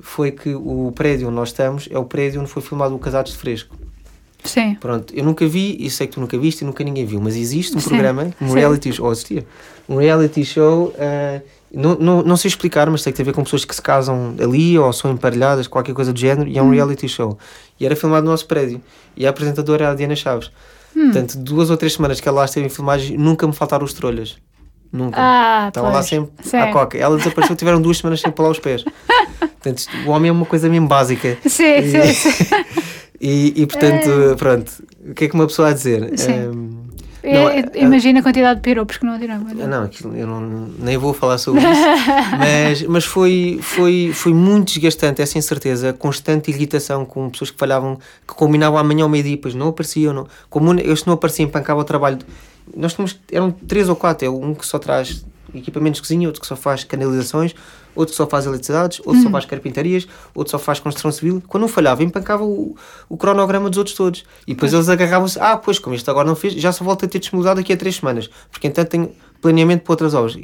foi 0.00 0.30
que 0.30 0.54
o 0.54 0.92
prédio 0.94 1.28
onde 1.28 1.36
nós 1.36 1.48
estamos 1.48 1.88
é 1.90 1.98
o 1.98 2.04
prédio 2.04 2.40
onde 2.40 2.50
foi 2.50 2.60
filmado 2.62 2.94
o 2.94 2.98
Casados 2.98 3.32
de 3.32 3.38
Fresco. 3.38 3.76
Sim. 4.44 4.74
Pronto, 4.78 5.14
eu 5.16 5.24
nunca 5.24 5.46
vi, 5.46 5.74
e 5.80 5.88
sei 5.88 6.06
que 6.06 6.12
tu 6.12 6.20
nunca 6.20 6.36
viste 6.36 6.60
e 6.60 6.64
nunca 6.66 6.84
ninguém 6.84 7.06
viu, 7.06 7.18
mas 7.18 7.34
existe 7.34 7.74
um 7.76 7.80
Sim, 7.80 7.88
programa, 7.88 8.30
um 8.40 8.48
sim. 8.48 8.54
reality 8.54 8.92
show, 8.92 9.10
existia, 9.10 9.46
um 9.88 9.96
reality 9.96 10.44
show, 10.44 10.94
ah, 10.98 11.40
não, 11.74 11.94
não, 11.96 12.22
não 12.22 12.36
sei 12.36 12.48
explicar, 12.48 12.88
mas 12.90 13.02
tem 13.02 13.12
que 13.12 13.16
ter 13.16 13.22
a 13.22 13.26
ver 13.26 13.32
com 13.32 13.42
pessoas 13.44 13.64
que 13.64 13.74
se 13.74 13.82
casam 13.82 14.34
ali 14.40 14.78
ou 14.78 14.92
são 14.92 15.10
emparelhadas, 15.10 15.66
qualquer 15.66 15.94
coisa 15.94 16.12
do 16.12 16.18
género, 16.18 16.48
e 16.48 16.56
é 16.58 16.62
um 16.62 16.66
Hum. 16.68 16.70
reality 16.70 17.08
show. 17.08 17.38
E 17.78 17.84
era 17.86 17.94
filmado 17.96 18.24
no 18.24 18.30
nosso 18.30 18.46
prédio, 18.46 18.80
e 19.16 19.26
a 19.26 19.30
apresentadora 19.30 19.84
era 19.84 19.92
a 19.92 19.94
Diana 19.96 20.14
Chaves. 20.16 20.50
Hum. 20.96 21.04
Portanto, 21.10 21.36
duas 21.38 21.70
ou 21.70 21.76
três 21.76 21.92
semanas 21.94 22.20
que 22.20 22.28
ela 22.28 22.38
lá 22.40 22.44
esteve 22.44 22.66
em 22.66 22.70
filmagem, 22.70 23.16
nunca 23.18 23.46
me 23.46 23.52
faltaram 23.52 23.84
os 23.84 23.92
trolhas. 23.92 24.36
Nunca. 24.92 25.16
Ah, 25.20 25.64
Estavam 25.68 25.92
lá 25.92 26.02
sempre 26.04 26.30
Sim. 26.44 26.56
à 26.58 26.70
coca. 26.70 26.96
Ela 26.96 27.16
desapareceu, 27.16 27.56
tiveram 27.56 27.82
duas 27.82 27.96
semanas 27.98 28.20
sem 28.20 28.30
pular 28.30 28.50
os 28.50 28.60
pés. 28.60 28.84
Portanto, 29.40 29.82
o 30.06 30.10
homem 30.10 30.28
é 30.28 30.32
uma 30.32 30.46
coisa 30.46 30.68
mesmo 30.68 30.86
básica. 30.86 31.36
Sim, 31.48 31.64
E- 31.78 32.12
sim, 32.12 32.32
sim. 32.32 32.44
E, 33.20 33.62
e 33.62 33.66
portanto, 33.66 34.06
pronto, 34.36 34.70
o 35.08 35.14
que 35.14 35.24
é 35.24 35.28
que 35.28 35.34
uma 35.34 35.46
pessoa 35.46 35.68
há 35.68 35.70
a 35.70 35.74
dizer? 35.74 36.10
Sim. 36.18 36.32
Ehm, 36.32 36.70
Não, 37.24 37.48
é, 37.48 37.60
é, 37.60 37.82
imagina 37.82 38.20
a 38.20 38.22
quantidade 38.22 38.56
de 38.56 38.62
piropos 38.62 38.98
que 38.98 39.06
não 39.06 39.18
tiramos. 39.18 39.50
Não, 39.54 39.90
eu 40.14 40.26
não, 40.26 40.68
nem 40.78 40.98
vou 40.98 41.14
falar 41.14 41.38
sobre 41.38 41.62
isso. 41.62 41.80
mas 42.38 42.82
mas 42.82 43.04
foi, 43.04 43.58
foi, 43.62 44.10
foi 44.12 44.34
muito 44.34 44.74
desgastante 44.74 45.22
essa 45.22 45.38
incerteza, 45.38 45.94
constante 45.94 46.50
irritação 46.50 47.06
com 47.06 47.30
pessoas 47.30 47.50
que 47.50 47.58
falhavam, 47.58 47.98
que 48.28 48.34
combinavam 48.34 48.78
amanhã 48.78 49.04
ao 49.04 49.08
meio-dia, 49.08 49.36
depois 49.36 49.54
não 49.54 49.68
apareciam. 49.68 50.12
Não, 50.12 50.26
como 50.50 50.74
este 50.78 51.06
não 51.06 51.14
aparecia, 51.14 51.44
empancava 51.44 51.80
o 51.80 51.84
trabalho. 51.84 52.18
Nós 52.76 52.92
tínhamos, 52.92 53.18
eram 53.32 53.50
três 53.50 53.88
ou 53.88 53.96
quatro, 53.96 54.26
é 54.26 54.30
um 54.30 54.54
que 54.54 54.66
só 54.66 54.78
traz 54.78 55.24
equipamentos 55.54 55.98
de 55.98 56.02
cozinha, 56.02 56.28
outro 56.28 56.40
que 56.40 56.46
só 56.46 56.56
faz 56.56 56.84
canalizações, 56.84 57.54
outro 57.94 58.12
que 58.12 58.16
só 58.16 58.26
faz 58.26 58.46
eletricidades, 58.46 58.98
outro 59.00 59.20
hum. 59.20 59.22
só 59.22 59.30
faz 59.30 59.44
carpintarias, 59.44 60.06
outro 60.34 60.50
só 60.50 60.58
faz 60.58 60.80
construção 60.80 61.12
civil. 61.12 61.42
Quando 61.48 61.64
um 61.64 61.68
falhava, 61.68 62.02
empancava 62.02 62.44
o, 62.44 62.76
o 63.08 63.16
cronograma 63.16 63.70
dos 63.70 63.78
outros 63.78 63.96
todos. 63.96 64.24
E 64.46 64.54
depois 64.54 64.72
eles 64.72 64.88
agarravam-se, 64.88 65.38
ah, 65.38 65.56
pois, 65.56 65.78
como 65.78 65.94
este 65.94 66.08
agora 66.10 66.26
não 66.26 66.36
fez, 66.36 66.54
já 66.54 66.72
só 66.72 66.84
volta 66.84 67.06
a 67.06 67.08
ter 67.08 67.18
desmudado 67.18 67.60
daqui 67.60 67.72
a 67.72 67.76
três 67.76 67.96
semanas, 67.96 68.28
porque 68.50 68.66
entanto 68.66 68.88
tem 68.88 69.12
planeamento 69.40 69.84
para 69.84 69.92
outras 69.92 70.14
obras. 70.14 70.36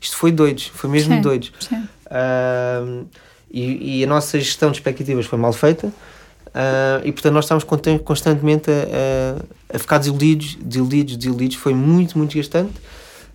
Isto 0.00 0.16
foi 0.16 0.32
doidos, 0.32 0.66
foi 0.66 0.90
mesmo 0.90 1.14
sim, 1.14 1.20
doidos. 1.20 1.52
Sim. 1.60 1.88
Uh, 2.06 3.06
e, 3.50 4.00
e, 4.00 4.04
a 4.04 4.06
nossa 4.06 4.38
gestão 4.38 4.70
de 4.70 4.78
expectativas 4.78 5.26
foi 5.26 5.38
mal 5.38 5.52
feita. 5.52 5.86
Uh, 6.48 7.00
e 7.04 7.12
portanto 7.12 7.32
nós 7.32 7.46
estávamos 7.46 7.64
constantemente 8.04 8.70
a, 8.70 8.74
a, 9.72 9.76
a, 9.76 9.78
ficar 9.78 9.98
desiludidos, 9.98 10.58
desiludidos, 10.60 11.16
desiludidos. 11.16 11.56
Foi 11.56 11.72
muito, 11.72 12.18
muito 12.18 12.32
desgastante. 12.32 12.72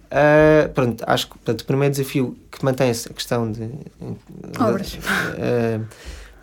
Uh, 0.08 0.70
pronto, 0.70 1.04
acho 1.06 1.28
que 1.28 1.34
portanto, 1.34 1.62
o 1.62 1.66
primeiro 1.66 1.92
desafio 1.92 2.38
que 2.50 2.64
mantém-se 2.64 3.10
a 3.10 3.14
questão 3.14 3.52
de. 3.52 3.70
Obras. 4.60 4.94
Uh, 4.94 5.86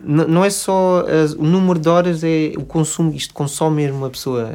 não 0.00 0.44
é 0.44 0.50
só 0.50 1.02
uh, 1.02 1.40
o 1.40 1.44
número 1.44 1.78
de 1.78 1.88
horas, 1.88 2.22
é 2.22 2.52
o 2.58 2.64
consumo, 2.64 3.12
isto 3.14 3.32
consome 3.32 3.76
mesmo 3.76 3.98
uma 3.98 4.10
pessoa. 4.10 4.50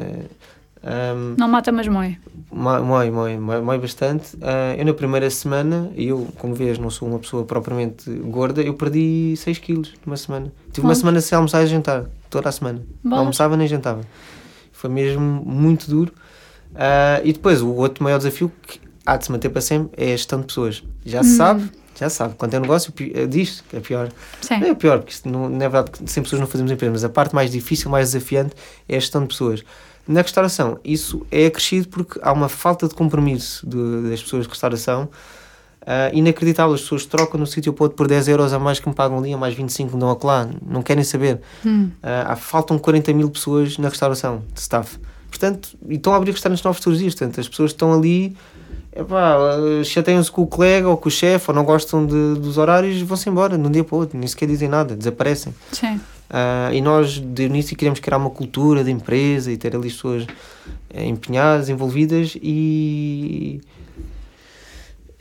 Um, 0.82 1.34
não 1.36 1.48
mata, 1.48 1.72
mas 1.72 1.88
moe. 1.88 2.18
Moe, 2.52 2.80
moe, 2.80 3.10
moe, 3.10 3.60
moe 3.60 3.78
bastante. 3.78 4.36
eu 4.78 4.84
na 4.84 4.94
primeira 4.94 5.28
semana, 5.28 5.90
eu, 5.96 6.28
como 6.38 6.54
vês, 6.54 6.78
não 6.78 6.90
sou 6.90 7.08
uma 7.08 7.18
pessoa 7.18 7.44
propriamente 7.44 8.10
gorda, 8.10 8.62
eu 8.62 8.74
perdi 8.74 9.34
6 9.36 9.58
quilos 9.58 9.94
numa 10.06 10.16
semana. 10.16 10.52
Tive 10.72 10.86
uma 10.86 10.94
semana 10.94 11.20
sem 11.20 11.36
almoçar 11.36 11.62
e 11.62 11.66
jantar, 11.66 12.06
toda 12.28 12.48
a 12.48 12.52
semana. 12.52 12.82
Não 13.04 13.18
almoçava 13.18 13.56
nem 13.56 13.68
jantava. 13.68 14.00
Foi 14.72 14.88
mesmo 14.88 15.20
muito 15.20 15.88
duro. 15.88 16.12
e 17.22 17.32
depois, 17.32 17.60
o 17.60 17.68
outro 17.68 18.02
maior 18.02 18.18
desafio, 18.18 18.50
que 18.66 18.80
há 19.04 19.16
de 19.16 19.24
se 19.24 19.32
manter 19.32 19.48
para 19.48 19.60
sempre 19.60 19.90
é 19.96 20.12
a 20.12 20.16
gestão 20.16 20.40
de 20.40 20.46
pessoas. 20.46 20.82
Já 21.04 21.22
se 21.22 21.30
hum. 21.30 21.36
sabe, 21.36 21.70
já 21.98 22.08
sabe. 22.08 22.34
Quando 22.36 22.54
é 22.54 22.58
um 22.58 22.62
negócio, 22.62 22.92
eh, 22.98 23.26
diz 23.26 23.62
que 23.68 23.76
é 23.76 23.80
pior. 23.80 24.10
Sim. 24.40 24.58
Não 24.58 24.68
é 24.68 24.74
pior, 24.74 24.98
porque 24.98 25.12
isto 25.12 25.28
não, 25.28 25.48
não 25.48 25.56
é 25.56 25.68
verdade 25.68 25.90
que 25.90 26.10
sem 26.10 26.22
pessoas 26.22 26.40
não 26.40 26.48
fazemos 26.48 26.72
empresa, 26.72 26.92
mas 26.92 27.04
a 27.04 27.08
parte 27.08 27.34
mais 27.34 27.50
difícil, 27.50 27.90
mais 27.90 28.12
desafiante 28.12 28.54
é 28.88 28.96
a 28.96 29.00
gestão 29.00 29.22
de 29.22 29.28
pessoas. 29.28 29.62
Na 30.08 30.22
restauração, 30.22 30.78
isso 30.84 31.26
é 31.30 31.46
acrescido 31.46 31.88
porque 31.88 32.18
há 32.22 32.32
uma 32.32 32.48
falta 32.48 32.88
de 32.88 32.94
compromisso 32.94 33.66
de, 33.66 34.10
das 34.10 34.22
pessoas 34.22 34.44
de 34.44 34.48
restauração 34.48 35.08
uh, 35.82 36.14
inacreditável. 36.14 36.74
As 36.74 36.80
pessoas 36.80 37.06
trocam 37.06 37.38
no 37.38 37.46
sítio 37.46 37.72
para 37.72 37.84
outro 37.84 37.96
por 37.96 38.08
10 38.08 38.28
euros 38.28 38.52
a 38.52 38.58
mais 38.58 38.80
que 38.80 38.88
me 38.88 38.94
pagam 38.94 39.18
ali, 39.18 39.32
a 39.32 39.36
mais 39.36 39.54
25 39.54 39.94
me 39.94 40.00
dão 40.00 40.18
lá. 40.22 40.48
Não 40.66 40.82
querem 40.82 41.04
saber. 41.04 41.40
Hum. 41.64 41.90
Uh, 42.02 42.36
faltam 42.36 42.78
40 42.78 43.12
mil 43.12 43.30
pessoas 43.30 43.78
na 43.78 43.88
restauração, 43.88 44.42
de 44.52 44.60
staff. 44.60 44.98
Portanto, 45.28 45.76
e 45.88 45.94
estão 45.94 46.12
a 46.12 46.16
abrir 46.16 46.32
restaurantes 46.32 46.64
novos 46.64 46.80
todos 46.80 46.96
os 46.96 47.02
dias. 47.02 47.14
Portanto, 47.14 47.40
as 47.40 47.48
pessoas 47.48 47.70
estão 47.70 47.92
ali 47.92 48.36
epá, 48.94 49.36
chateiam-se 49.84 50.30
com 50.30 50.42
o 50.42 50.46
colega 50.46 50.88
ou 50.88 50.96
com 50.96 51.08
o 51.08 51.12
chefe 51.12 51.50
ou 51.50 51.54
não 51.54 51.64
gostam 51.64 52.04
de, 52.04 52.34
dos 52.34 52.58
horários 52.58 53.00
vão-se 53.02 53.28
embora 53.28 53.56
de 53.56 53.66
um 53.66 53.70
dia 53.70 53.84
para 53.84 53.94
o 53.94 53.98
outro, 53.98 54.18
nem 54.18 54.26
sequer 54.26 54.46
dizem 54.46 54.68
nada, 54.68 54.96
desaparecem. 54.96 55.54
Sim. 55.72 56.00
Uh, 56.30 56.72
e 56.72 56.80
nós 56.80 57.18
de 57.18 57.44
início 57.44 57.76
queremos 57.76 57.98
criar 57.98 58.16
uma 58.16 58.30
cultura 58.30 58.84
de 58.84 58.90
empresa 58.90 59.50
e 59.50 59.56
ter 59.56 59.74
ali 59.74 59.90
pessoas 59.90 60.26
eh, 60.88 61.04
empenhadas, 61.04 61.68
envolvidas 61.68 62.36
e 62.40 63.60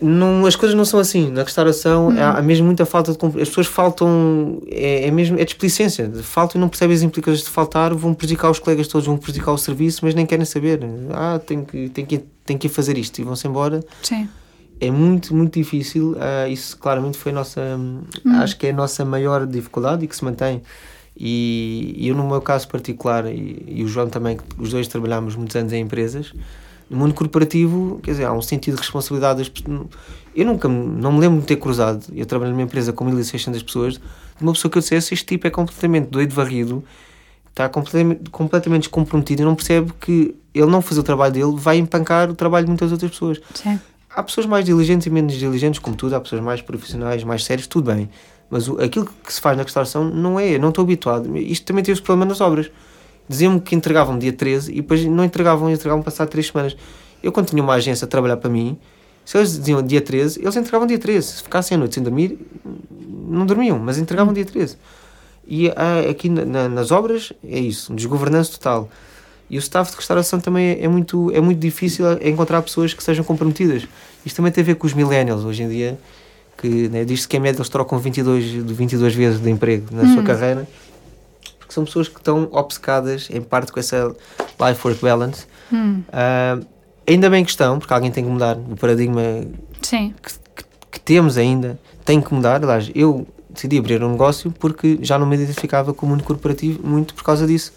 não, 0.02 0.46
as 0.46 0.56
coisas 0.56 0.76
não 0.76 0.86
são 0.86 1.00
assim. 1.00 1.30
Na 1.30 1.44
restauração 1.44 2.08
uhum. 2.08 2.20
há, 2.20 2.38
há, 2.38 2.42
mesmo 2.42 2.66
muita 2.66 2.86
falta 2.86 3.12
de. 3.12 3.42
As 3.42 3.50
pessoas 3.50 3.68
faltam. 3.68 4.62
É, 4.68 5.08
é 5.08 5.12
mesmo. 5.12 5.38
É 5.38 5.44
displicência. 5.44 6.10
Faltam 6.24 6.60
e 6.60 6.62
não 6.62 6.70
percebem 6.70 6.96
as 6.96 7.02
implicações 7.02 7.44
de 7.44 7.50
faltar, 7.50 7.94
vão 7.94 8.14
prejudicar 8.14 8.50
os 8.50 8.60
colegas 8.60 8.88
todos, 8.88 9.08
vão 9.08 9.18
prejudicar 9.18 9.52
o 9.52 9.58
serviço, 9.58 10.00
mas 10.04 10.16
nem 10.16 10.26
querem 10.26 10.46
saber. 10.46 10.80
Ah, 11.12 11.40
tem 11.46 11.66
que, 11.66 11.90
tem 11.90 12.06
que, 12.06 12.24
tem 12.46 12.58
que 12.58 12.68
ir 12.68 12.70
fazer 12.70 12.98
isto 12.98 13.20
e 13.20 13.24
vão-se 13.24 13.48
embora. 13.48 13.84
Sim. 14.02 14.30
É 14.80 14.90
muito, 14.90 15.36
muito 15.36 15.60
difícil. 15.60 16.12
Uh, 16.12 16.50
isso 16.50 16.78
claramente 16.78 17.18
foi 17.18 17.34
a 17.34 17.36
nossa. 17.36 17.62
Uhum. 17.62 18.08
Acho 18.36 18.58
que 18.58 18.68
é 18.68 18.70
a 18.70 18.74
nossa 18.74 19.04
maior 19.04 19.46
dificuldade 19.46 20.06
e 20.06 20.08
que 20.08 20.16
se 20.16 20.24
mantém. 20.24 20.62
E, 21.18 21.94
e 21.98 22.08
eu, 22.08 22.16
no 22.16 22.26
meu 22.26 22.40
caso 22.40 22.70
particular, 22.70 23.26
e, 23.26 23.66
e 23.68 23.84
o 23.84 23.88
João 23.90 24.08
também, 24.08 24.38
os 24.58 24.70
dois 24.70 24.88
trabalhámos 24.88 25.36
muitos 25.36 25.58
anos 25.58 25.74
em 25.74 25.82
empresas 25.82 26.34
no 26.90 26.98
mundo 26.98 27.14
corporativo, 27.14 28.00
quer 28.02 28.12
dizer, 28.12 28.26
há 28.26 28.34
um 28.34 28.42
sentido 28.42 28.76
de 28.76 28.82
responsabilidade. 28.82 29.52
Eu 30.36 30.46
nunca, 30.46 30.68
não 30.68 31.12
me 31.12 31.20
lembro 31.20 31.40
de 31.42 31.46
ter 31.46 31.58
cruzado, 31.58 32.04
eu 32.14 32.26
trabalho 32.26 32.52
numa 32.52 32.64
empresa 32.64 32.92
com 32.92 33.06
1.600 33.06 33.64
pessoas, 33.64 33.94
de 33.94 34.42
uma 34.42 34.54
pessoa 34.54 34.72
que 34.72 34.78
eu 34.78 34.82
dissesse, 34.82 35.14
este 35.14 35.26
tipo 35.26 35.46
é 35.46 35.50
completamente 35.50 36.08
doido 36.08 36.34
varrido, 36.34 36.84
está 37.50 37.70
completamente, 37.70 38.30
completamente 38.30 38.82
descomprometido 38.84 39.42
e 39.42 39.46
não 39.46 39.56
percebe 39.56 39.94
que 40.00 40.36
ele 40.54 40.72
não 40.72 40.82
fazer 40.82 41.02
o 41.02 41.04
trabalho 41.04 41.34
dele 41.34 41.54
vai 41.56 41.78
empancar 41.78 42.30
o 42.30 42.34
trabalho 42.34 42.66
de 42.66 42.72
muitas 42.72 42.92
outras 42.92 43.12
pessoas. 43.12 43.40
Sim. 43.54 43.80
Há 44.10 44.24
pessoas 44.24 44.48
mais 44.48 44.66
diligentes 44.66 45.06
e 45.06 45.10
menos 45.10 45.34
diligentes, 45.34 45.80
como 45.80 45.96
tudo, 45.96 46.16
há 46.16 46.20
pessoas 46.20 46.42
mais 46.42 46.62
profissionais, 46.62 47.24
mais 47.24 47.44
sérias, 47.44 47.68
tudo 47.68 47.94
bem. 47.94 48.10
Mas 48.50 48.68
o, 48.68 48.82
aquilo 48.82 49.08
que 49.24 49.32
se 49.32 49.40
faz 49.40 49.56
na 49.56 49.64
restauração 49.64 50.04
não 50.04 50.40
é, 50.40 50.58
não 50.58 50.70
estou 50.70 50.84
habituado. 50.84 51.38
Isto 51.38 51.66
também 51.66 51.84
teve 51.84 51.94
esse 51.94 52.02
problema 52.02 52.28
nas 52.28 52.42
obras 52.42 52.72
diziam-me 53.30 53.62
que 53.62 53.76
entregavam 53.76 54.18
dia 54.18 54.34
13 54.34 54.72
e 54.72 54.76
depois 54.78 55.06
não 55.06 55.24
entregavam, 55.24 55.70
entregavam 55.70 56.02
passar 56.02 56.26
3 56.26 56.48
semanas. 56.48 56.76
Eu, 57.22 57.32
quando 57.32 57.50
tinha 57.50 57.62
uma 57.62 57.74
agência 57.76 58.06
a 58.06 58.08
trabalhar 58.08 58.38
para 58.38 58.50
mim, 58.50 58.78
se 59.24 59.38
eles 59.38 59.58
diziam 59.60 59.84
dia 59.84 60.02
13, 60.02 60.42
eles 60.42 60.56
entregavam 60.56 60.88
dia 60.88 60.98
13. 60.98 61.28
Se 61.28 61.44
ficassem 61.44 61.76
a 61.76 61.78
noite 61.78 61.94
sem 61.94 62.04
dormir, 62.04 62.40
não 63.28 63.46
dormiam, 63.46 63.78
mas 63.78 64.00
entregavam 64.00 64.34
dia 64.34 64.44
13. 64.44 64.76
E 65.48 65.70
ah, 65.70 66.10
aqui 66.10 66.30
na, 66.30 66.68
nas 66.68 66.92
obras 66.92 67.32
é 67.48 67.60
isso, 67.60 67.94
desgovernança 67.94 68.54
total. 68.54 68.90
E 69.48 69.58
o 69.58 69.60
staff 69.60 69.92
de 69.92 69.98
restauração 69.98 70.40
também 70.40 70.70
é, 70.70 70.86
é 70.86 70.88
muito, 70.88 71.32
é 71.32 71.40
muito 71.40 71.60
difícil 71.60 72.06
encontrar 72.22 72.62
pessoas 72.64 72.94
que 72.94 73.04
sejam 73.04 73.24
comprometidas. 73.24 73.88
Isto 74.26 74.38
também 74.38 74.52
tem 74.52 74.64
a 74.64 74.66
ver 74.66 74.76
com 74.76 74.88
os 74.88 74.94
millennials 74.94 75.44
hoje 75.44 75.64
em 75.64 75.70
dia, 75.70 76.00
que 76.58 76.88
né, 76.90 77.06
diz-se 77.06 77.28
que 77.28 77.38
em 77.38 77.40
média 77.40 77.60
eles 77.60 77.70
trocam 77.70 77.98
22, 77.98 78.46
22 78.46 79.16
vezes 79.16 79.40
de 79.40 79.50
emprego 79.50 79.86
na 79.92 80.04
hum. 80.04 80.14
sua 80.14 80.24
carreira 80.24 80.68
porque 81.70 81.76
são 81.76 81.86
pessoas 81.86 82.08
que 82.08 82.18
estão 82.18 82.50
obcecadas, 82.52 83.30
em 83.30 83.42
parte, 83.42 83.72
com 83.72 83.80
essa 83.80 84.16
life-work 84.60 85.00
balance. 85.02 85.46
Hum. 85.72 86.02
Uh, 86.10 86.66
ainda 87.08 87.30
bem 87.30 87.46
que 87.46 87.52
estão, 87.52 87.78
porque 87.78 87.94
alguém 87.94 88.10
tem 88.10 88.24
que 88.24 88.30
mudar 88.30 88.58
o 88.58 88.76
paradigma 88.76 89.22
que, 90.24 90.34
que, 90.56 90.66
que, 90.92 91.00
temos 91.00 91.38
ainda, 91.38 91.80
tem 92.04 92.20
que 92.20 92.34
mudar. 92.34 92.64
Aliás, 92.64 92.90
eu 92.96 93.28
decidi 93.48 93.78
abrir 93.78 94.04
um 94.04 94.12
negócio 94.12 94.52
porque 94.52 94.98
já 95.02 95.20
não 95.20 95.28
me 95.28 95.36
identificava 95.36 95.94
com 95.94 96.08
o 96.08 96.10
mundo 96.10 96.24
corporativo, 96.24 96.86
muito 96.86 97.14
por 97.14 97.24
causa 97.24 97.46
disso. 97.46 97.72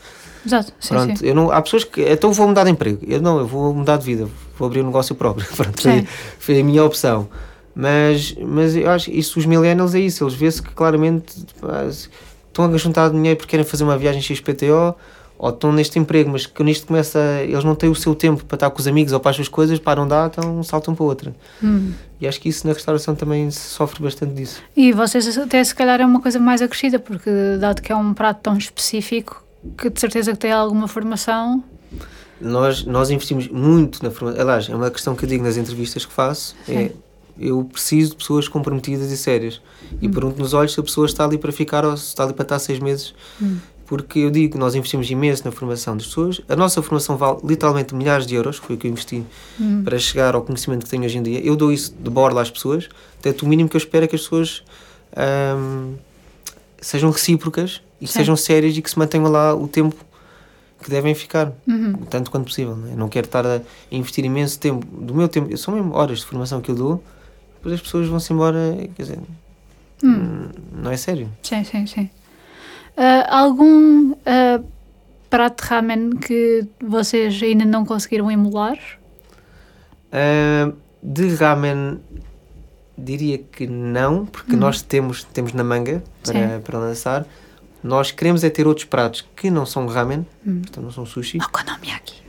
Exato, 0.44 0.72
sim, 0.80 0.88
Pronto, 0.88 1.18
sim. 1.18 1.26
Eu 1.26 1.34
não, 1.34 1.50
há 1.50 1.60
pessoas 1.60 1.84
que. 1.84 2.00
Então 2.00 2.32
vou 2.32 2.48
mudar 2.48 2.64
de 2.64 2.70
emprego. 2.70 2.98
Eu 3.06 3.20
não, 3.20 3.38
eu 3.38 3.46
vou 3.46 3.74
mudar 3.74 3.98
de 3.98 4.06
vida, 4.06 4.26
vou 4.58 4.66
abrir 4.66 4.80
um 4.80 4.86
negócio 4.86 5.14
próprio. 5.14 5.46
Pronto, 5.54 5.82
foi, 5.82 6.08
foi 6.38 6.60
a 6.60 6.64
minha 6.64 6.82
opção. 6.82 7.28
Mas, 7.74 8.34
mas 8.38 8.74
eu 8.74 8.90
acho 8.90 9.10
que 9.10 9.18
isso, 9.18 9.38
os 9.38 9.46
millennials 9.46 9.94
é 9.94 10.00
isso, 10.00 10.24
eles 10.24 10.34
vê-se 10.34 10.62
que 10.62 10.70
claramente 10.70 11.44
estão 12.52 12.66
a 12.66 12.76
juntar 12.76 13.10
dinheiro 13.10 13.36
porque 13.36 13.50
querem 13.50 13.64
fazer 13.64 13.82
uma 13.82 13.96
viagem 13.96 14.20
XPTO 14.20 14.94
ou 15.38 15.50
estão 15.50 15.72
neste 15.72 15.98
emprego, 15.98 16.30
mas 16.30 16.46
que 16.46 16.62
nisto 16.62 16.86
começa, 16.86 17.18
eles 17.42 17.64
não 17.64 17.74
têm 17.74 17.90
o 17.90 17.94
seu 17.96 18.14
tempo 18.14 18.44
para 18.44 18.54
estar 18.54 18.70
com 18.70 18.78
os 18.78 18.86
amigos 18.86 19.12
ou 19.12 19.18
para 19.18 19.30
as 19.30 19.36
suas 19.36 19.48
coisas, 19.48 19.76
param 19.80 20.04
de 20.04 20.10
dar, 20.10 20.28
então 20.28 20.62
saltam 20.62 20.94
para 20.94 21.04
outra. 21.04 21.34
Hum. 21.60 21.92
E 22.20 22.28
acho 22.28 22.40
que 22.40 22.48
isso 22.48 22.64
na 22.64 22.72
restauração 22.72 23.16
também 23.16 23.50
sofre 23.50 24.00
bastante 24.04 24.34
disso. 24.34 24.62
E 24.76 24.92
vocês 24.92 25.36
até 25.36 25.64
se 25.64 25.74
calhar 25.74 26.00
é 26.00 26.06
uma 26.06 26.20
coisa 26.20 26.38
mais 26.38 26.62
acrescida, 26.62 27.00
porque 27.00 27.28
dado 27.58 27.82
que 27.82 27.90
é 27.90 27.96
um 27.96 28.14
prato 28.14 28.40
tão 28.40 28.56
específico, 28.56 29.42
que 29.76 29.90
de 29.90 29.98
certeza 29.98 30.30
que 30.30 30.38
tem 30.38 30.52
alguma 30.52 30.86
formação. 30.86 31.64
Nós, 32.40 32.84
nós 32.84 33.10
investimos 33.10 33.48
muito 33.48 34.00
na 34.04 34.12
formação. 34.12 34.40
Aliás, 34.40 34.68
é 34.68 34.76
uma 34.76 34.92
questão 34.92 35.16
que 35.16 35.24
eu 35.24 35.28
digo 35.28 35.42
nas 35.42 35.56
entrevistas 35.56 36.06
que 36.06 36.12
faço. 36.12 36.54
É 36.68 36.72
Sim. 36.72 36.78
É, 36.78 36.92
eu 37.38 37.64
preciso 37.64 38.10
de 38.10 38.16
pessoas 38.16 38.48
comprometidas 38.48 39.10
e 39.10 39.16
sérias. 39.16 39.60
E 40.00 40.08
hum. 40.08 40.10
pergunto 40.10 40.38
nos 40.38 40.54
olhos 40.54 40.72
se 40.72 40.80
a 40.80 40.82
pessoa 40.82 41.06
está 41.06 41.24
ali 41.24 41.38
para 41.38 41.52
ficar 41.52 41.84
ou 41.84 41.96
se 41.96 42.06
está 42.06 42.24
ali 42.24 42.32
para 42.32 42.42
estar 42.42 42.58
seis 42.58 42.78
meses. 42.78 43.14
Hum. 43.40 43.58
Porque 43.86 44.20
eu 44.20 44.30
digo 44.30 44.52
que 44.52 44.58
nós 44.58 44.74
investimos 44.74 45.10
imenso 45.10 45.44
na 45.44 45.50
formação 45.50 45.96
das 45.96 46.06
pessoas. 46.06 46.40
A 46.48 46.56
nossa 46.56 46.80
formação 46.80 47.16
vale 47.16 47.40
literalmente 47.44 47.94
milhares 47.94 48.26
de 48.26 48.34
euros, 48.34 48.56
foi 48.56 48.76
o 48.76 48.78
que 48.78 48.86
eu 48.86 48.90
investi 48.90 49.22
hum. 49.60 49.82
para 49.84 49.98
chegar 49.98 50.34
ao 50.34 50.42
conhecimento 50.42 50.84
que 50.84 50.90
tenho 50.90 51.04
hoje 51.04 51.18
em 51.18 51.22
dia. 51.22 51.40
Eu 51.44 51.56
dou 51.56 51.72
isso 51.72 51.94
de 51.98 52.08
borla 52.08 52.40
às 52.40 52.50
pessoas, 52.50 52.88
Portanto, 53.22 53.42
o 53.44 53.48
mínimo 53.48 53.68
que 53.68 53.76
eu 53.76 53.78
espero 53.78 54.04
é 54.04 54.08
que 54.08 54.16
as 54.16 54.22
pessoas 54.22 54.64
hum, 55.56 55.94
sejam 56.80 57.08
recíprocas 57.12 57.80
e 58.00 58.06
que 58.06 58.12
sejam 58.12 58.34
sérias 58.34 58.76
e 58.76 58.82
que 58.82 58.90
se 58.90 58.98
mantenham 58.98 59.30
lá 59.30 59.54
o 59.54 59.68
tempo 59.68 59.94
que 60.82 60.90
devem 60.90 61.14
ficar, 61.14 61.52
uhum. 61.64 61.92
tanto 62.10 62.32
quanto 62.32 62.46
possível. 62.46 62.74
Não, 62.74 62.92
é? 62.92 62.96
não 62.96 63.08
quero 63.08 63.26
estar 63.26 63.46
a 63.46 63.60
investir 63.92 64.24
imenso 64.24 64.58
tempo 64.58 64.84
do 64.84 65.14
meu 65.14 65.28
tempo, 65.28 65.56
são 65.56 65.74
mesmo 65.74 65.94
horas 65.94 66.18
de 66.18 66.26
formação 66.26 66.60
que 66.60 66.72
eu 66.72 66.74
dou 66.74 67.04
depois 67.62 67.76
as 67.76 67.80
pessoas 67.80 68.08
vão-se 68.08 68.32
embora, 68.32 68.58
quer 68.96 69.02
dizer, 69.02 69.18
hum. 70.02 70.48
não 70.72 70.90
é 70.90 70.96
sério. 70.96 71.30
Sim, 71.44 71.62
sim, 71.62 71.86
sim. 71.86 72.10
Uh, 72.96 73.24
algum 73.28 74.10
uh, 74.10 74.64
prato 75.30 75.62
de 75.62 75.68
ramen 75.68 76.10
que 76.10 76.66
vocês 76.82 77.40
ainda 77.40 77.64
não 77.64 77.86
conseguiram 77.86 78.28
emular? 78.28 78.76
Uh, 80.12 80.76
de 81.00 81.34
ramen, 81.36 82.00
diria 82.98 83.38
que 83.38 83.64
não, 83.68 84.26
porque 84.26 84.54
Uhum. 84.54 84.58
nós 84.58 84.82
temos, 84.82 85.22
temos 85.22 85.52
na 85.52 85.62
manga 85.62 86.02
para, 86.24 86.58
para 86.60 86.78
lançar. 86.80 87.24
Nós 87.80 88.10
queremos 88.10 88.42
é 88.42 88.50
ter 88.50 88.66
outros 88.66 88.86
pratos 88.86 89.24
que 89.36 89.50
não 89.52 89.64
são 89.64 89.86
ramen, 89.86 90.26
Hum. 90.44 90.62
portanto 90.62 90.84
não 90.84 90.90
são 90.90 91.06
sushi. 91.06 91.38
Okonomiyaki. 91.38 92.21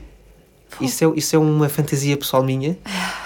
Isso 0.82 1.06
é, 1.06 1.12
isso 1.16 1.36
é 1.36 1.40
uma 1.40 1.70
fantasia 1.70 2.16
pessoal 2.18 2.44
minha. 2.44 2.78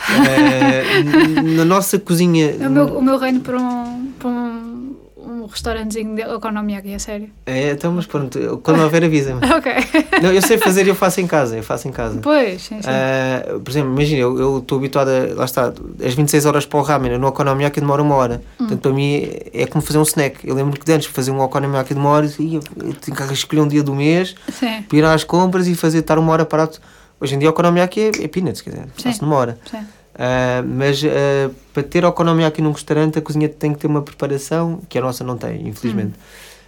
Eh, 0.10 1.04
na 1.56 1.66
nossa 1.66 2.00
cozinha. 2.00 2.56
O 2.60 2.70
meu, 2.70 2.86
o 2.98 3.02
meu 3.02 3.18
reino 3.18 3.42
para 3.42 3.58
um, 3.58 4.12
para 4.18 4.30
um, 4.30 4.96
um 5.18 5.46
restaurantezinho 5.46 6.16
de 6.16 6.24
Okonomiyaki, 6.24 6.94
é 6.94 7.00
sério. 7.00 7.30
É, 7.46 7.72
então, 7.72 7.92
mas 7.92 8.06
pronto, 8.06 8.60
quando 8.64 8.82
houver 8.82 9.04
avisa-me. 9.04 9.42
Ok. 9.58 9.74
Não, 10.22 10.32
eu 10.32 10.42
sei 10.42 10.58
fazer 10.58 10.86
e 10.86 10.90
eu 10.90 10.96
faço 10.96 11.20
em 11.20 11.28
casa. 11.28 11.58
Eu 11.58 11.64
faço 11.64 11.88
em 11.88 11.92
casa. 11.92 12.20
Pois, 12.22 12.62
sim, 12.62 12.82
sim. 12.82 12.88
Ah, 12.88 13.60
por 13.64 13.72
exemplo, 13.72 13.92
imagina, 13.92 14.22
eu 14.22 14.38
eu 14.40 14.58
estou 14.60 14.78
habituado 14.78 15.10
a. 15.10 15.36
Lá 15.36 15.46
está, 15.46 15.74
as 16.04 16.14
26 16.14 16.46
horas 16.46 16.66
para 16.66 16.80
o 16.80 16.82
ramen, 16.82 17.14
eu 17.14 17.20
no 17.20 17.28
okonomiyaki 17.28 17.80
demora 17.80 18.02
uma 18.02 18.16
hora. 18.16 18.42
Portanto, 18.58 18.80
para 18.80 18.92
mim 18.94 19.28
é 19.54 19.66
como 19.66 19.82
fazer 19.84 19.98
um 19.98 20.04
snack. 20.04 20.48
Eu 20.48 20.56
lembro 20.56 20.80
que 20.80 20.86
de 20.86 20.92
antes 20.94 21.08
fazer 21.08 21.32
um 21.32 21.40
okonomiyaki 21.42 21.94
de 21.94 22.00
uma 22.00 22.10
hora, 22.10 22.32
e 22.40 22.56
eu, 22.56 22.62
eu 22.84 22.94
tinha 22.94 23.16
que 23.16 23.34
escolher 23.34 23.62
um 23.62 23.68
dia 23.68 23.82
do 23.84 23.96
mês, 23.96 24.36
sim, 24.52 24.84
para 24.84 24.98
ir 24.98 25.06
às 25.06 25.24
compras 25.24 25.68
e 25.68 25.76
fazer, 25.76 26.00
estar 26.00 26.20
uma 26.20 26.32
hora 26.32 26.46
parado. 26.46 26.78
Hoje 27.20 27.36
em 27.36 27.40
dia, 27.40 27.48
o 27.50 27.52
okonomiyaki 27.52 28.00
é, 28.00 28.08
é 28.24 28.28
peanuts, 28.28 28.62
quer 28.62 28.70
dizer, 28.72 28.86
Sim. 28.98 29.04
faço 29.04 29.24
numa 29.24 29.36
hora. 29.36 29.58
sim. 29.70 29.80
Ah, 30.20 30.64
mas 30.66 31.04
ah, 31.04 31.52
para 31.74 31.84
ter 31.84 32.04
okonomiyaki 32.06 32.62
num 32.62 32.72
restaurante, 32.72 33.20
a 33.20 33.22
cozinha 33.22 33.48
tem 33.48 33.74
que 33.74 33.80
ter 33.80 33.88
uma 33.88 34.02
preparação 34.02 34.82
que 34.90 34.98
a 34.98 35.02
nossa 35.02 35.24
não 35.24 35.38
tem, 35.38 35.68
infelizmente. 35.68 36.14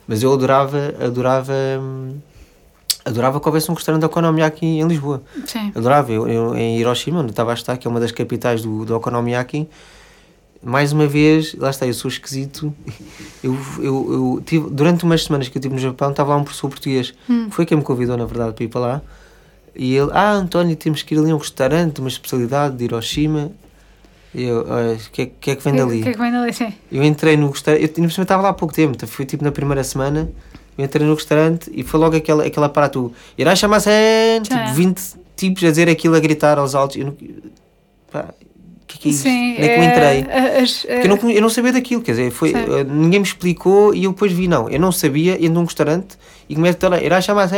Mas 0.07 0.21
eu 0.23 0.31
adorava, 0.34 0.93
adorava, 1.03 1.53
hum, 1.80 2.15
adorava 3.05 3.39
que 3.39 3.47
houvesse 3.47 3.69
um 3.71 3.73
restaurante 3.73 4.01
de 4.01 4.05
okonomiyaki 4.05 4.65
em 4.65 4.88
Lisboa. 4.88 5.23
sim. 5.45 5.71
Adorava. 5.76 6.11
Eu, 6.11 6.27
eu, 6.27 6.55
em 6.55 6.77
Hiroshima, 6.80 7.19
onde 7.21 7.31
estava 7.31 7.51
a 7.51 7.53
estar, 7.55 7.76
que 7.77 7.88
é 7.88 7.89
uma 7.91 7.99
das 7.99 8.11
capitais 8.11 8.61
do, 8.61 8.85
do 8.85 8.95
okonomiyaki, 8.95 9.67
mais 10.61 10.91
uma 10.91 11.07
vez, 11.07 11.55
lá 11.55 11.69
está, 11.69 11.88
eu 11.88 11.93
sou 11.93 12.09
esquisito. 12.09 12.73
Eu, 13.41 13.57
eu, 13.77 13.84
eu 14.38 14.43
tive, 14.45 14.69
durante 14.69 15.05
umas 15.05 15.23
semanas 15.23 15.47
que 15.47 15.57
eu 15.57 15.59
estive 15.61 15.73
no 15.73 15.80
Japão, 15.80 16.11
estava 16.11 16.31
lá 16.31 16.35
um 16.35 16.43
professor 16.43 16.67
português, 16.67 17.13
Hum. 17.30 17.47
foi 17.49 17.65
quem 17.65 17.77
me 17.77 17.84
convidou, 17.84 18.17
na 18.17 18.26
verdade, 18.26 18.51
para 18.53 18.63
ir 18.65 18.67
para 18.67 18.81
lá. 18.81 19.01
E 19.75 19.95
ele, 19.95 20.09
ah, 20.13 20.31
António, 20.33 20.75
temos 20.75 21.01
que 21.03 21.13
ir 21.15 21.19
ali 21.19 21.31
a 21.31 21.35
um 21.35 21.37
restaurante, 21.37 21.99
uma 21.99 22.09
especialidade 22.09 22.75
de 22.77 22.83
Hiroshima. 22.85 23.51
E 24.33 24.43
eu, 24.43 24.65
"Ah, 24.69 24.93
o 24.95 25.11
que, 25.11 25.21
é- 25.23 25.31
que 25.39 25.51
é 25.51 25.55
que 25.55 25.63
vem 25.63 25.75
dali? 25.75 25.99
O 25.99 26.03
que 26.03 26.09
é 26.09 26.11
que 26.13 26.19
vem 26.19 26.31
dali? 26.31 26.53
Sim. 26.53 26.73
Eu 26.91 27.03
entrei 27.03 27.35
no 27.35 27.49
restaurante, 27.49 27.91
eu 27.99 28.05
estava 28.07 28.43
lá 28.43 28.49
há 28.49 28.53
pouco 28.53 28.73
tempo, 28.73 28.93
então 28.95 29.07
foi 29.09 29.25
tipo 29.25 29.43
na 29.43 29.51
primeira 29.51 29.83
semana. 29.83 30.29
Eu 30.77 30.85
entrei 30.85 31.05
no 31.05 31.13
restaurante 31.15 31.69
e 31.73 31.83
foi 31.83 31.99
logo 31.99 32.15
aquela, 32.15 32.45
aquela 32.45 32.67
aparato, 32.67 33.11
irá 33.37 33.55
chamar-se, 33.55 33.89
tipo 34.43 34.55
Já. 34.55 34.71
20 34.71 35.01
tipos 35.35 35.63
a 35.63 35.69
dizer 35.69 35.89
aquilo, 35.89 36.15
a 36.15 36.19
gritar 36.19 36.57
aos 36.57 36.73
altos. 36.75 36.95
Eu 36.97 37.07
não, 37.07 37.15
pá, 38.11 38.29
o 38.29 38.85
que 38.87 38.97
é 38.97 39.01
que 39.01 39.07
é 39.09 39.11
isto? 39.11 39.23
Sim. 39.23 39.53
Onde 39.53 39.61
é 39.63 39.67
que 39.67 39.79
eu 39.79 39.83
entrei? 39.83 40.25
é, 40.87 41.05
eu 41.05 41.09
não, 41.09 41.17
conhe- 41.17 41.35
eu 41.37 41.41
não 41.41 41.49
sabia 41.49 41.73
daquilo, 41.73 42.01
quer 42.01 42.11
dizer, 42.11 42.31
foi, 42.31 42.53
eh, 42.53 42.83
ninguém 42.85 43.19
me 43.19 43.25
explicou 43.25 43.93
e 43.93 44.05
eu 44.05 44.11
depois 44.11 44.31
vi, 44.31 44.47
não, 44.47 44.69
eu 44.69 44.79
não 44.79 44.91
sabia, 44.91 45.33
entro 45.35 45.53
num 45.55 45.65
restaurante 45.65 46.17
e 46.47 46.55
começo 46.55 46.77
a 46.85 47.01
irá 47.03 47.19
chamar-se. 47.19 47.55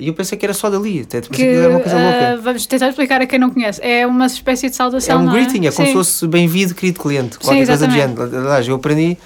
E 0.00 0.08
eu 0.08 0.14
pensei 0.14 0.36
que 0.38 0.44
era 0.46 0.54
só 0.54 0.70
dali, 0.70 1.00
até 1.02 1.20
pensei 1.20 1.30
que, 1.46 1.52
que 1.52 1.56
era 1.58 1.68
uma 1.70 1.80
coisa 1.80 1.96
ah, 1.98 2.28
louca. 2.30 2.42
vamos 2.42 2.66
tentar 2.66 2.88
explicar 2.88 3.20
a 3.20 3.26
quem 3.26 3.38
não 3.38 3.50
conhece. 3.50 3.80
É 3.82 4.06
uma 4.06 4.26
espécie 4.26 4.66
de 4.68 4.72
É 4.72 4.76
saudação, 4.76 5.20
um 5.20 5.24
não 5.26 5.32
greeting, 5.32 5.66
é 5.66 5.70
como 5.70 5.86
Sim. 5.86 5.92
se 5.92 5.92
fosse 5.92 6.26
bem-vindo, 6.26 6.74
querido 6.74 6.98
cliente, 6.98 7.38
qualquer 7.38 7.66
coisa 7.66 7.86
do 7.86 7.92
género. 7.92 8.22
Aliás, 8.22 8.66
eu 8.66 8.76
aprendi 8.76 9.18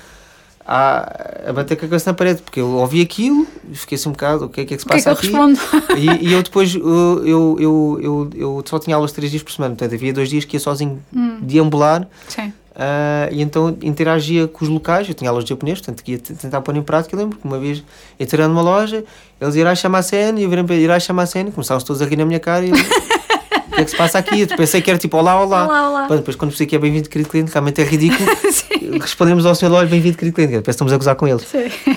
a, 0.67 1.51
a 1.51 1.53
bater 1.53 1.77
com 1.77 1.85
a 1.85 1.89
cabeça 1.89 2.11
na 2.11 2.15
parede, 2.15 2.43
porque 2.43 2.59
eu 2.61 2.69
ouvi 2.71 3.01
aquilo 3.03 3.47
e 3.71 3.77
fiquei 3.77 3.97
assim 3.97 4.09
um 4.09 4.13
bocado, 4.13 4.47
o 4.47 4.49
que 4.49 4.63
é 4.63 4.65
que, 4.65 4.75
é 4.75 4.77
que 4.77 4.83
se 4.83 4.87
O 4.87 4.91
que 4.91 4.97
é 4.97 4.99
que 4.99 5.05
passa 5.05 5.11
eu 5.11 5.15
aqui? 5.15 5.27
respondo? 5.27 5.61
E, 5.97 6.29
e 6.29 6.33
eu 6.33 6.43
depois, 6.43 6.75
eu, 6.75 7.23
eu, 7.27 7.57
eu, 7.61 8.01
eu, 8.03 8.31
eu 8.35 8.65
só 8.67 8.79
tinha 8.79 8.97
aulas 8.97 9.13
três 9.13 9.31
dias 9.31 9.43
por 9.43 9.53
semana, 9.53 9.75
portanto 9.77 9.95
havia 9.95 10.13
dois 10.13 10.29
dias 10.29 10.45
que 10.45 10.57
ia 10.57 10.61
sozinho 10.61 11.01
Hum, 11.15 11.39
deambular 11.43 12.09
sim. 12.29 12.53
Ah, 12.77 13.29
e 13.31 13.41
então 13.41 13.77
interagia 13.83 14.49
com 14.49 14.65
os 14.65 14.69
locais, 14.69 15.09
eu 15.09 15.15
tinha 15.15 15.31
aulas 15.31 15.45
de 15.45 15.51
japonês, 15.51 15.81
portanto 15.81 16.03
ia 16.09 16.19
tentar 16.19 16.61
pôr 16.61 16.75
em 16.77 16.83
prática, 16.83 17.15
eu 17.15 17.21
lembro 17.21 17.39
que 17.39 17.47
uma 17.47 17.59
vez 17.59 17.85
entrei 18.19 18.47
numa 18.47 18.63
loja, 18.63 19.05
eles 19.41 19.55
irá 19.55 19.75
chamar 19.75 19.99
a 19.99 20.03
cena 20.03 20.41
e 20.41 20.43
eu 20.43 20.51
virei 20.51 20.65
para 20.65 20.75
irá 20.75 20.99
chamar 20.99 21.23
a 21.23 21.27
cena, 21.27 21.53
começaram-se 21.53 21.87
todos 21.87 22.03
a 22.03 22.05
rir 22.05 22.17
na 22.17 22.25
minha 22.25 22.41
cara 22.41 22.65
e 22.65 22.71
eu, 22.71 22.75
o 22.77 23.75
que 23.77 23.81
é 23.81 23.85
que 23.85 23.91
se 23.91 23.97
passa 23.97 24.19
aqui? 24.19 24.41
Eu 24.41 24.49
pensei 24.49 24.83
que 24.83 24.91
era 24.91 24.99
tipo 24.99 25.17
olá, 25.17 25.41
olá. 25.41 25.67
Olá, 25.67 25.89
olá. 25.89 26.07
Pronto, 26.07 26.19
depois 26.21 26.37
quando 26.37 26.51
percebi 26.51 26.71
que 26.71 26.77
é 26.77 26.79
bem-vindo 26.81 27.09
querido 27.09 27.31
cliente, 27.31 27.53
realmente 27.53 27.81
é 27.81 27.85
ridículo. 27.85 28.29
Respondemos 29.01 29.47
ao 29.47 29.55
senhor 29.55 29.73
olha, 29.73 29.87
bem-vindo 29.87 30.17
querido 30.19 30.35
cliente, 30.35 30.53
parece 30.55 30.65
que 30.65 30.71
estamos 30.71 30.93
a 30.93 30.97
gozar 30.97 31.15
com 31.15 31.29
ele. 31.29 31.41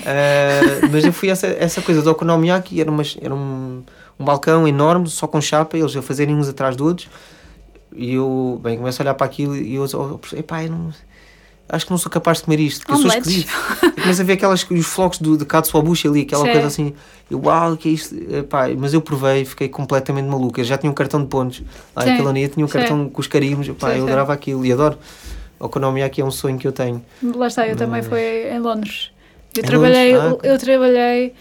Ah, 0.06 0.88
mas 0.92 1.04
eu 1.04 1.12
fui 1.12 1.28
essa, 1.28 1.48
essa 1.48 1.82
coisa 1.82 2.02
do 2.02 2.10
Okonomiyaki, 2.10 2.80
era, 2.80 2.90
umas, 2.90 3.16
era 3.20 3.34
um, 3.34 3.82
um 4.18 4.24
balcão 4.24 4.66
enorme, 4.66 5.08
só 5.08 5.26
com 5.26 5.40
chapa, 5.40 5.76
eles 5.76 5.96
a 5.96 6.02
fazerem 6.02 6.36
uns 6.36 6.48
atrás 6.48 6.76
de 6.76 6.82
outros. 6.84 7.08
E 7.94 8.14
eu, 8.14 8.60
bem, 8.62 8.76
começo 8.76 9.00
a 9.00 9.04
olhar 9.04 9.14
para 9.14 9.26
aquilo 9.26 9.56
e 9.56 9.74
eu, 9.74 9.86
eu, 9.86 10.20
eu 10.32 10.38
epá, 10.38 10.62
eu 10.64 10.70
não, 10.70 10.92
acho 11.68 11.84
que 11.86 11.90
não 11.90 11.98
sou 11.98 12.10
capaz 12.10 12.38
de 12.38 12.44
comer 12.44 12.60
isto, 12.60 12.86
porque 12.86 12.92
eu 12.92 13.10
sou 13.10 13.18
esquisito. 13.18 13.50
Eu 13.82 13.92
começo 14.02 14.20
a 14.20 14.24
ver 14.24 14.32
aquelas, 14.34 14.66
os 14.70 14.86
flocos 14.86 15.18
do, 15.18 15.36
de 15.36 15.44
katsuobushi 15.44 16.06
ali, 16.08 16.22
aquela 16.22 16.44
coisa 16.44 16.66
assim, 16.66 16.94
eu, 17.30 17.40
uau, 17.44 17.76
que 17.76 17.88
é 17.88 17.92
isto? 17.92 18.14
Epá, 18.14 18.68
mas 18.76 18.92
eu 18.94 19.00
provei, 19.00 19.44
fiquei 19.44 19.68
completamente 19.68 20.26
maluco. 20.26 20.60
Eu 20.60 20.64
já 20.64 20.76
tinha 20.78 20.90
um 20.90 20.94
cartão 20.94 21.20
de 21.22 21.28
pontos, 21.28 21.62
lá 21.96 22.02
Sim. 22.02 22.10
naquela 22.10 22.30
unidade 22.30 22.54
tinha 22.54 22.64
um 22.64 22.68
cartão 22.68 23.08
com 23.08 23.20
os 23.20 23.26
carimbos, 23.26 23.68
epá, 23.68 23.96
eu 23.96 24.04
adorava 24.04 24.32
aquilo 24.32 24.64
e 24.64 24.72
adoro. 24.72 24.98
Okonomiyaki 25.60 26.20
é 26.20 26.24
um 26.24 26.30
sonho 26.30 26.56
que 26.58 26.68
eu 26.68 26.72
tenho. 26.72 27.02
Lá 27.22 27.48
está, 27.48 27.66
eu 27.66 27.74
também 27.76 28.00
Mas- 28.02 28.06
fui 28.06 28.48
em 28.48 28.58
Londres. 28.60 29.10
Eu 29.56 29.62
Em 29.64 29.66
trabalhei, 29.66 30.12
Londres? 30.16 30.30
Ah, 30.30 30.34
ok. 30.34 30.50
eu 30.52 30.58
trabalhei, 30.58 31.34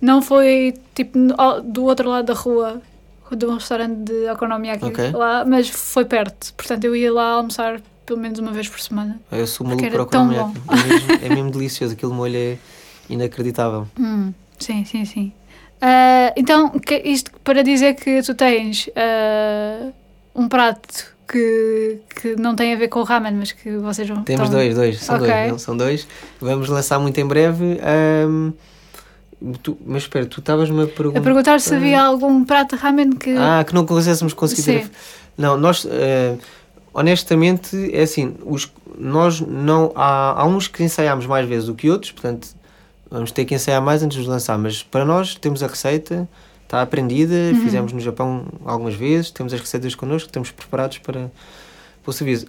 não 0.00 0.20
foi 0.20 0.74
tipo 0.94 1.18
do 1.64 1.84
outro 1.84 2.10
lado 2.10 2.26
da 2.26 2.34
rua, 2.34 2.82
de 3.36 3.46
um 3.46 3.54
restaurante 3.54 3.96
de 4.04 4.30
Okonomiyaki 4.30 4.84
Ok. 4.86 5.10
lá, 5.12 5.44
mas 5.44 5.68
foi 5.68 6.04
perto. 6.04 6.52
Portanto, 6.54 6.84
eu 6.84 6.94
ia 6.96 7.12
lá 7.12 7.32
almoçar 7.32 7.80
pelo 8.06 8.18
menos 8.20 8.38
uma 8.38 8.52
vez 8.52 8.68
por 8.68 8.80
semana. 8.80 9.20
Eu 9.30 9.46
sou 9.46 9.66
maluco 9.66 9.88
tão 9.90 10.02
Okonomiyaki. 10.02 10.60
É 10.70 10.76
mesmo, 10.88 11.12
é 11.24 11.28
mesmo 11.28 11.50
delicioso, 11.50 11.94
aquele 11.94 12.12
molho 12.12 12.36
é 12.36 12.58
inacreditável. 13.08 13.86
Hum, 13.98 14.32
sim, 14.58 14.84
sim, 14.84 15.04
sim. 15.04 15.32
Ah, 15.80 16.32
então, 16.36 16.72
isto 17.04 17.30
para 17.42 17.62
dizer 17.62 17.94
que 17.94 18.22
tu 18.22 18.34
tens 18.34 18.88
ah, 18.94 19.90
um 20.34 20.48
prato 20.48 21.12
que, 21.26 21.98
que 22.20 22.36
não 22.36 22.54
tem 22.54 22.72
a 22.72 22.76
ver 22.76 22.88
com 22.88 23.00
o 23.00 23.04
ramen, 23.04 23.32
mas 23.34 23.52
que 23.52 23.76
vocês 23.78 24.06
vão. 24.08 24.22
Temos 24.22 24.44
estão- 24.48 24.58
dois, 24.60 24.74
dois, 24.74 25.00
são 25.00 25.16
Ok. 25.16 25.26
dois, 25.26 25.50
não, 25.50 25.58
são 25.58 25.76
dois. 25.76 26.06
Vamos 26.40 26.68
lançar 26.68 26.98
muito 26.98 27.18
em 27.18 27.26
breve. 27.26 27.80
ahm, 27.82 28.52
tu- 29.62 29.78
mas 29.86 30.02
espera, 30.04 30.26
tu 30.26 30.40
estavas-me 30.40 30.82
a 30.84 30.86
perguntar. 30.86 31.18
A 31.18 31.22
perguntar 31.22 31.60
se 31.60 31.74
havia 31.74 32.00
algum 32.02 32.44
prato 32.44 32.76
ramen 32.76 33.10
que. 33.12 33.34
Ah, 33.36 33.64
que 33.66 33.74
não 33.74 33.84
conseguíssemos 33.86 34.32
conseguir. 34.34 34.62
Sim. 34.84 34.90
Não, 35.36 35.56
nós, 35.56 35.86
eh, 35.90 36.36
honestamente, 36.92 37.90
é 37.94 38.02
assim, 38.02 38.34
os, 38.44 38.70
nós 38.98 39.40
não, 39.40 39.92
há, 39.94 40.40
há 40.42 40.44
uns 40.46 40.68
que 40.68 40.82
ensaiámos 40.82 41.26
mais 41.26 41.48
vezes 41.48 41.66
do 41.66 41.74
que 41.74 41.88
outros, 41.90 42.12
portanto, 42.12 42.48
vamos 43.10 43.32
ter 43.32 43.44
que 43.44 43.54
ensaiar 43.54 43.80
mais 43.82 44.02
antes 44.02 44.22
de 44.22 44.28
lançar, 44.28 44.58
mas 44.58 44.82
para 44.82 45.04
nós 45.04 45.34
temos 45.34 45.62
a 45.62 45.66
receita, 45.66 46.28
está 46.64 46.82
aprendida, 46.82 47.34
Uhum. 47.34 47.62
fizemos 47.62 47.92
no 47.92 48.00
Japão 48.00 48.44
algumas 48.64 48.94
vezes, 48.94 49.30
temos 49.30 49.52
as 49.52 49.60
receitas 49.60 49.94
connosco, 49.94 50.28
estamos 50.28 50.50
preparados 50.50 50.98
para, 50.98 51.30
para 52.02 52.10
o 52.10 52.12
serviço. 52.12 52.46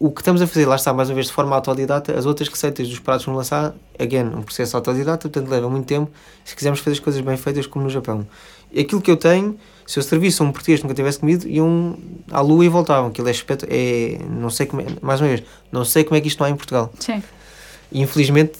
O 0.00 0.12
que 0.12 0.20
estamos 0.20 0.40
a 0.40 0.46
fazer, 0.46 0.64
lá 0.64 0.76
está, 0.76 0.92
mais 0.92 1.08
uma 1.08 1.16
vez, 1.16 1.26
de 1.26 1.32
forma 1.32 1.56
autodidata, 1.56 2.16
as 2.16 2.24
outras 2.24 2.48
receitas 2.48 2.88
dos 2.88 3.00
pratos 3.00 3.26
vamos 3.26 3.38
lançar, 3.38 3.74
again, 3.98 4.26
um 4.26 4.42
processo 4.42 4.76
autodidata, 4.76 5.28
portanto 5.28 5.50
leva 5.50 5.68
muito 5.68 5.86
tempo, 5.86 6.08
se 6.44 6.54
quisermos 6.54 6.78
fazer 6.78 6.92
as 6.92 7.00
coisas 7.00 7.20
bem 7.20 7.36
feitas 7.36 7.66
como 7.66 7.84
no 7.84 7.90
Japão. 7.90 8.24
Aquilo 8.70 9.00
que 9.00 9.10
eu 9.10 9.16
tenho, 9.16 9.58
se 9.84 9.98
eu 9.98 10.02
servisse 10.02 10.40
um 10.40 10.52
português 10.52 10.82
nunca 10.82 10.94
tivesse 10.94 11.18
comido, 11.18 11.48
iam 11.48 11.98
à 12.30 12.40
lua 12.40 12.64
e 12.64 12.68
voltavam. 12.68 13.08
Aquilo 13.08 13.26
é 13.26 13.32
espeto, 13.32 13.66
é, 13.68 14.18
não 14.30 14.50
sei 14.50 14.66
como 14.66 14.82
é, 14.82 14.86
mais 15.02 15.20
uma 15.20 15.28
vez, 15.28 15.42
não 15.72 15.84
sei 15.84 16.04
como 16.04 16.16
é 16.16 16.20
que 16.20 16.28
isto 16.28 16.38
não 16.38 16.46
há 16.46 16.50
em 16.50 16.56
Portugal. 16.56 16.92
Sim. 17.00 17.20
E 17.90 18.02
infelizmente 18.02 18.52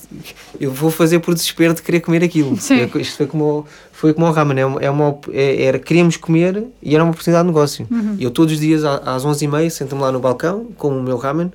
eu 0.59 0.71
vou 0.73 0.91
fazer 0.91 1.19
por 1.19 1.35
desespero 1.35 1.75
de 1.75 1.83
querer 1.83 2.01
comer 2.01 2.25
aquilo. 2.25 2.57
Sim. 2.59 2.81
É, 2.81 2.99
Isto 2.99 3.17
foi 3.19 3.27
como, 3.27 3.67
foi 3.93 4.15
como 4.15 4.27
o 4.27 4.31
ramen, 4.31 4.59
é 4.61 4.65
uma, 4.67 4.81
é 4.81 4.91
uma, 4.91 5.19
é- 5.33 5.65
era, 5.65 5.79
queríamos 5.79 6.17
comer 6.17 6.65
e 6.83 6.95
era 6.95 7.05
uma 7.05 7.11
oportunidade 7.11 7.45
de 7.47 7.53
negócio. 7.53 7.87
Uhum. 7.91 8.17
Eu 8.19 8.31
todos 8.31 8.55
os 8.55 8.61
dias 8.61 8.85
às 8.85 9.25
11h30 9.27 9.69
sento-me 9.71 10.01
lá 10.01 10.11
no 10.11 10.19
balcão 10.19 10.67
com 10.79 10.89
o 10.89 11.03
meu 11.03 11.19
ramen, 11.19 11.53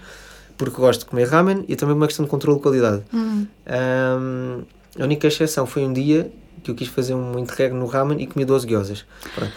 porque 0.56 0.80
gosto 0.80 1.00
de 1.02 1.06
comer 1.08 1.28
ramen 1.28 1.66
e 1.68 1.76
também 1.76 1.96
uma 1.96 2.06
questão 2.06 2.24
de 2.26 2.30
controle 2.30 2.58
de 2.58 2.64
qualidade. 2.64 3.02
Hum. 3.12 3.48
Ahm, 3.66 4.62
a 5.00 5.04
única 5.04 5.28
exceção 5.28 5.66
foi 5.66 5.84
um 5.84 5.92
dia 5.92 6.32
que 6.64 6.70
eu 6.70 6.76
quis 6.76 6.88
fazer 6.88 7.16
um 7.16 7.40
interregno 7.40 7.80
no 7.80 7.88
ramen 7.88 8.22
e 8.22 8.28
comi 8.28 8.46
12 8.46 8.68
gyozas. 8.68 9.04
Pronto. 9.34 9.52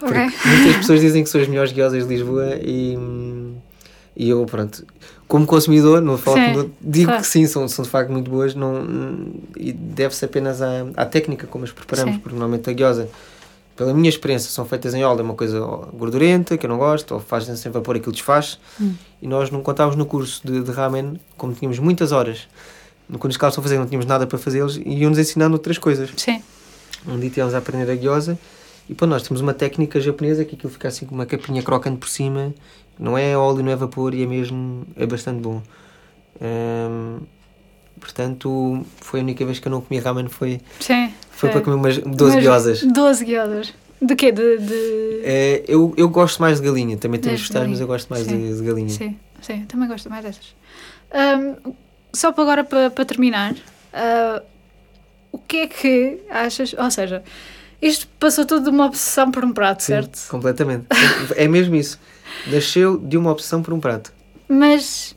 Porque 0.00 0.18
Ok. 0.18 0.28
muitas 0.46 0.76
pessoas 0.78 1.00
dizem 1.00 1.22
que 1.22 1.30
são 1.30 1.40
as 1.40 1.46
melhores 1.48 1.72
gyozas 1.72 2.02
de 2.06 2.08
Lisboa 2.14 2.56
e, 2.62 2.96
e 4.16 4.28
eu, 4.28 4.44
pronto, 4.46 4.84
como 5.30 5.46
consumidor, 5.46 6.02
não 6.02 6.18
falo 6.18 6.36
como- 6.36 6.70
digo 6.80 7.06
claro. 7.06 7.22
que 7.22 7.28
sim, 7.28 7.46
são, 7.46 7.68
são 7.68 7.84
de 7.84 7.90
facto 7.90 8.10
muito 8.10 8.28
boas 8.28 8.52
não, 8.52 8.84
e 9.56 9.72
deve-se 9.72 10.24
apenas 10.24 10.60
à, 10.60 10.68
à 10.96 11.06
técnica 11.06 11.46
como 11.46 11.64
as 11.64 11.70
preparamos, 11.70 12.14
Sim. 12.14 12.18
porque 12.18 12.34
normalmente 12.34 12.68
a 12.68 12.72
gyoza, 12.72 13.08
pela 13.76 13.94
minha 13.94 14.08
experiência, 14.08 14.50
são 14.50 14.64
feitas 14.64 14.92
em 14.92 15.04
óleo, 15.04 15.20
é 15.20 15.22
uma 15.22 15.34
coisa 15.34 15.60
gordurenta, 15.94 16.58
que 16.58 16.66
eu 16.66 16.68
não 16.68 16.78
gosto, 16.78 17.14
ou 17.14 17.20
fazem 17.20 17.54
sem 17.54 17.70
vapor, 17.70 17.94
aquilo 17.94 18.10
desfaz. 18.10 18.58
Hum. 18.80 18.92
E 19.22 19.28
nós 19.28 19.52
não 19.52 19.62
contávamos 19.62 19.96
no 19.96 20.04
curso 20.04 20.40
de, 20.44 20.62
de 20.62 20.72
ramen, 20.72 21.20
como 21.36 21.54
tínhamos 21.54 21.78
muitas 21.78 22.10
horas 22.10 22.48
quando 23.18 23.30
os 23.32 23.36
carros 23.36 23.54
estão 23.54 23.62
a 23.62 23.64
fazer, 23.64 23.78
não 23.78 23.86
tínhamos 23.86 24.06
nada 24.06 24.26
para 24.26 24.38
fazer, 24.38 24.60
eles 24.60 24.80
iam-nos 24.84 25.18
ensinando 25.18 25.54
outras 25.54 25.78
coisas. 25.78 26.10
Sim. 26.16 26.42
Um 27.06 27.18
dia 27.18 27.30
tivemos 27.30 27.54
a 27.54 27.58
aprender 27.58 27.90
a 27.90 27.96
gyoza 27.96 28.38
e 28.88 28.94
pô, 28.94 29.06
nós 29.06 29.22
temos 29.22 29.40
uma 29.40 29.54
técnica 29.54 30.00
japonesa 30.00 30.44
que 30.44 30.54
aquilo 30.54 30.72
fica 30.72 30.88
assim 30.88 31.06
com 31.06 31.14
uma 31.14 31.26
capinha 31.26 31.62
crocante 31.62 31.98
por 31.98 32.08
cima, 32.08 32.54
não 33.00 33.16
é 33.16 33.36
óleo, 33.36 33.62
não 33.62 33.72
é 33.72 33.76
vapor 33.76 34.14
e 34.14 34.22
é 34.22 34.26
mesmo, 34.26 34.86
é 34.94 35.06
bastante 35.06 35.40
bom. 35.40 35.62
Hum, 36.40 37.20
portanto, 37.98 38.84
foi 39.00 39.20
a 39.20 39.22
única 39.22 39.44
vez 39.44 39.58
que 39.58 39.66
eu 39.66 39.72
não 39.72 39.80
comi 39.80 39.98
ramen, 39.98 40.28
foi, 40.28 40.60
Sim. 40.78 41.12
foi 41.30 41.48
é. 41.48 41.52
para 41.52 41.62
comer 41.62 41.76
umas 41.76 41.98
12 41.98 42.34
Mas 42.36 42.44
gyozas. 42.44 42.82
12 42.82 43.24
guiosas. 43.24 43.74
De 44.02 44.14
quê? 44.14 44.30
De. 44.30 44.58
de... 44.58 45.20
É, 45.24 45.64
eu, 45.66 45.94
eu 45.96 46.08
gosto 46.08 46.40
mais 46.40 46.60
de 46.60 46.66
galinha, 46.66 46.96
também 46.96 47.20
temos 47.20 47.40
De 47.40 47.46
vegetais, 47.46 47.68
mas 47.68 47.80
eu 47.80 47.86
gosto 47.86 48.08
mais 48.08 48.26
de, 48.26 48.56
de 48.56 48.62
galinha. 48.62 48.88
Sim, 48.88 49.16
sim, 49.42 49.64
também 49.66 49.88
gosto 49.88 50.08
mais 50.08 50.24
dessas. 50.24 50.54
Ahm, 51.12 51.72
só 52.12 52.32
para 52.32 52.42
agora, 52.44 52.64
para, 52.64 52.90
para 52.90 53.04
terminar, 53.04 53.54
ah, 53.92 54.42
o 55.32 55.38
que 55.38 55.58
é 55.58 55.66
que 55.66 56.18
achas? 56.30 56.74
Ou 56.78 56.90
seja, 56.90 57.22
isto 57.80 58.08
passou 58.18 58.46
tudo 58.46 58.64
de 58.64 58.70
uma 58.70 58.86
obsessão 58.86 59.30
por 59.30 59.44
um 59.44 59.52
prato, 59.52 59.82
Sim, 59.82 59.92
certo? 59.92 60.28
completamente. 60.28 60.86
é 61.36 61.46
mesmo 61.46 61.74
isso. 61.74 61.98
Nasceu 62.46 62.96
de 62.98 63.16
uma 63.16 63.30
obsessão 63.30 63.62
por 63.62 63.72
um 63.74 63.80
prato. 63.80 64.12
Mas 64.48 65.14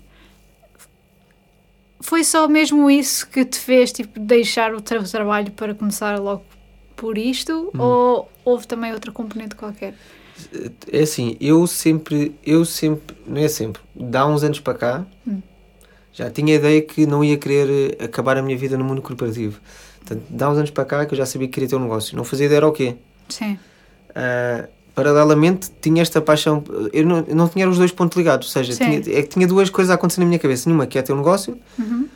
foi 1.99 2.23
só 2.23 2.47
mesmo 2.47 2.89
isso 2.91 3.27
que 3.27 3.45
te 3.45 3.57
fez 3.57 3.91
tipo, 3.91 4.19
deixar 4.19 4.73
o 4.73 4.81
teu 4.81 5.03
trabalho 5.03 5.51
para 5.51 5.73
começar 5.73 6.19
logo 6.19 6.43
por 6.95 7.17
isto? 7.17 7.71
Hum. 7.73 7.79
Ou 7.79 8.31
houve 8.43 8.67
também 8.67 8.91
outra 8.93 9.11
componente 9.11 9.55
qualquer? 9.55 9.93
É 10.91 11.01
assim, 11.01 11.37
eu 11.39 11.65
sempre, 11.67 12.35
eu 12.45 12.65
sempre, 12.65 13.15
não 13.25 13.41
é 13.41 13.47
sempre, 13.47 13.81
dá 13.95 14.25
uns 14.27 14.43
anos 14.43 14.59
para 14.59 14.73
cá, 14.73 15.05
Hum. 15.25 15.41
já 16.11 16.29
tinha 16.29 16.53
a 16.55 16.57
ideia 16.57 16.81
que 16.81 17.05
não 17.05 17.23
ia 17.23 17.37
querer 17.37 17.95
eh, 17.99 18.03
acabar 18.05 18.37
a 18.37 18.41
minha 18.41 18.57
vida 18.57 18.77
no 18.77 18.83
mundo 18.83 19.01
corporativo. 19.01 19.59
Portanto, 19.99 20.23
dá 20.29 20.49
uns 20.49 20.57
anos 20.57 20.71
para 20.71 20.83
cá 20.85 21.05
que 21.05 21.13
eu 21.13 21.17
já 21.17 21.25
sabia 21.25 21.47
que 21.47 21.53
queria 21.53 21.69
ter 21.69 21.75
um 21.77 21.79
negócio. 21.83 22.17
Não 22.17 22.23
fazia 22.25 22.47
ideia 22.47 22.57
era 22.57 22.67
o 22.67 22.71
quê. 22.73 22.95
Sim, 23.29 23.57
Ah, 24.13 24.67
paralelamente, 24.95 25.71
tinha 25.81 26.01
esta 26.01 26.21
paixão. 26.21 26.63
Eu 26.91 27.05
não, 27.05 27.23
eu 27.27 27.35
não 27.35 27.47
tinha 27.47 27.67
os 27.67 27.77
dois 27.77 27.91
pontos 27.91 28.17
ligados, 28.17 28.47
ou 28.47 28.51
seja, 28.53 28.73
Sim. 28.73 29.01
tinha, 29.01 29.17
é 29.19 29.21
tinha 29.23 29.47
duas 29.47 29.69
coisas 29.69 29.89
a 29.91 29.95
acontecer 29.95 30.19
na 30.21 30.25
minha 30.27 30.39
cabeça. 30.39 30.67
Nenhuma 30.69 30.85
que 30.85 30.97
é 30.97 31.01
ter 31.01 31.13
um 31.13 31.17
negócio 31.17 31.57
Uhum. 31.79 32.07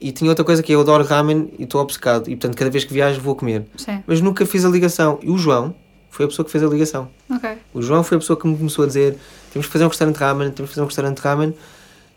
e 0.00 0.12
tinha 0.12 0.30
outra 0.30 0.44
coisa 0.44 0.62
que 0.62 0.72
é 0.72 0.74
eu 0.74 0.80
adoro 0.80 1.04
ramen 1.04 1.52
e 1.58 1.64
estou 1.64 1.80
obcecado. 1.80 2.28
E 2.30 2.36
portanto, 2.36 2.56
cada 2.56 2.70
vez 2.70 2.84
que 2.84 2.92
viajo, 2.92 3.20
vou 3.20 3.34
comer. 3.34 3.64
sim, 3.76 4.02
Mas 4.06 4.20
nunca 4.20 4.44
fiz 4.46 4.64
a 4.64 4.68
ligação. 4.68 5.18
E 5.22 5.30
o 5.30 5.36
João 5.38 5.74
foi 6.10 6.24
a 6.26 6.28
pessoa 6.28 6.44
que 6.44 6.52
fez 6.52 6.62
a 6.62 6.66
ligação. 6.68 7.08
ok. 7.30 7.50
O 7.74 7.82
João 7.82 8.02
foi 8.04 8.16
a 8.16 8.20
pessoa 8.20 8.38
que 8.38 8.46
me 8.46 8.56
começou 8.56 8.84
a 8.84 8.86
dizer: 8.86 9.16
temos 9.52 9.66
que 9.66 9.72
fazer 9.72 9.84
um 9.84 9.88
restaurante 9.88 10.16
ramen, 10.16 10.50
temos 10.50 10.70
que 10.70 10.74
fazer 10.74 10.82
um 10.82 10.86
restaurante 10.86 11.18
ramen. 11.18 11.54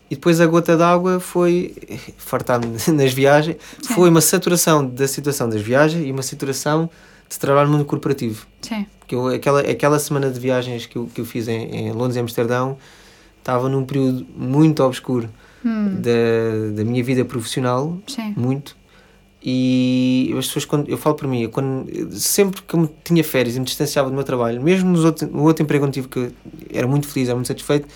E 0.07 0.13
depois 0.13 0.39
a 0.39 0.45
gota 0.45 0.77
d'água 0.77 1.19
foi 1.19 1.73
fartar-me 2.17 2.67
nas 2.93 3.11
viagens. 3.11 3.57
Sim. 3.81 3.93
Foi 3.95 4.07
uma 4.09 4.21
saturação 4.21 4.85
da 4.85 5.07
situação 5.07 5.49
das 5.49 5.61
viagens 5.61 6.05
e 6.07 6.11
uma 6.11 6.21
saturação 6.21 6.87
de 7.29 7.39
trabalho 7.39 7.69
no 7.69 7.77
mundo 7.77 7.85
corporativo. 7.85 8.45
Sim, 8.61 8.85
Que 9.07 9.15
eu, 9.15 9.27
aquela, 9.27 9.61
aquela 9.61 9.99
semana 9.99 10.29
de 10.29 10.39
viagens 10.39 10.85
que 10.85 10.97
eu, 10.97 11.09
que 11.13 11.21
eu 11.21 11.25
fiz 11.25 11.47
em, 11.47 11.87
em 11.87 11.91
Londres 11.91 12.15
e 12.15 12.19
Amsterdão 12.19 12.77
estava 13.39 13.69
num 13.69 13.85
período 13.85 14.25
muito 14.35 14.83
obscuro 14.83 15.29
Hum, 15.65 15.99
da, 15.99 16.75
da 16.75 16.83
minha 16.83 17.03
vida 17.03 17.25
profissional, 17.25 17.97
sim, 18.05 18.35
muito. 18.37 18.77
E 19.43 20.31
as 20.37 20.45
pessoas, 20.45 20.65
quando 20.65 20.89
eu 20.89 20.97
falo 20.97 21.15
para 21.15 21.27
mim, 21.27 21.41
eu 21.41 21.49
quando, 21.49 21.87
sempre 22.11 22.61
que 22.61 22.75
eu 22.75 22.87
tinha 23.03 23.23
férias 23.23 23.55
e 23.55 23.59
me 23.59 23.65
distanciava 23.65 24.09
do 24.09 24.15
meu 24.15 24.23
trabalho, 24.23 24.61
mesmo 24.61 24.91
nos 24.91 25.03
outro, 25.03 25.27
no 25.27 25.43
outro 25.43 25.63
emprego 25.63 25.85
onde 25.85 25.93
tive, 25.93 26.07
que 26.07 26.31
era 26.71 26.85
muito 26.85 27.07
feliz, 27.07 27.29
era 27.29 27.35
muito 27.35 27.47
satisfeito, 27.47 27.87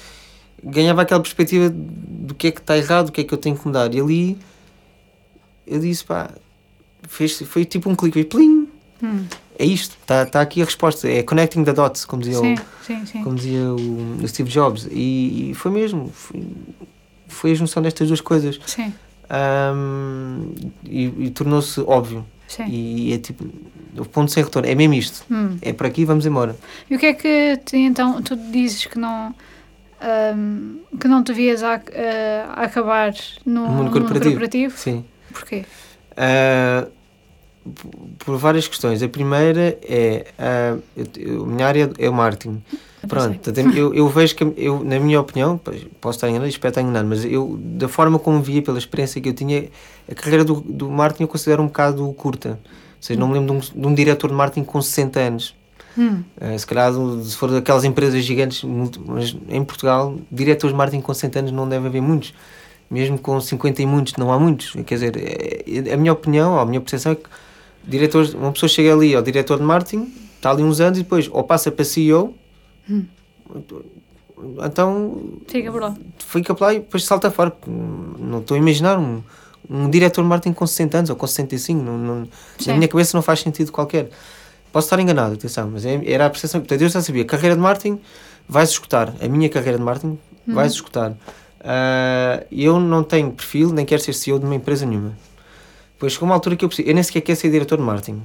ganhava 0.64 1.04
aquela 1.04 1.20
perspectiva 1.22 1.70
do 1.72 2.34
que 2.34 2.48
é 2.48 2.52
que 2.52 2.60
está 2.60 2.76
errado, 2.76 3.08
do 3.08 3.12
que 3.12 3.22
é 3.22 3.24
que 3.24 3.34
eu 3.34 3.38
tenho 3.38 3.56
que 3.56 3.66
mudar. 3.68 3.94
E 3.94 4.00
ali 4.00 4.38
eu 5.66 5.80
disse, 5.80 6.04
pá, 6.04 6.32
fez, 7.08 7.40
foi 7.44 7.66
tipo 7.66 7.88
um 7.88 7.96
clique, 7.96 8.24
plim, 8.24 8.59
Hum, 9.02 9.26
é 9.58 9.66
isto, 9.66 9.98
está 10.02 10.26
tá 10.26 10.42
aqui 10.42 10.62
a 10.62 10.66
resposta, 10.66 11.08
é 11.10 11.22
connecting 11.24 11.64
the 11.64 11.74
dots, 11.74 12.06
como 12.06 12.22
dizia, 12.22 12.40
sim, 12.40 12.54
o, 12.56 12.86
sim, 12.86 13.06
sim. 13.06 13.24
como 13.24 13.36
dizia 13.36 13.62
o, 13.74 14.18
o 14.24 14.28
Steve 14.28 14.50
Jobs. 14.50 14.88
E, 14.92 15.52
e 15.52 15.54
foi 15.54 15.72
mesmo, 15.72 16.10
foi, 16.14 16.44
foi 17.28 17.52
a 17.52 17.56
junção 17.56 17.82
destas 17.84 18.08
duas 18.08 18.22
coisas. 18.22 18.60
Sim, 18.66 18.94
Ahm, 19.30 20.54
e, 20.84 21.06
e 21.26 21.30
tornou-se 21.30 21.80
óbvio. 21.82 22.26
sim. 22.48 22.66
E 22.68 23.14
é 23.14 23.18
tipo, 23.20 23.46
o 23.98 24.06
ponto 24.06 24.32
sem 24.32 24.44
retorno, 24.44 24.68
é 24.68 24.74
mesmo 24.76 24.94
isto. 24.96 25.24
Hum. 25.32 25.58
É 25.62 25.72
por 25.72 25.86
aqui, 25.86 26.04
vamos 26.06 26.26
embora. 26.26 26.56
E 26.90 26.96
o 26.96 27.00
que 27.00 27.06
é 27.06 27.14
que 27.14 27.58
te, 27.64 27.78
então 27.78 28.22
tu 28.24 28.36
dizes 28.36 28.86
que 28.86 28.98
não 28.98 29.34
ahm, 30.02 30.78
que 31.00 31.08
não 31.08 31.24
te 31.24 31.32
vias 31.34 31.62
a, 31.64 31.76
acabar 32.56 33.14
no, 33.46 33.68
No 33.68 33.74
mundo 33.74 33.86
no 33.86 33.92
corporativo. 33.92 34.32
corporativo? 34.32 34.78
Sim. 34.78 35.06
Porquê? 35.32 35.66
P- 36.16 36.88
por 38.20 38.38
várias 38.38 38.68
questões. 38.68 39.02
A 39.04 39.08
primeira 39.10 39.78
é 39.84 40.28
ah, 40.38 40.78
eu- 40.96 41.06
eu- 41.18 41.44
a 41.44 41.48
minha 41.48 41.68
área 41.68 41.90
é 41.98 42.10
o 42.10 42.14
marketing. 42.14 42.62
Pronto, 43.08 43.50
eu, 43.76 43.94
eu 43.94 44.10
vejo 44.10 44.36
que, 44.36 44.44
eu, 44.58 44.84
na 44.84 45.00
minha 45.00 45.22
opinião, 45.22 45.58
posso 46.02 46.18
estar 46.18 46.30
enganado, 46.30 46.50
espero 46.50 46.70
estar 46.72 46.82
enganado, 46.82 47.08
mas 47.08 47.24
eu, 47.24 47.58
da 47.62 47.88
forma 47.88 48.20
como 48.20 48.42
via, 48.42 48.62
pela 48.62 48.78
experiência 48.78 49.22
que 49.22 49.30
eu 49.30 49.34
tinha, 49.34 49.70
a 50.12 50.14
carreira 50.16 50.44
do, 50.44 50.56
do 50.56 50.90
marketing 50.90 51.24
eu 51.24 51.28
considero 51.30 51.64
um 51.64 51.68
bocado 51.68 52.12
curta. 52.14 52.60
Ou 52.62 52.76
seja, 53.00 53.18
não 53.20 53.28
me 53.30 53.36
lembro 53.40 53.58
de 53.62 53.72
um, 53.78 53.82
de 53.82 53.88
um 53.88 53.94
diretor 53.94 54.28
de 54.30 54.34
marketing 54.34 54.66
com 54.66 54.82
60 54.82 55.20
anos. 55.20 55.56
Hum, 55.98 56.24
Uh, 56.40 56.58
se 56.60 56.68
calhar, 56.68 56.92
se 57.24 57.36
for 57.36 57.50
daquelas 57.50 57.84
empresas 57.84 58.24
gigantes, 58.24 58.64
multi- 58.64 59.00
mas 59.06 59.36
em 59.50 59.64
Portugal, 59.64 60.18
diretores 60.32 60.74
de 60.74 60.78
marketing 60.78 61.02
com 61.02 61.14
60 61.14 61.40
anos 61.40 61.52
não 61.52 61.68
deve 61.68 61.88
haver 61.88 62.02
muitos. 62.02 62.34
Mesmo 62.92 63.18
com 63.18 63.40
50 63.40 63.82
e 63.82 63.86
muitos, 63.86 64.16
não 64.18 64.32
há 64.32 64.40
muitos. 64.40 64.74
Quer 64.86 64.96
dizer, 64.96 65.18
é- 65.18 65.90
é- 65.90 65.94
a 65.94 65.98
minha 65.98 66.12
opinião, 66.14 66.60
a 66.60 66.66
minha 66.66 66.82
percepção 66.82 67.14
é 67.14 67.16
que 67.16 67.24
diretores, 67.90 68.34
uma 68.34 68.52
pessoa 68.52 68.70
chega 68.70 68.94
ali 68.94 69.16
ao 69.16 69.22
diretor 69.22 69.58
de 69.58 69.64
marketing, 69.64 70.12
está 70.36 70.52
ali 70.52 70.64
uns 70.64 70.80
anos 70.80 71.00
e 71.00 71.04
depois 71.04 71.28
ou 71.32 71.44
passa 71.44 71.72
para 71.72 71.84
CEO, 71.86 72.34
Hum. 72.90 73.06
então 74.66 75.22
fica 75.48 75.72
por 75.72 75.82
lá. 75.82 75.96
fica 76.20 76.56
para 76.56 76.68
lá 76.68 76.74
e 76.74 76.80
depois 76.80 77.04
salta 77.06 77.30
fora. 77.30 77.54
Não 77.68 78.40
estou 78.40 78.56
a 78.56 78.58
imaginar 78.58 78.98
um, 78.98 79.22
um 79.70 79.90
diretor 79.90 80.22
de 80.22 80.28
marketing 80.28 80.54
com 80.54 80.66
60 80.66 80.98
anos 80.98 81.10
ou 81.10 81.16
com 81.16 81.28
65. 81.28 81.82
Não, 81.82 81.98
não, 81.98 82.28
Sim. 82.58 82.72
na 82.72 82.76
minha 82.78 82.88
cabeça 82.88 83.16
não 83.18 83.22
faz 83.22 83.42
sentido 83.42 83.72
qualquer. 83.72 84.10
Posso 84.72 84.86
estar 84.86 85.00
enganado, 85.00 85.34
atenção, 85.34 85.70
mas 85.72 85.86
é- 85.86 86.02
era 86.06 86.26
a 86.26 86.30
percepção. 86.30 86.62
Portanto, 86.62 86.82
eu 86.82 86.90
já 86.90 87.02
sabia, 87.02 87.26
carreira 87.26 87.56
de 87.56 87.62
marketing 87.62 88.00
vai-se 88.48 88.74
escutar. 88.74 89.14
A 89.22 89.28
minha 89.28 89.50
carreira 89.50 89.78
de 89.78 89.84
marketing 89.84 90.18
vai-se 90.48 90.76
escutar. 90.76 91.16
Ah, 91.62 92.44
eu 92.52 92.80
não 92.80 93.04
tenho 93.04 93.32
perfil, 93.32 93.72
nem 93.72 93.86
quero 93.86 94.02
ser 94.02 94.14
CEO 94.14 94.40
de 94.40 94.46
uma 94.46 94.56
empresa 94.56 94.86
nenhuma. 94.86 95.18
Depois 96.00 96.14
chegou 96.14 96.30
uma 96.30 96.36
altura 96.36 96.56
que 96.56 96.64
eu 96.64 96.70
preciso. 96.70 96.88
Eu 96.88 96.94
nem 96.94 97.04
sequer 97.04 97.20
quero 97.20 97.38
ser 97.38 97.52
diretor 97.52 97.78
de 97.78 97.84
marketing. 97.84 98.22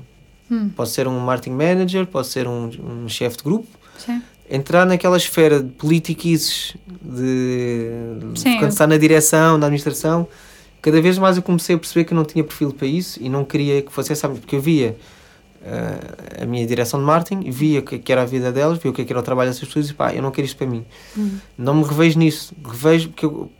Hum, 0.49 0.69
Posso 0.77 0.93
ser 0.93 1.09
um 1.09 1.19
marketing 1.19 1.57
manager, 1.57 2.07
posso 2.07 2.31
ser 2.31 2.47
um, 2.47 2.71
um 3.05 3.09
chefe 3.09 3.39
de 3.39 3.43
grupo, 3.43 3.67
sim, 3.99 4.23
entrar 4.49 4.85
naquela 4.87 5.17
esfera 5.17 5.61
de 5.63 5.71
politiquices 5.71 6.77
de, 7.03 7.89
de 8.33 8.41
Sim, 8.41 8.53
quando 8.55 8.63
eu- 8.65 8.69
está 8.69 8.87
na 8.87 8.97
direção, 8.97 9.59
na 9.59 9.67
administração, 9.67 10.29
cada 10.83 11.01
vez 11.01 11.19
mais 11.19 11.37
eu 11.37 11.43
comecei 11.43 11.75
a 11.75 11.79
perceber 11.79 12.05
que 12.05 12.13
eu 12.13 12.17
não 12.17 12.25
tinha 12.25 12.45
perfil 12.45 12.73
para 12.73 12.87
isso 12.87 13.19
e 13.23 13.29
não 13.29 13.45
queria 13.45 13.83
que 13.83 13.91
fosse 13.91 14.13
essa, 14.13 14.29
porque 14.29 14.55
eu 14.55 14.61
via 14.61 14.97
ah, 15.67 16.43
a 16.43 16.47
minha 16.47 16.67
direção 16.67 17.01
de 17.01 17.07
marketing, 17.07 17.51
via 17.51 17.81
o 17.81 17.83
que, 17.83 18.13
era 18.13 18.23
a 18.23 18.27
vida 18.27 18.53
delas, 18.53 18.79
via 18.79 18.91
o 18.91 18.95
que, 18.95 19.03
que 19.05 19.13
era 19.13 19.19
o 19.21 19.23
trabalho 19.23 19.51
dessas 19.51 19.67
pessoas 19.67 19.89
e 19.89 19.95
pá, 19.95 20.13
eu 20.15 20.23
não 20.23 20.31
quero 20.31 20.45
isto 20.47 20.57
para 20.59 20.67
mim. 20.67 20.85
Hum. 21.17 21.39
Não 21.57 21.75
me 21.75 21.83
revejo 21.85 22.19
nisso, 22.19 22.55
revejo 22.65 23.09
porque 23.09 23.25
eu- 23.25 23.51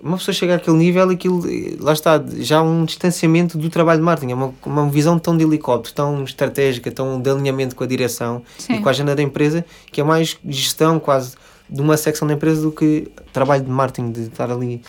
uma 0.00 0.16
pessoa 0.16 0.34
chega 0.34 0.56
àquele 0.56 0.76
nível 0.76 1.10
e 1.10 1.14
aquilo, 1.14 1.42
lá 1.80 1.92
está, 1.92 2.22
já 2.38 2.58
há 2.58 2.62
um 2.62 2.84
distanciamento 2.84 3.56
do 3.56 3.70
trabalho 3.70 4.00
de 4.00 4.04
marketing, 4.04 4.32
é 4.32 4.34
uma, 4.34 4.54
uma 4.64 4.88
visão 4.90 5.18
tão 5.18 5.36
de 5.36 5.44
helicóptero, 5.44 5.94
tão 5.94 6.24
estratégica, 6.24 6.90
tão 6.90 7.20
de 7.20 7.30
alinhamento 7.30 7.74
com 7.74 7.84
a 7.84 7.86
direção 7.86 8.42
sim. 8.58 8.74
e 8.74 8.80
com 8.80 8.88
a 8.88 8.92
agenda 8.92 9.14
da 9.14 9.22
empresa, 9.22 9.64
que 9.90 10.00
é 10.00 10.04
mais 10.04 10.36
gestão 10.46 10.98
quase 10.98 11.34
de 11.68 11.80
uma 11.80 11.96
secção 11.96 12.28
da 12.28 12.34
empresa 12.34 12.62
do 12.62 12.70
que 12.70 13.08
trabalho 13.32 13.64
de 13.64 13.70
marketing, 13.70 14.12
de 14.12 14.22
estar 14.22 14.50
ali 14.50 14.80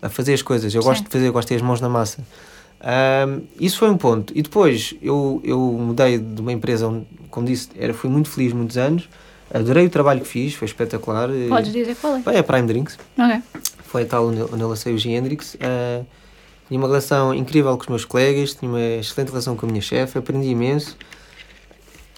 a 0.00 0.08
fazer 0.08 0.34
as 0.34 0.42
coisas. 0.42 0.74
Eu 0.74 0.82
Sim. 0.82 0.88
gosto 0.88 1.04
de 1.04 1.10
fazer, 1.10 1.30
gosto 1.30 1.48
de 1.48 1.54
ter 1.54 1.56
as 1.56 1.62
mãos 1.62 1.80
na 1.80 1.88
massa. 1.88 2.24
Ahm, 2.80 3.42
isso 3.58 3.78
foi 3.78 3.90
um 3.90 3.96
ponto. 3.96 4.32
E 4.36 4.42
depois 4.42 4.94
eu, 5.02 5.40
eu 5.44 5.58
mudei 5.58 6.18
de 6.18 6.40
uma 6.40 6.52
empresa 6.52 6.88
onde, 6.88 7.06
como 7.30 7.46
disse, 7.46 7.68
era, 7.76 7.92
fui 7.92 8.08
muito 8.08 8.30
feliz 8.30 8.52
muitos 8.52 8.78
anos, 8.78 9.08
adorei 9.52 9.86
o 9.86 9.90
trabalho 9.90 10.20
que 10.20 10.28
fiz, 10.28 10.54
foi 10.54 10.66
espetacular. 10.66 11.28
Podes 11.48 11.72
dizer 11.72 11.96
qual 11.96 12.16
é? 12.16 12.22
É 12.26 12.38
a 12.38 12.42
Prime 12.42 12.66
Drinks, 12.66 12.98
Ok. 13.18 13.42
Foi 13.90 14.04
tal 14.04 14.28
onde, 14.28 14.40
onde 14.42 14.60
eu 14.60 14.68
lancei 14.68 14.94
o 14.94 14.98
G. 14.98 15.10
Hendrix. 15.10 15.56
Ah, 15.60 16.04
tinha 16.68 16.78
uma 16.78 16.86
relação 16.86 17.34
incrível 17.34 17.76
com 17.76 17.82
os 17.82 17.88
meus 17.88 18.04
colegas, 18.04 18.54
tinha 18.54 18.70
uma 18.70 18.80
excelente 18.80 19.30
relação 19.30 19.56
com 19.56 19.66
a 19.66 19.68
minha 19.68 19.82
chefe, 19.82 20.16
aprendi 20.18 20.48
imenso, 20.48 20.96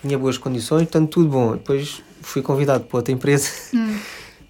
tinha 0.02 0.18
boas 0.18 0.36
condições, 0.36 0.82
portanto, 0.82 1.08
tudo 1.10 1.28
bom. 1.30 1.52
Depois 1.52 2.02
fui 2.20 2.42
convidado 2.42 2.84
para 2.84 2.98
outra 2.98 3.12
empresa 3.14 3.48
Hum, 3.72 3.96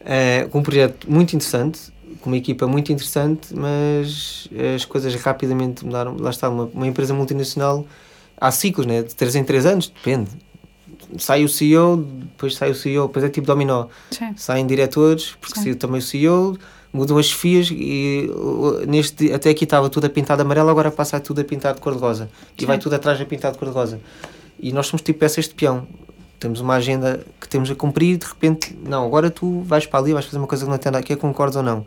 eh, 0.01 0.49
com 0.51 0.59
um 0.59 0.63
projeto 0.63 1.09
muito 1.09 1.37
interessante, 1.37 1.93
com 2.21 2.31
uma 2.31 2.37
equipa 2.37 2.67
muito 2.67 2.91
interessante, 2.93 3.55
mas 3.55 4.49
as 4.75 4.85
coisas 4.85 5.15
rapidamente 5.15 5.85
mudaram. 5.87 6.17
Lá 6.19 6.31
está, 6.31 6.49
uma, 6.49 6.65
uma 6.75 6.87
empresa 6.89 7.15
multinacional, 7.15 7.87
há 8.41 8.51
ciclos, 8.51 8.87
né? 8.87 9.03
de 9.03 9.15
3 9.15 9.37
em 9.37 9.45
3 9.45 9.67
anos, 9.67 9.89
depende. 9.89 10.31
Sai 11.19 11.45
o 11.45 11.49
CEO, 11.49 11.99
depois 11.99 12.57
sai 12.57 12.71
o 12.71 12.75
CEO, 12.75 13.07
depois 13.07 13.25
é 13.25 13.29
tipo 13.29 13.47
dominó. 13.47 13.87
sim. 14.11 14.33
Saem 14.37 14.67
diretores, 14.67 15.37
porque 15.41 15.55
Sim. 15.57 15.63
saiu 15.65 15.77
também 15.77 15.99
o 15.99 16.03
CEO, 16.03 16.59
mudam 16.93 17.17
as 17.17 17.27
chefias 17.27 17.71
e 17.71 18.31
neste, 18.87 19.33
até 19.33 19.51
aqui 19.51 19.65
estava 19.65 19.89
tudo 19.89 20.07
a 20.07 20.11
pintar 20.11 20.37
de 20.37 20.43
amarelo, 20.43 20.69
agora 20.69 20.91
passa 20.91 21.19
tudo 21.19 21.41
a 21.41 21.45
pintar 21.45 21.75
de 21.75 21.81
cor-de-rosa. 21.81 22.29
E 22.59 22.67
vai 22.67 22.79
tudo 22.79 22.95
atrás 22.95 23.21
a 23.21 23.25
pintar 23.25 23.53
de 23.53 23.59
cor-de-rosa. 23.59 24.01
E 24.61 24.73
nós 24.73 24.87
somos 24.87 25.03
tipo 25.03 25.19
peças 25.19 25.49
de 25.49 25.55
peão. 25.55 25.87
Temos 26.39 26.61
uma 26.61 26.75
agenda 26.75 27.25
que 27.41 27.49
temos 27.49 27.71
a 27.71 27.75
cumprir 27.75 28.15
e 28.15 28.17
de 28.17 28.27
repente, 28.27 28.77
não, 28.85 29.07
agora 29.07 29.31
tu 29.31 29.61
vais 29.63 29.87
para 29.87 30.01
ali, 30.01 30.13
vais 30.13 30.25
fazer 30.27 30.39
uma 30.39 30.47
coisa 30.47 30.65
que 30.65 30.71
não 30.71 30.77
tem 30.77 30.93
nada 30.93 31.03
aqui, 31.03 31.15
concordas 31.17 31.57
ou 31.57 31.63
não. 31.63 31.87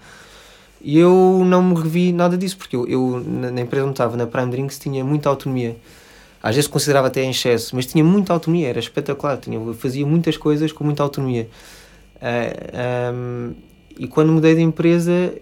E 0.81 0.99
eu 0.99 1.43
não 1.45 1.63
me 1.63 1.75
revi 1.75 2.11
nada 2.11 2.37
disso, 2.37 2.57
porque 2.57 2.75
eu, 2.75 2.87
eu 2.87 3.23
na, 3.25 3.61
empresa 3.61 3.85
onde 3.85 3.93
estava, 3.93 4.15
na 4.15 4.27
Prime 4.27 4.51
Drinks, 4.51 4.79
tinha 4.79 5.03
muita 5.03 5.29
autonomia. 5.29 5.75
Às 6.41 6.55
vezes 6.55 6.69
considerava 6.69 7.07
até 7.07 7.23
em 7.23 7.31
excesso, 7.31 7.75
mas 7.75 7.85
tinha 7.85 8.03
muita 8.03 8.31
autonomia, 8.33 8.69
era 8.69 8.79
espetacular, 8.79 9.37
tinha, 9.37 9.59
fazia 9.73 10.05
muitas 10.05 10.37
coisas 10.37 10.71
com 10.71 10.83
muita 10.83 11.01
autonomia. 11.01 11.49
Uh, 12.17 12.19
ah, 12.21 13.11
um, 13.13 13.53
e 13.97 14.07
quando 14.07 14.31
mudei 14.31 14.55
de 14.55 14.61
empresa, 14.61 15.33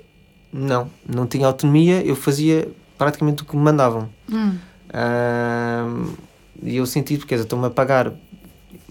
não, 0.52 0.90
não 1.08 1.26
tinha 1.26 1.48
autonomia, 1.48 2.06
eu 2.06 2.16
fazia 2.16 2.70
praticamente 2.98 3.44
o 3.44 3.46
que 3.46 3.56
me 3.56 3.62
mandavam. 3.64 4.10
Hum. 4.32 4.58
Uh, 4.90 6.14
e 6.62 6.78
eu 6.78 6.86
senti, 6.86 7.18
porque 7.18 7.36
estão-me 7.36 7.66
a 7.66 7.70
pagar. 7.70 8.14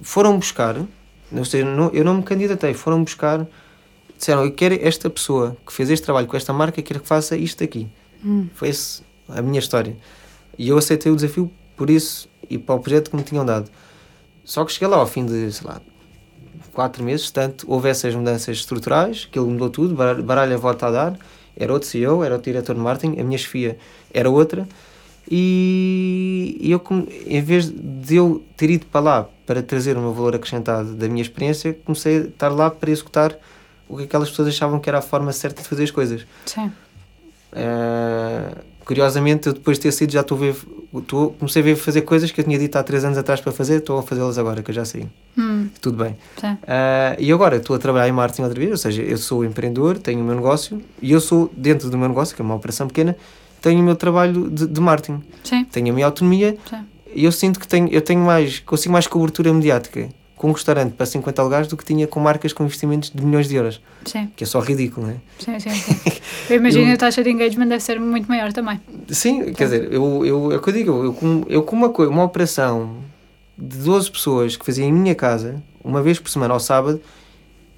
Foram 0.02 0.36
buscar, 0.36 0.76
não 1.30 1.44
sei, 1.44 1.64
não, 1.64 1.90
eu 1.90 2.04
não 2.04 2.14
me 2.14 2.22
candidatei, 2.22 2.74
foram 2.74 3.02
buscar 3.04 3.46
disseram: 4.22 4.44
Eu 4.44 4.52
quero 4.52 4.78
esta 4.80 5.10
pessoa 5.10 5.56
que 5.66 5.72
fez 5.72 5.90
este 5.90 6.04
trabalho 6.04 6.26
com 6.26 6.36
esta 6.36 6.52
marca, 6.52 6.80
quero 6.80 7.00
que 7.00 7.06
faça 7.06 7.36
isto 7.36 7.62
aqui. 7.62 7.88
Hum. 8.24 8.48
Foi 8.54 8.68
esse 8.68 9.02
a 9.28 9.42
minha 9.42 9.58
história. 9.58 9.96
E 10.56 10.68
eu 10.68 10.78
aceitei 10.78 11.10
o 11.10 11.16
desafio 11.16 11.50
por 11.76 11.90
isso 11.90 12.28
e 12.48 12.56
para 12.58 12.74
o 12.74 12.80
projeto 12.80 13.10
que 13.10 13.16
me 13.16 13.22
tinham 13.22 13.44
dado. 13.44 13.70
Só 14.44 14.64
que 14.64 14.72
cheguei 14.72 14.88
lá 14.88 14.98
ao 14.98 15.06
fim 15.06 15.24
de, 15.26 15.52
sei 15.52 15.66
lá, 15.66 15.80
quatro 16.72 17.02
meses, 17.02 17.30
tanto 17.30 17.70
houve 17.70 17.88
essas 17.88 18.14
mudanças 18.14 18.56
estruturais, 18.56 19.26
que 19.30 19.38
ele 19.38 19.48
mudou 19.48 19.70
tudo, 19.70 19.94
baralha 19.94 20.56
volta 20.56 20.86
a 20.86 20.90
dar, 20.90 21.18
era 21.56 21.72
outro 21.72 21.88
CEO, 21.88 22.24
era 22.24 22.34
outro 22.34 22.50
diretor 22.50 22.74
de 22.74 22.80
marketing, 22.80 23.20
a 23.20 23.24
minha 23.24 23.38
chefia 23.38 23.78
era 24.12 24.30
outra, 24.30 24.66
e 25.30 26.58
eu, 26.62 26.82
em 27.26 27.40
vez 27.40 27.70
de 27.70 28.16
eu 28.16 28.42
ter 28.56 28.70
ido 28.70 28.86
para 28.86 29.00
lá 29.00 29.28
para 29.46 29.62
trazer 29.62 29.96
o 29.96 30.00
meu 30.00 30.12
valor 30.12 30.34
acrescentado 30.34 30.94
da 30.94 31.08
minha 31.08 31.22
experiência, 31.22 31.76
comecei 31.84 32.16
a 32.16 32.20
estar 32.22 32.48
lá 32.48 32.70
para 32.70 32.90
executar 32.90 33.36
o 33.88 33.96
que 33.96 34.04
aquelas 34.04 34.30
pessoas 34.30 34.48
achavam 34.48 34.80
que 34.80 34.88
era 34.88 34.98
a 34.98 35.02
forma 35.02 35.32
certa 35.32 35.62
de 35.62 35.68
fazer 35.68 35.84
as 35.84 35.90
coisas. 35.90 36.26
Sim. 36.46 36.72
Uh, 37.52 38.58
curiosamente, 38.84 39.48
eu 39.48 39.52
depois 39.52 39.78
de 39.78 39.82
ter 39.82 39.92
saído 39.92 40.12
já 40.12 40.20
estou 40.20 40.36
a 40.36 40.40
ver, 40.40 40.56
estou, 40.96 41.32
comecei 41.32 41.62
a 41.62 41.64
ver 41.64 41.76
fazer 41.76 42.02
coisas 42.02 42.30
que 42.30 42.40
eu 42.40 42.44
tinha 42.44 42.58
dito 42.58 42.76
há 42.76 42.82
três 42.82 43.04
anos 43.04 43.18
atrás 43.18 43.40
para 43.40 43.52
fazer, 43.52 43.78
estou 43.78 43.98
a 43.98 44.02
fazê-las 44.02 44.38
agora, 44.38 44.62
que 44.62 44.70
eu 44.70 44.74
já 44.74 44.84
saí. 44.84 45.06
Hum. 45.36 45.68
Tudo 45.80 46.02
bem. 46.04 46.12
Uh, 46.12 47.16
e 47.18 47.32
agora 47.32 47.56
estou 47.56 47.76
a 47.76 47.78
trabalhar 47.78 48.08
em 48.08 48.12
marketing 48.12 48.42
outra 48.42 48.58
vez, 48.58 48.70
ou 48.70 48.76
seja, 48.76 49.02
eu 49.02 49.16
sou 49.16 49.44
empreendedor, 49.44 49.98
tenho 49.98 50.20
o 50.20 50.24
meu 50.24 50.34
negócio 50.34 50.82
e 51.00 51.12
eu 51.12 51.20
sou, 51.20 51.50
dentro 51.56 51.88
do 51.90 51.98
meu 51.98 52.08
negócio, 52.08 52.34
que 52.34 52.42
é 52.42 52.44
uma 52.44 52.54
operação 52.54 52.86
pequena, 52.86 53.16
tenho 53.60 53.80
o 53.80 53.82
meu 53.82 53.96
trabalho 53.96 54.50
de, 54.50 54.66
de 54.66 54.80
marketing. 54.80 55.22
Sim. 55.44 55.64
Tenho 55.64 55.90
a 55.90 55.92
minha 55.92 56.06
autonomia 56.06 56.56
Sim. 56.68 56.84
e 57.14 57.24
eu 57.24 57.32
sinto 57.32 57.60
que 57.60 57.68
tenho, 57.68 57.88
eu 57.88 58.00
tenho 58.00 58.20
mais, 58.20 58.58
consigo 58.60 58.92
mais 58.92 59.06
cobertura 59.06 59.52
mediática 59.52 60.08
com 60.42 60.48
um 60.48 60.52
restaurante 60.52 60.94
para 60.94 61.06
50 61.06 61.40
lugares 61.40 61.68
do 61.68 61.76
que 61.76 61.84
tinha 61.84 62.04
com 62.04 62.18
marcas 62.18 62.52
com 62.52 62.64
investimentos 62.64 63.12
de 63.14 63.24
milhões 63.24 63.48
de 63.48 63.54
euros. 63.54 63.80
Sim. 64.04 64.28
Que 64.34 64.42
é 64.42 64.46
só 64.46 64.58
ridículo, 64.58 65.06
não 65.06 65.14
é? 65.14 65.16
Sim, 65.38 65.60
sim, 65.60 65.70
sim. 65.70 66.20
Eu 66.50 66.56
imagino 66.56 66.88
eu, 66.88 66.94
a 66.94 66.96
taxa 66.96 67.22
de 67.22 67.30
engagement 67.30 67.68
deve 67.68 67.80
ser 67.80 68.00
muito 68.00 68.26
maior 68.26 68.52
também. 68.52 68.80
Sim, 69.08 69.44
sim. 69.44 69.52
quer 69.52 69.64
dizer, 69.66 69.92
eu, 69.92 70.26
eu, 70.26 70.50
é 70.50 70.56
o 70.56 70.60
que 70.60 70.68
eu 70.68 70.72
digo, 70.72 71.04
eu 71.04 71.14
com, 71.14 71.44
eu 71.48 71.62
com 71.62 71.76
uma, 71.76 71.86
uma 71.86 72.24
operação 72.24 72.96
de 73.56 73.76
12 73.78 74.10
pessoas 74.10 74.56
que 74.56 74.66
fazia 74.66 74.84
em 74.84 74.92
minha 74.92 75.14
casa, 75.14 75.62
uma 75.84 76.02
vez 76.02 76.18
por 76.18 76.28
semana 76.28 76.54
ao 76.54 76.58
sábado, 76.58 77.00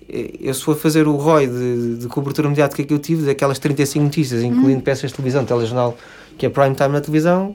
eh, 0.08 0.32
eu 0.40 0.54
se 0.54 0.62
for 0.62 0.74
fazer 0.74 1.06
o 1.06 1.16
ROI 1.16 1.46
de, 1.46 1.96
de 1.98 2.08
cobertura 2.08 2.48
mediática 2.48 2.82
que 2.82 2.94
eu 2.94 2.98
tive, 2.98 3.26
daquelas 3.26 3.58
35 3.58 4.02
notícias, 4.02 4.42
incluindo 4.42 4.78
hum. 4.78 4.80
peças 4.80 5.10
de 5.10 5.16
televisão, 5.16 5.44
telejornal, 5.44 5.98
que 6.38 6.46
é 6.46 6.48
prime 6.48 6.74
time 6.74 6.88
na 6.88 7.02
televisão, 7.02 7.54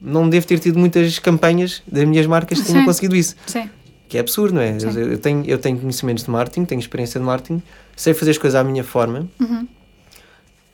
não 0.00 0.26
devo 0.26 0.46
ter 0.46 0.58
tido 0.58 0.78
muitas 0.78 1.18
campanhas 1.18 1.82
das 1.86 2.04
minhas 2.06 2.26
marcas 2.26 2.62
que 2.62 2.66
tenham 2.66 2.86
conseguido 2.86 3.14
isso. 3.14 3.36
Sim 3.46 3.68
que 4.10 4.18
é 4.18 4.20
absurdo, 4.20 4.56
não 4.56 4.60
é? 4.60 4.76
Eu, 4.82 5.12
eu, 5.12 5.18
tenho, 5.18 5.44
eu 5.46 5.56
tenho 5.56 5.78
conhecimentos 5.78 6.24
de 6.24 6.30
marketing, 6.30 6.64
tenho 6.64 6.80
experiência 6.80 7.20
de 7.20 7.24
marketing, 7.24 7.62
sei 7.96 8.12
fazer 8.12 8.32
as 8.32 8.38
coisas 8.38 8.60
à 8.60 8.64
minha 8.64 8.82
forma. 8.82 9.28
Uhum. 9.40 9.68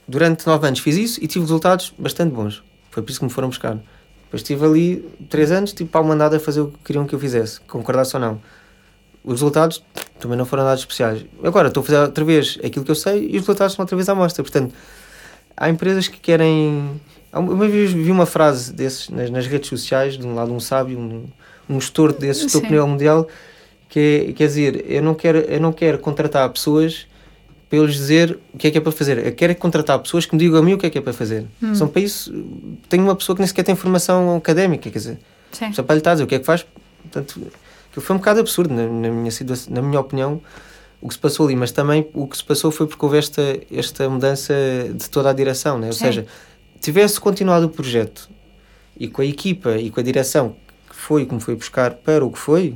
Durante 0.08 0.46
nove 0.46 0.66
anos 0.66 0.80
fiz 0.80 0.96
isso 0.96 1.22
e 1.22 1.26
tive 1.26 1.44
resultados 1.44 1.92
bastante 1.98 2.34
bons. 2.34 2.64
Foi 2.90 3.02
por 3.02 3.10
isso 3.10 3.20
que 3.20 3.26
me 3.26 3.30
foram 3.30 3.48
buscar. 3.48 3.74
Depois 4.24 4.40
estive 4.40 4.64
ali 4.64 5.08
três 5.28 5.52
anos, 5.52 5.74
tipo, 5.74 5.90
pau 5.90 6.02
mandado 6.02 6.34
a 6.34 6.40
fazer 6.40 6.62
o 6.62 6.68
que 6.68 6.78
queriam 6.86 7.06
que 7.06 7.14
eu 7.14 7.18
fizesse, 7.18 7.60
concordasse 7.60 8.16
ou 8.16 8.20
não. 8.20 8.40
Os 9.22 9.34
resultados 9.34 9.84
também 10.18 10.38
não 10.38 10.46
foram 10.46 10.64
nada 10.64 10.78
especiais. 10.78 11.26
Agora 11.44 11.68
estou 11.68 11.82
a 11.82 11.84
fazer 11.84 11.98
outra 11.98 12.24
vez 12.24 12.58
aquilo 12.64 12.86
que 12.86 12.90
eu 12.90 12.94
sei 12.94 13.24
e 13.24 13.36
os 13.36 13.42
resultados 13.42 13.74
são 13.74 13.82
outra 13.82 13.96
vez 13.96 14.08
à 14.08 14.14
mostra. 14.14 14.42
Portanto, 14.42 14.74
há 15.54 15.68
empresas 15.68 16.08
que 16.08 16.18
querem. 16.18 16.98
Uma 17.34 17.68
vez 17.68 17.92
vi 17.92 18.10
uma 18.10 18.24
frase 18.24 18.72
desses 18.72 19.10
nas, 19.10 19.28
nas 19.28 19.46
redes 19.46 19.68
sociais, 19.68 20.16
de 20.16 20.26
um 20.26 20.34
lado 20.34 20.54
um 20.54 20.60
sábio, 20.60 20.98
um, 20.98 21.26
um 21.68 21.80
gestor 21.80 22.12
desse 22.12 22.42
gestor 22.42 22.62
nível 22.62 22.86
mundial 22.86 23.28
que 23.88 24.26
é, 24.28 24.32
quer 24.32 24.46
dizer, 24.46 24.84
eu 24.88 25.02
não 25.02 25.14
quero, 25.14 25.38
eu 25.38 25.60
não 25.60 25.72
quero 25.72 25.98
contratar 25.98 26.48
pessoas 26.50 27.06
para 27.68 27.78
eles 27.78 27.94
dizer 27.94 28.38
o 28.52 28.58
que 28.58 28.68
é 28.68 28.70
que 28.70 28.78
é 28.78 28.80
para 28.80 28.92
fazer. 28.92 29.24
Eu 29.24 29.32
quero 29.32 29.52
é 29.52 29.54
contratar 29.54 29.98
pessoas 29.98 30.24
que 30.26 30.34
me 30.34 30.38
digam 30.38 30.58
a 30.58 30.62
mim 30.62 30.74
o 30.74 30.78
que 30.78 30.86
é 30.86 30.90
que 30.90 30.98
é 30.98 31.00
para 31.00 31.12
fazer. 31.12 31.46
Hum. 31.62 31.74
São 31.74 31.88
para 31.88 32.00
isso. 32.00 32.32
Tenho 32.88 33.02
uma 33.02 33.16
pessoa 33.16 33.34
que 33.34 33.40
nem 33.40 33.48
sequer 33.48 33.64
tem 33.64 33.74
formação 33.74 34.36
académica, 34.36 34.90
quer 34.90 34.98
dizer, 34.98 35.18
Sim. 35.52 35.72
só 35.72 35.82
para 35.82 35.94
lhe 35.94 36.00
estar 36.00 36.12
a 36.12 36.14
dizer 36.14 36.24
o 36.24 36.26
que 36.26 36.36
é 36.36 36.38
que 36.38 36.44
faz. 36.44 36.64
Portanto, 37.02 37.40
que 37.92 38.00
foi 38.00 38.14
um 38.14 38.18
bocado 38.18 38.40
absurdo, 38.40 38.72
na, 38.72 38.86
na, 38.86 39.10
minha 39.10 39.30
situação, 39.30 39.72
na 39.72 39.82
minha 39.82 39.98
opinião, 39.98 40.40
o 41.00 41.08
que 41.08 41.14
se 41.14 41.20
passou 41.20 41.46
ali. 41.46 41.56
Mas 41.56 41.72
também 41.72 42.06
o 42.12 42.26
que 42.26 42.36
se 42.36 42.44
passou 42.44 42.70
foi 42.70 42.86
porque 42.86 43.04
houve 43.04 43.18
esta, 43.18 43.42
esta 43.72 44.08
mudança 44.08 44.54
de 44.94 45.08
toda 45.10 45.30
a 45.30 45.32
direção, 45.32 45.78
né? 45.78 45.88
ou 45.88 45.92
Sim. 45.92 46.04
seja, 46.04 46.26
tivesse 46.80 47.18
continuado 47.18 47.66
o 47.66 47.70
projeto 47.70 48.28
e 48.98 49.08
com 49.08 49.22
a 49.22 49.26
equipa 49.26 49.76
e 49.76 49.90
com 49.90 49.98
a 49.98 50.02
direção 50.02 50.54
foi 51.06 51.24
como 51.24 51.40
foi 51.40 51.54
buscar 51.54 51.92
para 51.92 52.24
o 52.24 52.30
que 52.30 52.38
foi, 52.38 52.74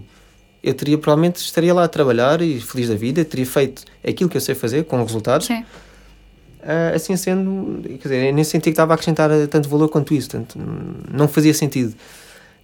eu 0.62 0.72
teria 0.72 0.96
provavelmente 0.96 1.36
estaria 1.36 1.74
lá 1.74 1.84
a 1.84 1.88
trabalhar 1.88 2.40
e 2.40 2.60
feliz 2.60 2.88
da 2.88 2.94
vida, 2.94 3.24
teria 3.24 3.46
feito 3.46 3.82
aquilo 4.06 4.30
que 4.30 4.36
eu 4.36 4.40
sei 4.40 4.54
fazer 4.54 4.84
com 4.84 5.02
resultados. 5.02 5.48
Sim. 5.48 5.64
Uh, 6.60 6.94
assim 6.94 7.16
sendo, 7.16 7.80
quer 7.82 8.08
dizer, 8.08 8.32
nem 8.32 8.44
senti 8.44 8.64
que 8.64 8.70
estava 8.70 8.92
a 8.92 8.94
acrescentar 8.94 9.30
tanto 9.48 9.68
valor 9.68 9.88
quanto 9.88 10.14
isso, 10.14 10.28
tanto, 10.28 10.58
não 11.10 11.26
fazia 11.26 11.52
sentido. 11.52 11.94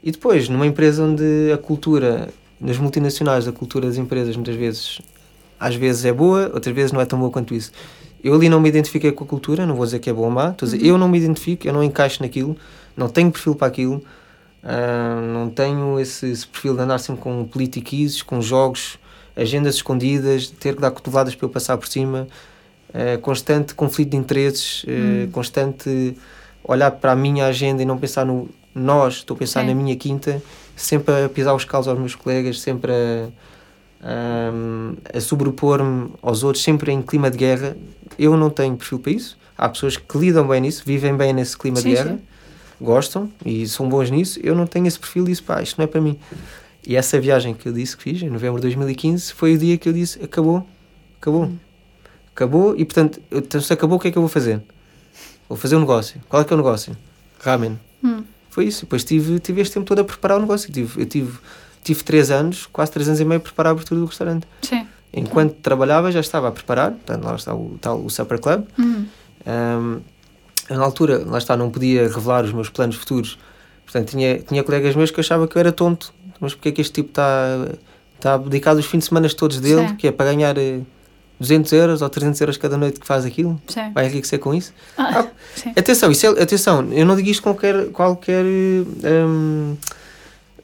E 0.05 0.12
depois, 0.12 0.48
numa 0.48 0.66
empresa 0.66 1.02
onde 1.02 1.51
a 1.52 1.59
cultura, 1.59 2.28
nas 2.60 2.78
multinacionais, 2.78 3.48
a 3.48 3.52
cultura 3.52 3.88
das 3.88 3.97
empresas 3.97 4.36
muitas 4.36 4.55
vezes, 4.55 5.01
às 5.59 5.74
vezes 5.74 6.05
é 6.05 6.12
boa, 6.12 6.51
outras 6.55 6.74
vezes 6.74 6.93
não 6.93 7.01
é 7.01 7.06
tão 7.06 7.18
boa 7.18 7.30
quanto 7.30 7.55
isso. 7.55 7.72
Eu 8.22 8.34
ali 8.34 8.48
não 8.48 8.60
me 8.60 8.68
identifiquei 8.68 9.10
com 9.10 9.24
a 9.24 9.26
cultura, 9.26 9.66
não 9.66 9.74
vou 9.74 9.84
dizer 9.84 9.98
que 9.98 10.10
é 10.10 10.12
boa 10.12 10.26
ou 10.26 10.32
má, 10.32 10.51
estou 10.51 10.68
a 10.68 10.70
dizer, 10.70 10.84
uhum. 10.84 10.90
eu 10.90 10.98
não 10.98 11.09
me 11.09 11.18
identifico, 11.18 11.66
eu 11.66 11.72
não 11.72 11.82
encaixo 11.82 12.22
naquilo, 12.22 12.56
não 12.97 13.09
tenho 13.09 13.32
perfil 13.32 13.55
para 13.55 13.66
aquilo, 13.66 14.05
Uh, 14.66 15.20
não 15.20 15.48
tenho 15.48 16.01
esse, 16.01 16.26
esse, 16.28 16.44
perfil 16.44 16.74
de 16.74 16.82
andar 16.82 16.98
sempre 16.98 17.22
com 17.22 17.44
politiquices, 17.44 18.20
com 18.20 18.43
jogos, 18.43 18.98
agendas 19.36 19.76
escondidas, 19.76 20.48
ter 20.48 20.74
que 20.74 20.80
dar 20.80 20.90
cotoveladas 20.90 21.36
para 21.36 21.47
eu 21.47 21.51
passar 21.51 21.78
por 21.78 21.86
cima, 21.86 22.26
uh, 22.88 23.20
constante 23.20 23.76
conflito 23.76 24.10
de 24.10 24.16
interesses, 24.16 24.82
uh, 24.82 24.88
hum. 24.88 25.28
constante 25.30 26.16
olhar 26.64 26.90
para 26.90 27.12
a 27.12 27.16
minha 27.16 27.47
agenda 27.47 27.80
e 27.80 27.84
não 27.84 27.97
pensar 27.97 28.26
no 28.26 28.48
nós, 28.74 29.18
estou 29.18 29.36
a 29.36 29.38
pensar 29.38 29.60
Sim. 29.60 29.68
na 29.68 29.74
minha 29.74 29.94
quinta, 29.94 30.43
sempre 30.74 31.24
a 31.24 31.28
pisar 31.28 31.55
os 31.55 31.64
calos 31.64 31.86
aos 31.86 31.98
meus 31.98 32.16
colegas, 32.16 32.60
sempre 32.60 32.90
a, 32.93 33.28
a, 34.02 35.16
a 35.16 35.20
sobrepor-me 35.20 36.10
aos 36.20 36.43
outros, 36.43 36.62
sempre 36.62 36.90
em 36.90 37.01
clima 37.01 37.30
de 37.30 37.38
guerra. 37.38 37.76
Eu 38.18 38.36
não 38.36 38.51
tenho 38.51 38.76
perfil 38.76 38.98
para 38.98 39.12
isso. 39.12 39.38
Há 39.56 39.68
pessoas 39.68 39.97
que 39.97 40.18
lidam 40.18 40.47
bem 40.47 40.60
nisso, 40.60 40.82
vivem 40.84 41.16
bem 41.16 41.32
nesse 41.32 41.56
clima 41.56 41.78
sim, 41.78 41.88
de 41.88 41.94
guerra. 41.94 42.10
Sim 42.16 42.35
gostam 42.81 43.31
e 43.44 43.66
são 43.66 43.89
bons 43.89 44.11
nisso, 44.11 44.39
eu 44.43 44.55
não 44.55 44.66
tenho 44.66 44.86
esse 44.86 44.98
perfil 44.98 45.24
e 45.24 45.28
disse, 45.28 45.43
pá, 45.43 45.62
isto 45.62 45.78
não 45.78 45.85
é 45.85 45.86
para 45.86 46.01
mim. 46.01 46.19
E 46.86 46.94
essa 46.94 47.19
viagem 47.19 47.55
que 47.55 47.69
eu 47.69 47.73
disse 47.73 47.97
que 47.97 48.03
fiz, 48.03 48.23
em 48.23 48.31
novembro 48.31 48.57
de 48.57 48.62
2015, 48.62 49.32
foi 49.32 49.55
o 49.55 49.59
dia 49.59 49.77
que 49.77 49.89
eu 49.89 49.93
disse, 49.93 50.23
acabou, 50.23 50.66
acabou. 51.20 51.51
Acabou 52.35 52.77
e, 52.77 52.85
portanto, 52.85 53.20
então, 53.31 53.61
se 53.61 53.73
acabou, 53.73 53.97
o 53.97 54.01
que 54.01 54.09
é 54.09 54.11
que 54.11 54.19
eu 54.19 54.23
vou 54.23 54.28
fazer? 54.28 54.62
Vou 55.48 55.57
fazer 55.57 55.77
um 55.77 55.81
negócio. 55.81 56.20
Qual 56.28 56.43
é 56.43 56.44
que 56.44 56.53
é 56.53 56.55
o 56.55 56.57
negócio? 56.57 56.97
Ramen. 57.40 57.78
Hum. 58.03 58.23
Foi 58.51 58.65
isso. 58.66 58.82
Depois 58.82 59.05
tive, 59.05 59.39
tive 59.39 59.61
este 59.61 59.74
tempo 59.74 59.86
todo 59.86 60.01
a 60.01 60.05
preparar 60.05 60.39
o 60.39 60.40
negócio. 60.40 60.73
Tive, 60.73 61.01
eu 61.01 61.07
tive, 61.07 61.39
tive 61.82 62.03
três 62.03 62.31
anos, 62.31 62.66
quase 62.66 62.90
três 62.90 63.09
anos 63.09 63.20
e 63.20 63.24
meio, 63.24 63.39
a 63.39 63.43
preparar 63.43 63.70
a 63.70 63.73
abertura 63.73 64.01
do 64.01 64.07
restaurante. 64.07 64.47
Sim. 64.62 64.86
Enquanto 65.12 65.55
trabalhava, 65.55 66.11
já 66.11 66.20
estava 66.20 66.48
a 66.48 66.53
preparar. 66.53 66.93
Portanto, 66.93 67.24
lá 67.24 67.35
está 67.35 67.55
o, 67.55 67.78
tal, 67.81 68.05
o 68.05 68.11
Supper 68.11 68.40
Club. 68.40 68.65
Hum. 68.78 69.07
Um, 69.47 70.01
na 70.68 70.82
altura, 70.82 71.22
lá 71.26 71.38
está, 71.38 71.56
não 71.56 71.70
podia 71.70 72.02
revelar 72.02 72.44
os 72.44 72.52
meus 72.52 72.68
planos 72.68 72.97
futuros. 72.97 73.38
Portanto, 73.84 74.10
tinha, 74.10 74.38
tinha 74.40 74.64
colegas 74.64 74.97
meus 74.97 75.10
que 75.10 75.20
achavam 75.20 75.47
que 75.47 75.56
eu 75.56 75.60
era 75.60 75.72
tonto. 75.72 76.12
Mas 76.40 76.55
porque 76.55 76.68
é 76.68 76.72
que 76.72 76.80
este 76.80 76.93
tipo 76.93 77.10
está, 77.10 77.68
está 78.16 78.36
dedicado 78.36 78.78
os 78.78 78.86
fins 78.86 79.01
de 79.01 79.05
semana 79.06 79.28
todos 79.28 79.60
dele, 79.60 79.88
Sim. 79.88 79.97
que 79.97 80.09
é 80.09 80.12
para 80.12 80.26
ganhar 80.26 80.55
200 81.38 81.72
eh, 81.72 81.76
euros 81.76 82.02
ou 82.02 82.09
300 82.09 82.40
euros 82.40 82.56
cada 82.56 82.76
noite 82.76 83.01
que 83.01 83.06
faz 83.06 83.24
aquilo? 83.24 83.60
Sim. 83.68 83.93
Vai 83.94 84.06
enriquecer 84.06 84.38
com 84.38 84.55
isso? 84.55 84.74
Ah, 84.98 85.20
ah, 85.20 85.70
atenção, 85.76 86.10
isso 86.10 86.26
é, 86.26 86.43
atenção, 86.43 86.93
eu 86.93 87.06
não 87.06 87.16
digo 87.16 87.28
isto 87.28 87.43
com 87.43 87.55
qualquer, 87.55 87.86
qualquer 87.90 88.44
hum, 88.44 89.76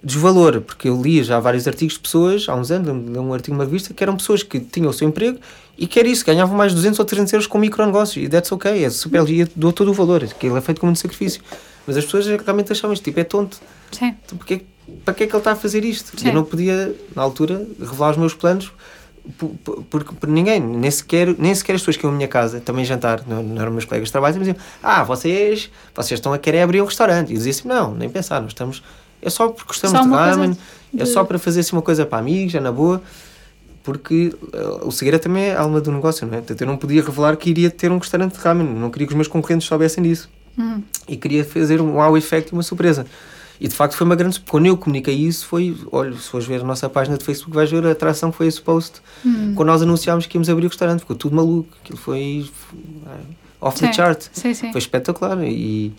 desvalor, 0.03 0.61
porque 0.61 0.89
eu 0.89 1.01
li 1.01 1.23
já 1.23 1.39
vários 1.39 1.67
artigos 1.69 1.95
de 1.95 2.01
pessoas, 2.01 2.49
há 2.49 2.55
uns 2.55 2.71
anos, 2.71 2.89
um 2.89 3.33
artigo 3.33 3.57
numa 3.57 3.65
revista, 3.65 3.95
que 3.95 4.03
eram 4.03 4.17
pessoas 4.17 4.43
que 4.43 4.59
tinham 4.59 4.91
o 4.91 4.93
seu 4.93 5.09
emprego 5.09 5.39
e 5.79 5.87
que 5.87 5.99
era 5.99 6.09
isso, 6.09 6.25
ganhavam 6.25 6.57
mais 6.57 6.73
de 6.73 6.77
200 6.77 6.99
ou 6.99 7.05
300 7.05 7.33
euros 7.33 7.47
com 7.47 7.59
micronegócios, 7.59 8.25
e 8.25 8.29
that's 8.29 8.51
ok, 8.51 8.85
é 8.85 8.91
super, 8.91 9.29
e 9.29 9.45
dou 9.57 9.73
todo 9.73 9.91
o 9.91 9.95
valor, 9.95 10.25
aquilo 10.25 10.57
é 10.57 10.61
feito 10.61 10.81
com 10.81 10.87
muito 10.87 10.99
sacrifício. 10.99 11.41
Mas 11.87 11.97
as 11.97 12.05
pessoas 12.05 12.27
realmente 12.27 12.73
achavam 12.73 12.93
isto, 12.93 13.03
tipo, 13.03 13.19
é 13.19 13.25
tonto. 13.25 13.59
Sim. 13.91 14.15
Então, 14.25 14.39
porque, 14.39 14.63
para 15.05 15.15
que 15.15 15.25
é 15.25 15.27
que 15.27 15.33
ele 15.33 15.39
está 15.39 15.53
a 15.53 15.57
fazer 15.57 15.85
isto? 15.85 16.19
Sim. 16.19 16.29
Eu 16.29 16.35
não 16.35 16.45
podia, 16.45 16.95
na 17.15 17.23
altura, 17.23 17.67
revelar 17.81 18.13
os 18.13 18.17
meus 18.17 18.35
planos, 18.35 18.73
porque 19.39 19.83
por, 19.89 20.05
por, 20.05 20.29
ninguém, 20.29 20.61
nem 20.61 20.91
sequer, 20.91 21.35
nem 21.39 21.55
sequer 21.55 21.75
as 21.75 21.81
pessoas 21.81 21.97
que 21.97 22.05
iam 22.05 22.13
à 22.13 22.17
minha 22.17 22.29
casa 22.29 22.61
também 22.61 22.85
jantar, 22.85 23.23
não, 23.27 23.43
não 23.43 23.63
eram 23.63 23.71
meus 23.71 23.85
colegas 23.85 24.09
de 24.09 24.13
trabalho, 24.13 24.39
diziam: 24.39 24.57
Ah, 24.83 25.05
vocês, 25.05 25.71
vocês 25.95 26.19
estão 26.19 26.33
a 26.33 26.39
querer 26.39 26.63
abrir 26.63 26.83
um 26.83 26.87
restaurante. 26.87 27.31
E 27.31 27.33
eu 27.33 27.39
dizia 27.39 27.51
assim: 27.51 27.69
Não, 27.69 27.95
nem 27.95 28.09
pensar, 28.09 28.41
nós 28.41 28.51
estamos. 28.51 28.83
É 29.23 29.31
só 29.31 29.49
porque 29.49 29.69
gostamos 29.69 29.97
Só 29.99 30.05
de 30.05 30.11
ramen, 30.11 30.57
é 30.99 31.05
de- 31.05 31.09
só 31.09 31.23
para 31.25 31.39
fazer 31.39 31.61
assim 31.61 31.75
uma 31.77 31.83
coisa 31.83 32.05
para 32.05 32.19
amigos, 32.19 32.55
é 32.55 32.61
na 32.61 32.73
boa. 32.73 33.01
Porque 33.83 34.33
uh, 34.55 34.87
o 34.87 34.93
segredo 34.93 35.23
também 35.23 35.45
é 35.45 35.57
a 35.57 35.61
alma 35.63 35.81
do 35.81 35.91
negócio, 35.91 36.25
não 36.27 36.35
é? 36.35 36.37
Portanto, 36.39 36.61
eu 36.61 36.67
não 36.69 36.77
podia 36.77 37.03
revelar 37.03 37.37
que 37.37 37.51
iria 37.51 37.69
ter 37.69 37.91
um 37.91 37.99
restaurante 37.99 38.35
de 38.35 38.39
ramen, 38.41 38.67
não 38.67 38.91
queria 38.91 39.07
que 39.09 39.13
os 39.13 39.17
meus 39.17 39.27
concorrentes 39.29 39.67
soubessem 39.67 40.03
disso 40.05 40.31
Uhum. 40.57 40.83
e 41.09 41.17
queria 41.17 41.45
fazer 41.45 41.81
um 41.81 41.95
wow 41.95 42.17
effect 42.17 42.51
e 42.51 42.53
uma 42.53 42.63
surpresa. 42.63 43.07
E 43.61 43.67
de 43.67 43.75
facto 43.75 43.95
foi 43.97 44.05
uma 44.05 44.15
grande. 44.15 44.39
Quando 44.49 44.67
eu 44.67 44.77
comuniquei 44.77 45.15
isso, 45.15 45.47
foi. 45.47 45.77
Olha, 45.91 46.13
se 46.15 46.29
fores 46.29 46.47
ver 46.47 46.61
a 46.61 46.65
nossa 46.65 46.89
página 46.89 47.17
de 47.17 47.25
Facebook, 47.25 47.55
vais 47.55 47.71
ver 47.71 47.85
a 47.87 47.91
atração 47.93 48.31
que 48.31 48.37
foi 48.37 48.47
esse 48.49 48.61
post. 48.61 49.01
Hum. 49.25 49.53
Quando 49.57 49.69
nós 49.69 49.83
anunciámos 49.83 50.27
que 50.27 50.37
íamos 50.37 50.49
abrir 50.49 50.67
o 50.67 50.69
restaurante, 50.69 51.01
ficou 51.01 51.15
tudo 51.17 51.35
maluco. 51.37 51.69
Aquilo 51.83 51.97
foi. 51.99 52.45
eh, 53.07 53.11
off 53.61 53.79
the 53.81 53.87
Sim. 53.89 53.93
chart. 53.93 54.23
Sim, 54.33 54.53
sim. 54.55 54.71
Foi 54.73 54.79
espetacular. 54.81 55.39
E, 55.45 55.93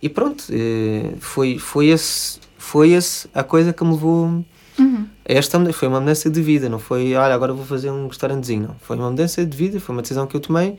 e 0.00 0.08
pronto, 0.08 0.44
eh, 0.50 1.12
foi, 1.20 1.58
foi, 1.58 1.86
esse, 1.88 2.38
foi 2.72 2.92
esse 2.92 3.28
a 3.34 3.42
coisa 3.42 3.70
que 3.70 3.84
me 3.84 3.90
levou. 3.90 4.42
Uhum. 4.78 5.06
a 5.28 5.32
Esta 5.32 5.72
foi 5.74 5.88
uma 5.88 6.00
mudança 6.00 6.30
de 6.30 6.40
vida, 6.40 6.70
não 6.70 6.78
foi, 6.78 7.14
olha, 7.14 7.34
agora 7.34 7.52
vou 7.52 7.66
fazer 7.66 7.90
um 7.90 8.08
restaurantezinho, 8.08 8.68
não. 8.68 8.76
Foi 8.80 8.96
uma 8.96 9.10
mudança 9.10 9.44
de 9.44 9.54
vida, 9.54 9.78
foi 9.78 9.94
uma 9.94 10.00
decisão 10.00 10.26
que 10.26 10.34
eu 10.34 10.40
tomei. 10.40 10.78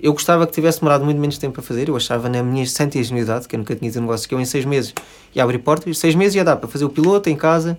Eu 0.00 0.12
gostava 0.12 0.46
que 0.46 0.52
tivesse 0.52 0.78
demorado 0.78 1.04
muito 1.04 1.18
menos 1.18 1.38
tempo 1.38 1.58
a 1.58 1.62
fazer, 1.62 1.88
eu 1.88 1.96
achava 1.96 2.28
na 2.28 2.44
minha 2.44 2.64
santa 2.64 2.96
ingenuidade, 2.96 3.48
que 3.48 3.56
eu 3.56 3.58
nunca 3.58 3.74
tinha 3.74 3.90
tido 3.90 3.98
um 3.98 4.04
negócio, 4.04 4.28
que 4.28 4.34
eu 4.36 4.40
em 4.40 4.44
seis 4.44 4.64
meses 4.64 4.94
ia 5.34 5.42
abrir 5.42 5.58
portas, 5.58 5.98
seis 5.98 6.14
meses 6.14 6.36
ia 6.36 6.44
dar 6.44 6.54
para 6.54 6.68
fazer 6.68 6.84
o 6.84 6.88
piloto 6.88 7.28
em 7.28 7.34
casa, 7.34 7.76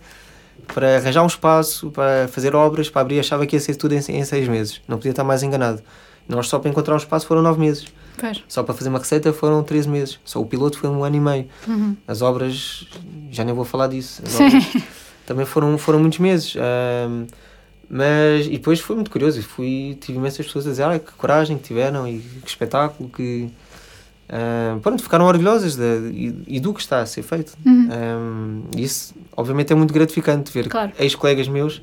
para 0.74 0.98
arranjar 0.98 1.24
um 1.24 1.28
espaço, 1.28 1.90
para 1.90 2.28
fazer 2.28 2.54
obras, 2.54 2.90
para 2.90 3.02
abrir, 3.02 3.20
achava 3.22 3.46
que 3.46 3.56
ia 3.56 3.62
ser 3.62 3.76
tudo 3.76 3.94
em, 3.94 3.98
em 3.98 4.26
seis 4.26 4.46
meses, 4.50 4.82
não 4.90 4.98
podia 4.98 5.12
estar 5.12 5.24
mais 5.24 5.42
enganado. 5.42 5.82
Nós 6.28 6.50
só 6.50 6.60
para 6.60 6.70
encontrar 6.70 6.96
um 6.96 6.98
espaço 6.98 7.26
foram 7.26 7.42
nove 7.42 7.62
meses, 7.62 7.86
Pois. 8.18 8.44
só 8.48 8.64
para 8.64 8.74
fazer 8.74 8.90
uma 8.90 9.00
receita 9.00 9.32
foram 9.34 9.64
13 9.64 9.90
meses, 9.90 10.20
só 10.24 10.40
o 10.42 10.46
piloto 10.46 10.78
foi 10.78 10.90
um 10.90 11.04
ano 11.04 11.16
e 11.16 11.20
meio. 11.20 11.48
Uhum. 11.68 11.96
As 12.08 12.22
obras, 12.22 12.88
já 13.32 13.44
nem 13.44 13.54
vou 13.54 13.66
falar 13.66 13.88
disso. 13.88 14.22
As 14.26 14.32
Sim. 14.34 14.46
obras 14.48 14.64
também 15.26 15.46
foram, 15.46 15.78
foram 15.78 16.00
muitos 16.00 16.20
meses. 16.20 16.56
ahm, 16.58 17.26
mas, 17.90 18.46
e 18.48 18.52
depois 18.52 18.80
foi 18.80 18.96
muito 18.96 19.12
curioso. 19.12 19.42
Fui, 19.44 19.98
tive 20.02 20.18
imensas 20.18 20.46
pessoas 20.46 20.66
a 20.66 20.70
dizer 20.72 20.84
ah, 20.84 20.98
que 21.00 21.12
coragem 21.14 21.58
que 21.58 21.64
tiveram 21.64 22.08
e 22.08 22.20
que 22.20 22.48
espetáculo. 22.50 23.10
Que, 23.10 23.50
ahm, 24.30 24.80
pronto, 24.80 25.04
ficaram 25.04 25.26
orgulhosas 25.26 25.76
de, 25.76 25.84
e, 26.12 26.44
e 26.56 26.60
do 26.60 26.74
que 26.74 26.82
está 26.82 27.02
a 27.02 27.06
ser 27.06 27.22
feito. 27.24 27.54
Uhum. 27.66 27.90
Ahm, 27.92 28.62
isso, 28.78 29.14
obviamente, 29.36 29.72
é 29.72 29.76
muito 29.76 29.94
gratificante 29.94 30.52
ver 30.52 30.70
Claro. 30.70 30.92
ex-colegas 31.00 31.48
meus 31.48 31.82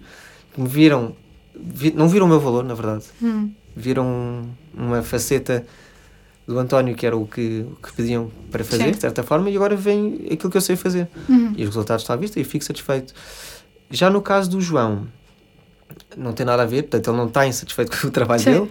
que 0.55 0.61
me 0.61 0.69
viram, 0.69 1.15
vi- 1.55 1.93
não 1.95 2.09
viram 2.09 2.27
o 2.27 2.29
meu 2.29 2.41
valor, 2.41 2.65
na 2.65 2.75
verdade. 2.75 3.05
Uhum. 3.21 3.53
Viram 3.77 4.47
uma 4.75 5.03
faceta 5.03 5.65
do 6.53 6.59
António 6.59 6.95
que 6.95 7.07
era 7.07 7.17
o 7.17 7.27
que, 7.27 7.65
que 7.83 7.93
pediam 7.93 8.31
para 8.51 8.65
fazer, 8.65 8.85
Sim. 8.85 8.91
de 8.93 9.01
certa 9.01 9.23
forma, 9.23 9.49
e 9.51 9.57
agora 9.57 9.77
vem 9.77 10.27
aquilo 10.31 10.51
que 10.51 10.57
eu 10.57 10.61
sei 10.61 10.77
fazer 10.77 11.09
Uhum. 11.29 11.53
e 11.57 11.63
os 11.63 11.69
resultados 11.69 12.03
estão 12.03 12.15
à 12.15 12.17
vista 12.17 12.39
e 12.41 12.45
fico 12.45 12.65
satisfeito. 12.65 13.15
Já 13.91 14.11
no 14.11 14.21
caso 14.21 14.51
do 14.51 14.61
João, 14.61 15.07
não 16.17 16.33
tem 16.33 16.45
nada 16.47 16.63
a 16.63 16.67
ver, 16.67 16.83
portanto, 16.83 17.09
ele 17.11 17.17
não 17.17 17.27
está 17.27 17.47
insatisfeito 17.47 17.91
com 18.01 18.09
o 18.09 18.11
trabalho 18.11 18.41
Sim. 18.43 18.53
dele. 18.53 18.71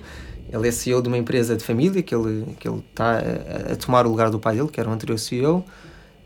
Ele 0.52 0.68
é 0.68 0.72
CEO 0.72 1.02
de 1.02 1.08
uma 1.08 1.18
empresa 1.18 1.56
de 1.56 1.64
família 1.64 2.02
que 2.02 2.14
ele, 2.16 2.56
que 2.60 2.68
ele 2.68 2.84
está 2.90 3.20
a, 3.20 3.74
a 3.74 3.76
tomar 3.76 4.06
o 4.08 4.10
lugar 4.10 4.30
do 4.32 4.40
pai 4.40 4.56
dele, 4.56 4.68
que 4.68 4.80
era 4.80 4.90
o 4.90 4.94
anterior 4.94 5.18
CEO. 5.20 5.64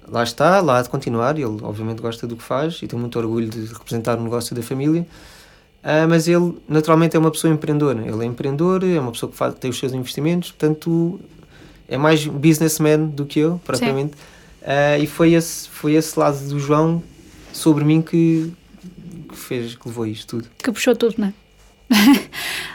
Lá 0.08 0.24
está, 0.24 0.62
lá 0.62 0.80
há 0.80 0.82
de 0.82 0.90
continuar. 0.90 1.36
Ele, 1.38 1.58
obviamente, 1.62 2.02
gosta 2.02 2.26
do 2.26 2.36
que 2.38 2.44
faz 2.44 2.80
e 2.82 2.88
tem 2.88 2.98
muito 2.98 3.20
orgulho 3.20 3.50
de 3.50 3.66
representar 3.66 4.18
o 4.18 4.24
negócio 4.24 4.56
da 4.56 4.62
família. 4.62 5.06
Ah, 5.84 6.08
mas 6.08 6.30
ele, 6.30 6.58
naturalmente, 6.70 7.18
é 7.18 7.20
uma 7.20 7.32
pessoa 7.32 7.52
empreendedora. 7.54 8.02
Ele 8.08 8.24
é 8.24 8.26
empreendedor, 8.26 8.82
é 8.86 8.98
uma 8.98 9.12
pessoa 9.12 9.30
que 9.30 9.38
faz, 9.38 9.54
tem 9.56 9.70
os 9.70 9.78
seus 9.78 9.92
investimentos, 9.92 10.52
portanto, 10.52 11.20
é 11.88 11.98
mais 11.98 12.26
businessman 12.26 13.06
do 13.08 13.26
que 13.26 13.40
eu, 13.40 13.60
propriamente. 13.64 14.14
Ah, 14.66 14.98
e 14.98 15.06
foi 15.06 15.34
esse, 15.34 15.68
foi 15.70 15.94
esse 15.94 16.18
lado 16.18 16.40
do 16.48 16.60
João 16.60 17.04
sobre 17.52 17.84
mim 17.84 18.02
que, 18.02 18.52
que 19.30 19.36
fez, 19.36 19.76
que 19.76 19.88
levou 19.88 20.06
isto 20.08 20.38
tudo. 20.38 20.50
Que 20.58 20.72
puxou 20.72 20.96
tudo, 20.96 21.16
não 21.18 21.28
é? 21.28 21.34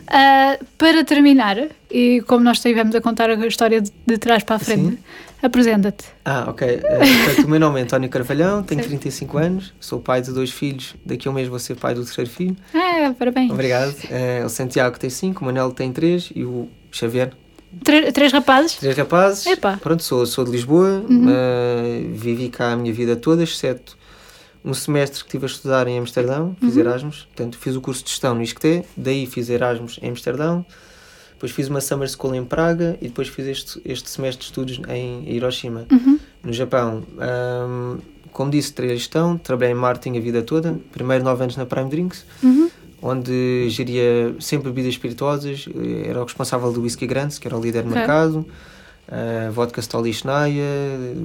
Ah, 0.07 0.59
para 0.77 1.05
terminar, 1.05 1.57
e 1.91 2.23
como 2.27 2.45
nós 2.45 2.59
estivemos 2.59 2.95
a 2.95 3.01
contar 3.01 3.31
a 3.31 3.47
história 3.47 3.81
de, 3.81 3.91
de 4.07 4.19
trás 4.19 4.45
para 4.45 4.57
a 4.57 4.59
frente, 4.59 4.99
apresenta-te. 5.43 6.05
Ah, 6.25 6.47
ok. 6.49 6.69
Eh, 6.69 6.81
portanto, 7.25 7.47
o 7.47 7.51
meu 7.51 7.59
nome 7.59 7.81
é 7.81 7.83
António 7.85 8.09
Carvalhão, 8.09 8.63
tenho 8.63 8.83
Sim. 8.85 8.89
35 8.91 9.39
anos, 9.39 9.75
sou 9.81 9.99
pai 9.99 10.21
de 10.21 10.33
dois 10.33 10.51
filhos, 10.51 10.95
daqui 11.05 11.27
a 11.27 11.31
um 11.31 11.35
mês 11.35 11.49
vou 11.49 11.59
ser 11.59 11.75
pai 11.75 11.95
do 11.95 12.05
terceiro 12.05 12.31
filho. 12.31 12.57
Ah, 12.75 13.15
parabéns. 13.19 13.51
Obrigado. 13.51 13.95
Eh, 14.11 14.43
o 14.45 14.49
Santiago 14.49 14.99
tem 14.99 15.11
5, 15.11 15.43
o 15.43 15.47
Manel 15.47 15.73
tem 15.73 15.93
3 15.93 16.33
e 16.35 16.45
o 16.45 16.69
Xavier, 16.93 17.33
Tre- 17.85 18.13
três 18.13 18.33
rapazes? 18.33 18.75
três 18.77 18.97
rapazes. 18.97 19.47
Epá. 19.47 19.77
Pronto, 19.77 20.03
sou, 20.03 20.25
sou 20.27 20.45
de 20.45 20.51
Lisboa, 20.51 21.05
Uhum. 21.09 21.27
eh, 21.29 22.03
vivi 22.13 22.49
cá 22.49 22.73
a 22.73 22.77
minha 22.77 22.93
vida 22.93 23.15
toda, 23.17 23.43
exceto 23.43 23.97
um 24.65 24.75
semestre 24.75 25.21
que 25.21 25.27
estive 25.29 25.45
a 25.45 25.47
estudar 25.47 25.87
em 25.87 25.99
Amsterdão, 25.99 26.57
fiz 26.61 26.75
Uhum. 26.75 26.81
Erasmus, 26.81 27.29
portanto 27.35 27.59
fiz 27.59 27.77
o 27.77 27.81
curso 27.81 28.03
de 28.05 28.11
gestão 28.11 28.35
no 28.35 28.43
ISCTE, 28.43 28.85
daí 28.97 29.27
fiz 29.27 29.49
Erasmus 29.49 29.99
em 30.03 30.09
Amsterdão, 30.11 30.65
depois 31.33 31.53
fiz 31.53 31.69
uma 31.69 31.81
Summer 31.81 32.09
School 32.09 32.35
em 32.35 32.45
Praga 32.45 32.99
e 33.01 33.07
depois 33.09 33.29
fiz 33.29 33.47
este, 33.47 33.81
este 33.85 34.11
semestre 34.11 34.41
de 34.41 34.45
estudos 34.47 34.81
em 34.89 35.25
Hiroshima. 35.31 35.87
Uhum. 35.93 36.19
no 36.43 36.53
Japão. 36.53 37.03
Ahm, 37.19 37.99
como 38.33 38.51
disse, 38.51 38.73
a 38.79 38.87
gestão, 38.89 39.37
trabalhei 39.39 39.73
em 39.73 39.77
marketing 39.77 40.19
a 40.19 40.21
vida 40.21 40.43
toda, 40.43 40.79
primeiro 40.93 41.25
nove 41.25 41.43
anos 41.43 41.57
na 41.57 41.67
Prime 41.67 41.89
Drinks, 41.91 42.25
Uhum. 42.43 42.71
Onde 43.03 43.69
geria 43.71 44.35
sempre 44.41 44.69
bebidas 44.71 44.93
espirituosas, 44.95 45.67
eh, 45.69 46.09
era 46.09 46.21
o 46.21 46.25
responsável 46.25 46.73
do 46.73 46.83
whisky 46.83 47.07
Grants, 47.07 47.39
que 47.39 47.47
era 47.47 47.57
o 47.57 47.61
líder 47.61 47.83
do 47.85 47.91
mercado, 47.91 48.47
ah, 49.09 49.51
vodka 49.53 49.81
Stoli 49.81 50.13
Schnaya, 50.13 50.63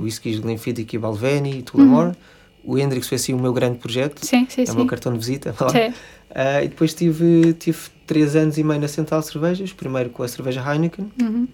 whiskies 0.01 0.39
Glenfiddich 0.39 0.95
e 0.95 0.99
Balvenie 0.99 1.59
e 1.59 1.61
Tullamore. 1.63 2.15
O 2.63 2.77
Hendrix 2.77 3.07
foi 3.09 3.17
assim 3.17 3.33
o 3.33 3.39
meu 3.39 3.51
grande 3.51 3.77
projeto, 3.77 4.25
Sim, 4.25 4.47
sim, 4.49 4.63
é 4.65 4.71
o 4.71 4.75
meu 4.75 4.85
cartão 4.85 5.11
de 5.11 5.17
visita. 5.19 5.53
Ah, 6.35 6.63
e 6.63 6.67
depois 6.67 6.93
tive, 6.93 7.53
tive 7.53 7.77
três 8.07 8.35
anos 8.35 8.57
e 8.57 8.63
meio 8.63 8.79
na 8.79 8.87
Central 8.87 9.21
Cervejas, 9.21 9.71
primeiro 9.73 10.09
com 10.09 10.23
a 10.23 10.27
cerveja 10.27 10.63
Heineken, 10.65 11.11
Uhum. 11.21 11.47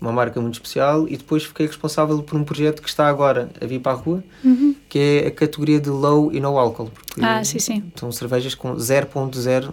Uma 0.00 0.12
marca 0.12 0.40
muito 0.40 0.54
especial, 0.54 1.06
e 1.08 1.16
depois 1.16 1.44
fiquei 1.44 1.66
responsável 1.66 2.22
por 2.22 2.36
um 2.38 2.44
projeto 2.44 2.82
que 2.82 2.88
está 2.88 3.08
agora 3.08 3.48
a 3.60 3.66
vir 3.66 3.80
para 3.80 3.92
a 3.92 3.94
rua, 3.94 4.22
Uhum. 4.44 4.74
que 4.88 4.98
é 5.24 5.26
a 5.28 5.30
categoria 5.30 5.80
de 5.80 5.90
low 5.90 6.32
e 6.32 6.40
no 6.40 6.56
álcool. 6.58 6.90
Ah, 7.20 7.42
sim, 7.44 7.58
sim. 7.58 7.82
São 7.96 8.10
cervejas 8.12 8.54
com 8.54 8.74
0.0% 8.76 9.72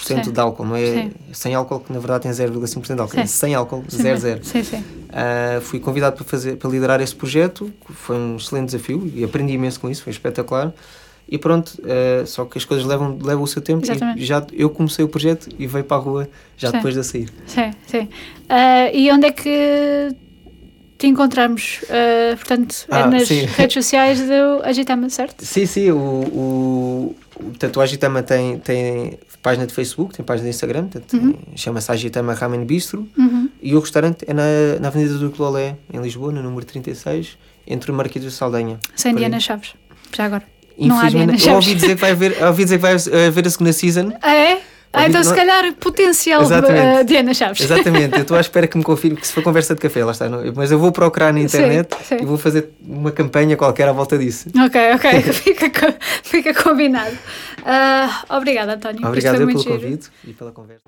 Sim. 0.00 0.20
de 0.32 0.40
álcool, 0.40 0.64
não 0.64 0.76
é 0.76 0.86
Sim. 0.94 1.10
sem 1.32 1.54
álcool, 1.54 1.80
que 1.80 1.92
na 1.92 1.98
verdade 1.98 2.22
tem 2.22 2.30
0,5% 2.32 2.94
de 2.94 3.00
álcool, 3.00 3.14
Sim. 3.14 3.20
é 3.20 3.26
sem 3.26 3.54
álcool, 3.54 3.84
Sim, 3.88 4.02
0,0. 4.02 4.44
Sim, 4.44 4.62
sim. 4.62 4.84
Ah, 5.10 5.60
fui 5.60 5.80
convidado 5.80 6.14
para, 6.16 6.24
fazer, 6.24 6.56
para 6.56 6.70
liderar 6.70 7.00
esse 7.00 7.14
projeto, 7.14 7.70
foi 7.90 8.16
um 8.16 8.36
excelente 8.36 8.66
desafio 8.66 9.10
e 9.14 9.24
aprendi 9.24 9.52
imenso 9.54 9.80
com 9.80 9.90
isso, 9.90 10.02
foi 10.04 10.12
espetacular. 10.12 10.72
E 11.30 11.36
pronto, 11.36 11.72
ah, 11.84 12.24
só 12.26 12.44
que 12.46 12.56
as 12.56 12.64
coisas 12.64 12.86
levam, 12.86 13.18
levam 13.22 13.42
o 13.42 13.46
seu 13.46 13.60
tempo 13.60 13.84
Exatamente. 13.84 14.22
e 14.22 14.24
já 14.24 14.44
eu 14.52 14.70
comecei 14.70 15.04
o 15.04 15.08
projeto 15.08 15.48
e 15.58 15.66
veio 15.66 15.84
para 15.84 15.96
a 15.98 16.00
rua 16.00 16.28
já 16.56 16.68
Sim. 16.70 16.76
depois 16.76 16.94
de 16.94 17.04
sair. 17.04 17.28
Sim, 17.46 17.70
sim. 17.86 18.08
Ah, 18.48 18.90
e 18.92 19.10
onde 19.12 19.26
é 19.26 19.30
que 19.32 20.14
te 20.96 21.06
encontramos? 21.06 21.80
Ah, 21.90 22.34
portanto, 22.36 22.74
é 22.90 22.94
Ah, 22.96 23.06
nas 23.06 23.28
sim. 23.28 23.44
redes 23.44 23.74
sociais 23.84 24.20
do 24.20 24.62
Agitama, 24.64 25.08
certo? 25.10 25.44
Sim, 25.44 25.66
sim, 25.66 25.90
o, 25.90 25.96
o, 25.98 27.16
portanto, 27.36 27.76
o 27.76 27.80
Agitama 27.82 28.22
tem, 28.22 28.58
tem 28.60 29.18
página 29.42 29.66
de 29.66 29.74
Facebook, 29.74 30.14
tem 30.14 30.24
página 30.24 30.48
de 30.48 30.54
Instagram, 30.54 30.88
portanto, 30.88 31.12
Uhum. 31.22 31.34
chama-se 31.54 31.92
Agitama 31.92 32.32
Ramen 32.32 32.64
Bistro 32.64 33.06
Uhum. 33.18 33.50
e 33.62 33.74
o 33.76 33.80
restaurante 33.80 34.24
é 34.26 34.32
na, 34.32 34.42
na 34.80 34.88
Avenida 34.88 35.14
do 35.18 35.30
Clolé, 35.30 35.76
em 35.92 36.00
Lisboa, 36.00 36.32
no 36.32 36.42
número 36.42 36.64
36, 36.64 37.36
entre 37.66 37.90
o 37.90 37.94
Marquês 37.94 38.24
e 38.24 38.28
o 38.28 38.30
Saldanha. 38.30 38.80
Sem. 38.96 39.14
Diana 39.14 39.38
Chaves. 39.38 39.74
Já 40.16 40.24
agora. 40.24 40.42
Infelizmente, 40.78 41.48
eu 41.48 41.54
ouvi 41.54 41.74
dizer 41.74 41.88
que 41.96 42.00
vai 42.00 42.10
haver, 42.12 42.42
ouvi 42.44 42.64
dizer 42.64 42.76
que 42.76 42.82
vai 42.82 42.94
haver 43.26 43.46
a 43.46 43.50
segunda 43.50 43.72
season. 43.72 44.12
Ah, 44.22 44.34
é? 44.34 44.60
Ah, 44.90 45.06
então 45.06 45.22
se 45.22 45.34
calhar 45.34 45.70
potencial 45.74 46.40
Exatamente. 46.40 46.80
ah, 46.98 47.02
Diana 47.02 47.34
Chaves. 47.34 47.60
Exatamente, 47.60 48.14
eu 48.16 48.22
estou 48.22 48.36
à 48.36 48.40
espera 48.40 48.66
que 48.66 48.78
me 48.78 48.82
confirme 48.82 49.18
que 49.18 49.26
se 49.26 49.34
for 49.34 49.42
conversa 49.42 49.74
de 49.74 49.80
café, 49.82 50.02
lá 50.02 50.12
está. 50.12 50.30
não- 50.30 50.40
Mas 50.56 50.70
eu 50.70 50.78
vou 50.78 50.90
procurar 50.90 51.30
na 51.32 51.40
internet 51.40 51.94
Sim, 51.94 52.16
sim. 52.16 52.22
e 52.22 52.24
vou 52.24 52.38
fazer 52.38 52.70
uma 52.82 53.10
campanha 53.12 53.54
qualquer 53.54 53.86
à 53.86 53.92
volta 53.92 54.16
disso. 54.16 54.48
Ok, 54.64 54.80
ok, 54.94 55.22
fica, 55.32 55.68
co- 55.68 55.94
fica 56.22 56.54
combinado. 56.54 57.16
Ah, 57.66 58.24
obrigada, 58.30 58.74
António. 58.74 59.06
Obrigado 59.06 59.40
eu 59.42 59.46
pelo 59.46 59.58
giro. 59.60 59.74
convite 59.74 60.08
e 60.26 60.32
pela 60.32 60.52
conversa. 60.52 60.82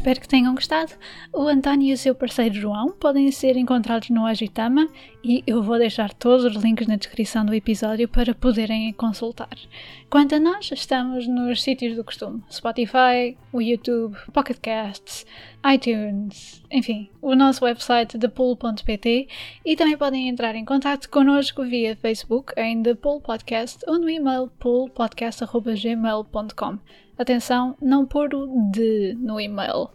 Espero 0.00 0.18
que 0.18 0.28
tenham 0.28 0.54
gostado. 0.54 0.92
O 1.30 1.42
António 1.42 1.90
e 1.90 1.92
o 1.92 1.98
seu 1.98 2.14
parceiro 2.14 2.54
João 2.54 2.90
podem 2.90 3.30
ser 3.30 3.54
encontrados 3.58 4.08
no 4.08 4.24
Agitama 4.24 4.88
e 5.22 5.44
eu 5.46 5.62
vou 5.62 5.76
deixar 5.76 6.14
todos 6.14 6.42
os 6.42 6.62
links 6.62 6.86
na 6.86 6.96
descrição 6.96 7.44
do 7.44 7.52
episódio 7.52 8.08
para 8.08 8.34
poderem 8.34 8.90
consultar. 8.94 9.54
Quanto 10.10 10.34
a 10.34 10.40
nós, 10.40 10.68
estamos 10.72 11.28
nos 11.28 11.62
sítios 11.62 11.94
do 11.94 12.02
costume: 12.02 12.42
Spotify, 12.50 13.38
o 13.52 13.60
YouTube, 13.60 14.16
Pocket 14.32 14.56
Casts, 14.60 15.24
iTunes, 15.72 16.64
enfim, 16.68 17.08
o 17.22 17.36
nosso 17.36 17.64
website 17.64 18.18
thepool.pt 18.18 19.28
e 19.64 19.76
também 19.76 19.96
podem 19.96 20.28
entrar 20.28 20.56
em 20.56 20.64
contato 20.64 21.08
connosco 21.08 21.62
via 21.62 21.94
Facebook 21.94 22.52
em 22.56 22.82
The 22.82 22.96
Pool 22.96 23.20
Podcast 23.20 23.84
ou 23.86 24.00
no 24.00 24.10
e-mail 24.10 24.50
poolpodcast.gmail.com. 24.58 26.78
Atenção, 27.16 27.76
não 27.80 28.04
pôr 28.04 28.34
o 28.34 28.68
de 28.72 29.16
no 29.16 29.40
e-mail. 29.40 29.90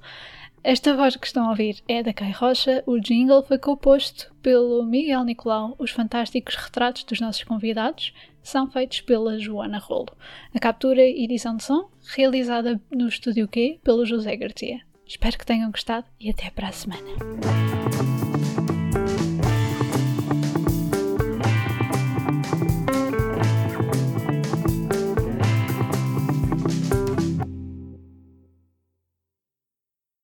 Esta 0.64 0.96
voz 0.96 1.18
que 1.18 1.28
estão 1.28 1.46
a 1.46 1.50
ouvir 1.50 1.84
é 1.90 2.02
da 2.02 2.14
Kai 2.14 2.32
Rocha, 2.32 2.82
o 2.88 2.98
jingle 3.00 3.44
foi 3.44 3.60
composto 3.60 4.34
pelo 4.42 4.86
Miguel 4.86 5.26
Nicolau, 5.26 5.76
os 5.78 5.92
fantásticos 5.92 6.56
retratos 6.56 7.04
dos 7.04 7.20
nossos 7.20 7.44
convidados 7.44 8.14
são 8.46 8.70
feitos 8.70 9.02
pela 9.02 9.40
Joana 9.40 9.80
Rolo. 9.80 10.16
A 10.54 10.60
captura 10.60 11.02
e 11.02 11.26
edição 11.26 11.58
de 11.58 11.64
som 11.64 11.90
realizada 12.16 12.80
no 12.92 13.08
Estúdio 13.08 13.48
Q 13.48 13.80
pelo 13.84 14.06
José 14.06 14.36
Garcia. 14.38 14.80
Espero 15.06 15.38
que 15.38 15.46
tenham 15.46 15.72
gostado 15.72 16.06
e 16.20 16.30
até 16.30 16.50
para 16.50 16.70
a 16.70 16.72
semana. 16.72 17.10